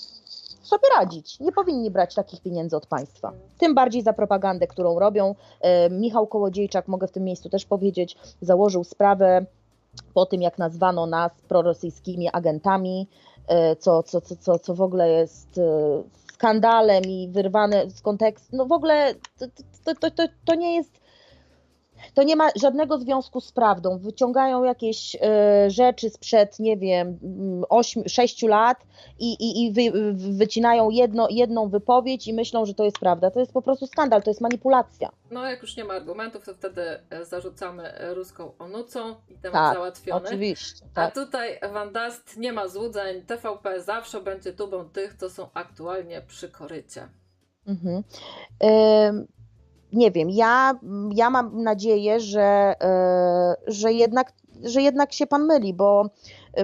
sobie 0.64 0.88
radzić. 0.98 1.40
Nie 1.40 1.52
powinni 1.52 1.90
brać 1.90 2.14
takich 2.14 2.40
pieniędzy 2.40 2.76
od 2.76 2.86
państwa. 2.86 3.32
Tym 3.58 3.74
bardziej 3.74 4.02
za 4.02 4.12
propagandę, 4.12 4.66
którą 4.66 4.98
robią. 4.98 5.34
E, 5.60 5.90
Michał 5.90 6.26
Kołodziejczak, 6.26 6.88
mogę 6.88 7.06
w 7.06 7.12
tym 7.12 7.24
miejscu 7.24 7.48
też 7.48 7.64
powiedzieć, 7.64 8.16
założył 8.40 8.84
sprawę 8.84 9.46
po 10.14 10.26
tym, 10.26 10.42
jak 10.42 10.58
nazwano 10.58 11.06
nas 11.06 11.32
prorosyjskimi 11.48 12.28
agentami, 12.32 13.08
e, 13.48 13.76
co, 13.76 14.02
co, 14.02 14.20
co, 14.20 14.36
co, 14.36 14.58
co 14.58 14.74
w 14.74 14.80
ogóle 14.80 15.08
jest 15.10 15.58
e, 15.58 16.02
skandalem 16.34 17.04
i 17.04 17.28
wyrwane 17.28 17.90
z 17.90 18.00
kontekstu. 18.00 18.56
No 18.56 18.66
w 18.66 18.72
ogóle 18.72 19.14
to, 19.84 19.94
to, 19.94 20.10
to, 20.10 20.28
to 20.44 20.54
nie 20.54 20.74
jest 20.74 21.03
to 22.14 22.22
nie 22.22 22.36
ma 22.36 22.48
żadnego 22.56 22.98
związku 22.98 23.40
z 23.40 23.52
prawdą. 23.52 23.98
Wyciągają 23.98 24.64
jakieś 24.64 25.14
y, 25.14 25.18
rzeczy 25.70 26.10
sprzed, 26.10 26.58
nie 26.58 26.76
wiem, 26.76 27.18
8, 27.68 28.08
6 28.08 28.42
lat 28.42 28.78
i, 29.18 29.32
i, 29.32 29.64
i 29.64 29.72
wy, 29.72 30.12
wycinają 30.14 30.90
jedno, 30.90 31.28
jedną 31.30 31.68
wypowiedź 31.68 32.28
i 32.28 32.34
myślą, 32.34 32.66
że 32.66 32.74
to 32.74 32.84
jest 32.84 32.98
prawda. 32.98 33.30
To 33.30 33.40
jest 33.40 33.52
po 33.52 33.62
prostu 33.62 33.86
skandal, 33.86 34.22
to 34.22 34.30
jest 34.30 34.40
manipulacja. 34.40 35.10
No, 35.30 35.50
jak 35.50 35.62
już 35.62 35.76
nie 35.76 35.84
ma 35.84 35.94
argumentów, 35.94 36.44
to 36.44 36.54
wtedy 36.54 36.82
e, 37.10 37.24
zarzucamy 37.24 37.92
ruską 38.14 38.52
onucą 38.58 39.14
i 39.28 39.34
temat 39.34 39.52
tak, 39.52 39.74
załatwiony. 39.74 40.26
Oczywiście. 40.26 40.86
Tak. 40.94 41.08
A 41.08 41.24
tutaj 41.24 41.60
Van 41.72 41.92
nie 42.36 42.52
ma 42.52 42.68
złudzeń. 42.68 43.22
TVP 43.22 43.80
zawsze 43.80 44.20
będzie 44.20 44.52
tubą 44.52 44.88
tych, 44.88 45.14
co 45.14 45.30
są 45.30 45.48
aktualnie 45.54 46.22
przy 46.22 46.48
korycie. 46.48 47.08
Mhm. 47.66 48.04
Y 48.62 49.34
nie 49.94 50.10
wiem, 50.10 50.30
ja, 50.30 50.78
ja 51.14 51.30
mam 51.30 51.62
nadzieję, 51.62 52.20
że, 52.20 52.74
e, 52.82 53.56
że, 53.66 53.92
jednak, 53.92 54.32
że 54.62 54.82
jednak 54.82 55.12
się 55.12 55.26
pan 55.26 55.46
myli, 55.46 55.74
bo, 55.74 56.06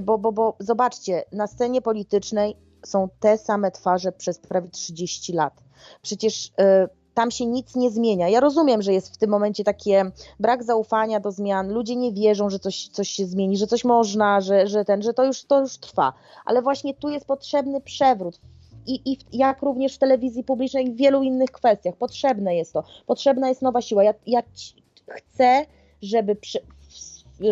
bo, 0.03 0.19
bo, 0.19 0.33
bo 0.33 0.57
zobaczcie, 0.59 1.25
na 1.33 1.47
scenie 1.47 1.83
politycznej 1.83 2.57
są 2.87 3.09
te 3.21 3.39
same 3.39 3.71
twarze 3.71 4.13
przez 4.13 4.39
prawie 4.39 4.69
30 4.69 5.33
lat. 5.33 5.63
Przecież 6.03 6.53
e, 6.59 6.89
tam 7.15 7.31
się 7.31 7.47
nic 7.47 7.77
nie 7.77 7.91
zmienia. 7.91 8.29
Ja 8.29 8.41
rozumiem, 8.41 8.83
że 8.83 8.93
jest 8.93 9.15
w 9.15 9.17
tym 9.17 9.31
momencie 9.31 9.65
takie 9.65 10.11
brak 10.41 10.65
zaufania 10.65 11.21
do 11.21 11.33
zmian, 11.33 11.73
ludzie 11.73 11.97
nie 11.97 12.13
wierzą, 12.13 12.51
że 12.51 12.59
coś, 12.59 12.89
coś 12.89 13.09
się 13.09 13.27
zmieni, 13.27 13.57
że 13.57 13.67
coś 13.67 13.85
można, 13.85 14.41
że, 14.41 14.67
że 14.67 14.85
ten, 14.85 15.03
że 15.03 15.15
to 15.15 15.25
już, 15.25 15.45
to 15.45 15.61
już 15.61 15.79
trwa. 15.79 16.13
Ale 16.45 16.63
właśnie 16.63 16.95
tu 16.95 17.09
jest 17.09 17.27
potrzebny 17.27 17.81
przewrót 17.81 18.41
i, 18.87 19.13
i 19.13 19.39
jak 19.39 19.63
również 19.63 19.95
w 19.95 19.99
telewizji 19.99 20.45
publicznej 20.45 20.87
i 20.89 20.93
w 20.93 20.97
wielu 20.97 21.23
innych 21.23 21.51
kwestiach. 21.51 21.97
Potrzebne 21.97 22.57
jest 22.57 22.73
to. 22.73 22.85
Potrzebna 23.07 23.49
jest 23.49 23.63
nowa 23.63 23.83
siła. 23.83 24.05
Ja, 24.05 24.15
ja 24.27 24.43
chcę, 25.09 25.67
żeby 26.03 26.37
przy, 26.37 26.59
yy, 27.41 27.51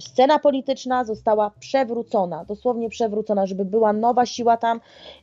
scena 0.00 0.38
polityczna 0.38 1.04
została 1.04 1.50
przewrócona, 1.60 2.44
dosłownie 2.44 2.88
przewrócona, 2.88 3.46
żeby 3.46 3.64
była 3.64 3.92
nowa 3.92 4.26
siła 4.26 4.56
tam. 4.56 4.80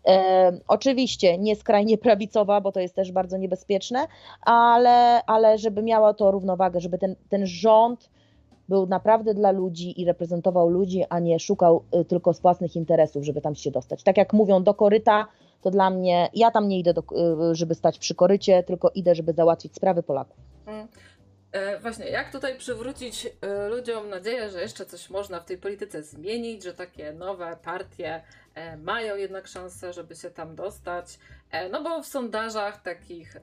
E, 0.07 0.51
oczywiście 0.67 1.37
nie 1.37 1.55
skrajnie 1.55 1.97
prawicowa, 1.97 2.61
bo 2.61 2.71
to 2.71 2.79
jest 2.79 2.95
też 2.95 3.11
bardzo 3.11 3.37
niebezpieczne, 3.37 4.07
ale, 4.41 5.25
ale 5.25 5.57
żeby 5.57 5.83
miała 5.83 6.13
to 6.13 6.31
równowagę, 6.31 6.79
żeby 6.79 6.97
ten, 6.97 7.15
ten 7.29 7.45
rząd 7.45 8.09
był 8.69 8.87
naprawdę 8.87 9.33
dla 9.33 9.51
ludzi 9.51 10.01
i 10.01 10.05
reprezentował 10.05 10.69
ludzi, 10.69 11.03
a 11.09 11.19
nie 11.19 11.39
szukał 11.39 11.83
y, 12.01 12.05
tylko 12.05 12.33
z 12.33 12.39
własnych 12.39 12.75
interesów, 12.75 13.23
żeby 13.23 13.41
tam 13.41 13.55
się 13.55 13.71
dostać. 13.71 14.03
Tak 14.03 14.17
jak 14.17 14.33
mówią 14.33 14.63
do 14.63 14.73
koryta, 14.73 15.27
to 15.61 15.71
dla 15.71 15.89
mnie, 15.89 16.29
ja 16.33 16.51
tam 16.51 16.67
nie 16.67 16.79
idę, 16.79 16.93
do, 16.93 17.01
y, 17.51 17.55
żeby 17.55 17.75
stać 17.75 17.99
przy 17.99 18.15
korycie, 18.15 18.63
tylko 18.63 18.91
idę, 18.95 19.15
żeby 19.15 19.33
załatwić 19.33 19.75
sprawy 19.75 20.03
Polaków. 20.03 20.37
Hmm. 20.65 20.87
E, 21.51 21.79
właśnie, 21.79 22.05
jak 22.09 22.31
tutaj 22.31 22.57
przywrócić 22.57 23.27
e, 23.41 23.69
ludziom 23.69 24.09
nadzieję, 24.09 24.49
że 24.49 24.61
jeszcze 24.61 24.85
coś 24.85 25.09
można 25.09 25.39
w 25.39 25.45
tej 25.45 25.57
polityce 25.57 26.03
zmienić, 26.03 26.63
że 26.63 26.73
takie 26.73 27.13
nowe 27.13 27.57
partie 27.63 28.23
e, 28.55 28.77
mają 28.77 29.15
jednak 29.15 29.47
szansę, 29.47 29.93
żeby 29.93 30.15
się 30.15 30.31
tam 30.31 30.55
dostać? 30.55 31.19
E, 31.51 31.69
no 31.69 31.83
bo 31.83 32.03
w 32.03 32.05
sondażach 32.05 32.81
takich, 32.81 33.37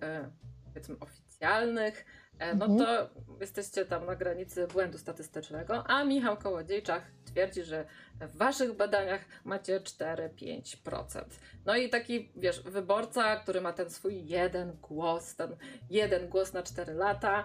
powiedzmy, 0.65 0.97
oficjalnych, 1.01 2.05
no 2.40 2.66
mhm. 2.66 2.78
to 2.78 3.11
jesteście 3.40 3.85
tam 3.85 4.06
na 4.06 4.16
granicy 4.16 4.66
błędu 4.66 4.98
statystycznego, 4.98 5.85
a 5.86 6.05
Michał 6.05 6.36
Kołodziejczak 6.36 7.02
twierdzi, 7.24 7.65
że 7.65 7.85
w 8.20 8.36
waszych 8.36 8.77
badaniach 8.77 9.20
macie 9.44 9.81
4-5%. 9.81 11.24
No 11.66 11.77
i 11.77 11.89
taki, 11.89 12.32
wiesz, 12.36 12.62
wyborca, 12.62 13.36
który 13.36 13.61
ma 13.61 13.73
ten 13.73 13.90
swój 13.90 14.27
jeden 14.27 14.77
głos, 14.82 15.36
ten 15.36 15.56
jeden 15.90 16.28
głos 16.28 16.52
na 16.52 16.62
4 16.62 16.94
lata, 16.94 17.44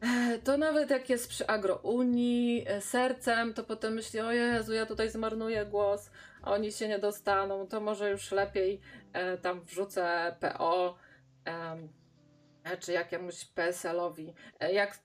e, 0.00 0.38
to 0.38 0.58
nawet 0.58 0.90
jak 0.90 1.10
jest 1.10 1.28
przy 1.28 1.46
agrounii 1.46 2.64
e, 2.68 2.80
sercem, 2.80 3.54
to 3.54 3.64
potem 3.64 3.94
myśli, 3.94 4.20
o 4.20 4.32
Jezu, 4.32 4.74
ja 4.74 4.86
tutaj 4.86 5.10
zmarnuję 5.10 5.66
głos, 5.66 6.10
a 6.42 6.52
oni 6.52 6.72
się 6.72 6.88
nie 6.88 6.98
dostaną, 6.98 7.66
to 7.66 7.80
może 7.80 8.10
już 8.10 8.32
lepiej 8.32 8.80
tam 9.42 9.60
wrzucę 9.60 10.36
PO 10.40 10.94
czy 12.80 12.92
jakiemuś 12.92 13.44
PSL-owi. 13.44 14.34
E, 14.60 14.72
jak, 14.72 14.98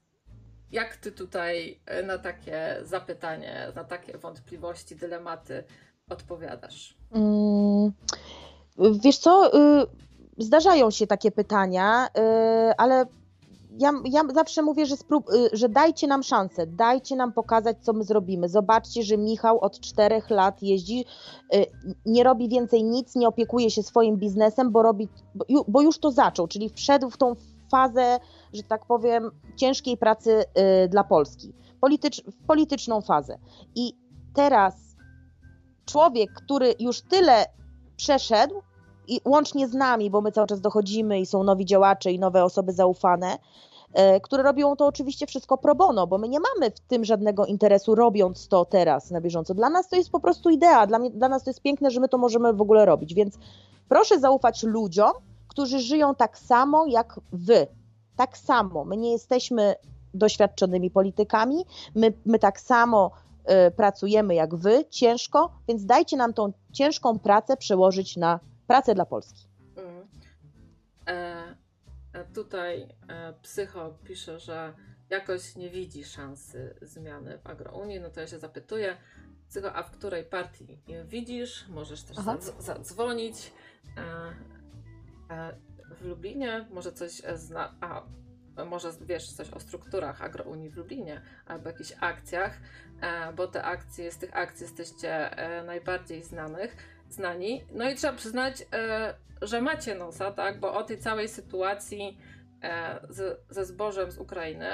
jak 0.72 0.96
ty 0.96 1.12
tutaj 1.12 1.80
e, 1.86 2.04
na 2.04 2.18
takie 2.18 2.78
zapytanie, 2.84 3.68
na 3.76 3.84
takie 3.84 4.18
wątpliwości, 4.18 4.96
dylematy 4.96 5.64
odpowiadasz? 6.10 6.98
Mm, 7.12 7.92
wiesz 9.04 9.18
co, 9.18 9.58
y, 9.82 9.86
zdarzają 10.38 10.92
się 10.92 11.08
takie 11.08 11.32
pytania, 11.32 12.08
y, 12.08 12.22
ale 12.78 13.06
ja, 13.80 13.92
ja 14.06 14.24
zawsze 14.34 14.62
mówię, 14.62 14.86
że, 14.86 14.96
y, 14.96 14.98
że 15.54 15.70
dajcie 15.70 16.08
nam 16.08 16.24
szansę, 16.24 16.68
dajcie 16.68 17.16
nam 17.16 17.34
pokazać, 17.34 17.78
co 17.82 17.94
my 17.94 18.04
zrobimy. 18.04 18.50
Zobaczcie, 18.50 19.04
że 19.04 19.18
Michał 19.18 19.60
od 19.60 19.80
czterech 19.80 20.30
lat 20.30 20.64
jeździ, 20.64 21.06
nie 22.06 22.24
robi 22.24 22.50
więcej 22.50 22.84
nic, 22.84 23.16
nie 23.16 23.28
opiekuje 23.28 23.72
się 23.72 23.84
swoim 23.84 24.18
biznesem, 24.18 24.72
bo 24.72 24.84
robi, 24.84 25.08
bo 25.68 25.82
już 25.82 26.00
to 26.00 26.12
zaczął, 26.12 26.48
czyli 26.48 26.70
wszedł 26.70 27.10
w 27.10 27.18
tą 27.18 27.36
fazę, 27.72 28.20
że 28.54 28.64
tak 28.64 28.86
powiem, 28.86 29.32
ciężkiej 29.56 29.98
pracy 29.98 30.44
y, 30.84 30.88
dla 30.90 31.04
Polski, 31.04 31.54
Politycz, 31.82 32.22
polityczną 32.48 33.02
fazę. 33.02 33.38
I 33.76 33.94
teraz 34.34 34.76
człowiek, 35.86 36.34
który 36.34 36.76
już 36.80 37.02
tyle 37.02 37.46
przeszedł, 37.98 38.62
i 39.10 39.22
łącznie 39.26 39.68
z 39.68 39.74
nami, 39.74 40.10
bo 40.10 40.22
my 40.22 40.32
cały 40.32 40.48
czas 40.48 40.62
dochodzimy 40.62 41.20
i 41.20 41.26
są 41.26 41.44
nowi 41.44 41.66
działacze 41.66 42.12
i 42.12 42.20
nowe 42.20 42.44
osoby 42.44 42.74
zaufane, 42.74 43.38
y, 43.38 44.22
które 44.22 44.44
robią 44.44 44.76
to 44.76 44.86
oczywiście 44.86 45.28
wszystko 45.28 45.58
pro 45.58 45.76
bono, 45.76 46.08
bo 46.08 46.18
my 46.18 46.30
nie 46.30 46.40
mamy 46.40 46.72
w 46.72 46.80
tym 46.80 47.06
żadnego 47.06 47.46
interesu 47.46 47.96
robiąc 47.96 48.48
to 48.48 48.66
teraz 48.66 49.12
na 49.12 49.22
bieżąco. 49.22 49.54
Dla 49.54 49.70
nas 49.70 49.90
to 49.90 49.96
jest 49.96 50.12
po 50.12 50.20
prostu 50.20 50.50
idea, 50.50 50.88
dla, 50.88 51.00
mnie, 51.00 51.10
dla 51.10 51.30
nas 51.30 51.44
to 51.44 51.50
jest 51.50 51.62
piękne, 51.62 51.92
że 51.92 52.00
my 52.00 52.10
to 52.10 52.18
możemy 52.18 52.54
w 52.54 52.62
ogóle 52.62 52.86
robić, 52.86 53.14
więc 53.14 53.38
proszę 53.90 54.20
zaufać 54.20 54.64
ludziom, 54.64 55.12
którzy 55.50 55.80
żyją 55.80 56.16
tak 56.16 56.38
samo 56.38 56.86
jak 56.88 57.20
wy. 57.32 57.68
Tak 58.16 58.38
samo. 58.38 58.86
My 58.86 58.98
nie 58.98 59.12
jesteśmy 59.12 59.76
doświadczonymi 60.14 60.92
politykami, 60.92 61.66
my, 61.96 62.14
my 62.26 62.40
tak 62.40 62.60
samo 62.60 63.12
y, 63.68 63.72
pracujemy 63.72 64.36
jak 64.36 64.56
wy, 64.56 64.86
ciężko, 64.90 65.54
więc 65.68 65.86
dajcie 65.86 66.18
nam 66.18 66.34
tą 66.34 66.54
ciężką 66.72 67.20
pracę 67.20 67.58
przełożyć 67.58 68.18
na 68.18 68.40
pracę 68.68 68.96
dla 68.96 69.06
Polski. 69.06 69.48
Mm. 69.76 70.08
E, 71.06 72.26
tutaj 72.34 72.88
e, 73.08 73.34
Psycho 73.42 73.94
pisze, 74.04 74.40
że 74.40 74.74
jakoś 75.10 75.56
nie 75.56 75.70
widzi 75.70 76.04
szansy 76.04 76.76
zmiany 76.82 77.38
w 77.38 77.48
Agrounii, 77.48 78.00
no 78.00 78.10
to 78.10 78.20
ja 78.20 78.28
się 78.28 78.40
zapytuję, 78.40 78.98
Psycho, 79.50 79.74
a 79.74 79.84
w 79.84 79.92
której 79.92 80.24
partii 80.24 80.80
widzisz? 81.06 81.66
Możesz 81.70 82.04
też 82.04 82.18
zadzwonić. 82.60 83.36
E, 83.38 83.50
E, 83.98 84.34
w 86.02 86.06
Lublinie 86.06 86.66
może 86.72 86.92
coś 86.92 87.22
e, 87.26 87.38
zna... 87.38 87.76
A, 87.82 88.04
może 88.66 88.92
wiesz 89.02 89.32
coś 89.32 89.50
o 89.50 89.60
strukturach 89.60 90.22
Agrounii 90.22 90.70
w 90.70 90.78
Lublinie 90.78 91.22
albo 91.46 91.70
jakichś 91.70 91.94
akcjach, 92.00 92.58
e, 93.02 93.34
bo 93.34 93.48
te 93.48 93.64
akcje, 93.64 94.12
z 94.12 94.18
tych 94.18 94.38
akcji 94.38 94.64
jesteście 94.64 95.30
najbardziej 95.66 96.24
znanych, 96.24 96.76
znani. 97.10 97.64
No 97.72 97.90
i 97.90 97.96
trzeba 97.96 98.14
przyznać, 98.14 98.66
że 99.42 99.62
macie 99.62 99.96
nosa, 99.96 100.32
tak, 100.32 100.60
bo 100.60 100.74
o 100.74 100.84
tej 100.84 100.98
całej 100.98 101.28
sytuacji 101.28 102.18
e, 102.18 102.39
z, 103.10 103.40
ze 103.50 103.66
zbożem 103.66 104.12
z 104.12 104.18
Ukrainy, 104.18 104.66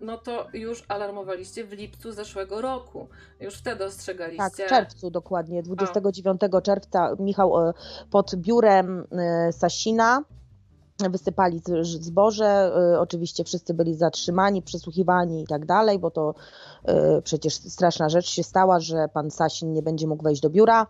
no 0.00 0.18
to 0.18 0.46
już 0.52 0.84
alarmowaliście 0.88 1.64
w 1.64 1.72
lipcu 1.72 2.12
zeszłego 2.12 2.60
roku. 2.60 3.08
Już 3.40 3.54
wtedy 3.54 3.84
ostrzegaliście. 3.84 4.38
Tak, 4.38 4.52
w 4.52 4.68
czerwcu 4.68 5.10
dokładnie, 5.10 5.62
29 5.62 6.40
o. 6.52 6.60
czerwca 6.60 7.16
Michał 7.18 7.68
e, 7.68 7.72
pod 8.10 8.36
biurem 8.36 9.06
e, 9.12 9.52
Sasina 9.52 10.24
wysypali 11.10 11.60
zboże. 11.82 12.72
Oczywiście 12.98 13.44
wszyscy 13.44 13.74
byli 13.74 13.94
zatrzymani, 13.94 14.62
przesłuchiwani 14.62 15.42
i 15.42 15.46
tak 15.46 15.66
dalej, 15.66 15.98
bo 15.98 16.10
to 16.10 16.34
przecież 17.24 17.54
straszna 17.54 18.08
rzecz 18.08 18.28
się 18.28 18.42
stała, 18.42 18.80
że 18.80 19.08
pan 19.08 19.30
Sasin 19.30 19.72
nie 19.72 19.82
będzie 19.82 20.06
mógł 20.06 20.24
wejść 20.24 20.42
do 20.42 20.50
biura. 20.50 20.86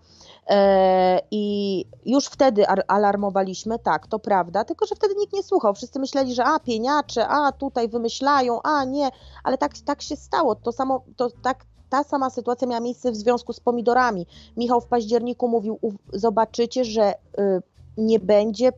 E, 0.51 1.20
I 1.31 1.85
już 2.06 2.27
wtedy 2.27 2.68
alarmowaliśmy, 2.68 3.78
tak, 3.78 4.06
to 4.06 4.18
prawda, 4.18 4.64
tylko 4.64 4.86
że 4.86 4.94
wtedy 4.94 5.14
nikt 5.18 5.32
nie 5.32 5.43
słuchał. 5.43 5.74
Wszyscy 5.74 5.98
myśleli, 5.98 6.35
że 6.35 6.44
a 6.44 6.59
pieniacze, 6.59 7.28
a 7.28 7.52
tutaj 7.52 7.89
wymyślają, 7.89 8.62
a 8.62 8.85
nie, 8.85 9.09
ale 9.44 9.59
tak, 9.59 9.78
tak 9.78 10.02
się 10.02 10.16
stało. 10.16 10.55
To 10.55 10.72
samo, 10.72 11.05
to 11.16 11.31
tak, 11.43 11.64
ta 11.90 12.05
sama 12.05 12.31
sytuacja 12.31 12.68
miała 12.68 12.81
miejsce 12.81 13.12
w 13.12 13.16
związku 13.16 13.52
z 13.52 13.60
pomidorami. 13.60 14.27
Michał 14.56 14.81
w 14.81 14.86
październiku 14.86 15.48
mówił: 15.48 15.78
Zobaczycie, 16.12 16.85
że 16.85 17.14
y, 17.14 17.62
nie 18.01 18.20
będzie 18.20 18.72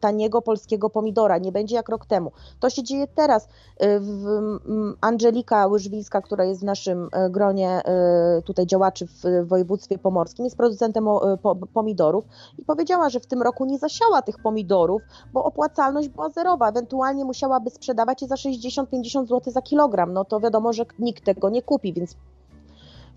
taniego 0.00 0.42
polskiego 0.42 0.90
pomidora, 0.90 1.38
nie 1.38 1.52
będzie 1.52 1.76
jak 1.76 1.88
rok 1.88 2.06
temu. 2.06 2.32
To 2.60 2.70
się 2.70 2.82
dzieje 2.82 3.06
teraz. 3.06 3.48
Y, 3.82 4.00
Angelika 5.00 5.66
Łyżwińska, 5.66 6.22
która 6.22 6.44
jest 6.44 6.60
w 6.60 6.64
naszym 6.64 7.04
y, 7.04 7.30
gronie 7.30 7.82
y, 8.38 8.42
tutaj 8.42 8.66
działaczy 8.66 9.06
w 9.06 9.48
województwie 9.48 9.98
pomorskim, 9.98 10.44
jest 10.44 10.56
producentem 10.56 11.06
pomidorów 11.74 12.24
i 12.58 12.64
powiedziała, 12.64 13.08
że 13.10 13.20
w 13.20 13.26
tym 13.26 13.42
roku 13.42 13.64
nie 13.64 13.78
zasiała 13.78 14.22
tych 14.22 14.38
pomidorów, 14.38 15.02
bo 15.32 15.44
opłacalność 15.44 16.08
była 16.08 16.30
zerowa, 16.30 16.68
ewentualnie 16.68 17.24
musiałaby 17.24 17.70
sprzedawać 17.70 18.22
je 18.22 18.28
za 18.28 18.34
60-50 18.34 19.26
zł 19.26 19.52
za 19.52 19.62
kilogram. 19.62 20.12
No 20.12 20.24
to 20.24 20.40
wiadomo, 20.40 20.72
że 20.72 20.84
nikt 20.98 21.24
tego 21.24 21.50
nie 21.50 21.62
kupi, 21.62 21.92
więc 21.92 22.16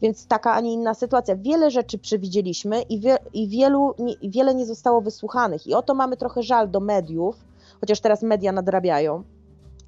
więc 0.02 0.28
taka, 0.28 0.54
a 0.54 0.60
nie 0.60 0.74
inna 0.74 0.94
sytuacja. 0.94 1.36
Wiele 1.36 1.72
rzeczy 1.72 1.98
przewidzieliśmy 1.98 2.82
i, 2.82 3.00
wie, 3.00 3.18
i 3.34 3.48
wielu, 3.48 3.94
nie, 4.00 4.16
wiele 4.30 4.56
nie 4.56 4.66
zostało 4.66 5.02
wysłuchanych. 5.02 5.68
I 5.68 5.74
oto 5.74 5.94
mamy 5.94 6.18
trochę 6.18 6.44
żal 6.44 6.70
do 6.70 6.80
mediów, 6.80 7.36
chociaż 7.82 8.00
teraz 8.00 8.24
media 8.24 8.52
nadrabiają, 8.52 9.24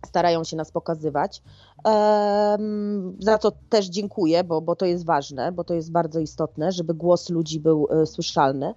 starają 0.05 0.43
się 0.43 0.57
nas 0.57 0.71
pokazywać. 0.71 1.41
Za 3.19 3.37
co 3.37 3.51
też 3.69 3.85
dziękuję, 3.85 4.43
bo, 4.43 4.61
bo 4.61 4.75
to 4.75 4.85
jest 4.85 5.05
ważne, 5.05 5.51
bo 5.51 5.63
to 5.63 5.73
jest 5.73 5.91
bardzo 5.91 6.19
istotne, 6.19 6.71
żeby 6.71 6.93
głos 6.93 7.29
ludzi 7.29 7.59
był 7.59 7.87
y, 8.01 8.05
słyszalny. 8.05 8.73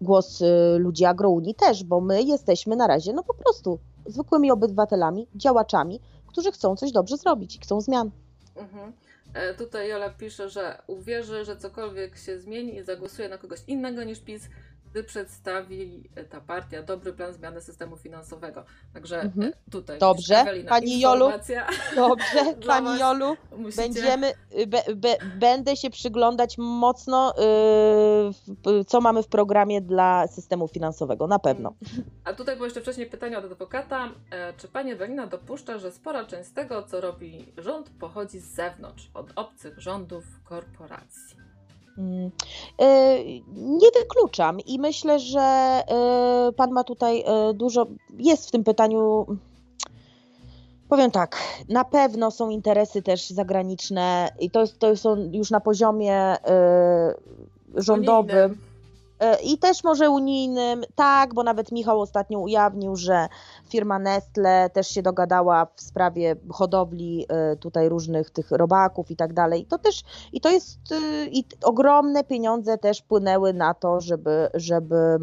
Głos 0.00 0.40
y, 0.40 0.76
ludzi 0.78 1.04
agrounii 1.04 1.54
też, 1.54 1.84
bo 1.84 2.00
my 2.00 2.22
jesteśmy 2.22 2.76
na 2.76 2.86
razie 2.86 3.12
no 3.12 3.22
po 3.22 3.34
prostu 3.34 3.78
zwykłymi 4.06 4.50
obywatelami, 4.50 5.26
działaczami, 5.34 6.00
którzy 6.26 6.52
chcą 6.52 6.76
coś 6.76 6.92
dobrze 6.92 7.16
zrobić 7.16 7.56
i 7.56 7.58
chcą 7.58 7.80
zmian. 7.80 8.10
Mhm. 8.56 8.92
E, 9.36 9.54
tutaj 9.54 9.88
Jola 9.88 10.10
pisze, 10.10 10.50
że 10.50 10.78
uwierzy, 10.86 11.44
że 11.44 11.56
cokolwiek 11.56 12.18
się 12.18 12.38
zmieni 12.38 12.76
i 12.76 12.82
zagłosuje 12.82 13.28
na 13.28 13.38
kogoś 13.38 13.60
innego 13.66 14.04
niż 14.04 14.20
PiS, 14.20 14.48
gdy 14.96 15.04
przedstawi 15.04 16.02
ta 16.30 16.40
partia 16.40 16.82
dobry 16.82 17.12
plan 17.12 17.34
zmiany 17.34 17.60
systemu 17.60 17.96
finansowego. 17.96 18.64
Także 18.94 19.20
mhm. 19.20 19.52
tutaj 19.70 19.98
Dobrze, 19.98 20.44
Pani 20.68 21.00
Jolu, 21.00 21.30
dobrze, 21.96 22.54
Pani 22.66 22.98
Jolu, 23.00 23.36
musicie... 23.56 23.82
będziemy, 23.82 24.32
y, 24.58 24.66
be, 24.66 24.82
be, 24.94 25.16
będę 25.38 25.76
się 25.76 25.90
przyglądać 25.90 26.58
mocno, 26.58 27.34
yy, 28.66 28.84
co 28.84 29.00
mamy 29.00 29.22
w 29.22 29.28
programie 29.28 29.80
dla 29.80 30.26
systemu 30.26 30.68
finansowego, 30.68 31.26
na 31.26 31.38
pewno. 31.38 31.74
A 32.24 32.32
tutaj 32.32 32.54
było 32.54 32.66
jeszcze 32.66 32.80
wcześniej 32.80 33.06
pytanie 33.06 33.38
od 33.38 33.44
adwokata, 33.44 34.08
e, 34.30 34.52
czy 34.52 34.68
Pani 34.68 34.92
Ewelina 34.92 35.26
dopuszcza, 35.26 35.78
że 35.78 35.92
spora 35.92 36.24
część 36.24 36.48
z 36.48 36.52
tego, 36.52 36.82
co 36.82 37.00
robi 37.00 37.52
rząd, 37.58 37.90
pochodzi 38.00 38.38
z 38.38 38.54
zewnątrz, 38.54 39.10
od 39.14 39.32
obcych 39.36 39.80
rządów 39.80 40.24
korporacji? 40.44 41.45
Mm. 41.98 42.30
E, 42.78 43.18
nie 43.56 43.90
wykluczam 44.00 44.60
i 44.60 44.78
myślę, 44.78 45.18
że 45.18 45.40
e, 45.40 46.52
Pan 46.56 46.70
ma 46.70 46.84
tutaj 46.84 47.24
e, 47.26 47.54
dużo, 47.54 47.86
jest 48.18 48.48
w 48.48 48.50
tym 48.50 48.64
pytaniu. 48.64 49.26
Powiem 50.88 51.10
tak, 51.10 51.36
na 51.68 51.84
pewno 51.84 52.30
są 52.30 52.50
interesy 52.50 53.02
też 53.02 53.30
zagraniczne 53.30 54.28
i 54.40 54.50
to, 54.50 54.64
to 54.78 54.96
są 54.96 55.30
już 55.32 55.50
na 55.50 55.60
poziomie 55.60 56.36
rządowym. 57.74 58.58
I 59.44 59.58
też 59.58 59.84
może 59.84 60.10
unijnym, 60.10 60.84
tak, 60.94 61.34
bo 61.34 61.42
nawet 61.42 61.72
Michał 61.72 62.00
ostatnio 62.00 62.40
ujawnił, 62.40 62.96
że 62.96 63.28
firma 63.68 63.98
Nestle 63.98 64.70
też 64.70 64.88
się 64.88 65.02
dogadała 65.02 65.66
w 65.76 65.80
sprawie 65.80 66.36
hodowli 66.50 67.26
e, 67.28 67.56
tutaj 67.56 67.88
różnych 67.88 68.30
tych 68.30 68.50
robaków 68.50 69.10
i 69.10 69.16
tak 69.16 69.32
dalej. 69.32 69.66
To 69.66 69.78
też, 69.78 70.02
i 70.32 70.40
to 70.40 70.50
jest, 70.50 70.78
e, 70.92 71.26
i 71.26 71.44
ogromne 71.62 72.24
pieniądze 72.24 72.78
też 72.78 73.02
płynęły 73.02 73.52
na 73.52 73.74
to, 73.74 74.00
żeby, 74.00 74.48
żeby, 74.54 75.18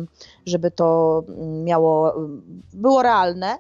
żeby 0.45 0.71
to 0.71 1.23
miało, 1.63 2.13
było 2.73 3.01
realne. 3.01 3.57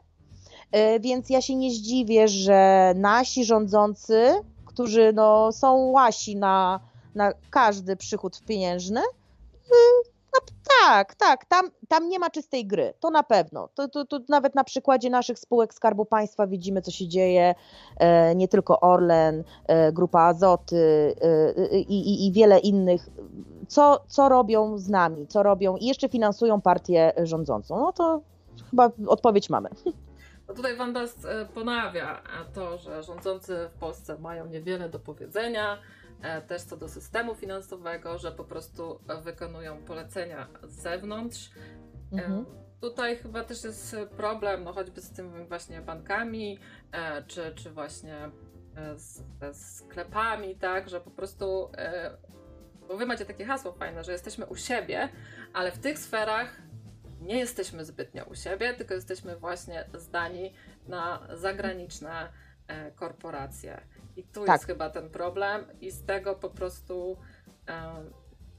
Więc 0.99 1.29
ja 1.29 1.41
się 1.41 1.55
nie 1.55 1.71
zdziwię, 1.71 2.27
że 2.27 2.93
nasi 2.95 3.45
rządzący, 3.45 4.33
którzy 4.65 5.13
no, 5.13 5.51
są 5.51 5.75
łasi 5.75 6.35
na, 6.35 6.79
na 7.15 7.31
każdy 7.49 7.95
przychód 7.95 8.41
pieniężny, 8.47 9.01
no, 10.33 10.39
tak, 10.81 11.15
tak, 11.15 11.45
tam, 11.45 11.69
tam 11.87 12.09
nie 12.09 12.19
ma 12.19 12.29
czystej 12.29 12.67
gry, 12.67 12.93
to 12.99 13.09
na 13.09 13.23
pewno. 13.23 13.69
To, 13.73 13.87
to, 13.87 14.05
to 14.05 14.19
nawet 14.29 14.55
na 14.55 14.63
przykładzie 14.63 15.09
naszych 15.09 15.39
spółek 15.39 15.73
Skarbu 15.73 16.05
Państwa 16.05 16.47
widzimy, 16.47 16.81
co 16.81 16.91
się 16.91 17.07
dzieje, 17.07 17.55
e, 17.97 18.35
nie 18.35 18.47
tylko 18.47 18.79
Orlen, 18.79 19.43
e, 19.67 19.91
Grupa 19.91 20.21
Azoty 20.21 21.15
e, 21.21 21.79
i, 21.79 22.27
i, 22.27 22.31
wiele 22.31 22.59
innych, 22.59 23.09
co, 23.67 24.03
co 24.07 24.29
robią 24.29 24.77
z 24.77 24.89
nami, 24.89 25.27
co 25.27 25.43
robią 25.43 25.77
i 25.77 25.85
jeszcze 25.85 26.09
finansują 26.09 26.61
partię 26.61 27.13
rządzącą. 27.23 27.77
No 27.79 27.93
to 27.93 28.21
chyba 28.69 28.91
odpowiedź 29.07 29.49
mamy. 29.49 29.69
No 30.47 30.53
tutaj 30.53 30.77
Wanda 30.77 30.99
ponawia 31.53 32.21
to, 32.53 32.77
że 32.77 33.03
rządzący 33.03 33.69
w 33.75 33.79
Polsce 33.79 34.17
mają 34.17 34.45
niewiele 34.45 34.89
do 34.89 34.99
powiedzenia, 34.99 35.77
E, 36.02 36.02
też 36.47 36.61
co 36.61 36.77
do 36.77 36.89
systemu 36.89 37.35
finansowego, 37.35 38.17
że 38.17 38.31
po 38.31 38.43
prostu 38.43 38.99
wykonują 39.23 39.77
polecenia 39.77 40.47
z 40.63 40.81
zewnątrz. 40.81 41.49
E, 42.13 42.15
mhm. 42.15 42.45
Tutaj 42.81 43.17
chyba 43.17 43.43
też 43.43 43.63
jest 43.63 43.95
problem, 44.17 44.63
no 44.63 44.73
choćby 44.73 45.01
z 45.01 45.11
tymi 45.11 45.45
właśnie 45.45 45.81
bankami, 45.81 46.59
e, 46.91 47.23
czy, 47.23 47.53
czy 47.55 47.71
właśnie 47.71 48.31
z, 48.95 49.21
ze 49.39 49.53
sklepami, 49.53 50.55
tak, 50.55 50.89
że 50.89 51.01
po 51.01 51.11
prostu, 51.11 51.71
bo 52.87 52.97
wy 52.97 53.05
macie 53.05 53.25
takie 53.25 53.45
hasło 53.45 53.73
fajne, 53.73 54.03
że 54.03 54.11
jesteśmy 54.11 54.45
u 54.45 54.55
siebie, 54.55 55.09
ale 55.53 55.71
w 55.71 55.79
tych 55.79 55.99
sferach 55.99 56.61
nie 57.21 57.39
jesteśmy 57.39 57.85
zbytnio 57.85 58.25
u 58.25 58.35
siebie, 58.35 58.73
tylko 58.73 58.93
jesteśmy 58.93 59.35
właśnie 59.35 59.85
zdani 59.93 60.53
na 60.87 61.27
zagraniczne 61.33 62.29
korporacje. 62.95 63.81
I 64.17 64.23
tu 64.23 64.45
tak. 64.45 64.49
jest 64.49 64.65
chyba 64.65 64.89
ten 64.89 65.09
problem, 65.09 65.65
i 65.81 65.91
z 65.91 66.05
tego 66.05 66.35
po 66.35 66.49
prostu 66.49 67.17
e, 67.69 67.73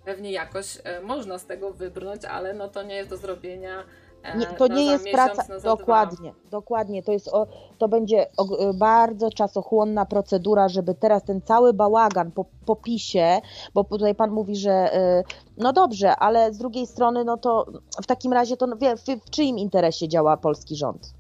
pewnie 0.05 0.32
jakoś 0.32 0.78
e, 0.85 1.01
można 1.01 1.39
z 1.39 1.47
tego 1.47 1.72
wybrnąć, 1.72 2.24
ale 2.24 2.55
no 2.55 2.68
to 2.68 2.82
nie 2.82 2.94
jest 2.94 3.10
do 3.10 3.16
zrobienia. 3.16 3.85
E, 4.22 4.39
nie, 4.39 4.47
to 4.47 4.66
nie 4.66 4.85
jest 4.85 5.05
miesiąc, 5.05 5.35
praca. 5.35 5.60
Dokładnie, 5.60 6.32
dwa. 6.32 6.51
dokładnie. 6.51 7.02
To, 7.02 7.12
jest 7.12 7.28
o, 7.28 7.47
to 7.78 7.89
będzie 7.89 8.26
o, 8.36 8.74
bardzo 8.74 9.31
czasochłonna 9.31 10.06
procedura, 10.06 10.68
żeby 10.68 10.94
teraz 10.94 11.24
ten 11.24 11.40
cały 11.43 11.72
bałagan 11.72 12.32
po, 12.32 12.44
po 12.66 12.76
PiSie, 12.76 13.40
bo 13.74 13.85
tutaj 13.85 14.14
pan 14.14 14.31
mówi, 14.31 14.56
że 14.56 14.72
e, 14.72 15.24
no 15.56 15.72
dobrze, 15.72 16.16
ale 16.16 16.55
z 16.55 16.59
drugiej 16.59 16.86
strony, 16.86 17.24
no 17.24 17.36
to 17.36 17.66
w 18.02 18.06
takim 18.06 18.32
razie 18.32 18.56
to 18.56 18.66
w, 18.66 19.01
w, 19.01 19.26
w 19.26 19.31
czyim 19.31 19.59
interesie 19.59 20.09
działa 20.09 20.36
polski 20.36 20.76
rząd? 20.76 21.14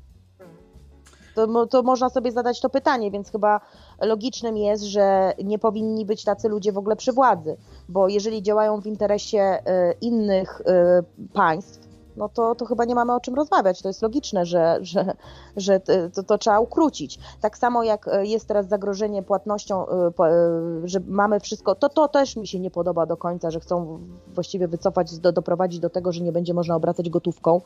To, 1.34 1.66
to 1.66 1.82
można 1.82 2.10
sobie 2.10 2.32
zadać 2.32 2.60
to 2.60 2.70
pytanie, 2.70 3.10
więc 3.10 3.32
chyba 3.32 3.60
logicznym 4.00 4.56
jest, 4.56 4.84
że 4.84 5.32
nie 5.44 5.58
powinni 5.58 6.06
być 6.06 6.24
tacy 6.24 6.48
ludzie 6.48 6.72
w 6.72 6.78
ogóle 6.78 6.96
przy 6.96 7.12
władzy, 7.12 7.56
bo 7.88 8.08
jeżeli 8.08 8.42
działają 8.42 8.80
w 8.80 8.86
interesie 8.86 9.40
e, 9.40 9.94
innych 10.00 10.62
e, 10.66 11.02
państw, 11.32 11.84
no 12.16 12.28
to, 12.28 12.54
to 12.54 12.64
chyba 12.64 12.84
nie 12.84 12.94
mamy 12.94 13.14
o 13.14 13.20
czym 13.20 13.34
rozmawiać. 13.34 13.82
To 13.82 13.88
jest 13.88 14.02
logiczne, 14.02 14.46
że, 14.46 14.78
że, 14.80 15.14
że 15.56 15.80
to, 16.14 16.22
to, 16.22 16.38
trzeba 16.38 16.60
ukrócić. 16.60 17.18
Tak 17.40 17.58
samo 17.58 17.82
jak 17.82 18.08
e, 18.08 18.26
jest 18.26 18.48
teraz 18.48 18.68
zagrożenie 18.68 19.22
płatnością, 19.22 19.86
że 20.84 21.00
mamy 21.06 21.40
wszystko, 21.40 21.74
to 21.74 21.88
to 21.88 22.08
też 22.08 22.36
mi 22.36 22.46
się 22.46 22.60
nie 22.60 22.70
podoba 22.70 23.06
do 23.06 23.16
końca, 23.16 23.50
że 23.50 23.60
chcą 23.60 23.98
właściwie 24.28 24.68
wycofać, 24.68 25.18
do, 25.18 25.32
doprowadzić 25.32 25.80
do 25.80 25.90
tego, 25.90 26.12
że 26.12 26.20
nie 26.20 26.32
będzie 26.32 26.54
można 26.54 26.76
obracać 26.76 27.10
gotówką, 27.10 27.60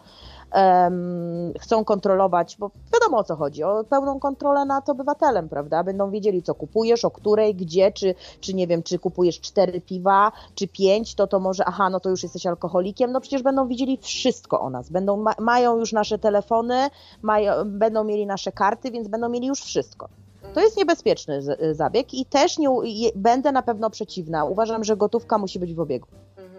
um, 0.54 1.52
chcą 1.60 1.84
kontrolować, 1.84 2.56
bo 2.58 2.70
wiadomo 2.94 3.18
o 3.18 3.24
co 3.24 3.36
chodzi, 3.36 3.62
o 3.62 3.84
pełną 3.84 4.20
kontrolę 4.20 4.64
nad 4.64 4.88
obywatelem, 4.88 5.48
prawda? 5.48 5.84
Będą 5.84 6.10
wiedzieli, 6.10 6.42
co 6.42 6.54
kupujesz, 6.54 7.04
o 7.04 7.10
której, 7.10 7.54
gdzie, 7.54 7.92
czy, 7.92 8.14
czy 8.40 8.54
nie 8.54 8.66
wiem, 8.66 8.82
czy 8.82 8.98
kupujesz 8.98 9.40
cztery 9.40 9.80
piwa, 9.80 10.32
czy 10.54 10.68
pięć, 10.68 11.14
to 11.14 11.26
to 11.26 11.40
może, 11.40 11.64
aha, 11.64 11.90
no 11.90 12.00
to 12.00 12.10
już 12.10 12.22
jesteś 12.22 12.46
alkoholikiem, 12.46 13.12
no 13.12 13.20
przecież 13.20 13.42
będą 13.42 13.68
widzieli 13.68 13.98
wszystko 14.02 14.60
o 14.60 14.70
nas, 14.70 14.90
będą, 14.90 15.16
ma, 15.16 15.34
mają 15.38 15.78
już 15.78 15.92
nasze 15.92 16.18
telefony, 16.18 16.90
mają, 17.22 17.52
będą 17.64 18.04
mieli 18.04 18.26
nasze 18.26 18.52
karty, 18.52 18.90
więc 18.90 19.08
będą 19.08 19.28
mieli 19.28 19.46
już 19.46 19.60
wszystko. 19.60 20.08
To 20.54 20.60
jest 20.60 20.76
niebezpieczny 20.76 21.42
zabieg 21.72 22.14
i 22.14 22.24
też 22.24 22.58
nie, 22.58 22.68
będę 23.14 23.52
na 23.52 23.62
pewno 23.62 23.90
przeciwna. 23.90 24.44
Uważam, 24.44 24.84
że 24.84 24.96
gotówka 24.96 25.38
musi 25.38 25.58
być 25.58 25.74
w 25.74 25.80
obiegu. 25.80 26.08
Mhm. 26.36 26.57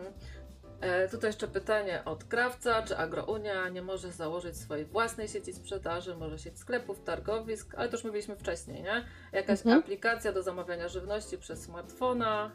E, 0.81 1.09
tutaj 1.09 1.29
jeszcze 1.29 1.47
pytanie 1.47 2.05
od 2.05 2.23
krawca, 2.23 2.83
czy 2.83 2.97
Agrounia 2.97 3.69
nie 3.69 3.81
może 3.81 4.11
założyć 4.11 4.57
swojej 4.57 4.85
własnej 4.85 5.27
sieci 5.27 5.53
sprzedaży, 5.53 6.15
może 6.15 6.39
sieć 6.39 6.59
sklepów, 6.59 7.03
targowisk, 7.03 7.75
ale 7.77 7.89
to 7.89 7.95
już 7.95 8.03
mówiliśmy 8.03 8.35
wcześniej, 8.35 8.83
nie? 8.83 9.05
Jakaś 9.33 9.59
mhm. 9.59 9.79
aplikacja 9.79 10.31
do 10.31 10.43
zamawiania 10.43 10.87
żywności 10.87 11.37
przez 11.37 11.61
smartfona, 11.61 12.51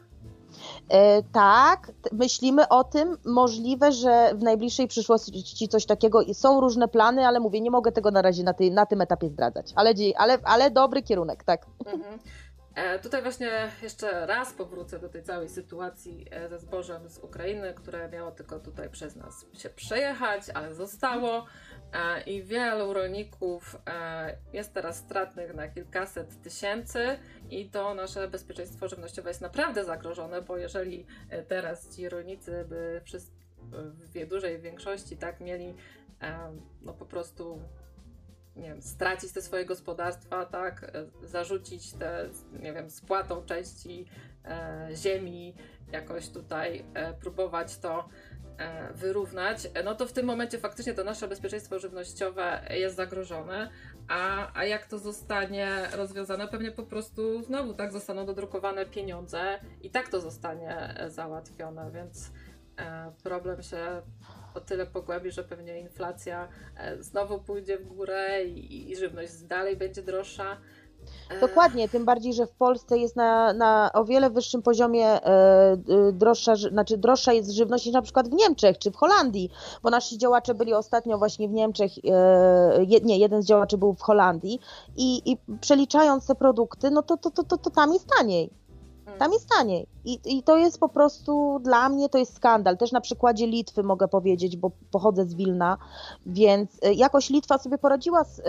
E, 0.89 1.23
tak, 1.23 1.91
myślimy 2.11 2.67
o 2.67 2.83
tym. 2.83 3.17
Możliwe, 3.25 3.91
że 3.91 4.31
w 4.35 4.43
najbliższej 4.43 4.87
przyszłości 4.87 5.67
coś 5.67 5.85
takiego 5.85 6.33
są 6.33 6.61
różne 6.61 6.87
plany, 6.87 7.27
ale 7.27 7.39
mówię, 7.39 7.61
nie 7.61 7.71
mogę 7.71 7.91
tego 7.91 8.11
na 8.11 8.21
razie 8.21 8.43
na, 8.43 8.53
tej, 8.53 8.71
na 8.71 8.85
tym 8.85 9.01
etapie 9.01 9.29
zdradzać. 9.29 9.73
Ale, 9.75 9.93
ale, 10.17 10.37
ale 10.43 10.71
dobry 10.71 11.03
kierunek, 11.03 11.43
tak. 11.43 11.65
Mhm. 11.85 12.19
E, 12.75 12.99
tutaj 12.99 13.21
właśnie 13.21 13.71
jeszcze 13.81 14.25
raz 14.25 14.53
powrócę 14.53 14.99
do 14.99 15.09
tej 15.09 15.23
całej 15.23 15.49
sytuacji 15.49 16.25
e, 16.31 16.49
ze 16.49 16.59
zbożem 16.59 17.09
z 17.09 17.17
Ukrainy, 17.17 17.73
które 17.73 18.09
miało 18.09 18.31
tylko 18.31 18.59
tutaj 18.59 18.89
przez 18.89 19.15
nas 19.15 19.45
się 19.53 19.69
przejechać, 19.69 20.49
ale 20.53 20.73
zostało. 20.73 21.45
E, 21.93 22.21
I 22.21 22.43
wielu 22.43 22.93
rolników 22.93 23.75
e, 23.87 24.37
jest 24.53 24.73
teraz 24.73 24.97
stratnych 24.97 25.53
na 25.53 25.67
kilkaset 25.67 26.41
tysięcy, 26.41 27.17
i 27.49 27.69
to 27.69 27.93
nasze 27.93 28.27
bezpieczeństwo 28.27 28.87
żywnościowe 28.87 29.29
jest 29.29 29.41
naprawdę 29.41 29.85
zagrożone, 29.85 30.41
bo 30.41 30.57
jeżeli 30.57 31.05
e, 31.29 31.43
teraz 31.43 31.95
ci 31.95 32.09
rolnicy 32.09 32.65
by 32.69 33.01
w 34.25 34.27
dużej 34.29 34.59
większości 34.59 35.17
tak 35.17 35.39
mieli 35.39 35.75
no 36.81 36.93
po 36.93 37.05
prostu 37.05 37.61
nie 38.55 38.69
wiem, 38.69 38.81
stracić 38.81 39.31
te 39.31 39.41
swoje 39.41 39.65
gospodarstwa, 39.65 40.45
tak, 40.45 40.91
zarzucić 41.23 41.93
te, 41.93 42.29
nie 42.61 42.73
wiem, 42.73 42.89
spłatą 42.89 43.45
części 43.45 44.05
e, 44.45 44.89
ziemi, 44.95 45.53
jakoś 45.91 46.29
tutaj 46.29 46.85
e, 46.93 47.13
próbować 47.13 47.77
to 47.77 48.09
E, 48.57 48.93
wyrównać, 48.93 49.67
no 49.85 49.95
to 49.95 50.07
w 50.07 50.13
tym 50.13 50.25
momencie 50.25 50.57
faktycznie 50.57 50.93
to 50.93 51.03
nasze 51.03 51.27
bezpieczeństwo 51.27 51.79
żywnościowe 51.79 52.61
jest 52.69 52.95
zagrożone, 52.95 53.69
a, 54.07 54.51
a 54.59 54.65
jak 54.65 54.85
to 54.85 54.99
zostanie 54.99 55.69
rozwiązane? 55.95 56.47
Pewnie 56.47 56.71
po 56.71 56.83
prostu 56.83 57.43
znowu 57.43 57.73
tak 57.73 57.91
zostaną 57.91 58.25
dodrukowane 58.25 58.85
pieniądze 58.85 59.59
i 59.81 59.89
tak 59.89 60.09
to 60.09 60.21
zostanie 60.21 60.95
załatwione, 61.07 61.91
więc 61.91 62.31
e, 62.79 63.11
problem 63.23 63.63
się 63.63 64.01
o 64.55 64.61
tyle 64.61 64.85
pogłębi, 64.85 65.31
że 65.31 65.43
pewnie 65.43 65.79
inflacja 65.79 66.47
e, 66.77 67.03
znowu 67.03 67.39
pójdzie 67.39 67.77
w 67.77 67.87
górę 67.87 68.45
i, 68.45 68.91
i 68.91 68.95
żywność 68.95 69.41
dalej 69.41 69.77
będzie 69.77 70.01
droższa. 70.01 70.57
Dokładnie, 71.41 71.89
tym 71.89 72.05
bardziej, 72.05 72.33
że 72.33 72.47
w 72.47 72.51
Polsce 72.51 72.97
jest 72.97 73.15
na, 73.15 73.53
na 73.53 73.91
o 73.93 74.05
wiele 74.05 74.29
wyższym 74.29 74.61
poziomie 74.61 75.07
e, 75.07 75.21
e, 75.27 75.77
droższa, 76.13 76.55
znaczy 76.55 76.97
droższa 76.97 77.33
jest 77.33 77.51
żywność 77.51 77.85
niż 77.85 77.93
na 77.93 78.01
przykład 78.01 78.29
w 78.29 78.33
Niemczech 78.33 78.77
czy 78.77 78.91
w 78.91 78.95
Holandii, 78.95 79.51
bo 79.83 79.89
nasi 79.89 80.17
działacze 80.17 80.53
byli 80.53 80.73
ostatnio 80.73 81.17
właśnie 81.17 81.49
w 81.49 81.51
Niemczech, 81.51 81.91
e, 82.03 83.01
nie, 83.03 83.17
jeden 83.19 83.41
z 83.41 83.45
działaczy 83.45 83.77
był 83.77 83.93
w 83.93 84.01
Holandii 84.01 84.59
i, 84.97 85.31
i 85.31 85.37
przeliczając 85.61 86.27
te 86.27 86.35
produkty, 86.35 86.91
no 86.91 87.03
to, 87.03 87.17
to, 87.17 87.31
to, 87.31 87.43
to, 87.43 87.57
to 87.57 87.69
tam 87.69 87.93
jest 87.93 88.07
taniej. 88.17 88.49
Tam 89.17 89.33
jest 89.33 89.49
taniej. 89.49 89.87
I, 90.05 90.19
I 90.25 90.43
to 90.43 90.57
jest 90.57 90.79
po 90.79 90.89
prostu 90.89 91.59
dla 91.63 91.89
mnie 91.89 92.09
to 92.09 92.17
jest 92.17 92.35
skandal. 92.35 92.77
Też 92.77 92.91
na 92.91 93.01
przykładzie 93.01 93.47
Litwy 93.47 93.83
mogę 93.83 94.07
powiedzieć, 94.07 94.57
bo 94.57 94.71
pochodzę 94.91 95.25
z 95.25 95.33
Wilna, 95.33 95.77
więc 96.25 96.71
y, 96.85 96.93
jakoś 96.93 97.29
Litwa 97.29 97.57
sobie 97.57 97.77
poradziła 97.77 98.23
z 98.23 98.41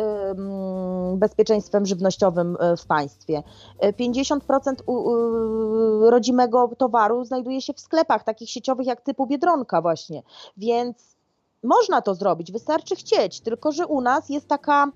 bezpieczeństwem 1.19 1.87
żywnościowym 1.87 2.57
y, 2.57 2.77
w 2.77 2.87
państwie. 2.87 3.43
50% 3.83 4.73
y, 4.73 6.11
rodzimego 6.11 6.71
towaru 6.79 7.25
znajduje 7.25 7.61
się 7.61 7.73
w 7.73 7.81
sklepach 7.81 8.25
takich 8.25 8.51
sieciowych 8.51 8.87
jak 8.87 9.01
typu 9.01 9.27
Biedronka 9.27 9.83
właśnie. 9.83 10.23
Więc 10.57 11.17
można 11.63 12.03
to 12.03 12.15
zrobić, 12.15 12.53
wystarczy 12.53 12.97
chcieć, 12.97 13.41
tylko 13.41 13.73
że 13.73 13.87
u 13.87 14.01
nas 14.01 14.29
jest 14.29 14.49
taka 14.49 14.93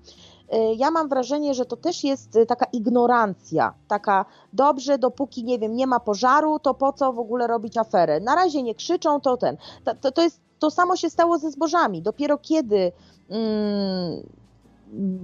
ja 0.77 0.91
mam 0.91 1.09
wrażenie, 1.09 1.53
że 1.53 1.65
to 1.65 1.77
też 1.77 2.03
jest 2.03 2.35
y, 2.35 2.45
taka 2.45 2.65
ignorancja, 2.65 3.73
taka 3.87 4.25
dobrze, 4.53 4.97
dopóki 4.97 5.43
nie 5.43 5.59
wiem, 5.59 5.75
nie 5.75 5.87
ma 5.87 5.99
pożaru, 5.99 6.59
to 6.59 6.73
po 6.73 6.93
co 6.93 7.13
w 7.13 7.19
ogóle 7.19 7.47
robić 7.47 7.77
aferę? 7.77 8.19
Na 8.19 8.35
razie 8.35 8.63
nie 8.63 8.75
krzyczą, 8.75 9.21
to 9.21 9.37
ten. 9.37 9.57
To, 10.01 10.11
to, 10.11 10.21
jest, 10.21 10.39
to 10.59 10.71
samo 10.71 10.95
się 10.95 11.09
stało 11.09 11.37
ze 11.37 11.51
zbożami. 11.51 12.01
Dopiero 12.01 12.37
kiedy 12.37 12.91
mm, 13.29 14.23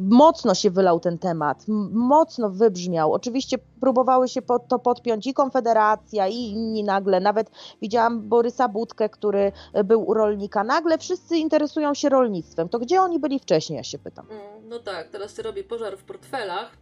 mocno 0.09 0.55
się 0.55 0.71
wylał 0.71 0.99
ten 0.99 1.17
temat, 1.17 1.65
mocno 1.91 2.49
wybrzmiał. 2.49 3.13
Oczywiście 3.13 3.57
próbowały 3.81 4.27
się 4.27 4.41
pod 4.41 4.67
to 4.67 4.79
podpiąć 4.79 5.27
i 5.27 5.33
Konfederacja, 5.33 6.27
i 6.27 6.35
inni 6.35 6.83
nagle. 6.83 7.19
Nawet 7.19 7.51
widziałam 7.81 8.29
Borysa 8.29 8.67
Budkę, 8.67 9.09
który 9.09 9.51
był 9.85 10.07
u 10.07 10.13
rolnika. 10.13 10.63
Nagle 10.63 10.97
wszyscy 10.97 11.37
interesują 11.37 11.93
się 11.93 12.09
rolnictwem. 12.09 12.69
To 12.69 12.79
gdzie 12.79 13.01
oni 13.01 13.19
byli 13.19 13.39
wcześniej, 13.39 13.77
ja 13.77 13.83
się 13.83 13.99
pytam. 13.99 14.25
Mm, 14.31 14.69
no 14.69 14.79
tak, 14.79 15.09
teraz 15.09 15.35
się 15.37 15.43
robi 15.43 15.63
pożar 15.63 15.97
w 15.97 16.03
portfelach. 16.03 16.77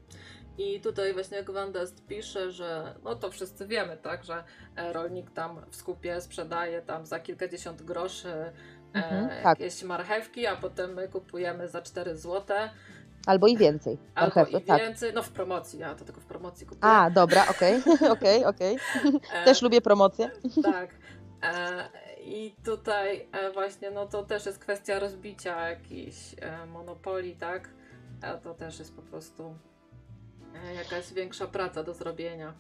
I 0.58 0.82
tutaj 0.82 1.14
właśnie 1.14 1.38
jak 1.38 1.52
Wandest 1.52 2.06
pisze, 2.08 2.52
że 2.52 2.96
no 3.04 3.16
to 3.16 3.32
wszyscy 3.32 3.68
wiemy, 3.68 3.98
tak, 3.98 4.24
że 4.24 4.44
e, 4.76 4.94
rolnik 4.94 5.32
tam 5.32 5.62
w 5.70 5.76
skupie 5.76 6.22
sprzedaje 6.22 6.82
tam 6.82 7.06
za 7.06 7.20
kilkadziesiąt 7.20 7.82
groszy 7.82 8.34
mhm, 8.96 9.26
e, 9.26 9.44
tak. 9.44 9.60
jakieś 9.60 9.84
marchewki, 9.84 10.48
a 10.48 10.56
potem 10.56 10.94
my 10.94 11.08
kupujemy 11.08 11.68
za 11.68 11.82
4 11.82 12.18
zł. 12.18 12.58
Albo 13.26 13.48
i 13.48 13.58
więcej. 13.58 13.98
Albo 14.16 14.46
i 14.46 14.62
tak. 14.62 14.82
więcej, 14.82 15.14
no 15.14 15.24
w 15.24 15.30
promocji, 15.30 15.80
ja 15.80 15.96
to 15.96 16.06
tylko 16.06 16.22
w 16.22 16.26
promocji 16.26 16.68
kupuję. 16.68 16.94
A, 16.94 17.10
dobra, 17.10 17.48
okej, 17.50 17.82
okej, 18.16 18.46
okej. 18.46 18.78
E, 19.34 19.46
też 19.46 19.62
lubię 19.62 19.82
promocję. 19.82 20.32
Tak. 20.64 20.90
E, 21.44 21.90
I 22.22 22.56
tutaj 22.64 23.28
właśnie, 23.54 23.92
no 23.92 24.06
to 24.06 24.24
też 24.24 24.46
jest 24.46 24.60
kwestia 24.60 25.00
rozbicia 25.00 25.70
jakichś 25.70 26.36
monopoli, 26.68 27.36
tak? 27.36 27.70
to 28.44 28.54
też 28.54 28.80
jest 28.80 28.96
po 28.96 29.02
prostu 29.02 29.56
jakaś 30.76 31.14
większa 31.14 31.48
praca 31.48 31.84
do 31.84 31.94
zrobienia 31.94 32.54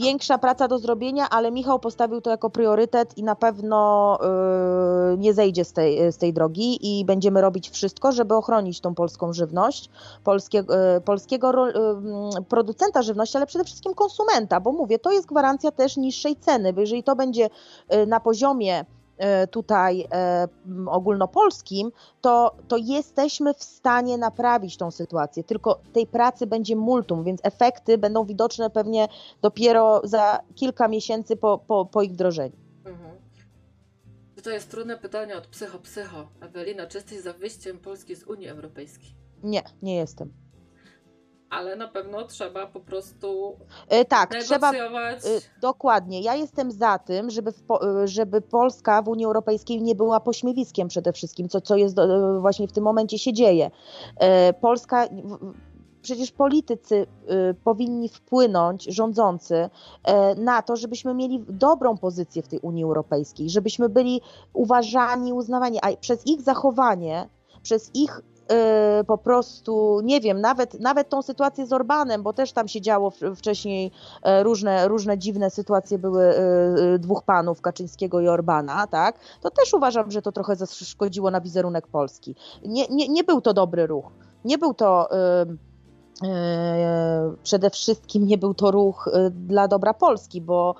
większa 0.00 0.38
praca 0.38 0.68
do 0.68 0.78
zrobienia, 0.78 1.30
ale 1.30 1.50
Michał 1.50 1.78
postawił 1.78 2.20
to 2.20 2.30
jako 2.30 2.50
priorytet 2.50 3.18
i 3.18 3.22
na 3.22 3.34
pewno 3.34 4.18
yy, 5.10 5.18
nie 5.18 5.34
zejdzie 5.34 5.64
z 5.64 5.72
tej, 5.72 6.12
z 6.12 6.16
tej 6.16 6.32
drogi 6.32 6.98
i 7.00 7.04
będziemy 7.04 7.40
robić 7.40 7.70
wszystko, 7.70 8.12
żeby 8.12 8.34
ochronić 8.34 8.80
tą 8.80 8.94
polską 8.94 9.32
żywność, 9.32 9.90
polskie, 10.24 10.58
yy, 10.58 11.00
polskiego 11.00 11.66
yy, 11.66 11.74
producenta 12.48 13.02
żywności, 13.02 13.36
ale 13.36 13.46
przede 13.46 13.64
wszystkim 13.64 13.94
konsumenta, 13.94 14.60
bo 14.60 14.72
mówię, 14.72 14.98
to 14.98 15.12
jest 15.12 15.26
gwarancja 15.26 15.70
też 15.70 15.96
niższej 15.96 16.36
ceny, 16.36 16.72
bo 16.72 16.80
jeżeli 16.80 17.02
to 17.02 17.16
będzie 17.16 17.50
na 18.06 18.20
poziomie 18.20 18.84
tutaj 19.50 20.06
e, 20.12 20.48
ogólnopolskim, 20.86 21.92
to, 22.20 22.56
to 22.68 22.76
jesteśmy 22.76 23.54
w 23.54 23.62
stanie 23.62 24.18
naprawić 24.18 24.76
tą 24.76 24.90
sytuację. 24.90 25.44
Tylko 25.44 25.80
tej 25.92 26.06
pracy 26.06 26.46
będzie 26.46 26.76
multum, 26.76 27.24
więc 27.24 27.40
efekty 27.42 27.98
będą 27.98 28.24
widoczne 28.24 28.70
pewnie 28.70 29.08
dopiero 29.42 30.00
za 30.04 30.40
kilka 30.54 30.88
miesięcy 30.88 31.36
po, 31.36 31.58
po, 31.58 31.84
po 31.84 32.02
ich 32.02 32.12
wdrożeniu. 32.12 32.56
Mhm. 32.84 33.16
To 34.42 34.50
jest 34.50 34.70
trudne 34.70 34.96
pytanie 34.96 35.36
od 35.36 35.46
psycho-psycho. 35.46 36.26
Ewelina, 36.40 36.86
czy 36.86 36.98
jesteś 36.98 37.20
za 37.20 37.32
wyjściem 37.32 37.78
Polski 37.78 38.16
z 38.16 38.24
Unii 38.24 38.48
Europejskiej? 38.48 39.14
Nie, 39.42 39.62
nie 39.82 39.96
jestem 39.96 40.49
ale 41.50 41.76
na 41.76 41.88
pewno 41.88 42.24
trzeba 42.24 42.66
po 42.66 42.80
prostu 42.80 43.56
e, 43.88 44.04
tak, 44.04 44.34
trzeba 44.34 44.72
e, 44.72 45.16
dokładnie. 45.60 46.20
Ja 46.20 46.34
jestem 46.34 46.72
za 46.72 46.98
tym, 46.98 47.30
żeby, 47.30 47.52
w, 47.52 47.62
e, 47.70 48.08
żeby 48.08 48.40
Polska 48.40 49.02
w 49.02 49.08
Unii 49.08 49.24
Europejskiej 49.24 49.82
nie 49.82 49.94
była 49.94 50.20
pośmiewiskiem 50.20 50.88
przede 50.88 51.12
wszystkim, 51.12 51.48
co, 51.48 51.60
co 51.60 51.76
jest 51.76 51.96
właśnie 52.40 52.68
w 52.68 52.72
tym 52.72 52.84
momencie 52.84 53.18
się 53.18 53.32
dzieje. 53.32 53.70
Polska 54.60 55.08
przecież 56.02 56.32
politycy 56.32 57.06
powinni 57.64 58.08
wpłynąć, 58.08 58.84
rządzący, 58.84 59.70
na 60.36 60.62
to, 60.62 60.76
żebyśmy 60.76 61.14
mieli 61.14 61.44
dobrą 61.48 61.98
pozycję 61.98 62.42
w 62.42 62.48
tej 62.48 62.58
Unii 62.58 62.84
Europejskiej, 62.84 63.50
żebyśmy 63.50 63.88
byli 63.88 64.20
uważani, 64.52 65.32
uznawani, 65.32 65.78
a 65.82 65.96
przez 65.96 66.26
ich 66.26 66.42
zachowanie, 66.42 67.28
przez 67.62 67.90
ich 67.94 68.18
y, 68.18 68.22
po 69.06 69.18
prostu, 69.18 70.00
nie 70.04 70.20
wiem, 70.20 70.40
nawet, 70.40 70.80
nawet 70.80 71.08
tą 71.08 71.22
sytuację 71.22 71.66
z 71.66 71.72
Orbanem, 71.72 72.22
bo 72.22 72.32
też 72.32 72.52
tam 72.52 72.68
się 72.68 72.80
działo 72.80 73.12
wcześniej 73.36 73.92
e, 74.22 74.42
różne, 74.42 74.88
różne 74.88 75.18
dziwne 75.18 75.50
sytuacje 75.50 75.98
były 75.98 76.24
e, 76.24 76.98
dwóch 76.98 77.22
panów, 77.22 77.60
Kaczyńskiego 77.60 78.20
i 78.20 78.28
Orbana, 78.28 78.86
tak, 78.86 79.18
to 79.40 79.50
też 79.50 79.74
uważam, 79.74 80.10
że 80.10 80.22
to 80.22 80.32
trochę 80.32 80.56
zaszkodziło 80.56 81.30
na 81.30 81.40
wizerunek 81.40 81.86
Polski. 81.86 82.34
Nie, 82.64 82.88
nie, 82.88 83.08
nie 83.08 83.24
był 83.24 83.40
to 83.40 83.54
dobry 83.54 83.86
ruch. 83.86 84.10
Nie 84.44 84.58
był 84.58 84.74
to 84.74 85.08
przede 87.42 87.70
wszystkim 87.70 88.26
nie 88.26 88.38
był 88.38 88.54
to 88.54 88.70
ruch 88.70 89.08
dla 89.30 89.68
dobra 89.68 89.94
Polski, 89.94 90.40
bo, 90.40 90.74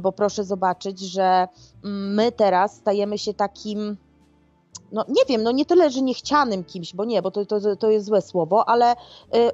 bo 0.00 0.12
proszę 0.12 0.44
zobaczyć, 0.44 1.00
że 1.00 1.48
mm, 1.84 2.14
my 2.14 2.32
teraz 2.32 2.76
stajemy 2.76 3.18
się 3.18 3.34
takim 3.34 3.96
no 4.92 5.04
nie 5.08 5.22
wiem, 5.28 5.42
no 5.42 5.50
nie 5.50 5.66
tyle, 5.66 5.90
że 5.90 6.02
niechcianym 6.02 6.64
kimś, 6.64 6.94
bo 6.94 7.04
nie, 7.04 7.22
bo 7.22 7.30
to, 7.30 7.46
to, 7.46 7.76
to 7.76 7.90
jest 7.90 8.06
złe 8.06 8.22
słowo, 8.22 8.68
ale 8.68 8.92
y, 8.92 8.96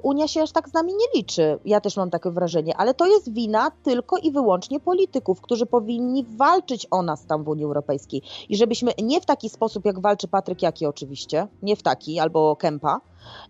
Unia 0.03 0.27
się 0.27 0.41
aż 0.41 0.51
tak 0.51 0.69
z 0.69 0.73
nami 0.73 0.93
nie 0.93 1.05
liczy. 1.15 1.59
Ja 1.65 1.81
też 1.81 1.97
mam 1.97 2.09
takie 2.09 2.31
wrażenie, 2.31 2.77
ale 2.77 2.93
to 2.93 3.05
jest 3.05 3.33
wina 3.33 3.71
tylko 3.83 4.17
i 4.17 4.31
wyłącznie 4.31 4.79
polityków, 4.79 5.41
którzy 5.41 5.65
powinni 5.65 6.23
walczyć 6.23 6.87
o 6.91 7.01
nas 7.01 7.25
tam 7.25 7.43
w 7.43 7.47
Unii 7.47 7.65
Europejskiej. 7.65 8.21
I 8.49 8.57
żebyśmy 8.57 8.91
nie 9.03 9.21
w 9.21 9.25
taki 9.25 9.49
sposób, 9.49 9.85
jak 9.85 9.99
walczy 9.99 10.27
Patryk 10.27 10.61
Jaki 10.61 10.85
oczywiście, 10.85 11.47
nie 11.61 11.75
w 11.75 11.83
taki, 11.83 12.19
albo 12.19 12.55
Kempa, 12.55 13.01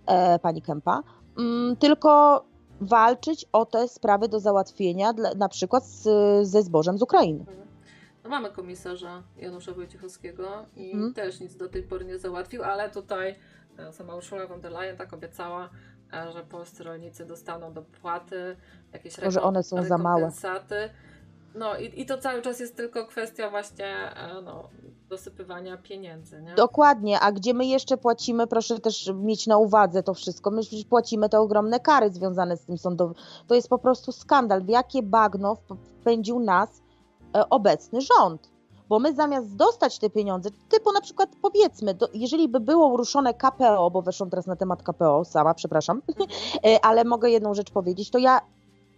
e, 0.06 0.40
pani 0.40 0.62
Kempa, 0.62 1.04
mm, 1.38 1.76
tylko 1.76 2.42
walczyć 2.82 3.46
o 3.54 3.66
te 3.66 3.88
sprawy 3.88 4.28
do 4.28 4.40
załatwienia, 4.40 5.14
dla, 5.14 5.34
na 5.34 5.50
przykład 5.50 5.86
z, 5.86 6.08
ze 6.48 6.64
zbożem 6.64 6.98
z 6.98 7.02
Ukrainy. 7.02 7.46
No 8.28 8.32
mamy 8.32 8.52
komisarza 8.52 9.24
Janusza 9.38 9.72
Wojciechowskiego 9.72 10.66
i 10.76 10.92
hmm. 10.92 11.14
też 11.14 11.40
nic 11.40 11.56
do 11.56 11.70
tej 11.70 11.84
pory 11.84 12.06
nie 12.06 12.20
załatwił, 12.20 12.64
ale 12.64 12.90
tutaj 12.90 13.36
e, 13.78 13.94
sama 13.94 14.16
Ursula 14.16 14.48
von 14.48 14.62
der 14.62 14.72
Leyen 14.72 14.98
tak 14.98 15.14
obiecała, 15.14 15.70
e, 16.14 16.32
że 16.32 16.44
polscy 16.44 16.84
rolnicy 16.84 17.26
dostaną 17.26 17.74
dopłaty, 17.74 18.56
jakieś 18.94 19.22
Może 19.22 19.42
one 19.42 19.64
są 19.64 19.84
za 19.84 19.98
małe. 19.98 20.32
No 21.56 21.78
i, 21.78 22.02
i 22.02 22.06
to 22.06 22.18
cały 22.18 22.42
czas 22.42 22.60
jest 22.60 22.76
tylko 22.76 23.06
kwestia 23.06 23.50
właśnie 23.50 24.16
e, 24.16 24.42
no, 24.42 24.70
dosypywania 25.10 25.78
pieniędzy. 25.78 26.42
Nie? 26.42 26.56
Dokładnie, 26.56 27.20
a 27.20 27.32
gdzie 27.32 27.54
my 27.54 27.66
jeszcze 27.66 27.98
płacimy, 27.98 28.48
proszę 28.48 28.80
też 28.80 29.12
mieć 29.16 29.48
na 29.48 29.58
uwadze 29.58 30.04
to 30.04 30.14
wszystko, 30.14 30.52
my 30.52 30.62
płacimy 30.90 31.30
te 31.30 31.40
ogromne 31.40 31.80
kary 31.80 32.10
związane 32.10 32.58
z 32.58 32.66
tym 32.66 32.78
sądowym. 32.78 33.16
To 33.48 33.56
jest 33.56 33.70
po 33.70 33.80
prostu 33.80 34.12
skandal, 34.12 34.62
w 34.62 34.70
jakie 34.70 35.04
bagno 35.04 35.58
wpędził 36.02 36.40
nas 36.40 36.87
obecny 37.50 38.02
rząd. 38.02 38.50
Bo 38.90 39.00
my 39.00 39.14
zamiast 39.16 39.56
dostać 39.56 40.00
te 40.00 40.10
pieniądze, 40.10 40.50
typu 40.70 40.92
na 40.92 41.02
przykład 41.02 41.30
powiedzmy, 41.42 41.94
do, 41.94 42.08
jeżeli 42.14 42.48
by 42.48 42.60
było 42.60 42.98
ruszone 42.98 43.34
KPO, 43.34 43.92
bo 43.92 44.02
weszłam 44.02 44.30
teraz 44.30 44.48
na 44.48 44.56
temat 44.56 44.84
KPO 44.84 45.26
sama, 45.26 45.54
przepraszam, 45.54 46.02
e, 46.66 46.86
ale 46.86 47.04
mogę 47.04 47.30
jedną 47.30 47.54
rzecz 47.54 47.72
powiedzieć, 47.72 48.10
to 48.10 48.18
ja 48.18 48.42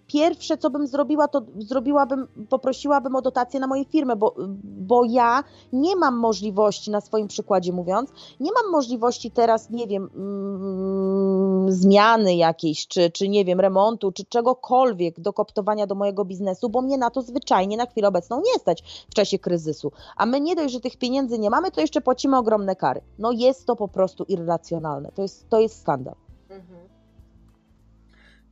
pierwsze, 0.10 0.58
co 0.58 0.70
bym 0.70 0.88
zrobiła, 0.88 1.28
to 1.28 1.42
zrobiłabym, 1.58 2.28
poprosiłabym 2.50 3.16
o 3.16 3.22
dotację 3.22 3.60
na 3.60 3.68
moje 3.68 3.86
firmy, 3.86 4.16
bo, 4.16 4.36
bo 4.64 5.04
ja 5.06 5.44
nie 5.74 5.96
mam 5.96 6.18
możliwości, 6.18 6.92
na 6.92 7.02
swoim 7.02 7.28
przykładzie 7.28 7.74
mówiąc, 7.74 8.10
nie 8.40 8.52
mam 8.52 8.72
możliwości 8.72 9.32
teraz, 9.32 9.70
nie 9.70 9.88
wiem, 9.88 10.10
mm, 10.16 11.72
zmiany 11.72 12.36
jakiejś, 12.36 12.88
czy, 12.88 13.12
czy 13.12 13.30
nie 13.30 13.46
wiem, 13.46 13.60
remontu, 13.60 14.12
czy 14.12 14.26
czegokolwiek 14.26 15.20
do 15.20 15.34
koptowania 15.34 15.88
do 15.88 15.96
mojego 15.96 16.26
biznesu, 16.26 16.70
bo 16.70 16.82
mnie 16.82 16.98
na 16.98 17.10
to 17.10 17.22
zwyczajnie 17.22 17.78
na 17.78 17.86
chwilę 17.86 18.08
obecną 18.08 18.42
nie 18.46 18.60
stać 18.60 19.06
w 19.10 19.14
czasie 19.14 19.40
kryzysu. 19.40 19.92
A 20.16 20.26
my 20.26 20.42
nie 20.42 20.56
dość, 20.56 20.74
że 20.74 20.80
tych 20.80 20.98
pieniędzy 20.98 21.40
nie 21.40 21.50
mamy, 21.50 21.72
to 21.72 21.82
jeszcze 21.82 22.02
płacimy 22.02 22.38
ogromne 22.38 22.76
kary. 22.76 23.02
No 23.20 23.32
jest 23.32 23.66
to 23.66 23.76
po 23.76 23.88
prostu 23.88 24.24
irracjonalne. 24.24 25.12
To 25.16 25.22
jest, 25.22 25.50
to 25.50 25.60
jest 25.60 25.82
skandal. 25.82 26.16
Mhm. 26.50 26.80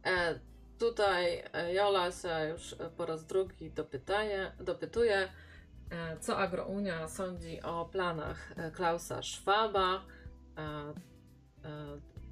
E 0.06 0.47
Tutaj 0.80 1.44
e, 1.54 1.74
Jola 1.74 2.12
się 2.12 2.50
już 2.50 2.76
po 2.98 3.06
raz 3.06 3.26
drugi 3.26 3.72
dopytaje, 3.72 4.52
dopytuje, 4.60 5.18
e, 5.92 6.18
co 6.20 6.38
Agrounia 6.38 7.08
sądzi 7.08 7.62
o 7.62 7.86
planach 7.86 8.52
e, 8.58 8.72
Klausa 8.72 9.24
Schwaba. 9.24 10.02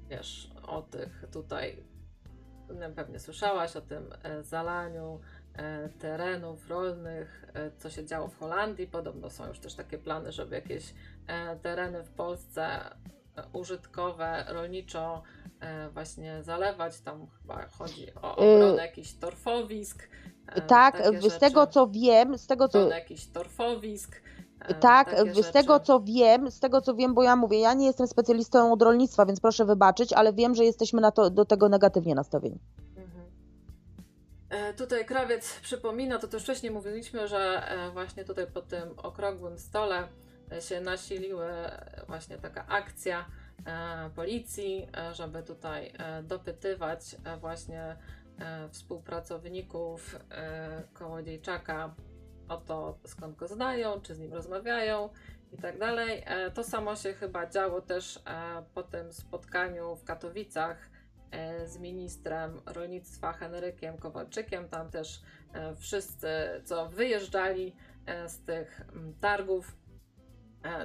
Wiesz, 0.08 0.50
o 0.62 0.82
tych 0.82 1.24
tutaj, 1.32 1.84
no, 2.68 2.90
pewnie 2.96 3.18
słyszałaś 3.18 3.76
o 3.76 3.80
tym 3.80 4.14
zalaniu 4.42 5.20
terenów 5.98 6.68
rolnych, 6.68 7.44
co 7.78 7.90
się 7.90 8.04
działo 8.04 8.28
w 8.28 8.38
Holandii. 8.38 8.86
Podobno 8.86 9.30
są 9.30 9.48
już 9.48 9.58
też 9.58 9.74
takie 9.74 9.98
plany, 9.98 10.32
żeby 10.32 10.54
jakieś 10.54 10.94
tereny 11.62 12.02
w 12.02 12.10
Polsce 12.10 12.80
użytkowe, 13.52 14.44
rolniczo 14.48 15.22
E, 15.60 15.90
właśnie 15.90 16.42
zalewać. 16.42 17.00
Tam 17.00 17.26
chyba 17.42 17.66
chodzi 17.68 18.14
o 18.14 18.30
y, 18.30 18.56
obronę 18.56 18.82
jakichś 18.82 19.12
torfowisk. 19.12 20.08
E, 20.46 20.60
tak, 20.60 21.02
z 21.20 21.22
rzeczy. 21.22 21.40
tego 21.40 21.66
co 21.66 21.86
wiem, 21.86 22.38
z 22.38 22.46
tego 22.46 22.68
co. 22.68 22.78
Obronę 22.78 22.98
jakichś 22.98 23.26
torfowisk. 23.26 24.22
E, 24.60 24.74
tak, 24.74 25.16
z 25.32 25.36
rzeczy. 25.36 25.52
tego 25.52 25.80
co 25.80 26.00
wiem, 26.00 26.50
z 26.50 26.60
tego 26.60 26.80
co 26.80 26.94
wiem, 26.94 27.14
bo 27.14 27.22
ja 27.22 27.36
mówię, 27.36 27.60
ja 27.60 27.74
nie 27.74 27.86
jestem 27.86 28.06
specjalistą 28.06 28.72
od 28.72 28.82
rolnictwa, 28.82 29.26
więc 29.26 29.40
proszę 29.40 29.64
wybaczyć, 29.64 30.12
ale 30.12 30.32
wiem, 30.32 30.54
że 30.54 30.64
jesteśmy 30.64 31.00
na 31.00 31.10
to, 31.10 31.30
do 31.30 31.44
tego 31.44 31.68
negatywnie 31.68 32.14
nastawieni. 32.14 32.58
Mhm. 32.96 33.26
Tutaj 34.76 35.06
krawiec 35.06 35.60
przypomina, 35.60 36.18
to 36.18 36.28
też 36.28 36.42
wcześniej 36.42 36.72
mówiliśmy, 36.72 37.28
że 37.28 37.62
właśnie 37.92 38.24
tutaj 38.24 38.46
po 38.46 38.62
tym 38.62 38.98
okrągłym 38.98 39.58
stole 39.58 40.08
się 40.60 40.80
nasiliły 40.80 41.48
właśnie 42.06 42.38
taka 42.38 42.66
akcja 42.66 43.24
E, 43.64 44.10
policji, 44.14 44.88
e, 44.96 45.14
żeby 45.14 45.42
tutaj 45.42 45.92
e, 45.98 46.22
dopytywać 46.22 47.16
właśnie 47.40 47.96
współpracowników 48.70 50.18
Kołodziejczaka 50.92 51.94
o 52.48 52.56
to, 52.56 52.98
skąd 53.04 53.36
go 53.36 53.48
znają, 53.48 54.00
czy 54.00 54.14
z 54.14 54.18
nim 54.18 54.32
rozmawiają 54.34 55.08
i 55.52 55.56
tak 55.56 55.78
dalej. 55.78 56.24
To 56.54 56.64
samo 56.64 56.96
się 56.96 57.12
chyba 57.12 57.46
działo 57.46 57.80
też 57.80 58.22
po 58.74 58.82
tym 58.82 59.12
spotkaniu 59.12 59.96
w 59.96 60.04
Katowicach 60.04 60.90
z 61.66 61.78
ministrem 61.78 62.60
rolnictwa 62.66 63.32
Henrykiem 63.32 63.98
Kowalczykiem. 63.98 64.68
Tam 64.68 64.90
też 64.90 65.22
wszyscy, 65.76 66.28
co 66.64 66.88
wyjeżdżali 66.88 67.76
z 68.26 68.38
tych 68.38 68.80
targów, 69.20 69.76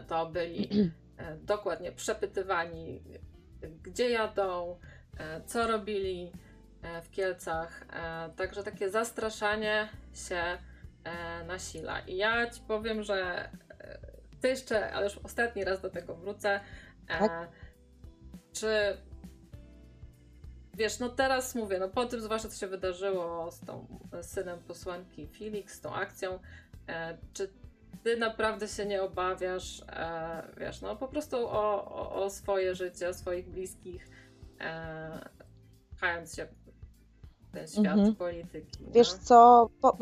to 0.08 0.26
byli 0.26 0.70
E, 1.22 1.36
dokładnie 1.36 1.92
przepytywani, 1.92 3.04
gdzie 3.84 4.10
jadą, 4.10 4.80
e, 5.18 5.42
co 5.46 5.68
robili 5.68 6.32
e, 6.82 7.02
w 7.02 7.12
Kielcach. 7.12 7.86
Także 8.36 8.64
takie 8.64 8.90
zastraszanie 8.90 9.90
się 10.14 10.44
nasila. 11.48 12.00
I 12.00 12.18
ja 12.18 12.50
ci 12.50 12.62
powiem, 12.62 13.04
że 13.04 13.50
ty 14.42 14.48
jeszcze, 14.48 14.92
ale 14.92 15.04
już 15.04 15.18
ostatni 15.18 15.64
raz 15.64 15.82
do 15.82 15.90
tego 15.90 16.16
wrócę. 16.16 16.60
Tak? 17.08 17.50
Czy 18.54 18.98
wiesz, 20.74 21.00
no 21.00 21.10
teraz 21.10 21.56
mówię, 21.56 21.80
no 21.80 21.90
po 21.90 22.06
tym 22.06 22.22
zwłaszcza 22.22 22.50
co 22.50 22.60
się 22.60 22.68
wydarzyło 22.68 23.52
z 23.52 23.60
tą 23.60 24.00
synem 24.22 24.60
posłanki 24.60 25.28
Felix, 25.28 25.74
z 25.74 25.82
tą 25.82 25.94
akcją, 25.94 26.40
czy 27.34 27.54
ty 28.04 28.18
naprawdę 28.18 28.68
się 28.68 28.86
nie 28.86 29.04
obawiasz, 29.04 29.82
e, 29.90 30.44
wiesz, 30.58 30.82
no 30.82 30.96
po 30.96 31.08
prostu 31.08 31.38
o, 31.38 31.86
o, 31.86 32.24
o, 32.24 32.30
swoje 32.30 32.76
życie, 32.76 33.10
o 33.10 33.14
swoich 33.14 33.50
bliskich, 33.50 34.08
e, 34.60 35.30
pchając 35.96 36.36
się 36.36 36.46
w 36.46 37.54
ten 37.54 37.68
świat 37.68 37.98
mhm. 37.98 38.16
polityki. 38.16 38.86
Wiesz 38.92 39.14
no? 39.14 39.20
co, 39.24 39.70
po, 39.82 39.98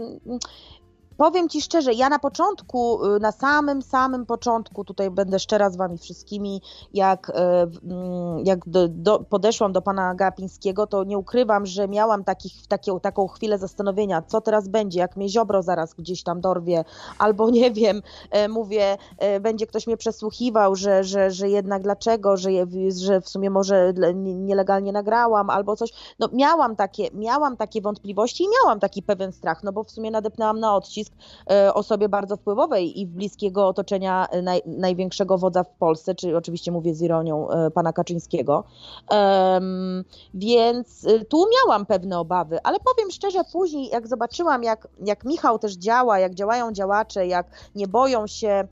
Powiem 1.20 1.50
Ci 1.50 1.62
szczerze, 1.62 1.94
ja 1.94 2.10
na 2.10 2.20
początku, 2.20 3.06
y, 3.06 3.20
na 3.20 3.32
samym, 3.32 3.82
samym 3.82 4.26
początku, 4.26 4.84
tutaj 4.84 5.12
będę 5.12 5.40
szczera 5.40 5.70
z 5.70 5.76
Wami 5.76 5.98
wszystkimi, 5.98 6.62
jak, 6.94 7.30
y, 7.30 7.34
mm, 7.34 8.46
jak 8.46 8.70
do, 8.70 8.88
do, 8.88 9.20
podeszłam 9.20 9.74
do 9.74 9.82
Pana 9.82 10.16
Gapińskiego, 10.16 10.88
to 10.88 11.04
nie 11.04 11.18
ukrywam, 11.18 11.66
że 11.66 11.88
miałam 11.88 12.24
takich, 12.24 12.68
takie, 12.68 13.00
taką 13.02 13.28
chwilę 13.28 13.58
zastanowienia, 13.58 14.22
co 14.22 14.42
teraz 14.42 14.68
będzie, 14.68 15.00
jak 15.00 15.16
mnie 15.16 15.30
ziobro 15.30 15.64
zaraz 15.64 15.94
gdzieś 15.94 16.24
tam 16.24 16.42
dorwie, 16.42 16.84
albo 17.18 17.50
nie 17.50 17.72
wiem, 17.72 18.02
e, 18.32 18.48
mówię, 18.48 18.98
e, 19.18 19.40
będzie 19.40 19.68
ktoś 19.68 19.88
mnie 19.88 19.98
przesłuchiwał, 19.98 20.76
że, 20.76 21.04
że, 21.04 21.32
że 21.32 21.50
jednak 21.50 21.82
dlaczego, 21.82 22.38
że, 22.38 22.50
że 22.98 23.22
w 23.22 23.30
sumie 23.30 23.50
może 23.50 23.94
nielegalnie 24.16 24.92
nagrałam, 24.92 25.50
albo 25.50 25.76
coś. 25.76 25.90
No 26.20 26.28
miałam 26.34 26.76
takie, 26.76 27.10
miałam 27.14 27.58
takie 27.58 27.82
wątpliwości 27.82 28.44
i 28.44 28.48
miałam 28.62 28.80
taki 28.80 29.04
pewien 29.04 29.32
strach, 29.32 29.64
no 29.64 29.72
bo 29.72 29.84
w 29.84 29.92
sumie 29.92 30.12
nadepnęłam 30.12 30.60
na 30.60 30.76
odcisk, 30.76 31.09
E, 31.52 31.74
osobie 31.74 32.10
bardzo 32.10 32.38
wpływowej 32.38 33.00
i 33.00 33.08
bliskiego 33.08 33.68
otoczenia 33.68 34.28
naj, 34.44 34.62
największego 34.66 35.38
wodza 35.38 35.64
w 35.64 35.70
Polsce, 35.70 36.16
czyli 36.16 36.36
oczywiście 36.36 36.72
mówię 36.72 36.94
z 36.94 37.02
ironią 37.02 37.50
e, 37.50 37.72
pana 37.72 37.94
Kaczyńskiego. 37.94 38.64
Um, 39.12 40.04
więc 40.34 41.06
e, 41.08 41.26
tu 41.26 41.46
miałam 41.58 41.86
pewne 41.86 42.20
obawy, 42.20 42.60
ale 42.64 42.78
powiem 42.80 43.12
szczerze, 43.12 43.40
później 43.52 43.90
jak 43.90 44.08
zobaczyłam, 44.08 44.64
jak, 44.64 44.88
jak 45.06 45.26
Michał 45.26 45.60
też 45.60 45.74
działa, 45.74 46.20
jak 46.20 46.36
działają 46.36 46.72
działacze, 46.72 47.28
jak 47.28 47.48
nie 47.76 47.88
boją 47.88 48.28
się 48.28 48.68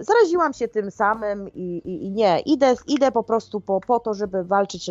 zaraziłam 0.00 0.52
się 0.52 0.68
tym 0.68 0.90
samym 0.90 1.48
i, 1.48 1.82
i, 1.84 2.06
i, 2.06 2.10
nie, 2.10 2.40
idę, 2.40 2.74
idę 2.86 3.12
po 3.12 3.22
prostu 3.22 3.60
po, 3.60 3.80
po 3.80 4.00
to, 4.00 4.14
żeby 4.14 4.44
walczyć 4.44 4.90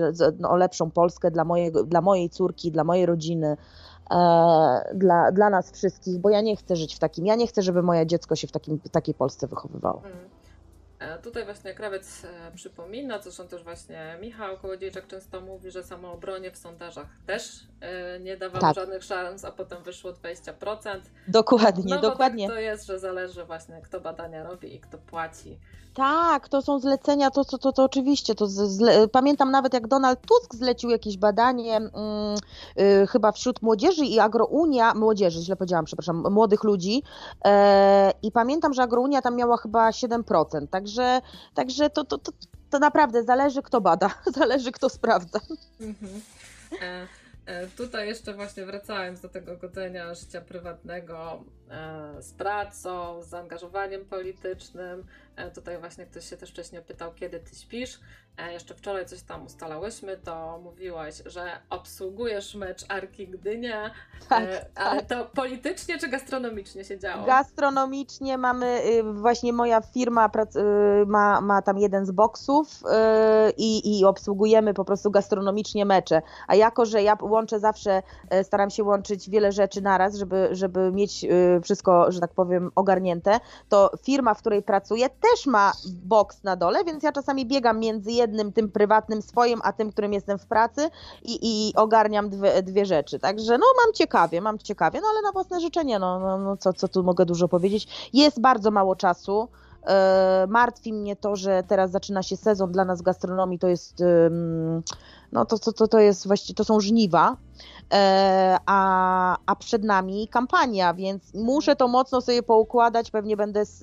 o 0.49 0.55
lepszą 0.55 0.91
Polskę 0.91 1.31
dla, 1.31 1.43
mojego, 1.43 1.83
dla 1.83 2.01
mojej 2.01 2.29
córki, 2.29 2.71
dla 2.71 2.83
mojej 2.83 3.05
rodziny, 3.05 3.57
dla, 4.93 5.31
dla 5.31 5.49
nas 5.49 5.71
wszystkich, 5.71 6.19
bo 6.19 6.29
ja 6.29 6.41
nie 6.41 6.55
chcę 6.55 6.75
żyć 6.75 6.95
w 6.95 6.99
takim, 6.99 7.25
ja 7.25 7.35
nie 7.35 7.47
chcę, 7.47 7.61
żeby 7.61 7.83
moje 7.83 8.07
dziecko 8.07 8.35
się 8.35 8.47
w, 8.47 8.51
takim, 8.51 8.79
takiej 8.79 9.13
Polsce 9.13 9.47
wychowywało. 9.47 10.01
E, 11.01 11.17
tutaj 11.17 11.45
właśnie 11.45 11.73
krawiec 11.73 12.25
e, 12.25 12.51
przypomina, 12.55 13.21
zresztą 13.21 13.47
też 13.47 13.63
właśnie 13.63 14.17
Michał 14.21 14.57
Kołodziejczak 14.57 15.07
często 15.07 15.41
mówi, 15.41 15.71
że 15.71 15.83
samoobronie 15.83 16.51
w 16.51 16.57
sondażach 16.57 17.07
też 17.25 17.67
e, 17.81 18.19
nie 18.19 18.37
dawało 18.37 18.61
tak. 18.61 18.75
żadnych 18.75 19.03
szans, 19.03 19.45
a 19.45 19.51
potem 19.51 19.83
wyszło 19.83 20.11
20%. 20.11 20.99
Dokładnie, 21.27 21.95
no, 21.95 22.01
dokładnie. 22.01 22.47
Tak 22.47 22.55
to 22.55 22.61
jest, 22.61 22.85
że 22.85 22.99
zależy 22.99 23.45
właśnie 23.45 23.81
kto 23.81 23.99
badania 23.99 24.43
robi 24.43 24.75
i 24.75 24.79
kto 24.79 24.97
płaci. 24.97 25.59
Tak, 25.93 26.49
to 26.49 26.61
są 26.61 26.79
zlecenia, 26.79 27.31
to, 27.31 27.45
to, 27.45 27.57
to, 27.57 27.71
to 27.71 27.83
oczywiście. 27.83 28.35
To 28.35 28.47
zle... 28.47 29.07
Pamiętam 29.07 29.51
nawet, 29.51 29.73
jak 29.73 29.87
Donald 29.87 30.19
Tusk 30.21 30.55
zlecił 30.55 30.89
jakieś 30.89 31.17
badanie, 31.17 31.77
mm, 31.77 31.91
y, 32.79 33.07
chyba 33.07 33.31
wśród 33.31 33.61
młodzieży 33.61 34.05
i 34.05 34.19
Agrounia, 34.19 34.93
młodzieży, 34.93 35.41
źle 35.41 35.55
powiedziałam, 35.55 35.85
przepraszam, 35.85 36.23
młodych 36.31 36.63
ludzi. 36.63 37.03
E, 37.45 38.13
I 38.23 38.31
pamiętam, 38.31 38.73
że 38.73 38.83
Agrounia 38.83 39.21
tam 39.21 39.35
miała 39.35 39.57
chyba 39.57 39.89
7%. 39.89 40.67
Także, 40.67 40.90
także 41.53 41.89
to, 41.89 42.03
to, 42.03 42.17
to, 42.17 42.31
to 42.69 42.79
naprawdę 42.79 43.23
zależy, 43.23 43.61
kto 43.61 43.81
bada, 43.81 44.09
zależy, 44.39 44.71
kto 44.71 44.89
sprawdza. 44.89 45.39
Mhm. 45.79 46.21
E 46.81 47.07
E, 47.45 47.67
tutaj 47.67 48.07
jeszcze 48.07 48.33
właśnie 48.33 48.65
wracając 48.65 49.21
do 49.21 49.29
tego 49.29 49.57
godzenia 49.57 50.13
życia 50.13 50.41
prywatnego 50.41 51.43
z 52.19 52.33
pracą, 52.33 53.23
z 53.23 53.27
zaangażowaniem 53.27 54.05
politycznym. 54.05 55.05
E, 55.35 55.51
tutaj 55.51 55.79
właśnie 55.79 56.05
ktoś 56.05 56.29
się 56.29 56.37
też 56.37 56.49
wcześniej 56.49 56.81
pytał, 56.81 57.13
kiedy 57.13 57.39
ty 57.39 57.55
śpisz. 57.55 57.99
Jeszcze 58.51 58.75
wczoraj 58.75 59.05
coś 59.05 59.21
tam 59.21 59.45
ustalałyśmy, 59.45 60.17
to 60.17 60.59
mówiłaś, 60.63 61.15
że 61.25 61.51
obsługujesz 61.69 62.55
mecz 62.55 62.85
Arki 62.89 63.27
Gdynia, 63.27 63.91
tak, 64.29 64.43
ale 64.75 65.03
tak. 65.03 65.09
to 65.09 65.25
politycznie 65.35 65.99
czy 65.99 66.07
gastronomicznie 66.07 66.83
się 66.83 66.99
działo? 66.99 67.25
Gastronomicznie 67.25 68.37
mamy, 68.37 68.81
y, 68.85 69.03
właśnie 69.03 69.53
moja 69.53 69.81
firma 69.81 70.29
y, 70.55 71.05
ma, 71.05 71.41
ma 71.41 71.61
tam 71.61 71.77
jeden 71.77 72.05
z 72.05 72.11
boksów 72.11 72.67
y, 72.67 72.87
i, 73.57 73.99
i 73.99 74.05
obsługujemy 74.05 74.73
po 74.73 74.85
prostu 74.85 75.11
gastronomicznie 75.11 75.85
mecze. 75.85 76.21
A 76.47 76.55
jako, 76.55 76.85
że 76.85 77.03
ja 77.03 77.17
łączę 77.21 77.59
zawsze, 77.59 78.03
e, 78.29 78.43
staram 78.43 78.69
się 78.69 78.83
łączyć 78.83 79.29
wiele 79.29 79.51
rzeczy 79.51 79.81
naraz, 79.81 80.15
żeby, 80.15 80.49
żeby 80.51 80.91
mieć 80.91 81.23
e, 81.23 81.60
wszystko, 81.61 82.11
że 82.11 82.19
tak 82.19 82.33
powiem, 82.33 82.71
ogarnięte, 82.75 83.39
to 83.69 83.91
firma, 84.03 84.33
w 84.33 84.39
której 84.39 84.63
pracuję, 84.63 85.09
też 85.09 85.45
ma 85.45 85.71
boks 86.03 86.43
na 86.43 86.55
dole, 86.55 86.83
więc 86.83 87.03
ja 87.03 87.11
czasami 87.11 87.45
biegam 87.45 87.79
między 87.79 88.11
jednym, 88.11 88.53
tym 88.53 88.71
prywatnym 88.71 89.21
swoim, 89.21 89.61
a 89.63 89.73
tym, 89.73 89.91
którym 89.91 90.13
jestem 90.13 90.39
w 90.39 90.45
pracy 90.45 90.89
i, 91.23 91.39
i 91.41 91.75
ogarniam 91.75 92.29
dwie, 92.29 92.63
dwie 92.63 92.85
rzeczy. 92.85 93.19
Także 93.19 93.57
no 93.57 93.65
mam 93.85 93.93
ciekawie, 93.93 94.41
mam 94.41 94.59
ciekawie, 94.59 95.01
no 95.01 95.07
ale 95.11 95.21
na 95.21 95.31
własne 95.31 95.59
życzenie, 95.59 95.99
no, 95.99 96.19
no, 96.19 96.37
no 96.37 96.57
co, 96.57 96.73
co 96.73 96.87
tu 96.87 97.03
mogę 97.03 97.25
dużo 97.25 97.47
powiedzieć. 97.47 98.09
Jest 98.13 98.41
bardzo 98.41 98.71
mało 98.71 98.95
czasu. 98.95 99.47
E, 99.87 100.45
martwi 100.49 100.93
mnie 100.93 101.15
to, 101.15 101.35
że 101.35 101.63
teraz 101.67 101.91
zaczyna 101.91 102.23
się 102.23 102.37
sezon 102.37 102.71
dla 102.71 102.85
nas 102.85 102.99
w 102.99 103.03
gastronomii, 103.03 103.59
to 103.59 103.67
jest 103.67 104.03
no 105.31 105.45
to, 105.45 105.59
to, 105.59 105.73
to, 105.73 105.87
to 105.87 105.99
jest 105.99 106.27
właściwie, 106.27 106.57
to 106.57 106.63
są 106.63 106.79
żniwa, 106.79 107.37
e, 107.93 108.57
a, 108.65 109.37
a 109.45 109.55
przed 109.55 109.83
nami 109.83 110.27
kampania, 110.27 110.93
więc 110.93 111.33
muszę 111.33 111.75
to 111.75 111.87
mocno 111.87 112.21
sobie 112.21 112.43
poukładać, 112.43 113.11
pewnie 113.11 113.37
będę 113.37 113.65
z, 113.65 113.79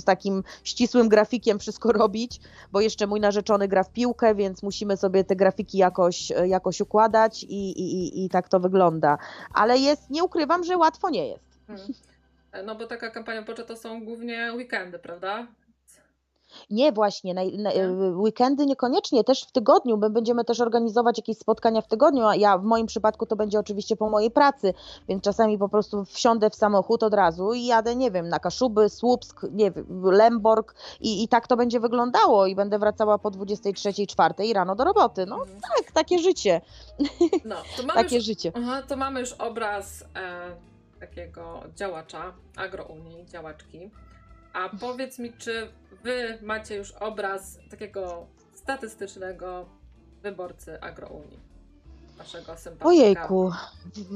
z, 0.00 0.04
takim 0.04 0.42
ścisłym 0.64 1.08
grafikiem 1.08 1.58
wszystko 1.58 1.92
robić, 1.92 2.40
bo 2.72 2.80
jeszcze 2.80 3.06
mój 3.06 3.20
narzeczony 3.20 3.68
gra 3.68 3.84
w 3.84 3.92
piłkę, 3.92 4.34
więc 4.34 4.62
musimy 4.62 4.96
sobie 4.96 5.24
te 5.24 5.36
grafiki 5.36 5.78
jakoś, 5.78 6.32
jakoś 6.46 6.80
układać 6.80 7.44
i, 7.44 7.70
i, 7.70 8.24
i 8.24 8.28
tak 8.28 8.48
to 8.48 8.60
wygląda. 8.60 9.18
Ale 9.54 9.78
jest, 9.78 10.10
nie 10.10 10.24
ukrywam, 10.24 10.64
że 10.64 10.76
łatwo 10.76 11.10
nie 11.10 11.28
jest. 11.28 11.44
Hmm. 11.66 11.86
No 12.64 12.74
bo 12.74 12.86
taka 12.86 13.10
kampania 13.10 13.42
Pocze 13.42 13.64
to 13.64 13.76
są 13.76 14.04
głównie 14.04 14.52
weekendy, 14.56 14.98
prawda? 14.98 15.46
Nie, 16.70 16.92
właśnie, 16.92 17.34
na, 17.34 17.42
na, 17.58 17.72
y, 17.72 18.16
weekendy 18.16 18.66
niekoniecznie, 18.66 19.24
też 19.24 19.44
w 19.44 19.52
tygodniu, 19.52 19.96
my 19.96 20.10
będziemy 20.10 20.44
też 20.44 20.60
organizować 20.60 21.18
jakieś 21.18 21.38
spotkania 21.38 21.80
w 21.80 21.88
tygodniu, 21.88 22.24
a 22.26 22.36
ja 22.36 22.58
w 22.58 22.64
moim 22.64 22.86
przypadku 22.86 23.26
to 23.26 23.36
będzie 23.36 23.58
oczywiście 23.58 23.96
po 23.96 24.10
mojej 24.10 24.30
pracy, 24.30 24.74
więc 25.08 25.24
czasami 25.24 25.58
po 25.58 25.68
prostu 25.68 26.04
wsiądę 26.04 26.50
w 26.50 26.54
samochód 26.54 27.02
od 27.02 27.14
razu 27.14 27.52
i 27.52 27.66
jadę, 27.66 27.96
nie 27.96 28.10
wiem, 28.10 28.28
na 28.28 28.38
Kaszuby, 28.38 28.88
Słupsk, 28.88 29.46
nie 29.50 29.70
wiem, 29.70 30.02
Lemborg 30.04 30.74
i, 31.00 31.24
i 31.24 31.28
tak 31.28 31.46
to 31.46 31.56
będzie 31.56 31.80
wyglądało 31.80 32.46
i 32.46 32.54
będę 32.54 32.78
wracała 32.78 33.18
po 33.18 33.30
23, 33.30 33.92
4 34.06 34.34
rano 34.54 34.74
do 34.74 34.84
roboty. 34.84 35.26
No 35.26 35.36
mhm. 35.36 35.60
tak, 35.60 35.92
takie 35.92 36.18
życie. 36.18 36.60
No, 37.44 37.56
to 37.76 37.82
mamy 37.86 37.94
takie 37.94 38.16
już, 38.16 38.24
życie. 38.24 38.52
Aha, 38.54 38.82
to 38.88 38.96
mamy 38.96 39.20
już 39.20 39.32
obraz 39.32 40.04
e, 40.16 40.56
takiego 41.00 41.62
działacza 41.74 42.34
agrounii, 42.56 43.26
działaczki. 43.26 43.90
A 44.52 44.68
powiedz 44.68 45.18
mi, 45.18 45.32
czy 45.32 45.68
wy 46.02 46.38
macie 46.42 46.76
już 46.76 46.90
obraz 46.90 47.58
takiego 47.70 48.26
statystycznego 48.54 49.68
wyborcy 50.22 50.80
agrounii? 50.80 51.40
Waszego 52.18 52.56
sympatyka? 52.56 52.88
Ojejku, 52.88 53.52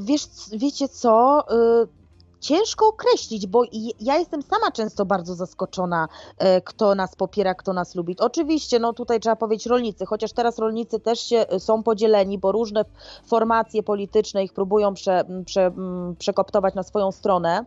wiesz, 0.04 0.26
wiecie 0.52 0.88
co? 0.88 1.44
Y, 1.82 2.01
ciężko 2.43 2.89
określić, 2.89 3.47
bo 3.47 3.62
ja 4.01 4.19
jestem 4.19 4.43
sama 4.43 4.73
często 4.73 5.05
bardzo 5.05 5.35
zaskoczona, 5.35 6.09
y, 6.32 6.62
kto 6.64 6.94
nas 6.94 7.16
popiera, 7.16 7.55
kto 7.55 7.73
nas 7.73 7.94
lubi. 7.94 8.16
Oczywiście, 8.19 8.78
no 8.78 8.93
tutaj 8.93 9.20
trzeba 9.20 9.36
powiedzieć 9.36 9.66
rolnicy, 9.66 10.06
chociaż 10.06 10.32
teraz 10.32 10.59
rolnicy 10.59 11.01
też 11.01 11.20
się 11.20 11.47
y, 11.55 11.60
są 11.60 11.82
podzieleni, 11.82 12.39
bo 12.39 12.52
różne 12.52 12.85
formacje 13.27 13.82
polityczne 13.82 14.44
ich 14.44 14.52
próbują 14.52 14.94
prze, 14.94 15.24
prze, 15.47 15.73
przekoptować 16.19 16.74
na 16.74 16.82
swoją 16.82 17.12
stronę. 17.12 17.64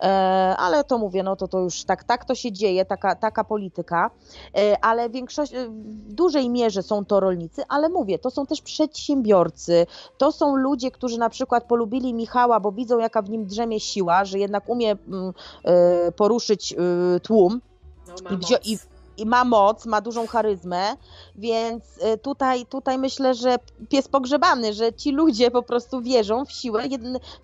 E, 0.00 0.56
ale 0.58 0.84
to 0.84 0.98
mówię, 0.98 1.22
no 1.22 1.36
to 1.36 1.48
to 1.48 1.58
już 1.58 1.84
tak, 1.84 2.04
tak 2.04 2.24
to 2.24 2.34
się 2.34 2.52
dzieje, 2.52 2.84
taka, 2.84 3.14
taka 3.14 3.44
polityka, 3.44 4.10
e, 4.56 4.84
ale 4.84 5.10
większość, 5.10 5.52
w 6.08 6.12
dużej 6.12 6.50
mierze 6.50 6.82
są 6.82 7.04
to 7.04 7.20
rolnicy, 7.20 7.62
ale 7.68 7.88
mówię, 7.88 8.18
to 8.18 8.30
są 8.30 8.46
też 8.46 8.62
przedsiębiorcy, 8.62 9.86
to 10.18 10.32
są 10.32 10.56
ludzie, 10.56 10.90
którzy 10.90 11.18
na 11.18 11.30
przykład 11.30 11.64
polubili 11.64 12.14
Michała, 12.14 12.60
bo 12.60 12.72
widzą 12.72 12.98
jaka 12.98 13.22
w 13.22 13.30
nim 13.30 13.46
drzemie 13.46 13.80
siła, 13.80 14.24
że 14.24 14.38
jednak 14.38 14.68
umie 14.68 14.96
mm, 15.08 15.32
e, 15.64 16.12
poruszyć 16.12 16.74
tłum. 17.22 17.60
No, 18.08 18.30
i, 18.30 18.72
i, 18.72 18.78
i 19.16 19.26
ma 19.26 19.44
moc, 19.44 19.86
ma 19.86 20.00
dużą 20.00 20.26
charyzmę, 20.26 20.96
więc 21.36 21.84
tutaj, 22.22 22.66
tutaj 22.66 22.98
myślę, 22.98 23.34
że 23.34 23.56
pies 23.88 24.08
pogrzebany, 24.08 24.72
że 24.72 24.92
ci 24.92 25.12
ludzie 25.12 25.50
po 25.50 25.62
prostu 25.62 26.02
wierzą 26.02 26.44
w 26.44 26.52
siłę 26.52 26.82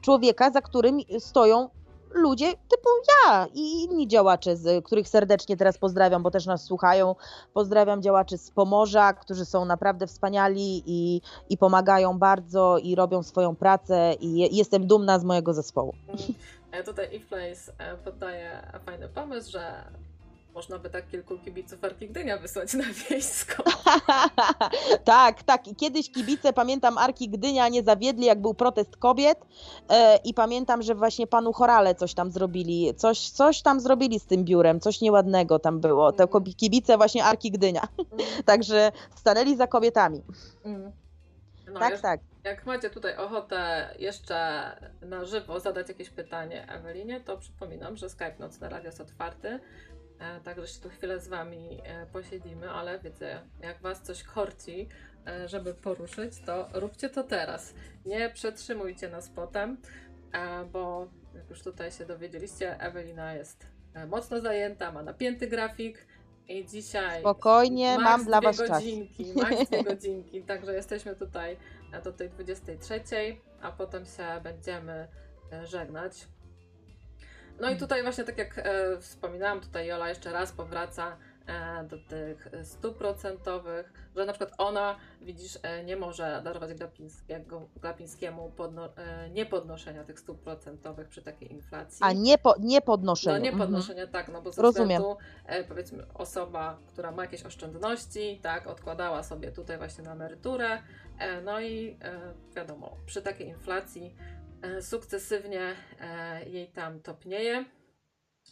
człowieka, 0.01 0.51
za 0.51 0.61
którym 0.61 0.99
stoją 1.19 1.69
ludzie 2.15 2.53
typu 2.53 2.89
ja 3.09 3.47
i 3.55 3.85
inni 3.85 4.09
działacze, 4.09 4.57
z 4.57 4.85
których 4.85 5.09
serdecznie 5.09 5.57
teraz 5.57 5.79
pozdrawiam, 5.79 6.23
bo 6.23 6.31
też 6.31 6.47
nas 6.47 6.65
słuchają. 6.65 7.15
Pozdrawiam 7.55 8.03
działaczy 8.03 8.39
z 8.39 8.51
Pomorza, 8.51 9.13
którzy 9.13 9.45
są 9.45 9.65
naprawdę 9.65 10.07
wspaniali 10.07 10.83
i, 10.87 11.21
i 11.51 11.59
pomagają 11.59 12.19
bardzo 12.19 12.79
i 12.79 12.95
robią 12.95 13.23
swoją 13.23 13.57
pracę 13.57 14.15
i 14.21 14.57
jestem 14.57 14.87
dumna 14.87 15.19
z 15.19 15.25
mojego 15.25 15.55
zespołu. 15.55 15.95
Mhm. 16.09 16.35
Tutaj 16.85 17.17
If 17.17 17.27
Place 17.29 17.73
e, 17.79 17.97
poddaje 17.97 18.51
fajny 18.87 19.09
pomysł, 19.09 19.51
że 19.53 19.85
można 20.55 20.79
by 20.79 20.91
tak 20.91 21.09
kilku 21.09 21.39
kibiców 21.39 21.85
Arki 21.85 22.09
Gdynia 22.09 22.39
wysłać 22.39 22.75
na 22.75 22.85
wiejską. 22.85 23.63
tak, 25.05 25.43
tak. 25.43 25.69
I 25.69 25.77
kiedyś 25.77 26.13
kibice, 26.13 26.53
pamiętam, 26.53 26.99
Arki 26.99 27.29
Gdynia 27.29 27.69
nie 27.69 27.83
zawiedli, 27.83 28.27
jak 28.27 28.41
był 28.41 28.55
protest 28.55 28.97
kobiet 28.97 29.39
e, 29.89 30.17
i 30.17 30.35
pamiętam, 30.35 30.83
że 30.83 30.95
właśnie 30.95 31.27
panu 31.27 31.53
Chorale 31.53 31.95
coś 31.95 32.15
tam 32.15 32.31
zrobili, 32.31 32.95
coś, 32.95 33.31
coś 33.31 33.63
tam 33.63 33.81
zrobili 33.81 34.21
z 34.21 34.25
tym 34.25 34.45
biurem, 34.45 34.81
coś 34.81 35.01
nieładnego 35.01 35.59
tam 35.59 35.81
było. 35.81 36.13
Te 36.13 36.25
mm. 36.25 36.45
kibice 36.45 36.97
właśnie 36.97 37.25
Arki 37.25 37.51
Gdynia. 37.51 37.89
Mm. 37.99 38.27
Także 38.45 38.93
stanęli 39.15 39.57
za 39.57 39.67
kobietami. 39.67 40.23
Mm. 40.65 40.93
No, 41.73 41.81
tak, 41.81 42.01
tak. 42.01 42.21
Jak 42.45 42.67
macie 42.67 42.91
tutaj 42.91 43.17
ochotę 43.17 43.89
jeszcze 43.99 44.63
na 45.03 45.25
żywo 45.25 45.61
zadać 45.61 45.89
jakieś 45.89 46.11
pytanie 46.11 46.69
Ewelinie, 46.69 47.21
to 47.21 47.39
przypominam, 47.39 47.97
że 47.97 48.11
Skype 48.11 48.35
Nocne 48.39 48.69
Radio 48.69 48.87
jest 48.87 49.01
otwarty. 49.01 49.61
E, 50.23 50.41
także 50.41 50.67
się 50.69 50.81
tu 50.81 50.89
chwilę 50.89 51.21
z 51.21 51.29
Wami 51.29 51.81
e, 51.85 52.07
posiedzimy, 52.07 52.71
ale 52.71 52.99
wiecie, 52.99 53.41
jak 53.61 53.83
Was 53.83 54.03
coś 54.03 54.23
korci, 54.23 54.89
e, 55.27 55.49
żeby 55.49 55.75
poruszyć, 55.75 56.33
to 56.47 56.69
róbcie 56.73 57.11
to 57.11 57.25
teraz. 57.25 57.75
Nie 58.07 58.31
przetrzymujcie 58.31 59.09
nas 59.09 59.29
potem, 59.29 59.77
bo 60.73 61.09
jak 61.35 61.51
już 61.51 61.63
tutaj 61.63 61.93
się 61.93 62.07
dowiedzieliście, 62.07 62.81
Ewelina 62.81 63.35
jest 63.35 63.67
mocno 64.09 64.41
zajęta, 64.41 64.93
ma 64.93 65.03
napięty 65.03 65.47
grafik 65.47 66.07
i 66.49 66.67
dzisiaj. 66.67 67.21
Spokojnie, 67.21 67.99
mam 67.99 68.25
dla 68.25 68.41
Was 68.41 68.59
godzinki, 68.59 69.35
czas. 69.35 69.51
Max 69.51 69.69
dwie 69.69 69.85
godzinki, 69.95 70.43
także 70.43 70.75
jesteśmy 70.75 71.17
tutaj 71.17 71.57
do 72.05 72.13
tej 72.13 72.31
23, 72.31 73.01
a 73.63 73.73
potem 73.73 74.05
się 74.07 74.41
będziemy 74.43 75.09
żegnać. 75.65 76.29
No 77.63 77.71
i 77.71 77.77
tutaj 77.77 78.03
właśnie 78.03 78.25
tak 78.25 78.39
jak 78.39 78.59
e, 78.59 78.99
wspominałam, 79.01 79.61
tutaj 79.61 79.87
Jola 79.87 80.09
jeszcze 80.09 80.33
raz 80.33 80.53
powraca 80.53 81.17
E, 81.47 81.85
do 81.85 81.99
tych 81.99 82.49
stóp 82.63 82.99
procentowych, 82.99 83.93
że 84.17 84.27
na 84.27 84.33
przykład 84.33 84.53
ona, 84.59 84.97
widzisz, 85.21 85.59
e, 85.63 85.85
nie 85.85 85.97
może 85.97 86.41
darować 86.45 86.71
Glapińskiemu 87.81 88.53
podno, 88.57 88.97
e, 88.97 89.31
niepodnoszenia 89.31 90.05
tych 90.05 90.21
stóp 90.21 90.43
procentowych 90.43 91.09
przy 91.09 91.23
takiej 91.23 91.53
inflacji. 91.53 91.99
A 92.01 92.13
nie, 92.13 92.39
po, 92.39 92.55
nie 92.61 92.81
podnoszenia. 92.81 93.39
No 93.39 93.45
nie 93.45 93.53
podnoszenia, 93.53 94.03
mhm. 94.03 94.13
tak, 94.13 94.35
no 94.35 94.43
bo 94.43 94.53
ze 94.53 94.63
Rozumiem. 94.63 95.03
względu, 95.03 95.69
powiedzmy, 95.69 96.07
osoba, 96.15 96.79
która 96.89 97.11
ma 97.11 97.23
jakieś 97.23 97.43
oszczędności, 97.43 98.41
tak, 98.43 98.67
odkładała 98.67 99.23
sobie 99.23 99.53
tutaj 99.53 99.79
właśnie 99.79 100.05
na 100.05 100.13
emeryturę, 100.13 100.79
no 101.45 101.61
i 101.61 101.99
wiadomo, 102.57 102.97
przy 103.07 103.23
takiej 103.23 103.49
inflacji 103.49 104.15
sukcesywnie 104.81 105.75
jej 106.47 106.69
tam 106.69 107.01
topnieje. 107.01 107.65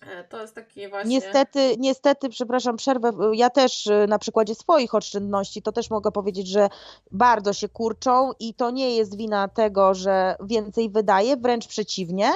E, 0.07 0.25
to 0.25 0.41
jest 0.41 0.55
taki 0.55 0.89
właśnie. 0.89 1.11
Niestety, 1.11 1.75
niestety, 1.79 2.29
przepraszam, 2.29 2.77
przerwę. 2.77 3.13
Ja 3.33 3.51
też 3.51 3.89
na 4.09 4.19
przykładzie 4.19 4.55
swoich 4.55 4.95
oszczędności, 4.95 5.63
to 5.63 5.73
też 5.73 5.91
mogę 5.91 6.13
powiedzieć, 6.13 6.49
że 6.49 6.69
bardzo 7.11 7.53
się 7.53 7.69
kurczą 7.69 8.31
i 8.41 8.55
to 8.55 8.71
nie 8.71 8.97
jest 8.97 9.17
wina 9.17 9.49
tego, 9.49 9.95
że 9.95 10.37
więcej 10.41 10.91
wydaje, 10.91 11.37
wręcz 11.37 11.67
przeciwnie. 11.67 12.31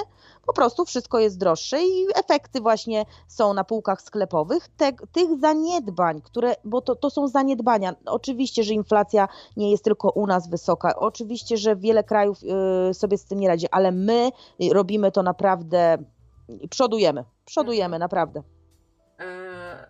Po 0.45 0.53
prostu 0.53 0.85
wszystko 0.85 1.19
jest 1.19 1.37
droższe 1.37 1.83
i 1.83 2.07
efekty 2.15 2.61
właśnie 2.61 3.05
są 3.27 3.53
na 3.53 3.63
półkach 3.63 4.01
sklepowych 4.01 4.67
Te, 4.77 4.93
tych 5.11 5.39
zaniedbań, 5.39 6.21
które, 6.21 6.55
bo 6.63 6.81
to, 6.81 6.95
to 6.95 7.09
są 7.09 7.27
zaniedbania. 7.27 7.95
Oczywiście, 8.05 8.63
że 8.63 8.73
inflacja 8.73 9.27
nie 9.57 9.71
jest 9.71 9.83
tylko 9.83 10.09
u 10.09 10.27
nas 10.27 10.49
wysoka, 10.49 10.95
oczywiście, 10.95 11.57
że 11.57 11.75
wiele 11.75 12.03
krajów 12.03 12.37
y, 12.89 12.93
sobie 12.93 13.17
z 13.17 13.25
tym 13.25 13.39
nie 13.39 13.47
radzi, 13.47 13.67
ale 13.71 13.91
my 13.91 14.29
robimy 14.71 15.11
to 15.11 15.23
naprawdę 15.23 15.97
przodujemy, 16.69 17.23
przodujemy 17.45 17.99
naprawdę. 17.99 18.43
E, 19.19 19.87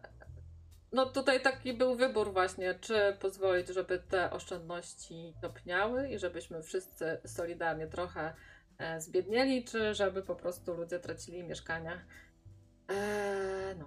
no 0.92 1.06
tutaj 1.06 1.42
taki 1.42 1.74
był 1.74 1.96
wybór 1.96 2.34
właśnie, 2.34 2.76
czy 2.82 3.18
pozwolić, 3.20 3.68
żeby 3.68 4.00
te 4.00 4.32
oszczędności 4.32 5.34
topniały 5.42 6.10
i 6.10 6.20
żebyśmy 6.20 6.64
wszyscy 6.64 7.18
solidarnie 7.26 7.88
trochę 7.88 8.34
zbiednieli, 9.00 9.64
czy 9.64 9.94
żeby 9.94 10.22
po 10.22 10.36
prostu 10.36 10.74
ludzie 10.74 11.00
tracili 11.00 11.44
mieszkania. 11.44 12.02
E, 12.90 13.76
no. 13.80 13.86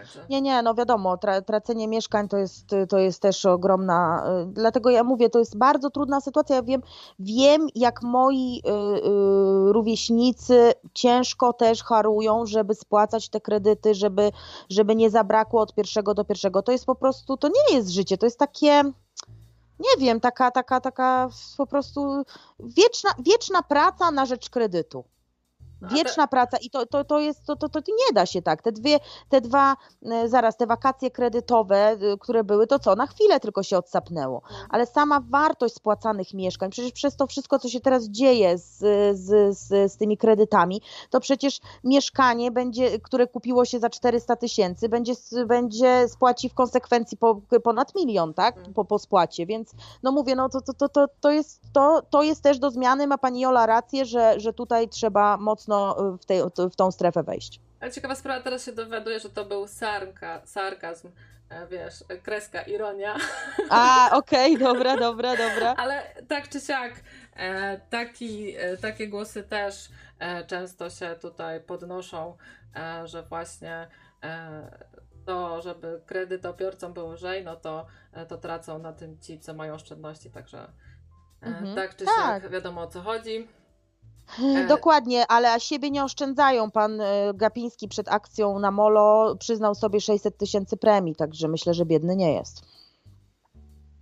Także... 0.00 0.26
Nie, 0.30 0.42
nie, 0.42 0.62
no 0.62 0.74
wiadomo, 0.74 1.16
tra 1.16 1.42
tracenie 1.42 1.88
mieszkań 1.88 2.28
to 2.28 2.38
jest, 2.38 2.70
to 2.88 2.98
jest 2.98 3.22
też 3.22 3.46
ogromna, 3.46 4.24
y, 4.42 4.46
dlatego 4.46 4.90
ja 4.90 5.04
mówię, 5.04 5.30
to 5.30 5.38
jest 5.38 5.58
bardzo 5.58 5.90
trudna 5.90 6.20
sytuacja, 6.20 6.56
ja 6.56 6.62
wiem, 6.62 6.82
wiem 7.18 7.66
jak 7.74 8.02
moi 8.02 8.62
y, 8.66 8.70
y, 8.70 9.72
rówieśnicy 9.72 10.72
ciężko 10.94 11.52
też 11.52 11.84
harują, 11.84 12.46
żeby 12.46 12.74
spłacać 12.74 13.28
te 13.28 13.40
kredyty, 13.40 13.94
żeby, 13.94 14.30
żeby 14.70 14.96
nie 14.96 15.10
zabrakło 15.10 15.60
od 15.60 15.74
pierwszego 15.74 16.14
do 16.14 16.24
pierwszego, 16.24 16.62
to 16.62 16.72
jest 16.72 16.86
po 16.86 16.94
prostu, 16.94 17.36
to 17.36 17.48
nie 17.48 17.76
jest 17.76 17.88
życie, 17.88 18.18
to 18.18 18.26
jest 18.26 18.38
takie 18.38 18.82
nie 19.80 20.06
wiem, 20.06 20.20
taka, 20.20 20.50
taka, 20.50 20.80
taka 20.80 21.28
po 21.56 21.66
prostu 21.66 22.24
wieczna, 22.58 23.10
wieczna 23.18 23.62
praca 23.62 24.10
na 24.10 24.26
rzecz 24.26 24.50
kredytu. 24.50 25.04
No, 25.80 25.88
Wieczna 25.88 26.26
praca 26.26 26.56
i 26.56 26.70
to, 26.70 26.86
to, 26.86 27.04
to 27.04 27.20
jest, 27.20 27.46
to, 27.46 27.56
to, 27.56 27.68
to 27.68 27.80
nie 27.88 28.14
da 28.14 28.26
się 28.26 28.42
tak. 28.42 28.62
Te 28.62 28.72
dwie, 28.72 29.00
te 29.28 29.40
dwa, 29.40 29.76
e, 30.02 30.28
zaraz, 30.28 30.56
te 30.56 30.66
wakacje 30.66 31.10
kredytowe, 31.10 31.76
e, 31.76 31.98
które 32.20 32.44
były, 32.44 32.66
to 32.66 32.78
co, 32.78 32.96
na 32.96 33.06
chwilę 33.06 33.40
tylko 33.40 33.62
się 33.62 33.78
odsapnęło. 33.78 34.42
Mhm. 34.50 34.66
Ale 34.70 34.86
sama 34.86 35.20
wartość 35.30 35.74
spłacanych 35.74 36.34
mieszkań, 36.34 36.70
przecież 36.70 36.92
przez 36.92 37.16
to 37.16 37.26
wszystko, 37.26 37.58
co 37.58 37.68
się 37.68 37.80
teraz 37.80 38.04
dzieje 38.04 38.58
z, 38.58 38.78
z, 39.18 39.58
z, 39.58 39.92
z 39.92 39.96
tymi 39.96 40.18
kredytami, 40.18 40.82
to 41.10 41.20
przecież 41.20 41.60
mieszkanie 41.84 42.50
będzie, 42.50 42.98
które 42.98 43.26
kupiło 43.26 43.64
się 43.64 43.78
za 43.78 43.90
400 43.90 44.36
tysięcy, 44.36 44.88
będzie, 44.88 45.12
będzie 45.46 46.08
spłaci 46.08 46.48
w 46.48 46.54
konsekwencji 46.54 47.16
po, 47.16 47.40
ponad 47.64 47.94
milion, 47.94 48.34
tak? 48.34 48.56
Mhm. 48.56 48.74
Po, 48.74 48.84
po 48.84 48.98
spłacie, 48.98 49.46
więc 49.46 49.70
no 50.02 50.12
mówię, 50.12 50.34
no 50.36 50.48
to, 50.48 50.60
to, 50.60 50.88
to, 50.88 51.06
to, 51.20 51.30
jest, 51.30 51.60
to, 51.72 52.02
to 52.10 52.22
jest 52.22 52.42
też 52.42 52.58
do 52.58 52.70
zmiany, 52.70 53.06
ma 53.06 53.18
pani 53.18 53.40
Jola 53.40 53.66
rację, 53.66 54.04
że, 54.04 54.40
że 54.40 54.52
tutaj 54.52 54.88
trzeba 54.88 55.36
mocno 55.36 55.69
mocno 55.70 56.14
y, 56.14 56.18
w, 56.18 56.26
tej, 56.26 56.42
w 56.70 56.76
tą 56.76 56.90
strefę 56.90 57.22
wejść. 57.22 57.60
Ale 57.80 57.92
ciekawa 57.92 58.14
sprawa, 58.14 58.40
teraz 58.40 58.64
się 58.64 58.72
dowiaduję, 58.72 59.20
że 59.20 59.30
to 59.30 59.44
był 59.44 59.68
sarka, 59.68 60.42
sarkazm, 60.44 61.08
e, 61.48 61.66
wiesz, 61.66 62.04
kreska, 62.22 62.62
ironia. 62.62 63.16
A, 63.70 64.10
okej, 64.12 64.54
okay, 64.56 64.64
dobra, 64.72 64.96
dobra, 64.96 65.36
dobra. 65.36 65.74
Ale 65.76 66.02
tak 66.28 66.48
czy 66.48 66.60
siak, 66.60 66.92
e, 67.36 67.78
taki, 67.78 68.56
e, 68.56 68.76
takie 68.76 69.08
głosy 69.08 69.42
też 69.42 69.88
często 70.46 70.90
się 70.90 71.16
tutaj 71.20 71.60
podnoszą, 71.60 72.36
że 73.04 73.22
właśnie 73.22 73.88
to, 75.26 75.62
żeby 75.62 76.00
kredytobiorcom 76.06 76.92
było 76.92 77.12
lżej, 77.12 77.44
no 77.44 77.56
to, 77.56 77.86
to 78.28 78.38
tracą 78.38 78.78
na 78.78 78.92
tym 78.92 79.18
ci, 79.18 79.40
co 79.40 79.54
mają 79.54 79.74
oszczędności, 79.74 80.30
także 80.30 80.72
mhm. 81.40 81.74
tak 81.74 81.96
czy 81.96 82.04
tak. 82.04 82.42
siak 82.42 82.52
wiadomo 82.52 82.82
o 82.82 82.86
co 82.86 83.00
chodzi. 83.00 83.48
E, 84.38 84.66
dokładnie, 84.66 85.26
ale 85.28 85.52
a 85.52 85.58
siebie 85.58 85.90
nie 85.90 86.04
oszczędzają. 86.04 86.70
Pan 86.70 87.00
e, 87.00 87.34
Gapiński 87.34 87.88
przed 87.88 88.08
akcją 88.08 88.58
na 88.58 88.70
Molo 88.70 89.36
przyznał 89.36 89.74
sobie 89.74 90.00
600 90.00 90.36
tysięcy 90.36 90.76
premii, 90.76 91.14
także 91.14 91.48
myślę, 91.48 91.74
że 91.74 91.86
biedny 91.86 92.16
nie 92.16 92.34
jest. 92.34 92.62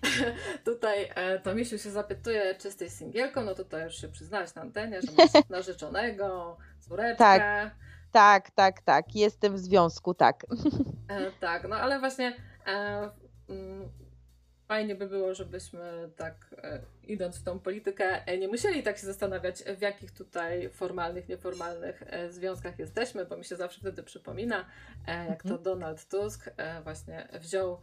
tutaj 0.65 1.11
e, 1.15 1.39
to 1.39 1.55
Misiu 1.55 1.79
się 1.79 1.91
zapytuje, 1.91 2.55
czy 2.55 2.69
jesteś 2.69 2.93
singielką, 2.93 3.45
no 3.45 3.55
tutaj 3.55 3.85
już 3.85 3.95
się 3.95 4.09
przyznałeś 4.09 4.55
na 4.55 4.63
antenie, 4.63 5.01
że 5.03 5.09
masz 5.17 5.45
narzeczonego, 5.51 6.57
córeczkę. 6.81 7.19
Tak, 7.19 7.75
tak, 8.13 8.51
tak, 8.51 8.83
tak, 8.83 9.15
jestem 9.15 9.55
w 9.55 9.59
związku, 9.59 10.15
tak. 10.15 10.47
E, 11.09 11.31
tak, 11.41 11.69
no 11.69 11.77
ale 11.77 12.01
właśnie 12.01 12.37
e, 12.67 13.11
mm, 13.49 13.89
fajnie 14.69 14.95
by 14.95 15.07
było, 15.07 15.35
żebyśmy 15.35 16.11
tak 16.16 16.55
e, 16.62 16.81
idąc 17.03 17.39
w 17.39 17.43
tą 17.43 17.59
politykę 17.59 18.27
e, 18.27 18.39
nie 18.39 18.49
musieli 18.49 18.82
tak 18.82 18.99
się 18.99 19.07
zastanawiać, 19.07 19.62
w 19.62 19.81
jakich 19.81 20.12
tutaj 20.12 20.70
formalnych, 20.70 21.28
nieformalnych 21.28 22.03
e, 22.07 22.32
związkach 22.32 22.78
jesteśmy, 22.78 23.24
bo 23.24 23.36
mi 23.36 23.45
się 23.45 23.57
zawsze 23.57 23.81
wtedy 23.81 24.03
przypomina, 24.03 24.66
jak 25.07 25.43
to 25.43 25.49
mhm. 25.49 25.62
Donald 25.62 26.09
Tusk 26.09 26.51
właśnie 26.85 27.28
wziął 27.40 27.81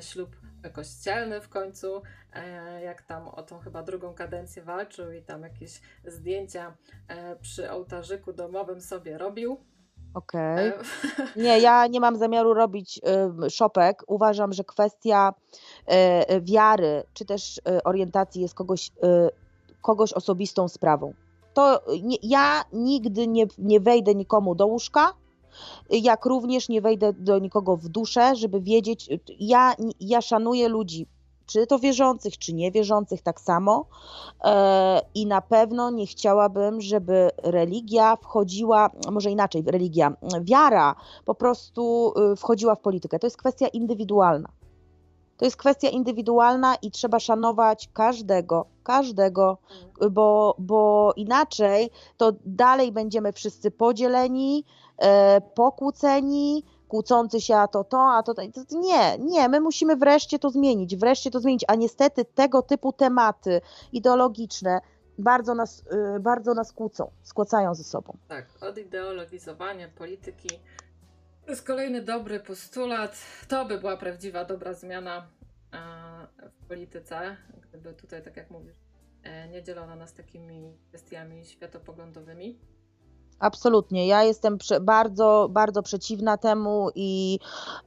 ślub 0.00 0.36
kościelny 0.72 1.40
w 1.40 1.48
końcu, 1.48 2.02
jak 2.82 3.02
tam 3.02 3.28
o 3.28 3.42
tą 3.42 3.58
chyba 3.58 3.82
drugą 3.82 4.14
kadencję 4.14 4.62
walczył 4.62 5.12
i 5.12 5.22
tam 5.22 5.42
jakieś 5.42 5.80
zdjęcia 6.04 6.76
przy 7.40 7.70
ołtarzyku 7.70 8.32
domowym 8.32 8.80
sobie 8.80 9.18
robił. 9.18 9.60
Okej. 10.16 10.68
Okay. 10.68 11.26
Nie, 11.36 11.58
ja 11.58 11.86
nie 11.86 12.00
mam 12.00 12.16
zamiaru 12.16 12.54
robić 12.54 13.00
y, 13.46 13.50
szopek. 13.50 14.02
Uważam, 14.06 14.52
że 14.52 14.64
kwestia 14.64 15.34
y, 16.32 16.40
wiary 16.40 17.04
czy 17.14 17.24
też 17.24 17.58
y, 17.58 17.82
orientacji 17.84 18.42
jest 18.42 18.54
kogoś, 18.54 18.92
kogoś 19.82 20.12
osobistą 20.12 20.68
sprawą. 20.68 21.14
To 21.54 21.80
nie, 22.02 22.16
ja 22.22 22.62
nigdy 22.72 23.26
nie, 23.26 23.46
nie 23.58 23.80
wejdę 23.80 24.14
nikomu 24.14 24.54
do 24.54 24.66
łóżka, 24.66 25.12
jak 25.90 26.26
również 26.26 26.68
nie 26.68 26.80
wejdę 26.80 27.12
do 27.12 27.38
nikogo 27.38 27.76
w 27.76 27.88
duszę, 27.88 28.36
żeby 28.36 28.60
wiedzieć, 28.60 29.08
ja, 29.38 29.74
ja 30.00 30.20
szanuję 30.20 30.68
ludzi 30.68 31.06
czy 31.46 31.66
to 31.66 31.78
wierzących, 31.78 32.38
czy 32.38 32.54
niewierzących 32.54 33.22
tak 33.22 33.40
samo. 33.40 33.86
E, 34.44 35.00
I 35.14 35.26
na 35.26 35.40
pewno 35.40 35.90
nie 35.90 36.06
chciałabym, 36.06 36.80
żeby 36.80 37.30
religia 37.42 38.16
wchodziła, 38.16 38.90
może 39.12 39.30
inaczej, 39.30 39.62
religia, 39.66 40.12
wiara 40.42 40.94
po 41.24 41.34
prostu 41.34 42.14
y, 42.32 42.36
wchodziła 42.36 42.74
w 42.74 42.80
politykę. 42.80 43.18
To 43.18 43.26
jest 43.26 43.36
kwestia 43.36 43.68
indywidualna. 43.68 44.48
To 45.36 45.44
jest 45.44 45.56
kwestia 45.56 45.88
indywidualna 45.88 46.74
i 46.82 46.90
trzeba 46.90 47.20
szanować 47.20 47.88
każdego, 47.92 48.66
każdego, 48.82 49.58
bo, 50.10 50.54
bo 50.58 51.12
inaczej 51.16 51.90
to 52.16 52.32
dalej 52.44 52.92
będziemy 52.92 53.32
wszyscy 53.32 53.70
podzieleni, 53.70 54.64
e, 54.98 55.40
pokłóceni, 55.40 56.64
kłócący 56.88 57.40
się 57.40 57.56
a 57.56 57.68
to 57.68 57.84
to, 57.84 58.00
a 58.00 58.22
to, 58.22 58.34
to 58.34 58.42
nie, 58.70 59.18
nie, 59.18 59.48
my 59.48 59.60
musimy 59.60 59.96
wreszcie 59.96 60.38
to 60.38 60.50
zmienić, 60.50 60.96
wreszcie 60.96 61.30
to 61.30 61.40
zmienić, 61.40 61.64
a 61.68 61.74
niestety 61.74 62.24
tego 62.24 62.62
typu 62.62 62.92
tematy 62.92 63.60
ideologiczne 63.92 64.80
bardzo 65.18 65.54
nas, 65.54 65.82
y, 66.16 66.20
bardzo 66.20 66.54
nas 66.54 66.72
kłócą, 66.72 67.10
skłócają 67.22 67.74
ze 67.74 67.84
sobą. 67.84 68.16
Tak, 68.28 68.46
odideologizowanie 68.60 69.88
polityki 69.88 70.48
to 71.46 71.50
jest 71.50 71.66
kolejny 71.66 72.02
dobry 72.02 72.40
postulat. 72.40 73.18
To 73.48 73.64
by 73.64 73.78
była 73.78 73.96
prawdziwa, 73.96 74.44
dobra 74.44 74.74
zmiana 74.74 75.26
w 76.52 76.68
polityce, 76.68 77.36
gdyby 77.68 77.94
tutaj, 77.94 78.22
tak 78.22 78.36
jak 78.36 78.50
mówisz, 78.50 78.76
e, 79.22 79.48
nie 79.48 79.62
dzielono 79.62 79.96
nas 79.96 80.14
takimi 80.14 80.76
kwestiami 80.88 81.44
światopoglądowymi. 81.44 82.58
Absolutnie. 83.38 84.06
Ja 84.06 84.22
jestem 84.22 84.58
bardzo, 84.80 85.48
bardzo 85.50 85.82
przeciwna 85.82 86.36
temu 86.36 86.90
i, 86.94 87.38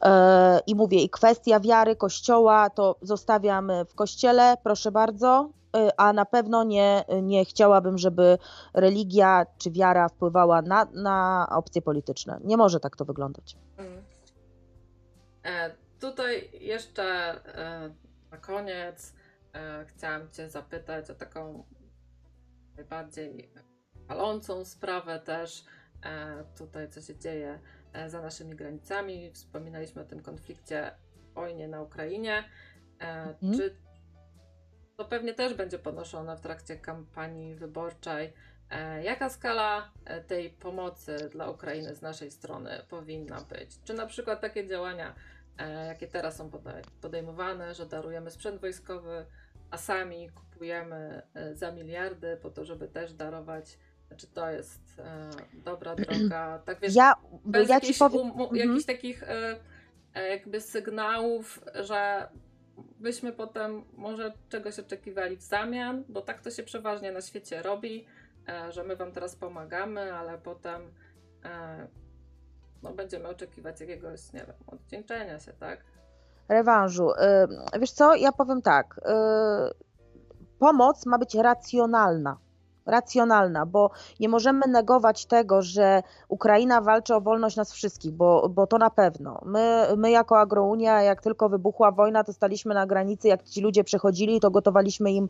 e, 0.01 0.59
i 0.67 0.75
mówię, 0.75 1.03
i 1.03 1.09
kwestia 1.09 1.59
wiary 1.59 1.95
Kościoła 1.95 2.69
to 2.69 2.95
zostawiam 3.01 3.71
w 3.89 3.95
Kościele, 3.95 4.55
proszę 4.63 4.91
bardzo, 4.91 5.49
e, 5.75 5.99
a 5.99 6.13
na 6.13 6.25
pewno 6.25 6.63
nie, 6.63 7.05
nie 7.21 7.45
chciałabym, 7.45 7.97
żeby 7.97 8.37
religia 8.73 9.45
czy 9.57 9.71
wiara 9.71 10.09
wpływała 10.09 10.61
na, 10.61 10.87
na 10.93 11.47
opcje 11.51 11.81
polityczne. 11.81 12.39
Nie 12.43 12.57
może 12.57 12.79
tak 12.79 12.95
to 12.95 13.05
wyglądać. 13.05 13.55
E, 15.45 15.75
tutaj 15.99 16.49
jeszcze 16.53 17.03
e, 17.03 17.93
na 18.31 18.37
koniec 18.37 19.13
e, 19.53 19.85
chciałam 19.85 20.31
Cię 20.31 20.49
zapytać 20.49 21.09
o 21.09 21.15
taką 21.15 21.63
najbardziej 22.75 23.49
palącą 24.09 24.65
sprawę 24.65 25.19
też 25.19 25.65
e, 26.03 26.43
tutaj, 26.57 26.89
co 26.89 27.01
się 27.01 27.17
dzieje 27.17 27.59
e, 27.93 28.09
za 28.09 28.21
naszymi 28.21 28.55
granicami. 28.55 29.31
Wspominaliśmy 29.31 30.01
o 30.01 30.05
tym 30.05 30.21
konflikcie, 30.21 30.91
wojnie 31.35 31.67
na 31.67 31.81
Ukrainie. 31.81 32.43
E, 32.99 33.05
mhm. 33.05 33.53
Czy 33.53 33.75
to 34.97 35.05
pewnie 35.05 35.33
też 35.33 35.53
będzie 35.53 35.79
podnoszone 35.79 36.37
w 36.37 36.41
trakcie 36.41 36.75
kampanii 36.75 37.55
wyborczej? 37.55 38.33
Jaka 39.03 39.29
skala 39.29 39.91
tej 40.27 40.49
pomocy 40.49 41.29
dla 41.31 41.49
Ukrainy 41.49 41.95
z 41.95 42.01
naszej 42.01 42.31
strony 42.31 42.83
powinna 42.89 43.41
być? 43.41 43.83
Czy 43.83 43.93
na 43.93 44.05
przykład 44.05 44.41
takie 44.41 44.67
działania, 44.67 45.15
jakie 45.87 46.07
teraz 46.07 46.35
są 46.35 46.51
podejmowane, 47.01 47.75
że 47.75 47.85
darujemy 47.85 48.31
sprzęt 48.31 48.61
wojskowy, 48.61 49.25
a 49.71 49.77
sami 49.77 50.29
kupujemy 50.29 51.21
za 51.53 51.71
miliardy 51.71 52.37
po 52.37 52.49
to, 52.49 52.65
żeby 52.65 52.87
też 52.87 53.13
darować 53.13 53.77
czy 54.17 54.27
to 54.27 54.49
jest 54.49 54.81
e, 54.99 55.29
dobra 55.53 55.95
droga? 55.95 56.59
Tak 56.65 56.79
wiesz, 56.79 56.95
ja, 56.95 57.13
bez 57.45 57.69
ja 57.69 57.75
jakichś, 57.75 57.99
powiem... 57.99 58.31
um, 58.31 58.55
jakichś 58.55 58.85
takich 58.85 59.23
e, 59.23 59.59
e, 60.13 60.29
jakby 60.29 60.61
sygnałów, 60.61 61.59
że 61.73 62.29
byśmy 62.99 63.33
potem 63.33 63.83
może 63.93 64.33
czegoś 64.49 64.79
oczekiwali 64.79 65.37
w 65.37 65.41
zamian, 65.41 66.03
bo 66.09 66.21
tak 66.21 66.41
to 66.41 66.51
się 66.51 66.63
przeważnie 66.63 67.11
na 67.11 67.21
świecie 67.21 67.61
robi, 67.61 68.05
e, 68.47 68.71
że 68.71 68.83
my 68.83 68.95
wam 68.95 69.11
teraz 69.11 69.35
pomagamy, 69.35 70.13
ale 70.13 70.37
potem 70.37 70.81
e, 71.45 71.87
no, 72.83 72.93
będziemy 72.93 73.27
oczekiwać 73.27 73.81
jakiegoś, 73.81 74.33
nie 74.33 74.45
wiem, 74.99 75.39
się, 75.39 75.53
tak? 75.53 75.83
Rewanżu. 76.49 77.11
E, 77.11 77.47
wiesz 77.79 77.91
co, 77.91 78.15
ja 78.15 78.31
powiem 78.31 78.61
tak. 78.61 78.99
Pomoc 80.59 81.05
ma 81.05 81.17
być 81.17 81.35
racjonalna 81.35 82.37
racjonalna, 82.89 83.65
bo 83.65 83.89
nie 84.19 84.29
możemy 84.29 84.67
negować 84.67 85.25
tego, 85.25 85.61
że 85.61 86.03
Ukraina 86.27 86.81
walczy 86.81 87.15
o 87.15 87.21
wolność 87.21 87.55
nas 87.55 87.73
wszystkich, 87.73 88.11
bo, 88.11 88.49
bo 88.49 88.67
to 88.67 88.77
na 88.77 88.89
pewno. 88.89 89.41
My, 89.45 89.87
my 89.97 90.11
jako 90.11 90.39
Agrounia, 90.39 91.01
jak 91.01 91.21
tylko 91.21 91.49
wybuchła 91.49 91.91
wojna, 91.91 92.23
to 92.23 92.33
staliśmy 92.33 92.73
na 92.73 92.85
granicy, 92.85 93.27
jak 93.27 93.43
ci 93.43 93.61
ludzie 93.61 93.83
przechodzili, 93.83 94.39
to 94.39 94.51
gotowaliśmy 94.51 95.11
im 95.11 95.29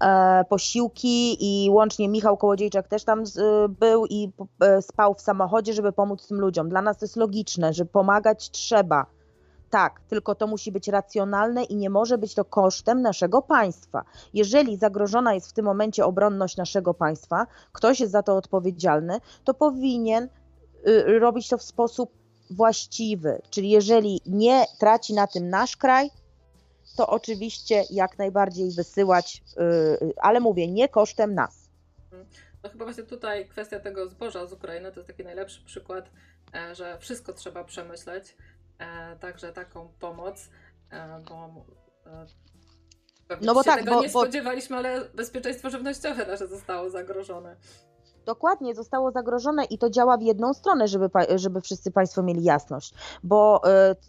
e, 0.00 0.44
posiłki 0.48 1.36
i 1.40 1.70
łącznie 1.70 2.08
Michał 2.08 2.36
Kołodziejczak 2.36 2.88
też 2.88 3.04
tam 3.04 3.26
z, 3.26 3.38
był 3.72 4.06
i 4.06 4.32
e, 4.60 4.82
spał 4.82 5.14
w 5.14 5.20
samochodzie, 5.20 5.72
żeby 5.72 5.92
pomóc 5.92 6.28
tym 6.28 6.40
ludziom. 6.40 6.68
Dla 6.68 6.82
nas 6.82 6.98
to 6.98 7.04
jest 7.04 7.16
logiczne, 7.16 7.72
że 7.72 7.84
pomagać 7.84 8.50
trzeba 8.50 9.06
tak, 9.70 10.00
tylko 10.08 10.34
to 10.34 10.46
musi 10.46 10.72
być 10.72 10.88
racjonalne 10.88 11.64
i 11.64 11.76
nie 11.76 11.90
może 11.90 12.18
być 12.18 12.34
to 12.34 12.44
kosztem 12.44 13.02
naszego 13.02 13.42
państwa. 13.42 14.04
Jeżeli 14.34 14.76
zagrożona 14.76 15.34
jest 15.34 15.50
w 15.50 15.52
tym 15.52 15.64
momencie 15.64 16.04
obronność 16.04 16.56
naszego 16.56 16.94
państwa, 16.94 17.46
ktoś 17.72 18.00
jest 18.00 18.12
za 18.12 18.22
to 18.22 18.36
odpowiedzialny, 18.36 19.20
to 19.44 19.54
powinien 19.54 20.28
y, 20.88 21.18
robić 21.18 21.48
to 21.48 21.58
w 21.58 21.62
sposób 21.62 22.12
właściwy. 22.50 23.42
Czyli 23.50 23.70
jeżeli 23.70 24.20
nie 24.26 24.64
traci 24.78 25.14
na 25.14 25.26
tym 25.26 25.50
nasz 25.50 25.76
kraj, 25.76 26.10
to 26.96 27.06
oczywiście 27.06 27.84
jak 27.90 28.18
najbardziej 28.18 28.70
wysyłać, 28.70 29.42
y, 30.02 30.14
ale 30.16 30.40
mówię, 30.40 30.68
nie 30.68 30.88
kosztem 30.88 31.34
nas. 31.34 31.68
No 32.62 32.70
chyba 32.70 32.84
właśnie 32.84 33.04
tutaj 33.04 33.48
kwestia 33.48 33.80
tego 33.80 34.08
zboża 34.08 34.46
z 34.46 34.52
Ukrainy 34.52 34.92
to 34.92 35.00
jest 35.00 35.06
taki 35.06 35.24
najlepszy 35.24 35.64
przykład, 35.64 36.10
e, 36.54 36.74
że 36.74 36.98
wszystko 36.98 37.32
trzeba 37.32 37.64
przemyśleć 37.64 38.36
także 39.20 39.52
taką 39.52 39.88
pomoc, 40.00 40.48
e, 40.90 41.20
bo 41.28 41.64
e, 42.06 42.26
Pewnie 43.28 43.46
no 43.46 43.54
bo 43.54 43.62
się 43.62 43.70
tak, 43.70 43.80
tego 43.80 43.94
bo, 43.94 44.02
nie 44.02 44.08
spodziewaliśmy, 44.08 44.76
bo... 44.76 44.78
ale 44.78 45.04
bezpieczeństwo 45.14 45.70
żywnościowe 45.70 46.26
nasze 46.26 46.48
zostało 46.48 46.90
zagrożone. 46.90 47.56
Dokładnie, 48.24 48.74
zostało 48.74 49.10
zagrożone 49.10 49.64
i 49.64 49.78
to 49.78 49.90
działa 49.90 50.16
w 50.16 50.22
jedną 50.22 50.54
stronę, 50.54 50.88
żeby, 50.88 51.08
żeby 51.34 51.60
wszyscy 51.60 51.90
Państwo 51.90 52.22
mieli 52.22 52.44
jasność, 52.44 52.94
bo 53.22 53.62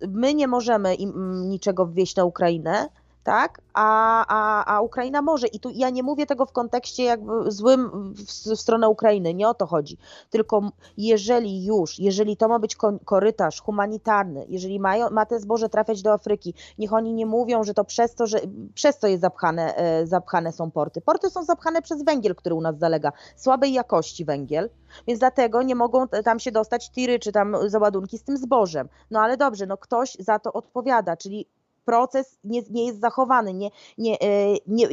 my 0.08 0.34
nie 0.34 0.48
możemy 0.48 0.96
im 0.96 1.42
niczego 1.50 1.86
wwieźć 1.86 2.16
na 2.16 2.26
Ukrainę, 2.26 2.90
tak? 3.24 3.62
A, 3.74 4.26
a, 4.28 4.76
a 4.76 4.82
Ukraina 4.82 5.22
może. 5.22 5.48
I 5.48 5.60
tu 5.60 5.70
ja 5.74 5.90
nie 5.90 6.04
mówię 6.04 6.26
tego 6.26 6.46
w 6.46 6.52
kontekście 6.52 7.04
jakby 7.04 7.52
złym 7.52 8.14
w, 8.14 8.24
w 8.24 8.60
stronę 8.60 8.90
Ukrainy, 8.90 9.34
nie 9.34 9.50
o 9.50 9.54
to 9.54 9.68
chodzi. 9.68 9.98
Tylko 10.30 10.62
jeżeli 10.98 11.66
już, 11.66 12.00
jeżeli 12.00 12.38
to 12.38 12.48
ma 12.48 12.60
być 12.60 12.78
korytarz 13.06 13.62
humanitarny, 13.62 14.46
jeżeli 14.50 14.80
mają, 14.80 15.10
ma 15.10 15.26
te 15.26 15.40
zboże 15.40 15.70
trafiać 15.70 16.02
do 16.02 16.14
Afryki, 16.14 16.54
niech 16.78 16.94
oni 16.94 17.14
nie 17.14 17.26
mówią, 17.26 17.64
że 17.64 17.74
to 17.74 17.84
przez 17.84 18.16
to, 18.16 18.28
że 18.28 18.40
przez 18.74 19.00
to 19.00 19.08
jest 19.08 19.22
zapchane, 19.22 19.76
e, 19.76 20.08
zapchane 20.08 20.52
są 20.52 20.72
porty. 20.72 21.02
Porty 21.02 21.30
są 21.30 21.44
zapchane 21.44 21.82
przez 21.82 22.04
węgiel, 22.04 22.36
który 22.36 22.56
u 22.56 22.62
nas 22.62 22.78
zalega. 22.78 23.12
Słabej 23.36 23.74
jakości 23.74 24.26
węgiel, 24.26 24.70
więc 25.08 25.20
dlatego 25.20 25.62
nie 25.62 25.76
mogą 25.76 26.08
tam 26.08 26.40
się 26.40 26.52
dostać 26.52 26.92
tiry 26.92 27.20
czy 27.20 27.32
tam 27.32 27.58
załadunki 27.66 28.18
z 28.18 28.24
tym 28.24 28.38
zbożem. 28.38 28.90
No 29.12 29.20
ale 29.20 29.38
dobrze, 29.38 29.66
no 29.66 29.78
ktoś 29.78 30.18
za 30.20 30.40
to 30.40 30.54
odpowiada, 30.54 31.18
czyli 31.18 31.48
proces 31.86 32.38
nie, 32.44 32.62
nie 32.70 32.86
jest 32.86 33.00
zachowany, 33.00 33.54
nie, 33.54 33.70
nie, 33.98 34.20
e, 34.22 34.54
nie, 34.68 34.88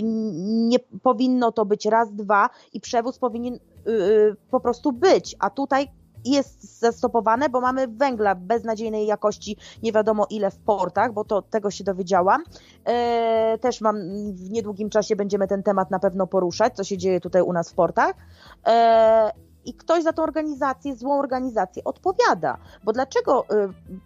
nie 0.68 0.78
powinno 0.78 1.52
to 1.52 1.64
być 1.64 1.86
raz, 1.86 2.14
dwa 2.14 2.50
i 2.72 2.80
przewóz 2.80 3.18
powinien 3.18 3.54
y, 3.54 3.90
y, 3.90 4.36
po 4.50 4.60
prostu 4.60 4.92
być, 4.92 5.36
a 5.38 5.50
tutaj 5.50 5.88
jest 6.26 6.78
zastopowane, 6.78 7.48
bo 7.48 7.60
mamy 7.60 7.88
węgla 7.88 8.34
beznadziejnej 8.34 9.06
jakości, 9.06 9.56
nie 9.82 9.92
wiadomo 9.92 10.26
ile 10.30 10.50
w 10.50 10.58
portach, 10.58 11.12
bo 11.12 11.24
to 11.24 11.42
tego 11.42 11.70
się 11.70 11.84
dowiedziałam. 11.84 12.42
E, 12.84 13.58
też 13.60 13.80
mam 13.80 13.96
w 14.34 14.50
niedługim 14.50 14.90
czasie 14.90 15.16
będziemy 15.16 15.48
ten 15.48 15.62
temat 15.62 15.90
na 15.90 15.98
pewno 15.98 16.26
poruszać, 16.26 16.76
co 16.76 16.84
się 16.84 16.98
dzieje 16.98 17.20
tutaj 17.20 17.42
u 17.42 17.52
nas 17.52 17.70
w 17.70 17.74
portach. 17.74 18.14
E, 18.66 19.45
i 19.66 19.74
ktoś 19.74 20.02
za 20.02 20.12
tą 20.12 20.22
organizację, 20.22 20.96
złą 20.96 21.18
organizację 21.18 21.84
odpowiada. 21.84 22.58
Bo 22.84 22.92
dlaczego 22.92 23.44
y, 23.44 23.46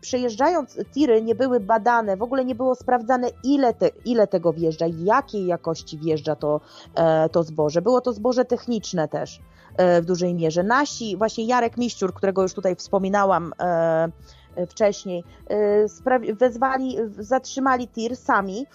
przejeżdżając 0.01 0.79
tiry 0.95 1.23
nie 1.23 1.35
były 1.35 1.61
badane, 1.61 2.17
w 2.17 2.23
ogóle 2.23 2.45
nie 2.45 2.55
było 2.55 2.75
sprawdzane, 2.75 3.29
ile, 3.45 3.75
te, 3.75 3.89
ile 4.05 4.27
tego 4.27 4.53
wjeżdża, 4.53 4.87
jakiej 4.87 5.47
jakości 5.47 5.99
wjeżdża 5.99 6.37
to, 6.37 6.61
e, 6.95 7.29
to 7.29 7.43
zboże. 7.43 7.83
Było 7.83 8.01
to 8.01 8.13
zboże 8.13 8.45
techniczne 8.45 9.09
też 9.09 9.41
e, 9.77 10.03
w 10.03 10.05
dużej 10.05 10.35
mierze. 10.35 10.63
Nasi, 10.63 11.17
właśnie 11.17 11.45
Jarek 11.45 11.77
Miściur, 11.77 12.15
którego 12.15 12.43
już 12.43 12.55
tutaj 12.55 12.77
wspominałam, 12.77 13.53
e, 13.61 14.09
wcześniej, 14.67 15.25
wezwali, 16.35 16.97
zatrzymali 17.19 17.89
tir 17.89 18.17
sami 18.17 18.67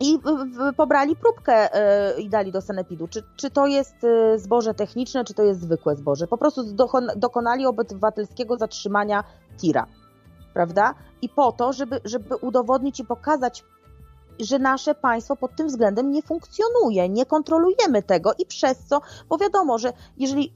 i 0.00 0.18
pobrali 0.76 1.16
próbkę 1.16 1.74
e, 1.74 2.20
i 2.20 2.28
dali 2.28 2.52
do 2.52 2.60
sanepidu. 2.60 3.08
Czy, 3.08 3.22
czy 3.36 3.50
to 3.50 3.66
jest 3.66 4.04
e, 4.04 4.38
zboże 4.38 4.74
techniczne, 4.74 5.24
czy 5.24 5.34
to 5.34 5.42
jest 5.42 5.60
zwykłe 5.60 5.96
zboże. 5.96 6.26
Po 6.26 6.38
prostu 6.38 6.62
dokonali 7.16 7.66
obywatelskiego 7.66 8.56
zatrzymania 8.56 9.24
tira, 9.58 9.86
prawda? 10.54 10.94
I 11.22 11.28
po 11.28 11.52
to, 11.52 11.72
żeby, 11.72 12.00
żeby 12.04 12.36
udowodnić 12.36 13.00
i 13.00 13.04
pokazać 13.04 13.64
że 14.44 14.58
nasze 14.58 14.94
państwo 14.94 15.36
pod 15.36 15.56
tym 15.56 15.66
względem 15.66 16.10
nie 16.10 16.22
funkcjonuje, 16.22 17.08
nie 17.08 17.26
kontrolujemy 17.26 18.02
tego 18.02 18.32
i 18.38 18.46
przez 18.46 18.78
co, 18.78 19.00
bo 19.28 19.38
wiadomo, 19.38 19.78
że 19.78 19.92
jeżeli 20.16 20.54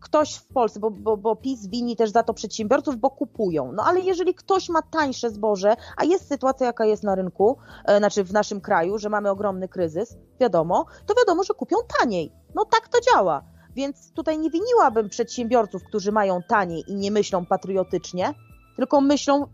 ktoś 0.00 0.34
w 0.34 0.46
Polsce, 0.46 0.80
bo, 0.80 0.90
bo, 0.90 1.16
bo 1.16 1.36
PiS 1.36 1.66
wini 1.66 1.96
też 1.96 2.10
za 2.10 2.22
to 2.22 2.34
przedsiębiorców, 2.34 2.96
bo 2.96 3.10
kupują, 3.10 3.72
no 3.72 3.84
ale 3.84 4.00
jeżeli 4.00 4.34
ktoś 4.34 4.68
ma 4.68 4.82
tańsze 4.82 5.30
zboże, 5.30 5.76
a 5.96 6.04
jest 6.04 6.28
sytuacja 6.28 6.66
jaka 6.66 6.84
jest 6.84 7.02
na 7.02 7.14
rynku, 7.14 7.56
e, 7.84 7.98
znaczy 7.98 8.24
w 8.24 8.32
naszym 8.32 8.60
kraju, 8.60 8.98
że 8.98 9.08
mamy 9.08 9.30
ogromny 9.30 9.68
kryzys, 9.68 10.16
wiadomo, 10.40 10.86
to 11.06 11.14
wiadomo, 11.14 11.44
że 11.44 11.54
kupią 11.54 11.76
taniej. 12.00 12.32
No 12.54 12.64
tak 12.64 12.88
to 12.88 12.98
działa. 13.00 13.42
Więc 13.74 14.12
tutaj 14.12 14.38
nie 14.38 14.50
winiłabym 14.50 15.08
przedsiębiorców, 15.08 15.84
którzy 15.84 16.12
mają 16.12 16.42
taniej 16.42 16.84
i 16.86 16.94
nie 16.94 17.10
myślą 17.10 17.46
patriotycznie, 17.46 18.34
tylko 18.76 19.00
myślą 19.00 19.46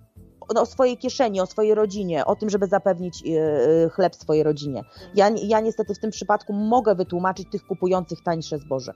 o 0.48 0.66
swojej 0.66 0.98
kieszeni, 0.98 1.40
o 1.40 1.46
swojej 1.46 1.74
rodzinie, 1.74 2.24
o 2.24 2.36
tym, 2.36 2.50
żeby 2.50 2.66
zapewnić 2.66 3.22
chleb 3.92 4.14
swojej 4.14 4.42
rodzinie. 4.42 4.82
Ja, 5.14 5.30
ja 5.42 5.60
niestety 5.60 5.94
w 5.94 5.98
tym 5.98 6.10
przypadku 6.10 6.52
mogę 6.52 6.94
wytłumaczyć 6.94 7.48
tych 7.50 7.66
kupujących 7.66 8.22
tańsze 8.22 8.58
zboże. 8.58 8.92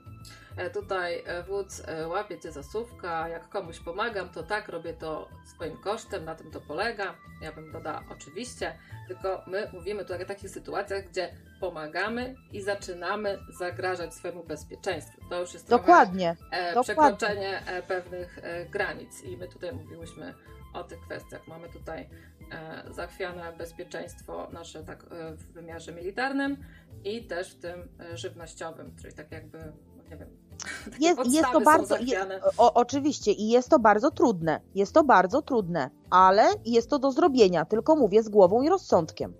Tutaj 0.73 1.23
wódz 1.47 1.83
łapie 2.07 2.39
cię 2.39 2.51
za 2.51 2.63
słówka, 2.63 3.27
jak 3.27 3.49
komuś 3.49 3.79
pomagam, 3.79 4.29
to 4.29 4.43
tak, 4.43 4.67
robię 4.67 4.93
to 4.93 5.27
swoim 5.55 5.77
kosztem, 5.77 6.25
na 6.25 6.35
tym 6.35 6.51
to 6.51 6.61
polega. 6.61 7.15
Ja 7.41 7.51
bym 7.51 7.71
dodała 7.71 8.03
oczywiście, 8.11 8.77
tylko 9.07 9.41
my 9.47 9.69
mówimy 9.73 10.05
tu 10.05 10.13
o 10.13 10.17
takich 10.27 10.49
sytuacjach, 10.49 11.09
gdzie 11.09 11.29
pomagamy 11.59 12.35
i 12.51 12.61
zaczynamy 12.61 13.39
zagrażać 13.59 14.13
swojemu 14.13 14.43
bezpieczeństwu. 14.43 15.21
To 15.29 15.39
już 15.39 15.53
jest 15.53 15.69
dokładnie, 15.69 16.35
trochę, 16.73 16.83
przekroczenie 16.83 17.59
dokładnie. 17.59 17.83
pewnych 17.87 18.39
granic 18.69 19.23
i 19.23 19.37
my 19.37 19.47
tutaj 19.47 19.71
mówiłyśmy 19.73 20.33
o 20.73 20.83
tych 20.83 21.01
kwestiach. 21.01 21.47
Mamy 21.47 21.69
tutaj 21.69 22.09
e, 22.51 22.93
zachwiane 22.93 23.53
bezpieczeństwo 23.57 24.47
nasze 24.51 24.83
tak 24.83 25.03
e, 25.03 25.35
w 25.35 25.51
wymiarze 25.51 25.91
militarnym 25.91 26.57
i 27.03 27.27
też 27.27 27.55
w 27.55 27.59
tym 27.59 27.89
e, 27.99 28.17
żywnościowym, 28.17 28.95
czyli 29.01 29.13
tak 29.13 29.31
jakby, 29.31 29.57
no 29.97 30.03
nie 30.03 30.17
wiem, 30.17 30.29
jest, 30.99 31.33
jest 31.33 31.51
to 31.51 31.61
bardzo, 31.61 31.97
je, 31.97 32.25
o, 32.57 32.73
oczywiście 32.73 33.31
i 33.31 33.49
jest 33.49 33.69
to 33.69 33.79
bardzo 33.79 34.11
trudne, 34.11 34.61
jest 34.75 34.93
to 34.93 35.03
bardzo 35.03 35.41
trudne, 35.41 35.89
ale 36.09 36.43
jest 36.65 36.89
to 36.89 36.99
do 36.99 37.11
zrobienia, 37.11 37.65
tylko 37.65 37.95
mówię 37.95 38.23
z 38.23 38.29
głową 38.29 38.61
i 38.61 38.69
rozsądkiem. 38.69 39.33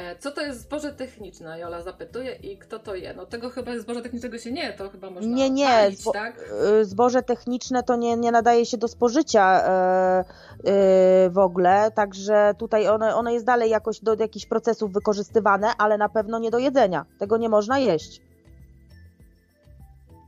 E, 0.00 0.16
co 0.16 0.30
to 0.30 0.40
jest 0.40 0.60
zboże 0.60 0.92
techniczne? 0.92 1.58
Jola 1.58 1.82
zapytuje 1.82 2.34
i 2.34 2.58
kto 2.58 2.78
to 2.78 2.94
je? 2.94 3.14
No 3.14 3.26
tego 3.26 3.50
chyba 3.50 3.78
zboże 3.78 4.02
technicznego 4.02 4.38
się 4.38 4.52
nie, 4.52 4.72
to 4.72 4.90
chyba 4.90 5.10
można 5.10 5.36
Nie, 5.36 5.50
nie, 5.50 5.66
palić, 5.66 6.00
Zbo 6.00 6.12
tak? 6.12 6.50
Y, 6.80 6.84
zboże 6.84 7.22
techniczne 7.22 7.82
to 7.82 7.96
nie, 7.96 8.16
nie 8.16 8.32
nadaje 8.32 8.66
się 8.66 8.76
do 8.76 8.88
spożycia 8.88 9.62
e, 9.62 9.68
e, 9.68 11.30
w 11.30 11.38
ogóle, 11.38 11.90
także 11.94 12.54
tutaj 12.58 12.88
one, 12.88 13.14
one 13.14 13.32
jest 13.32 13.46
dalej 13.46 13.70
jakoś 13.70 14.00
do 14.00 14.14
jakichś 14.14 14.46
procesów 14.46 14.92
wykorzystywane, 14.92 15.68
ale 15.78 15.98
na 15.98 16.08
pewno 16.08 16.38
nie 16.38 16.50
do 16.50 16.58
jedzenia. 16.58 17.06
Tego 17.18 17.36
nie 17.36 17.48
można 17.48 17.78
jeść. 17.78 18.22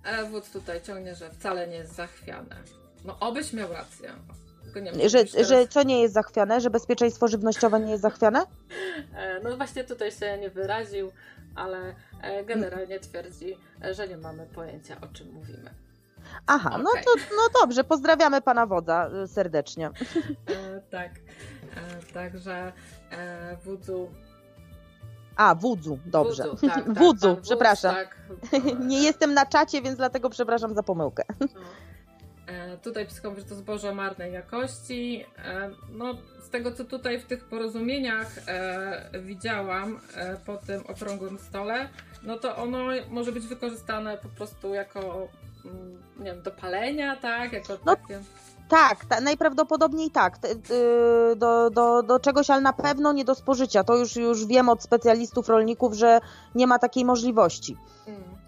E, 0.05 0.25
wód 0.25 0.51
tutaj 0.53 0.83
ciągnie, 0.83 1.15
że 1.15 1.31
wcale 1.31 1.69
nie 1.69 1.77
jest 1.77 1.95
zachwiane. 1.95 2.57
No 3.05 3.17
obyś 3.21 3.53
miał 3.53 3.73
rację. 3.73 4.13
Nie 4.81 5.09
że, 5.09 5.25
teraz... 5.25 5.49
że 5.49 5.69
co 5.69 5.83
nie 5.83 6.03
jest 6.03 6.15
zachwiane? 6.15 6.61
Że 6.61 6.71
bezpieczeństwo 6.71 7.29
żywnościowe 7.29 7.81
nie 7.81 7.91
jest 7.91 8.03
zachwiane? 8.03 8.47
E, 9.15 9.41
no 9.41 9.57
właśnie 9.57 9.85
tutaj 9.85 10.13
się 10.13 10.39
nie 10.39 10.51
wyraził, 10.51 11.13
ale 11.55 11.95
e, 12.23 12.45
generalnie 12.45 13.01
twierdzi, 13.01 13.57
że 13.91 14.09
nie 14.09 14.17
mamy 14.17 14.47
pojęcia 14.47 14.97
o 15.01 15.07
czym 15.15 15.33
mówimy. 15.33 15.71
Aha, 16.47 16.71
okay. 16.71 16.83
no 16.83 16.91
to 17.05 17.11
no 17.37 17.61
dobrze, 17.61 17.85
pozdrawiamy 17.85 18.41
pana 18.43 18.67
wodza 18.67 19.11
e, 19.23 19.29
serdecznie. 19.29 19.87
E, 19.87 20.81
tak, 20.91 21.11
e, 21.77 22.13
także 22.13 22.73
e, 23.11 23.57
wudzu 23.65 24.09
a, 25.37 25.55
wudzu, 25.55 25.99
dobrze. 26.07 26.45
Wudzu, 26.45 26.67
tak, 26.67 26.75
tak, 26.85 26.99
wudzu 26.99 27.37
przepraszam. 27.43 27.95
tak. 27.95 28.17
Nie 28.89 29.03
jestem 29.03 29.35
na 29.35 29.47
czacie, 29.47 29.83
więc 29.83 29.97
dlatego 29.97 30.31
przepraszam 30.31 30.75
za 30.75 30.83
pomyłkę. 30.83 31.23
No. 31.41 31.47
E, 32.53 32.79
tutaj 32.79 33.07
pisał, 33.07 33.35
że 33.37 33.45
to 33.45 33.55
zboże 33.55 33.95
marnej 33.95 34.33
jakości. 34.33 35.25
E, 35.39 35.71
no, 35.93 36.15
z 36.47 36.51
tego 36.51 36.73
co 36.73 36.85
tutaj 36.85 37.21
w 37.21 37.27
tych 37.27 37.45
porozumieniach 37.45 38.39
e, 38.49 39.21
widziałam 39.21 40.01
po 40.47 40.57
tym 40.57 40.83
okrągłym 40.87 41.39
stole, 41.39 41.89
no 42.23 42.39
to 42.39 42.57
ono 42.57 42.79
może 43.11 43.33
być 43.33 43.47
wykorzystane 43.47 44.19
po 44.19 44.29
prostu 44.29 44.75
jako 44.75 45.29
mm, 45.65 46.03
nie 46.19 46.25
wiem, 46.25 46.43
do 46.43 46.51
palenia, 46.51 47.17
tak? 47.17 47.53
Jako 47.53 47.79
no, 47.87 47.97
takie... 47.97 48.21
Tak, 48.69 49.05
ta, 49.05 49.21
najprawdopodobniej 49.21 50.11
tak. 50.11 50.39
Y, 50.45 51.37
do, 51.37 51.71
do, 51.71 52.03
do 52.03 52.21
czegoś, 52.21 52.51
ale 52.51 52.63
na 52.63 52.73
pewno 52.73 53.13
nie 53.13 53.25
do 53.25 53.35
spożycia. 53.35 53.85
To 53.85 53.97
już, 53.97 54.17
już 54.17 54.47
wiem 54.47 54.69
od 54.69 54.83
specjalistów 54.83 55.49
rolników, 55.49 55.95
że 55.95 56.21
nie 56.55 56.67
ma 56.67 56.79
takiej 56.79 57.05
możliwości. 57.05 57.77
Mm. 58.07 58.42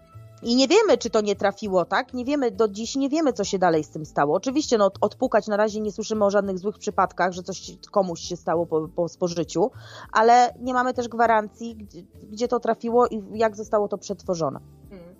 I 0.45 0.57
nie 0.57 0.69
wiemy, 0.69 0.99
czy 0.99 1.11
to 1.11 1.21
nie 1.21 1.37
trafiło, 1.37 1.85
tak? 1.85 2.15
Nie 2.15 2.25
wiemy, 2.25 2.51
do 2.51 2.69
dziś 2.69 2.97
nie 2.97 3.09
wiemy, 3.09 3.33
co 3.33 3.45
się 3.45 3.59
dalej 3.59 3.85
z 3.85 3.91
tym 3.91 4.07
stało. 4.07 4.37
Oczywiście, 4.37 4.79
no, 4.79 4.91
odpukać 5.01 5.47
na 5.47 5.57
razie 5.57 5.81
nie 5.81 5.93
słyszymy 5.93 6.25
o 6.25 6.31
żadnych 6.31 6.59
złych 6.59 6.79
przypadkach, 6.79 7.33
że 7.33 7.43
coś 7.43 7.73
komuś 7.91 8.21
się 8.21 8.37
stało 8.37 8.67
po, 8.67 8.89
po 8.89 9.09
spożyciu, 9.09 9.71
ale 10.13 10.55
nie 10.61 10.75
mamy 10.75 10.95
też 10.95 11.09
gwarancji, 11.09 11.77
gdzie, 11.77 12.03
gdzie 12.31 12.49
to 12.49 12.61
trafiło 12.61 13.07
i 13.07 13.23
jak 13.35 13.57
zostało 13.57 13.89
to 13.89 13.99
przetworzone. 13.99 14.61
Hmm. 14.91 15.15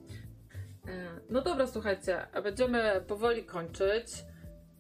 E, 0.87 1.21
no 1.31 1.43
dobra, 1.43 1.67
słuchajcie, 1.67 2.27
będziemy 2.43 3.05
powoli 3.09 3.45
kończyć. 3.45 4.25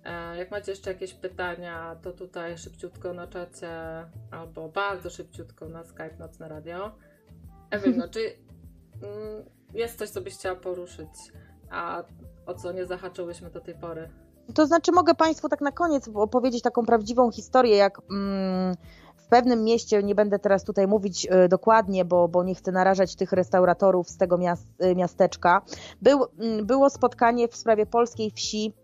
E, 0.04 0.36
jak 0.36 0.50
macie 0.50 0.72
jeszcze 0.72 0.92
jakieś 0.92 1.14
pytania, 1.14 1.96
to 2.02 2.12
tutaj 2.12 2.58
szybciutko 2.58 3.14
na 3.14 3.26
czacie 3.26 3.70
albo 4.30 4.68
bardzo 4.68 5.10
szybciutko 5.10 5.68
na 5.68 5.84
Skype 5.84 6.16
Nocne 6.18 6.48
Radio. 6.48 6.92
Ewelino, 7.70 8.08
czy 8.14 8.20
mm, 9.02 9.44
jest 9.74 9.98
coś, 9.98 10.10
co 10.10 10.20
byś 10.20 10.34
chciała 10.34 10.56
poruszyć, 10.56 11.08
a 11.70 12.02
o 12.46 12.54
co 12.54 12.72
nie 12.72 12.86
zahaczyłyśmy 12.86 13.50
do 13.50 13.60
tej 13.60 13.74
pory? 13.74 14.10
To 14.54 14.66
znaczy, 14.66 14.92
mogę 14.92 15.14
Państwu 15.14 15.48
tak 15.48 15.60
na 15.60 15.72
koniec 15.72 16.10
opowiedzieć 16.14 16.62
taką 16.62 16.86
prawdziwą 16.86 17.30
historię, 17.30 17.76
jak 17.76 18.00
mm, 18.10 18.74
w 19.16 19.26
pewnym 19.26 19.64
mieście, 19.64 20.02
nie 20.02 20.14
będę 20.14 20.38
teraz 20.38 20.64
tutaj 20.64 20.86
mówić 20.86 21.26
y, 21.44 21.48
dokładnie, 21.48 22.04
bo, 22.04 22.28
bo 22.28 22.44
nie 22.44 22.54
chcę 22.54 22.72
narażać 22.72 23.16
tych 23.16 23.32
restauratorów 23.32 24.08
z 24.08 24.16
tego 24.16 24.38
y, 24.38 24.94
miasteczka, 24.94 25.62
był, 26.02 26.24
y, 26.24 26.64
było 26.64 26.90
spotkanie 26.90 27.48
w 27.48 27.56
sprawie 27.56 27.86
polskiej 27.86 28.30
wsi 28.30 28.74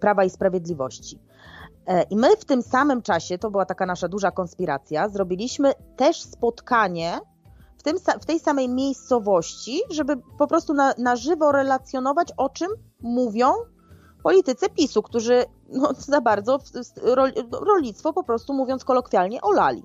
Prawa 0.00 0.24
i 0.24 0.30
Sprawiedliwości. 0.30 1.20
E, 1.86 2.02
I 2.02 2.16
my 2.16 2.36
w 2.36 2.44
tym 2.44 2.62
samym 2.62 3.02
czasie, 3.02 3.38
to 3.38 3.50
była 3.50 3.66
taka 3.66 3.86
nasza 3.86 4.08
duża 4.08 4.30
konspiracja, 4.30 5.08
zrobiliśmy 5.08 5.72
też 5.96 6.22
spotkanie 6.22 7.18
w, 7.80 7.82
tym, 7.82 7.96
w 8.20 8.26
tej 8.26 8.40
samej 8.40 8.68
miejscowości, 8.68 9.80
żeby 9.90 10.16
po 10.38 10.46
prostu 10.46 10.74
na, 10.74 10.94
na 10.98 11.16
żywo 11.16 11.52
relacjonować, 11.52 12.32
o 12.36 12.48
czym 12.48 12.68
mówią 13.02 13.52
politycy 14.22 14.70
PiSu, 14.70 15.02
którzy 15.02 15.44
no, 15.68 15.92
za 15.98 16.20
bardzo 16.20 16.58
rolnictwo 17.50 18.12
po 18.12 18.22
prostu 18.22 18.54
mówiąc 18.54 18.84
kolokwialnie 18.84 19.40
olali. 19.40 19.82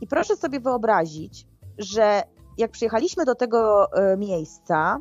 I 0.00 0.06
proszę 0.06 0.36
sobie 0.36 0.60
wyobrazić, 0.60 1.46
że 1.78 2.22
jak 2.58 2.70
przyjechaliśmy 2.70 3.24
do 3.24 3.34
tego 3.34 3.92
e, 3.92 4.16
miejsca, 4.16 5.00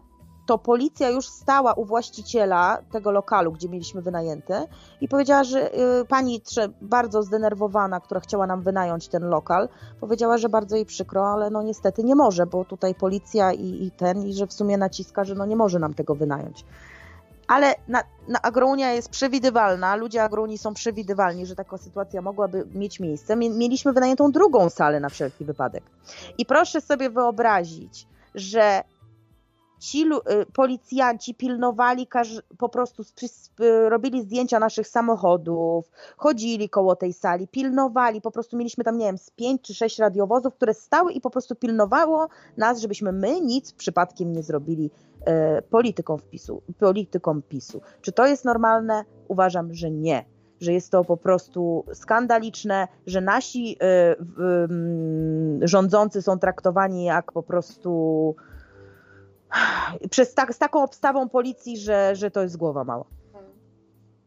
to 0.52 0.57
policja 0.57 1.10
już 1.10 1.28
stała 1.28 1.73
u 1.73 1.86
właściciela 1.86 2.78
tego 2.91 3.11
lokalu, 3.11 3.52
gdzie 3.52 3.69
mieliśmy 3.69 4.02
wynajęty 4.02 4.53
i 5.02 5.07
powiedziała, 5.07 5.44
że 5.44 5.76
y, 6.02 6.06
pani 6.06 6.41
bardzo 6.82 7.23
zdenerwowana, 7.23 7.99
która 7.99 8.19
chciała 8.22 8.48
nam 8.48 8.61
wynająć 8.61 9.07
ten 9.07 9.23
lokal, 9.30 9.69
powiedziała, 9.99 10.38
że 10.38 10.49
bardzo 10.49 10.76
jej 10.76 10.86
przykro, 10.86 11.28
ale 11.28 11.49
no 11.49 11.64
niestety 11.64 12.03
nie 12.03 12.15
może, 12.15 12.45
bo 12.45 12.65
tutaj 12.65 12.95
policja 12.95 13.53
i, 13.53 13.84
i 13.84 13.91
ten, 13.91 14.23
i 14.23 14.34
że 14.34 14.48
w 14.48 14.53
sumie 14.53 14.78
naciska, 14.78 15.23
że 15.23 15.36
no 15.36 15.45
nie 15.45 15.56
może 15.56 15.80
nam 15.80 15.94
tego 15.94 16.15
wynająć. 16.15 16.65
Ale 17.48 17.76
na, 17.88 18.03
na 18.28 18.41
Agrounia 18.41 18.94
jest 18.94 19.10
przewidywalna, 19.10 19.95
ludzie 19.95 20.23
Agrounii 20.23 20.57
są 20.57 20.73
przewidywalni, 20.73 21.45
że 21.45 21.56
taka 21.56 21.78
sytuacja 21.78 22.22
mogłaby 22.22 22.68
mieć 22.73 22.99
miejsce. 22.99 23.36
Mieliśmy 23.36 23.94
wynajętą 23.94 24.32
drugą 24.32 24.69
salę 24.69 24.99
na 24.99 25.10
wszelki 25.10 25.45
wypadek. 25.45 25.84
I 26.38 26.45
proszę 26.45 26.82
sobie 26.82 27.10
wyobrazić, 27.10 28.07
że 28.36 28.84
ci 29.82 30.06
y, 30.06 30.45
policjanci 30.53 31.36
pilnowali, 31.36 32.08
po 32.58 32.70
prostu 32.70 33.03
robili 33.90 34.22
zdjęcia 34.22 34.60
naszych 34.60 34.88
samochodów, 34.88 35.91
chodzili 36.18 36.70
koło 36.70 36.95
tej 36.95 37.14
sali, 37.14 37.48
pilnowali, 37.48 38.22
po 38.22 38.32
prostu 38.32 38.58
mieliśmy 38.58 38.84
tam, 38.84 38.98
nie 38.98 39.06
wiem, 39.06 39.18
z 39.18 39.30
pięć 39.30 39.62
czy 39.62 39.74
sześć 39.74 39.99
radiowozów, 39.99 40.53
które 40.53 40.74
stały 40.74 41.12
i 41.12 41.22
po 41.22 41.30
prostu 41.30 41.56
pilnowało 41.56 42.28
nas, 42.58 42.80
żebyśmy 42.80 43.12
my 43.12 43.41
nic 43.41 43.74
przypadkiem 43.74 44.34
nie 44.34 44.44
zrobili 44.44 44.91
e, 45.26 45.62
polityką 45.62 46.18
wpisu, 46.18 46.62
polityką 46.80 47.41
PiSu. 47.41 47.82
Czy 48.02 48.12
to 48.12 48.28
jest 48.28 48.45
normalne? 48.45 49.06
Uważam, 49.28 49.74
że 49.74 49.91
nie 49.91 50.26
że 50.62 50.74
jest 50.74 50.91
to 50.91 51.03
po 51.03 51.18
prostu 51.18 51.86
skandaliczne, 51.94 52.88
że 53.08 53.22
nasi 53.22 53.72
y, 53.72 53.86
y, 55.64 55.68
rządzący 55.68 56.22
są 56.22 56.40
traktowani 56.40 57.06
jak 57.06 57.32
po 57.32 57.44
prostu 57.44 58.36
przez 60.10 60.34
tak, 60.34 60.53
z 60.53 60.57
taką 60.57 60.84
obstawą 60.84 61.30
policji, 61.30 61.78
że, 61.78 62.15
że 62.15 62.32
to 62.32 62.41
jest 62.41 62.57
głowa 62.57 62.84
mała. 62.84 63.06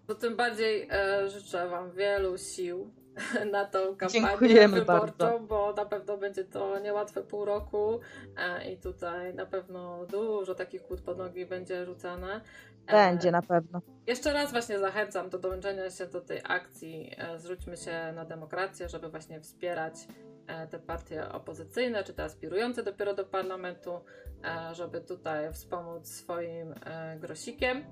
To 0.07 0.15
tym 0.15 0.37
bardziej 0.37 0.89
e, 0.91 1.29
życzę 1.29 1.69
Wam 1.69 1.93
wielu 1.93 2.39
sił 2.39 2.91
na 3.53 3.65
tą 3.65 3.79
kampanię 3.97 4.09
Dziękujemy 4.11 4.81
wyborczą, 4.81 5.17
bardzo. 5.19 5.41
bo 5.41 5.73
na 5.73 5.85
pewno 5.85 6.19
będzie 6.19 6.45
to 6.45 6.79
niełatwe 6.79 7.23
pół 7.23 7.45
roku 7.45 8.01
e, 8.37 8.73
i 8.73 8.79
tutaj 8.79 9.35
na 9.35 9.47
pewno 9.47 10.07
dużo 10.07 10.55
takich 10.55 10.83
kłód 10.83 11.01
pod 11.01 11.19
nogi 11.19 11.47
będzie 11.47 11.85
rzucane. 11.87 12.41
E, 12.87 13.11
będzie 13.11 13.31
na 13.31 13.43
pewno. 13.43 13.81
Jeszcze 14.07 14.33
raz 14.33 14.53
właśnie 14.53 14.79
zachęcam 14.79 15.31
do 15.31 15.39
dołączenia 15.39 15.91
się 15.91 16.07
do 16.07 16.21
tej 16.21 16.41
akcji 16.45 17.11
e, 17.19 17.39
Zrzućmy 17.39 17.77
się 17.77 18.13
na 18.15 18.25
demokrację, 18.25 18.89
żeby 18.89 19.09
właśnie 19.09 19.41
wspierać 19.41 19.95
te 20.71 20.79
partie 20.79 21.29
opozycyjne, 21.33 22.05
czy 22.05 22.15
te 22.15 22.25
aspirujące 22.25 22.83
dopiero 22.83 23.15
do 23.15 23.25
parlamentu, 23.25 23.91
żeby 24.73 25.01
tutaj 25.01 25.53
wspomóc 25.53 26.09
swoim 26.09 26.75
grosikiem. 27.21 27.85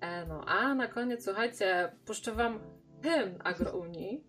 E, 0.00 0.26
no, 0.26 0.44
a 0.46 0.74
na 0.74 0.88
koniec, 0.88 1.24
słuchajcie, 1.24 1.92
puszczę 2.04 2.32
wam 2.32 2.60
hymn 3.02 3.38
Agrounii, 3.44 4.24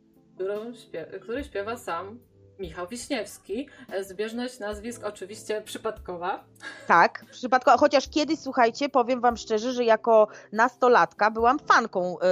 który 1.22 1.44
śpiewa 1.44 1.78
sam 1.78 2.20
Michał 2.60 2.88
Wiśniewski. 2.88 3.70
E, 3.92 4.04
zbieżność 4.04 4.60
nazwisk 4.60 5.04
oczywiście 5.04 5.62
przypadkowa. 5.62 6.44
Tak, 6.88 7.26
przypadkowa. 7.32 7.78
Chociaż 7.78 8.10
kiedyś, 8.10 8.40
słuchajcie, 8.40 8.90
powiem 8.90 9.22
Wam 9.22 9.38
szczerze, 9.38 9.74
że 9.74 9.84
jako 9.84 10.28
nastolatka 10.52 11.32
byłam 11.32 11.60
fanką 11.60 12.20
e, 12.20 12.26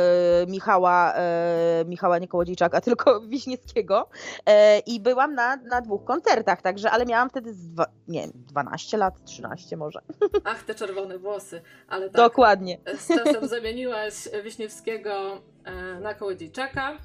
Michała, 0.48 1.14
e, 1.14 1.86
Michała 1.88 2.20
nie 2.20 2.28
Kołodziejczaka, 2.28 2.82
tylko 2.88 3.22
Wiśniewskiego 3.22 4.10
e, 4.46 4.80
i 4.80 5.00
byłam 5.00 5.36
na, 5.36 5.56
na 5.56 5.82
dwóch 5.82 6.04
koncertach, 6.04 6.62
także, 6.62 6.92
ale 6.92 7.06
miałam 7.06 7.30
wtedy, 7.30 7.54
z 7.54 7.70
dwa, 7.70 7.86
nie 8.08 8.28
12 8.34 8.98
lat, 8.98 9.24
13 9.26 9.78
może. 9.78 10.00
Ach, 10.44 10.64
te 10.64 10.76
czerwone 10.76 11.18
włosy, 11.18 11.62
ale 11.88 12.10
tak. 12.10 12.16
Dokładnie. 12.16 12.78
Z 12.98 13.08
czasem 13.08 13.48
zamieniłaś 13.56 14.14
Wiśniewskiego 14.44 15.42
e, 15.64 16.00
na 16.00 16.14
Kołodziejczaka. 16.14 16.98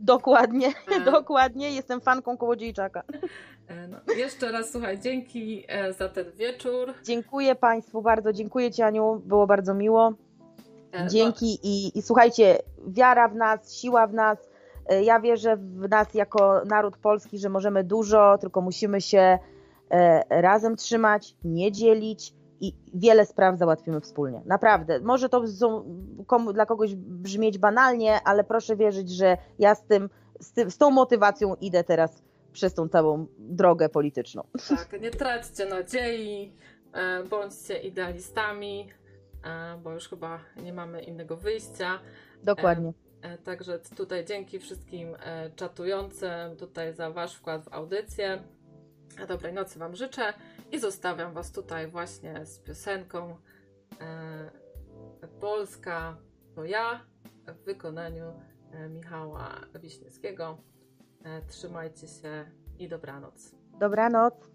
Dokładnie, 0.00 0.72
e. 0.96 1.00
dokładnie. 1.12 1.70
Jestem 1.70 2.00
fanką 2.00 2.36
Kołodziejczaka. 2.36 3.02
E, 3.68 3.88
no, 3.88 3.98
jeszcze 4.16 4.52
raz 4.52 4.72
słuchaj, 4.72 5.00
dzięki 5.00 5.64
e, 5.68 5.92
za 5.92 6.08
ten 6.08 6.32
wieczór. 6.32 6.94
Dziękuję 7.04 7.54
Państwu 7.54 8.02
bardzo, 8.02 8.32
dziękuję 8.32 8.70
Ci 8.70 8.82
Aniu, 8.82 9.22
było 9.24 9.46
bardzo 9.46 9.74
miło. 9.74 10.12
E, 10.92 11.06
dzięki 11.08 11.46
no. 11.46 11.58
i, 11.62 11.98
i 11.98 12.02
słuchajcie, 12.02 12.58
wiara 12.86 13.28
w 13.28 13.34
nas, 13.34 13.74
siła 13.74 14.06
w 14.06 14.14
nas. 14.14 14.50
Ja 15.02 15.20
wierzę 15.20 15.56
w 15.56 15.88
nas 15.88 16.14
jako 16.14 16.62
naród 16.64 16.96
polski, 16.96 17.38
że 17.38 17.48
możemy 17.48 17.84
dużo, 17.84 18.38
tylko 18.40 18.60
musimy 18.60 19.00
się 19.00 19.38
razem 20.30 20.76
trzymać, 20.76 21.34
nie 21.44 21.72
dzielić 21.72 22.34
i 22.60 22.74
wiele 22.94 23.26
spraw 23.26 23.58
załatwimy 23.58 24.00
wspólnie. 24.00 24.42
Naprawdę. 24.46 25.00
Może 25.00 25.28
to 25.28 25.44
komu, 26.26 26.52
dla 26.52 26.66
kogoś 26.66 26.94
brzmieć 26.94 27.58
banalnie, 27.58 28.20
ale 28.24 28.44
proszę 28.44 28.76
wierzyć, 28.76 29.10
że 29.10 29.36
ja 29.58 29.74
z, 29.74 29.84
tym, 29.84 30.10
z, 30.40 30.52
tym, 30.52 30.70
z 30.70 30.78
tą 30.78 30.90
motywacją 30.90 31.54
idę 31.54 31.84
teraz 31.84 32.22
przez 32.52 32.74
tą 32.74 32.88
całą 32.88 33.26
drogę 33.38 33.88
polityczną. 33.88 34.42
Tak, 34.68 35.00
nie 35.00 35.10
traćcie 35.10 35.66
nadziei, 35.66 36.52
e, 36.92 37.24
bądźcie 37.24 37.78
idealistami, 37.78 38.90
e, 39.44 39.78
bo 39.82 39.92
już 39.92 40.08
chyba 40.08 40.38
nie 40.62 40.72
mamy 40.72 41.02
innego 41.02 41.36
wyjścia. 41.36 41.98
Dokładnie. 42.44 42.92
E, 43.22 43.38
także 43.38 43.78
tutaj 43.96 44.24
dzięki 44.24 44.58
wszystkim 44.58 45.16
czatującym 45.56 46.56
tutaj 46.58 46.94
za 46.94 47.10
Wasz 47.10 47.34
wkład 47.34 47.64
w 47.64 47.72
audycję. 47.72 48.42
Dobrej 49.28 49.52
nocy 49.52 49.78
Wam 49.78 49.96
życzę 49.96 50.32
i 50.72 50.78
zostawiam 50.78 51.32
Was 51.32 51.52
tutaj 51.52 51.88
właśnie 51.88 52.46
z 52.46 52.58
piosenką 52.58 53.36
e, 54.00 54.50
Polska 55.40 56.16
to 56.54 56.64
ja 56.64 57.04
w 57.46 57.64
wykonaniu 57.64 58.32
e, 58.72 58.88
Michała 58.88 59.60
Wiśniewskiego. 59.80 60.58
E, 61.24 61.42
trzymajcie 61.42 62.08
się 62.08 62.50
i 62.78 62.88
dobranoc. 62.88 63.54
Dobranoc. 63.80 64.49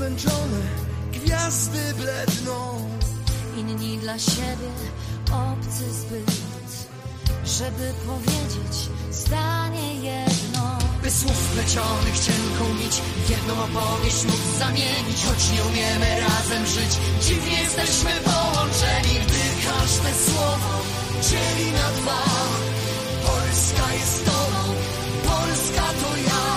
Zmęczone 0.00 0.60
gwiazdy 1.12 1.94
bledną. 1.94 2.88
Inni 3.56 3.98
dla 3.98 4.18
siebie 4.18 4.70
obcy 5.50 5.84
zbyt 5.92 6.30
Żeby 7.44 7.92
powiedzieć 8.06 8.76
zdanie 9.10 9.94
jedno. 9.94 10.78
By 11.02 11.10
słów 11.10 11.48
plecionych 11.54 12.18
cienką 12.26 12.64
nić 12.82 12.94
w 13.26 13.30
jedną 13.30 13.54
opowieść 13.64 14.24
móc 14.24 14.44
zamienić 14.58 15.20
Choć 15.26 15.50
nie 15.52 15.62
umiemy 15.70 16.20
razem 16.20 16.66
żyć. 16.66 16.92
Dziwnie 17.26 17.60
jesteśmy 17.60 18.10
połączeni 18.24 19.14
Gdy 19.26 19.44
każde 19.66 20.10
słowo 20.26 20.72
dzieli 21.28 21.72
na 21.72 21.88
dwa. 21.98 22.22
Polska 23.26 23.94
jest 23.94 24.24
tobą, 24.24 24.62
Polska 25.26 25.86
to 26.02 26.16
ja 26.16 26.49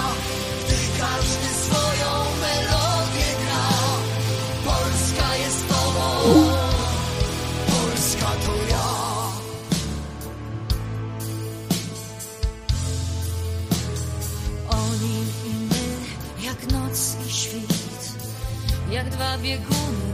jak 18.93 19.09
dwa 19.09 19.37
bieguny 19.37 20.09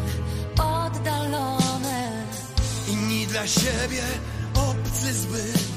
oddalone. 0.60 2.02
Inni 2.88 3.28
dla 3.28 3.48
siebie 3.48 4.04
obcy 4.56 5.14
zbyt, 5.14 5.76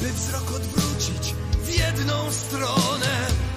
by 0.00 0.12
wzrok 0.12 0.48
odwrócić 0.56 1.34
w 1.64 1.68
jedną 1.78 2.32
stronę. 2.32 3.12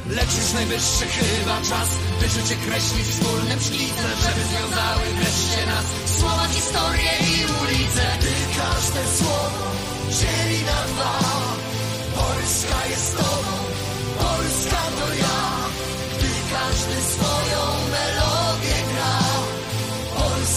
Lecz 0.09 0.35
już 0.39 0.53
najwyższy 0.53 1.05
chyba 1.05 1.57
czas, 1.69 1.89
by 2.19 2.29
życie 2.29 2.55
kreślić 2.65 3.07
wspólnym 3.07 3.59
szkicem, 3.59 4.11
żeby 4.23 4.41
związały 4.49 5.05
wreszcie 5.17 5.65
nas 5.65 5.85
słowa, 6.17 6.47
historie 6.47 7.13
i 7.31 7.35
ulice. 7.61 8.05
Gdy 8.19 8.35
każde 8.59 9.01
słowo 9.17 9.65
dzieli 10.19 10.59
na 10.71 10.79
dwa, 10.91 11.19
Polska 12.15 12.79
jest 12.89 13.17
tobą, 13.17 13.53
Polska 14.19 14.81
to 14.99 15.13
ja. 15.13 15.39
Gdy 16.17 16.29
każdy 16.53 16.95
swoją 17.13 17.61
melodię 17.91 18.32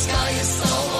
Polska 0.06 0.30
jest 0.30 0.62
tobą. 0.62 0.95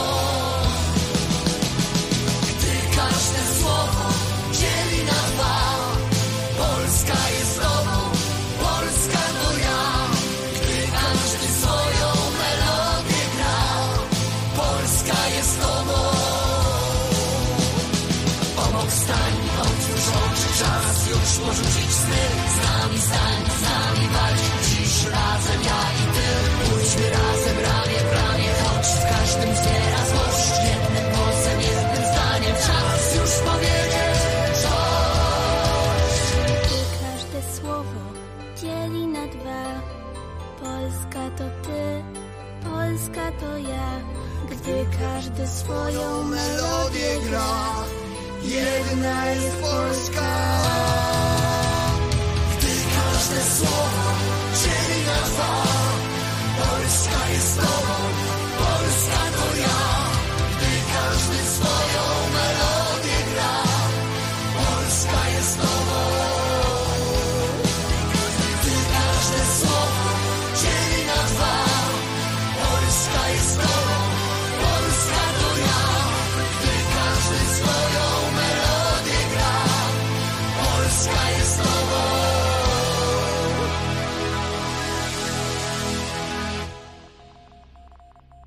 Gdy 44.67 44.87
każdy 44.99 45.47
swoją 45.47 46.23
melodię 46.25 47.21
gra 47.29 47.85
Jedna 48.43 49.27
jest 49.27 49.57
Polska 49.61 50.57
każde 52.97 53.43
słowo 53.43 54.13
dzieli 54.63 55.07
na 55.07 55.29
dwa. 55.29 55.63
Polska 56.59 57.29
jest 57.33 57.57
tobą. 57.57 58.46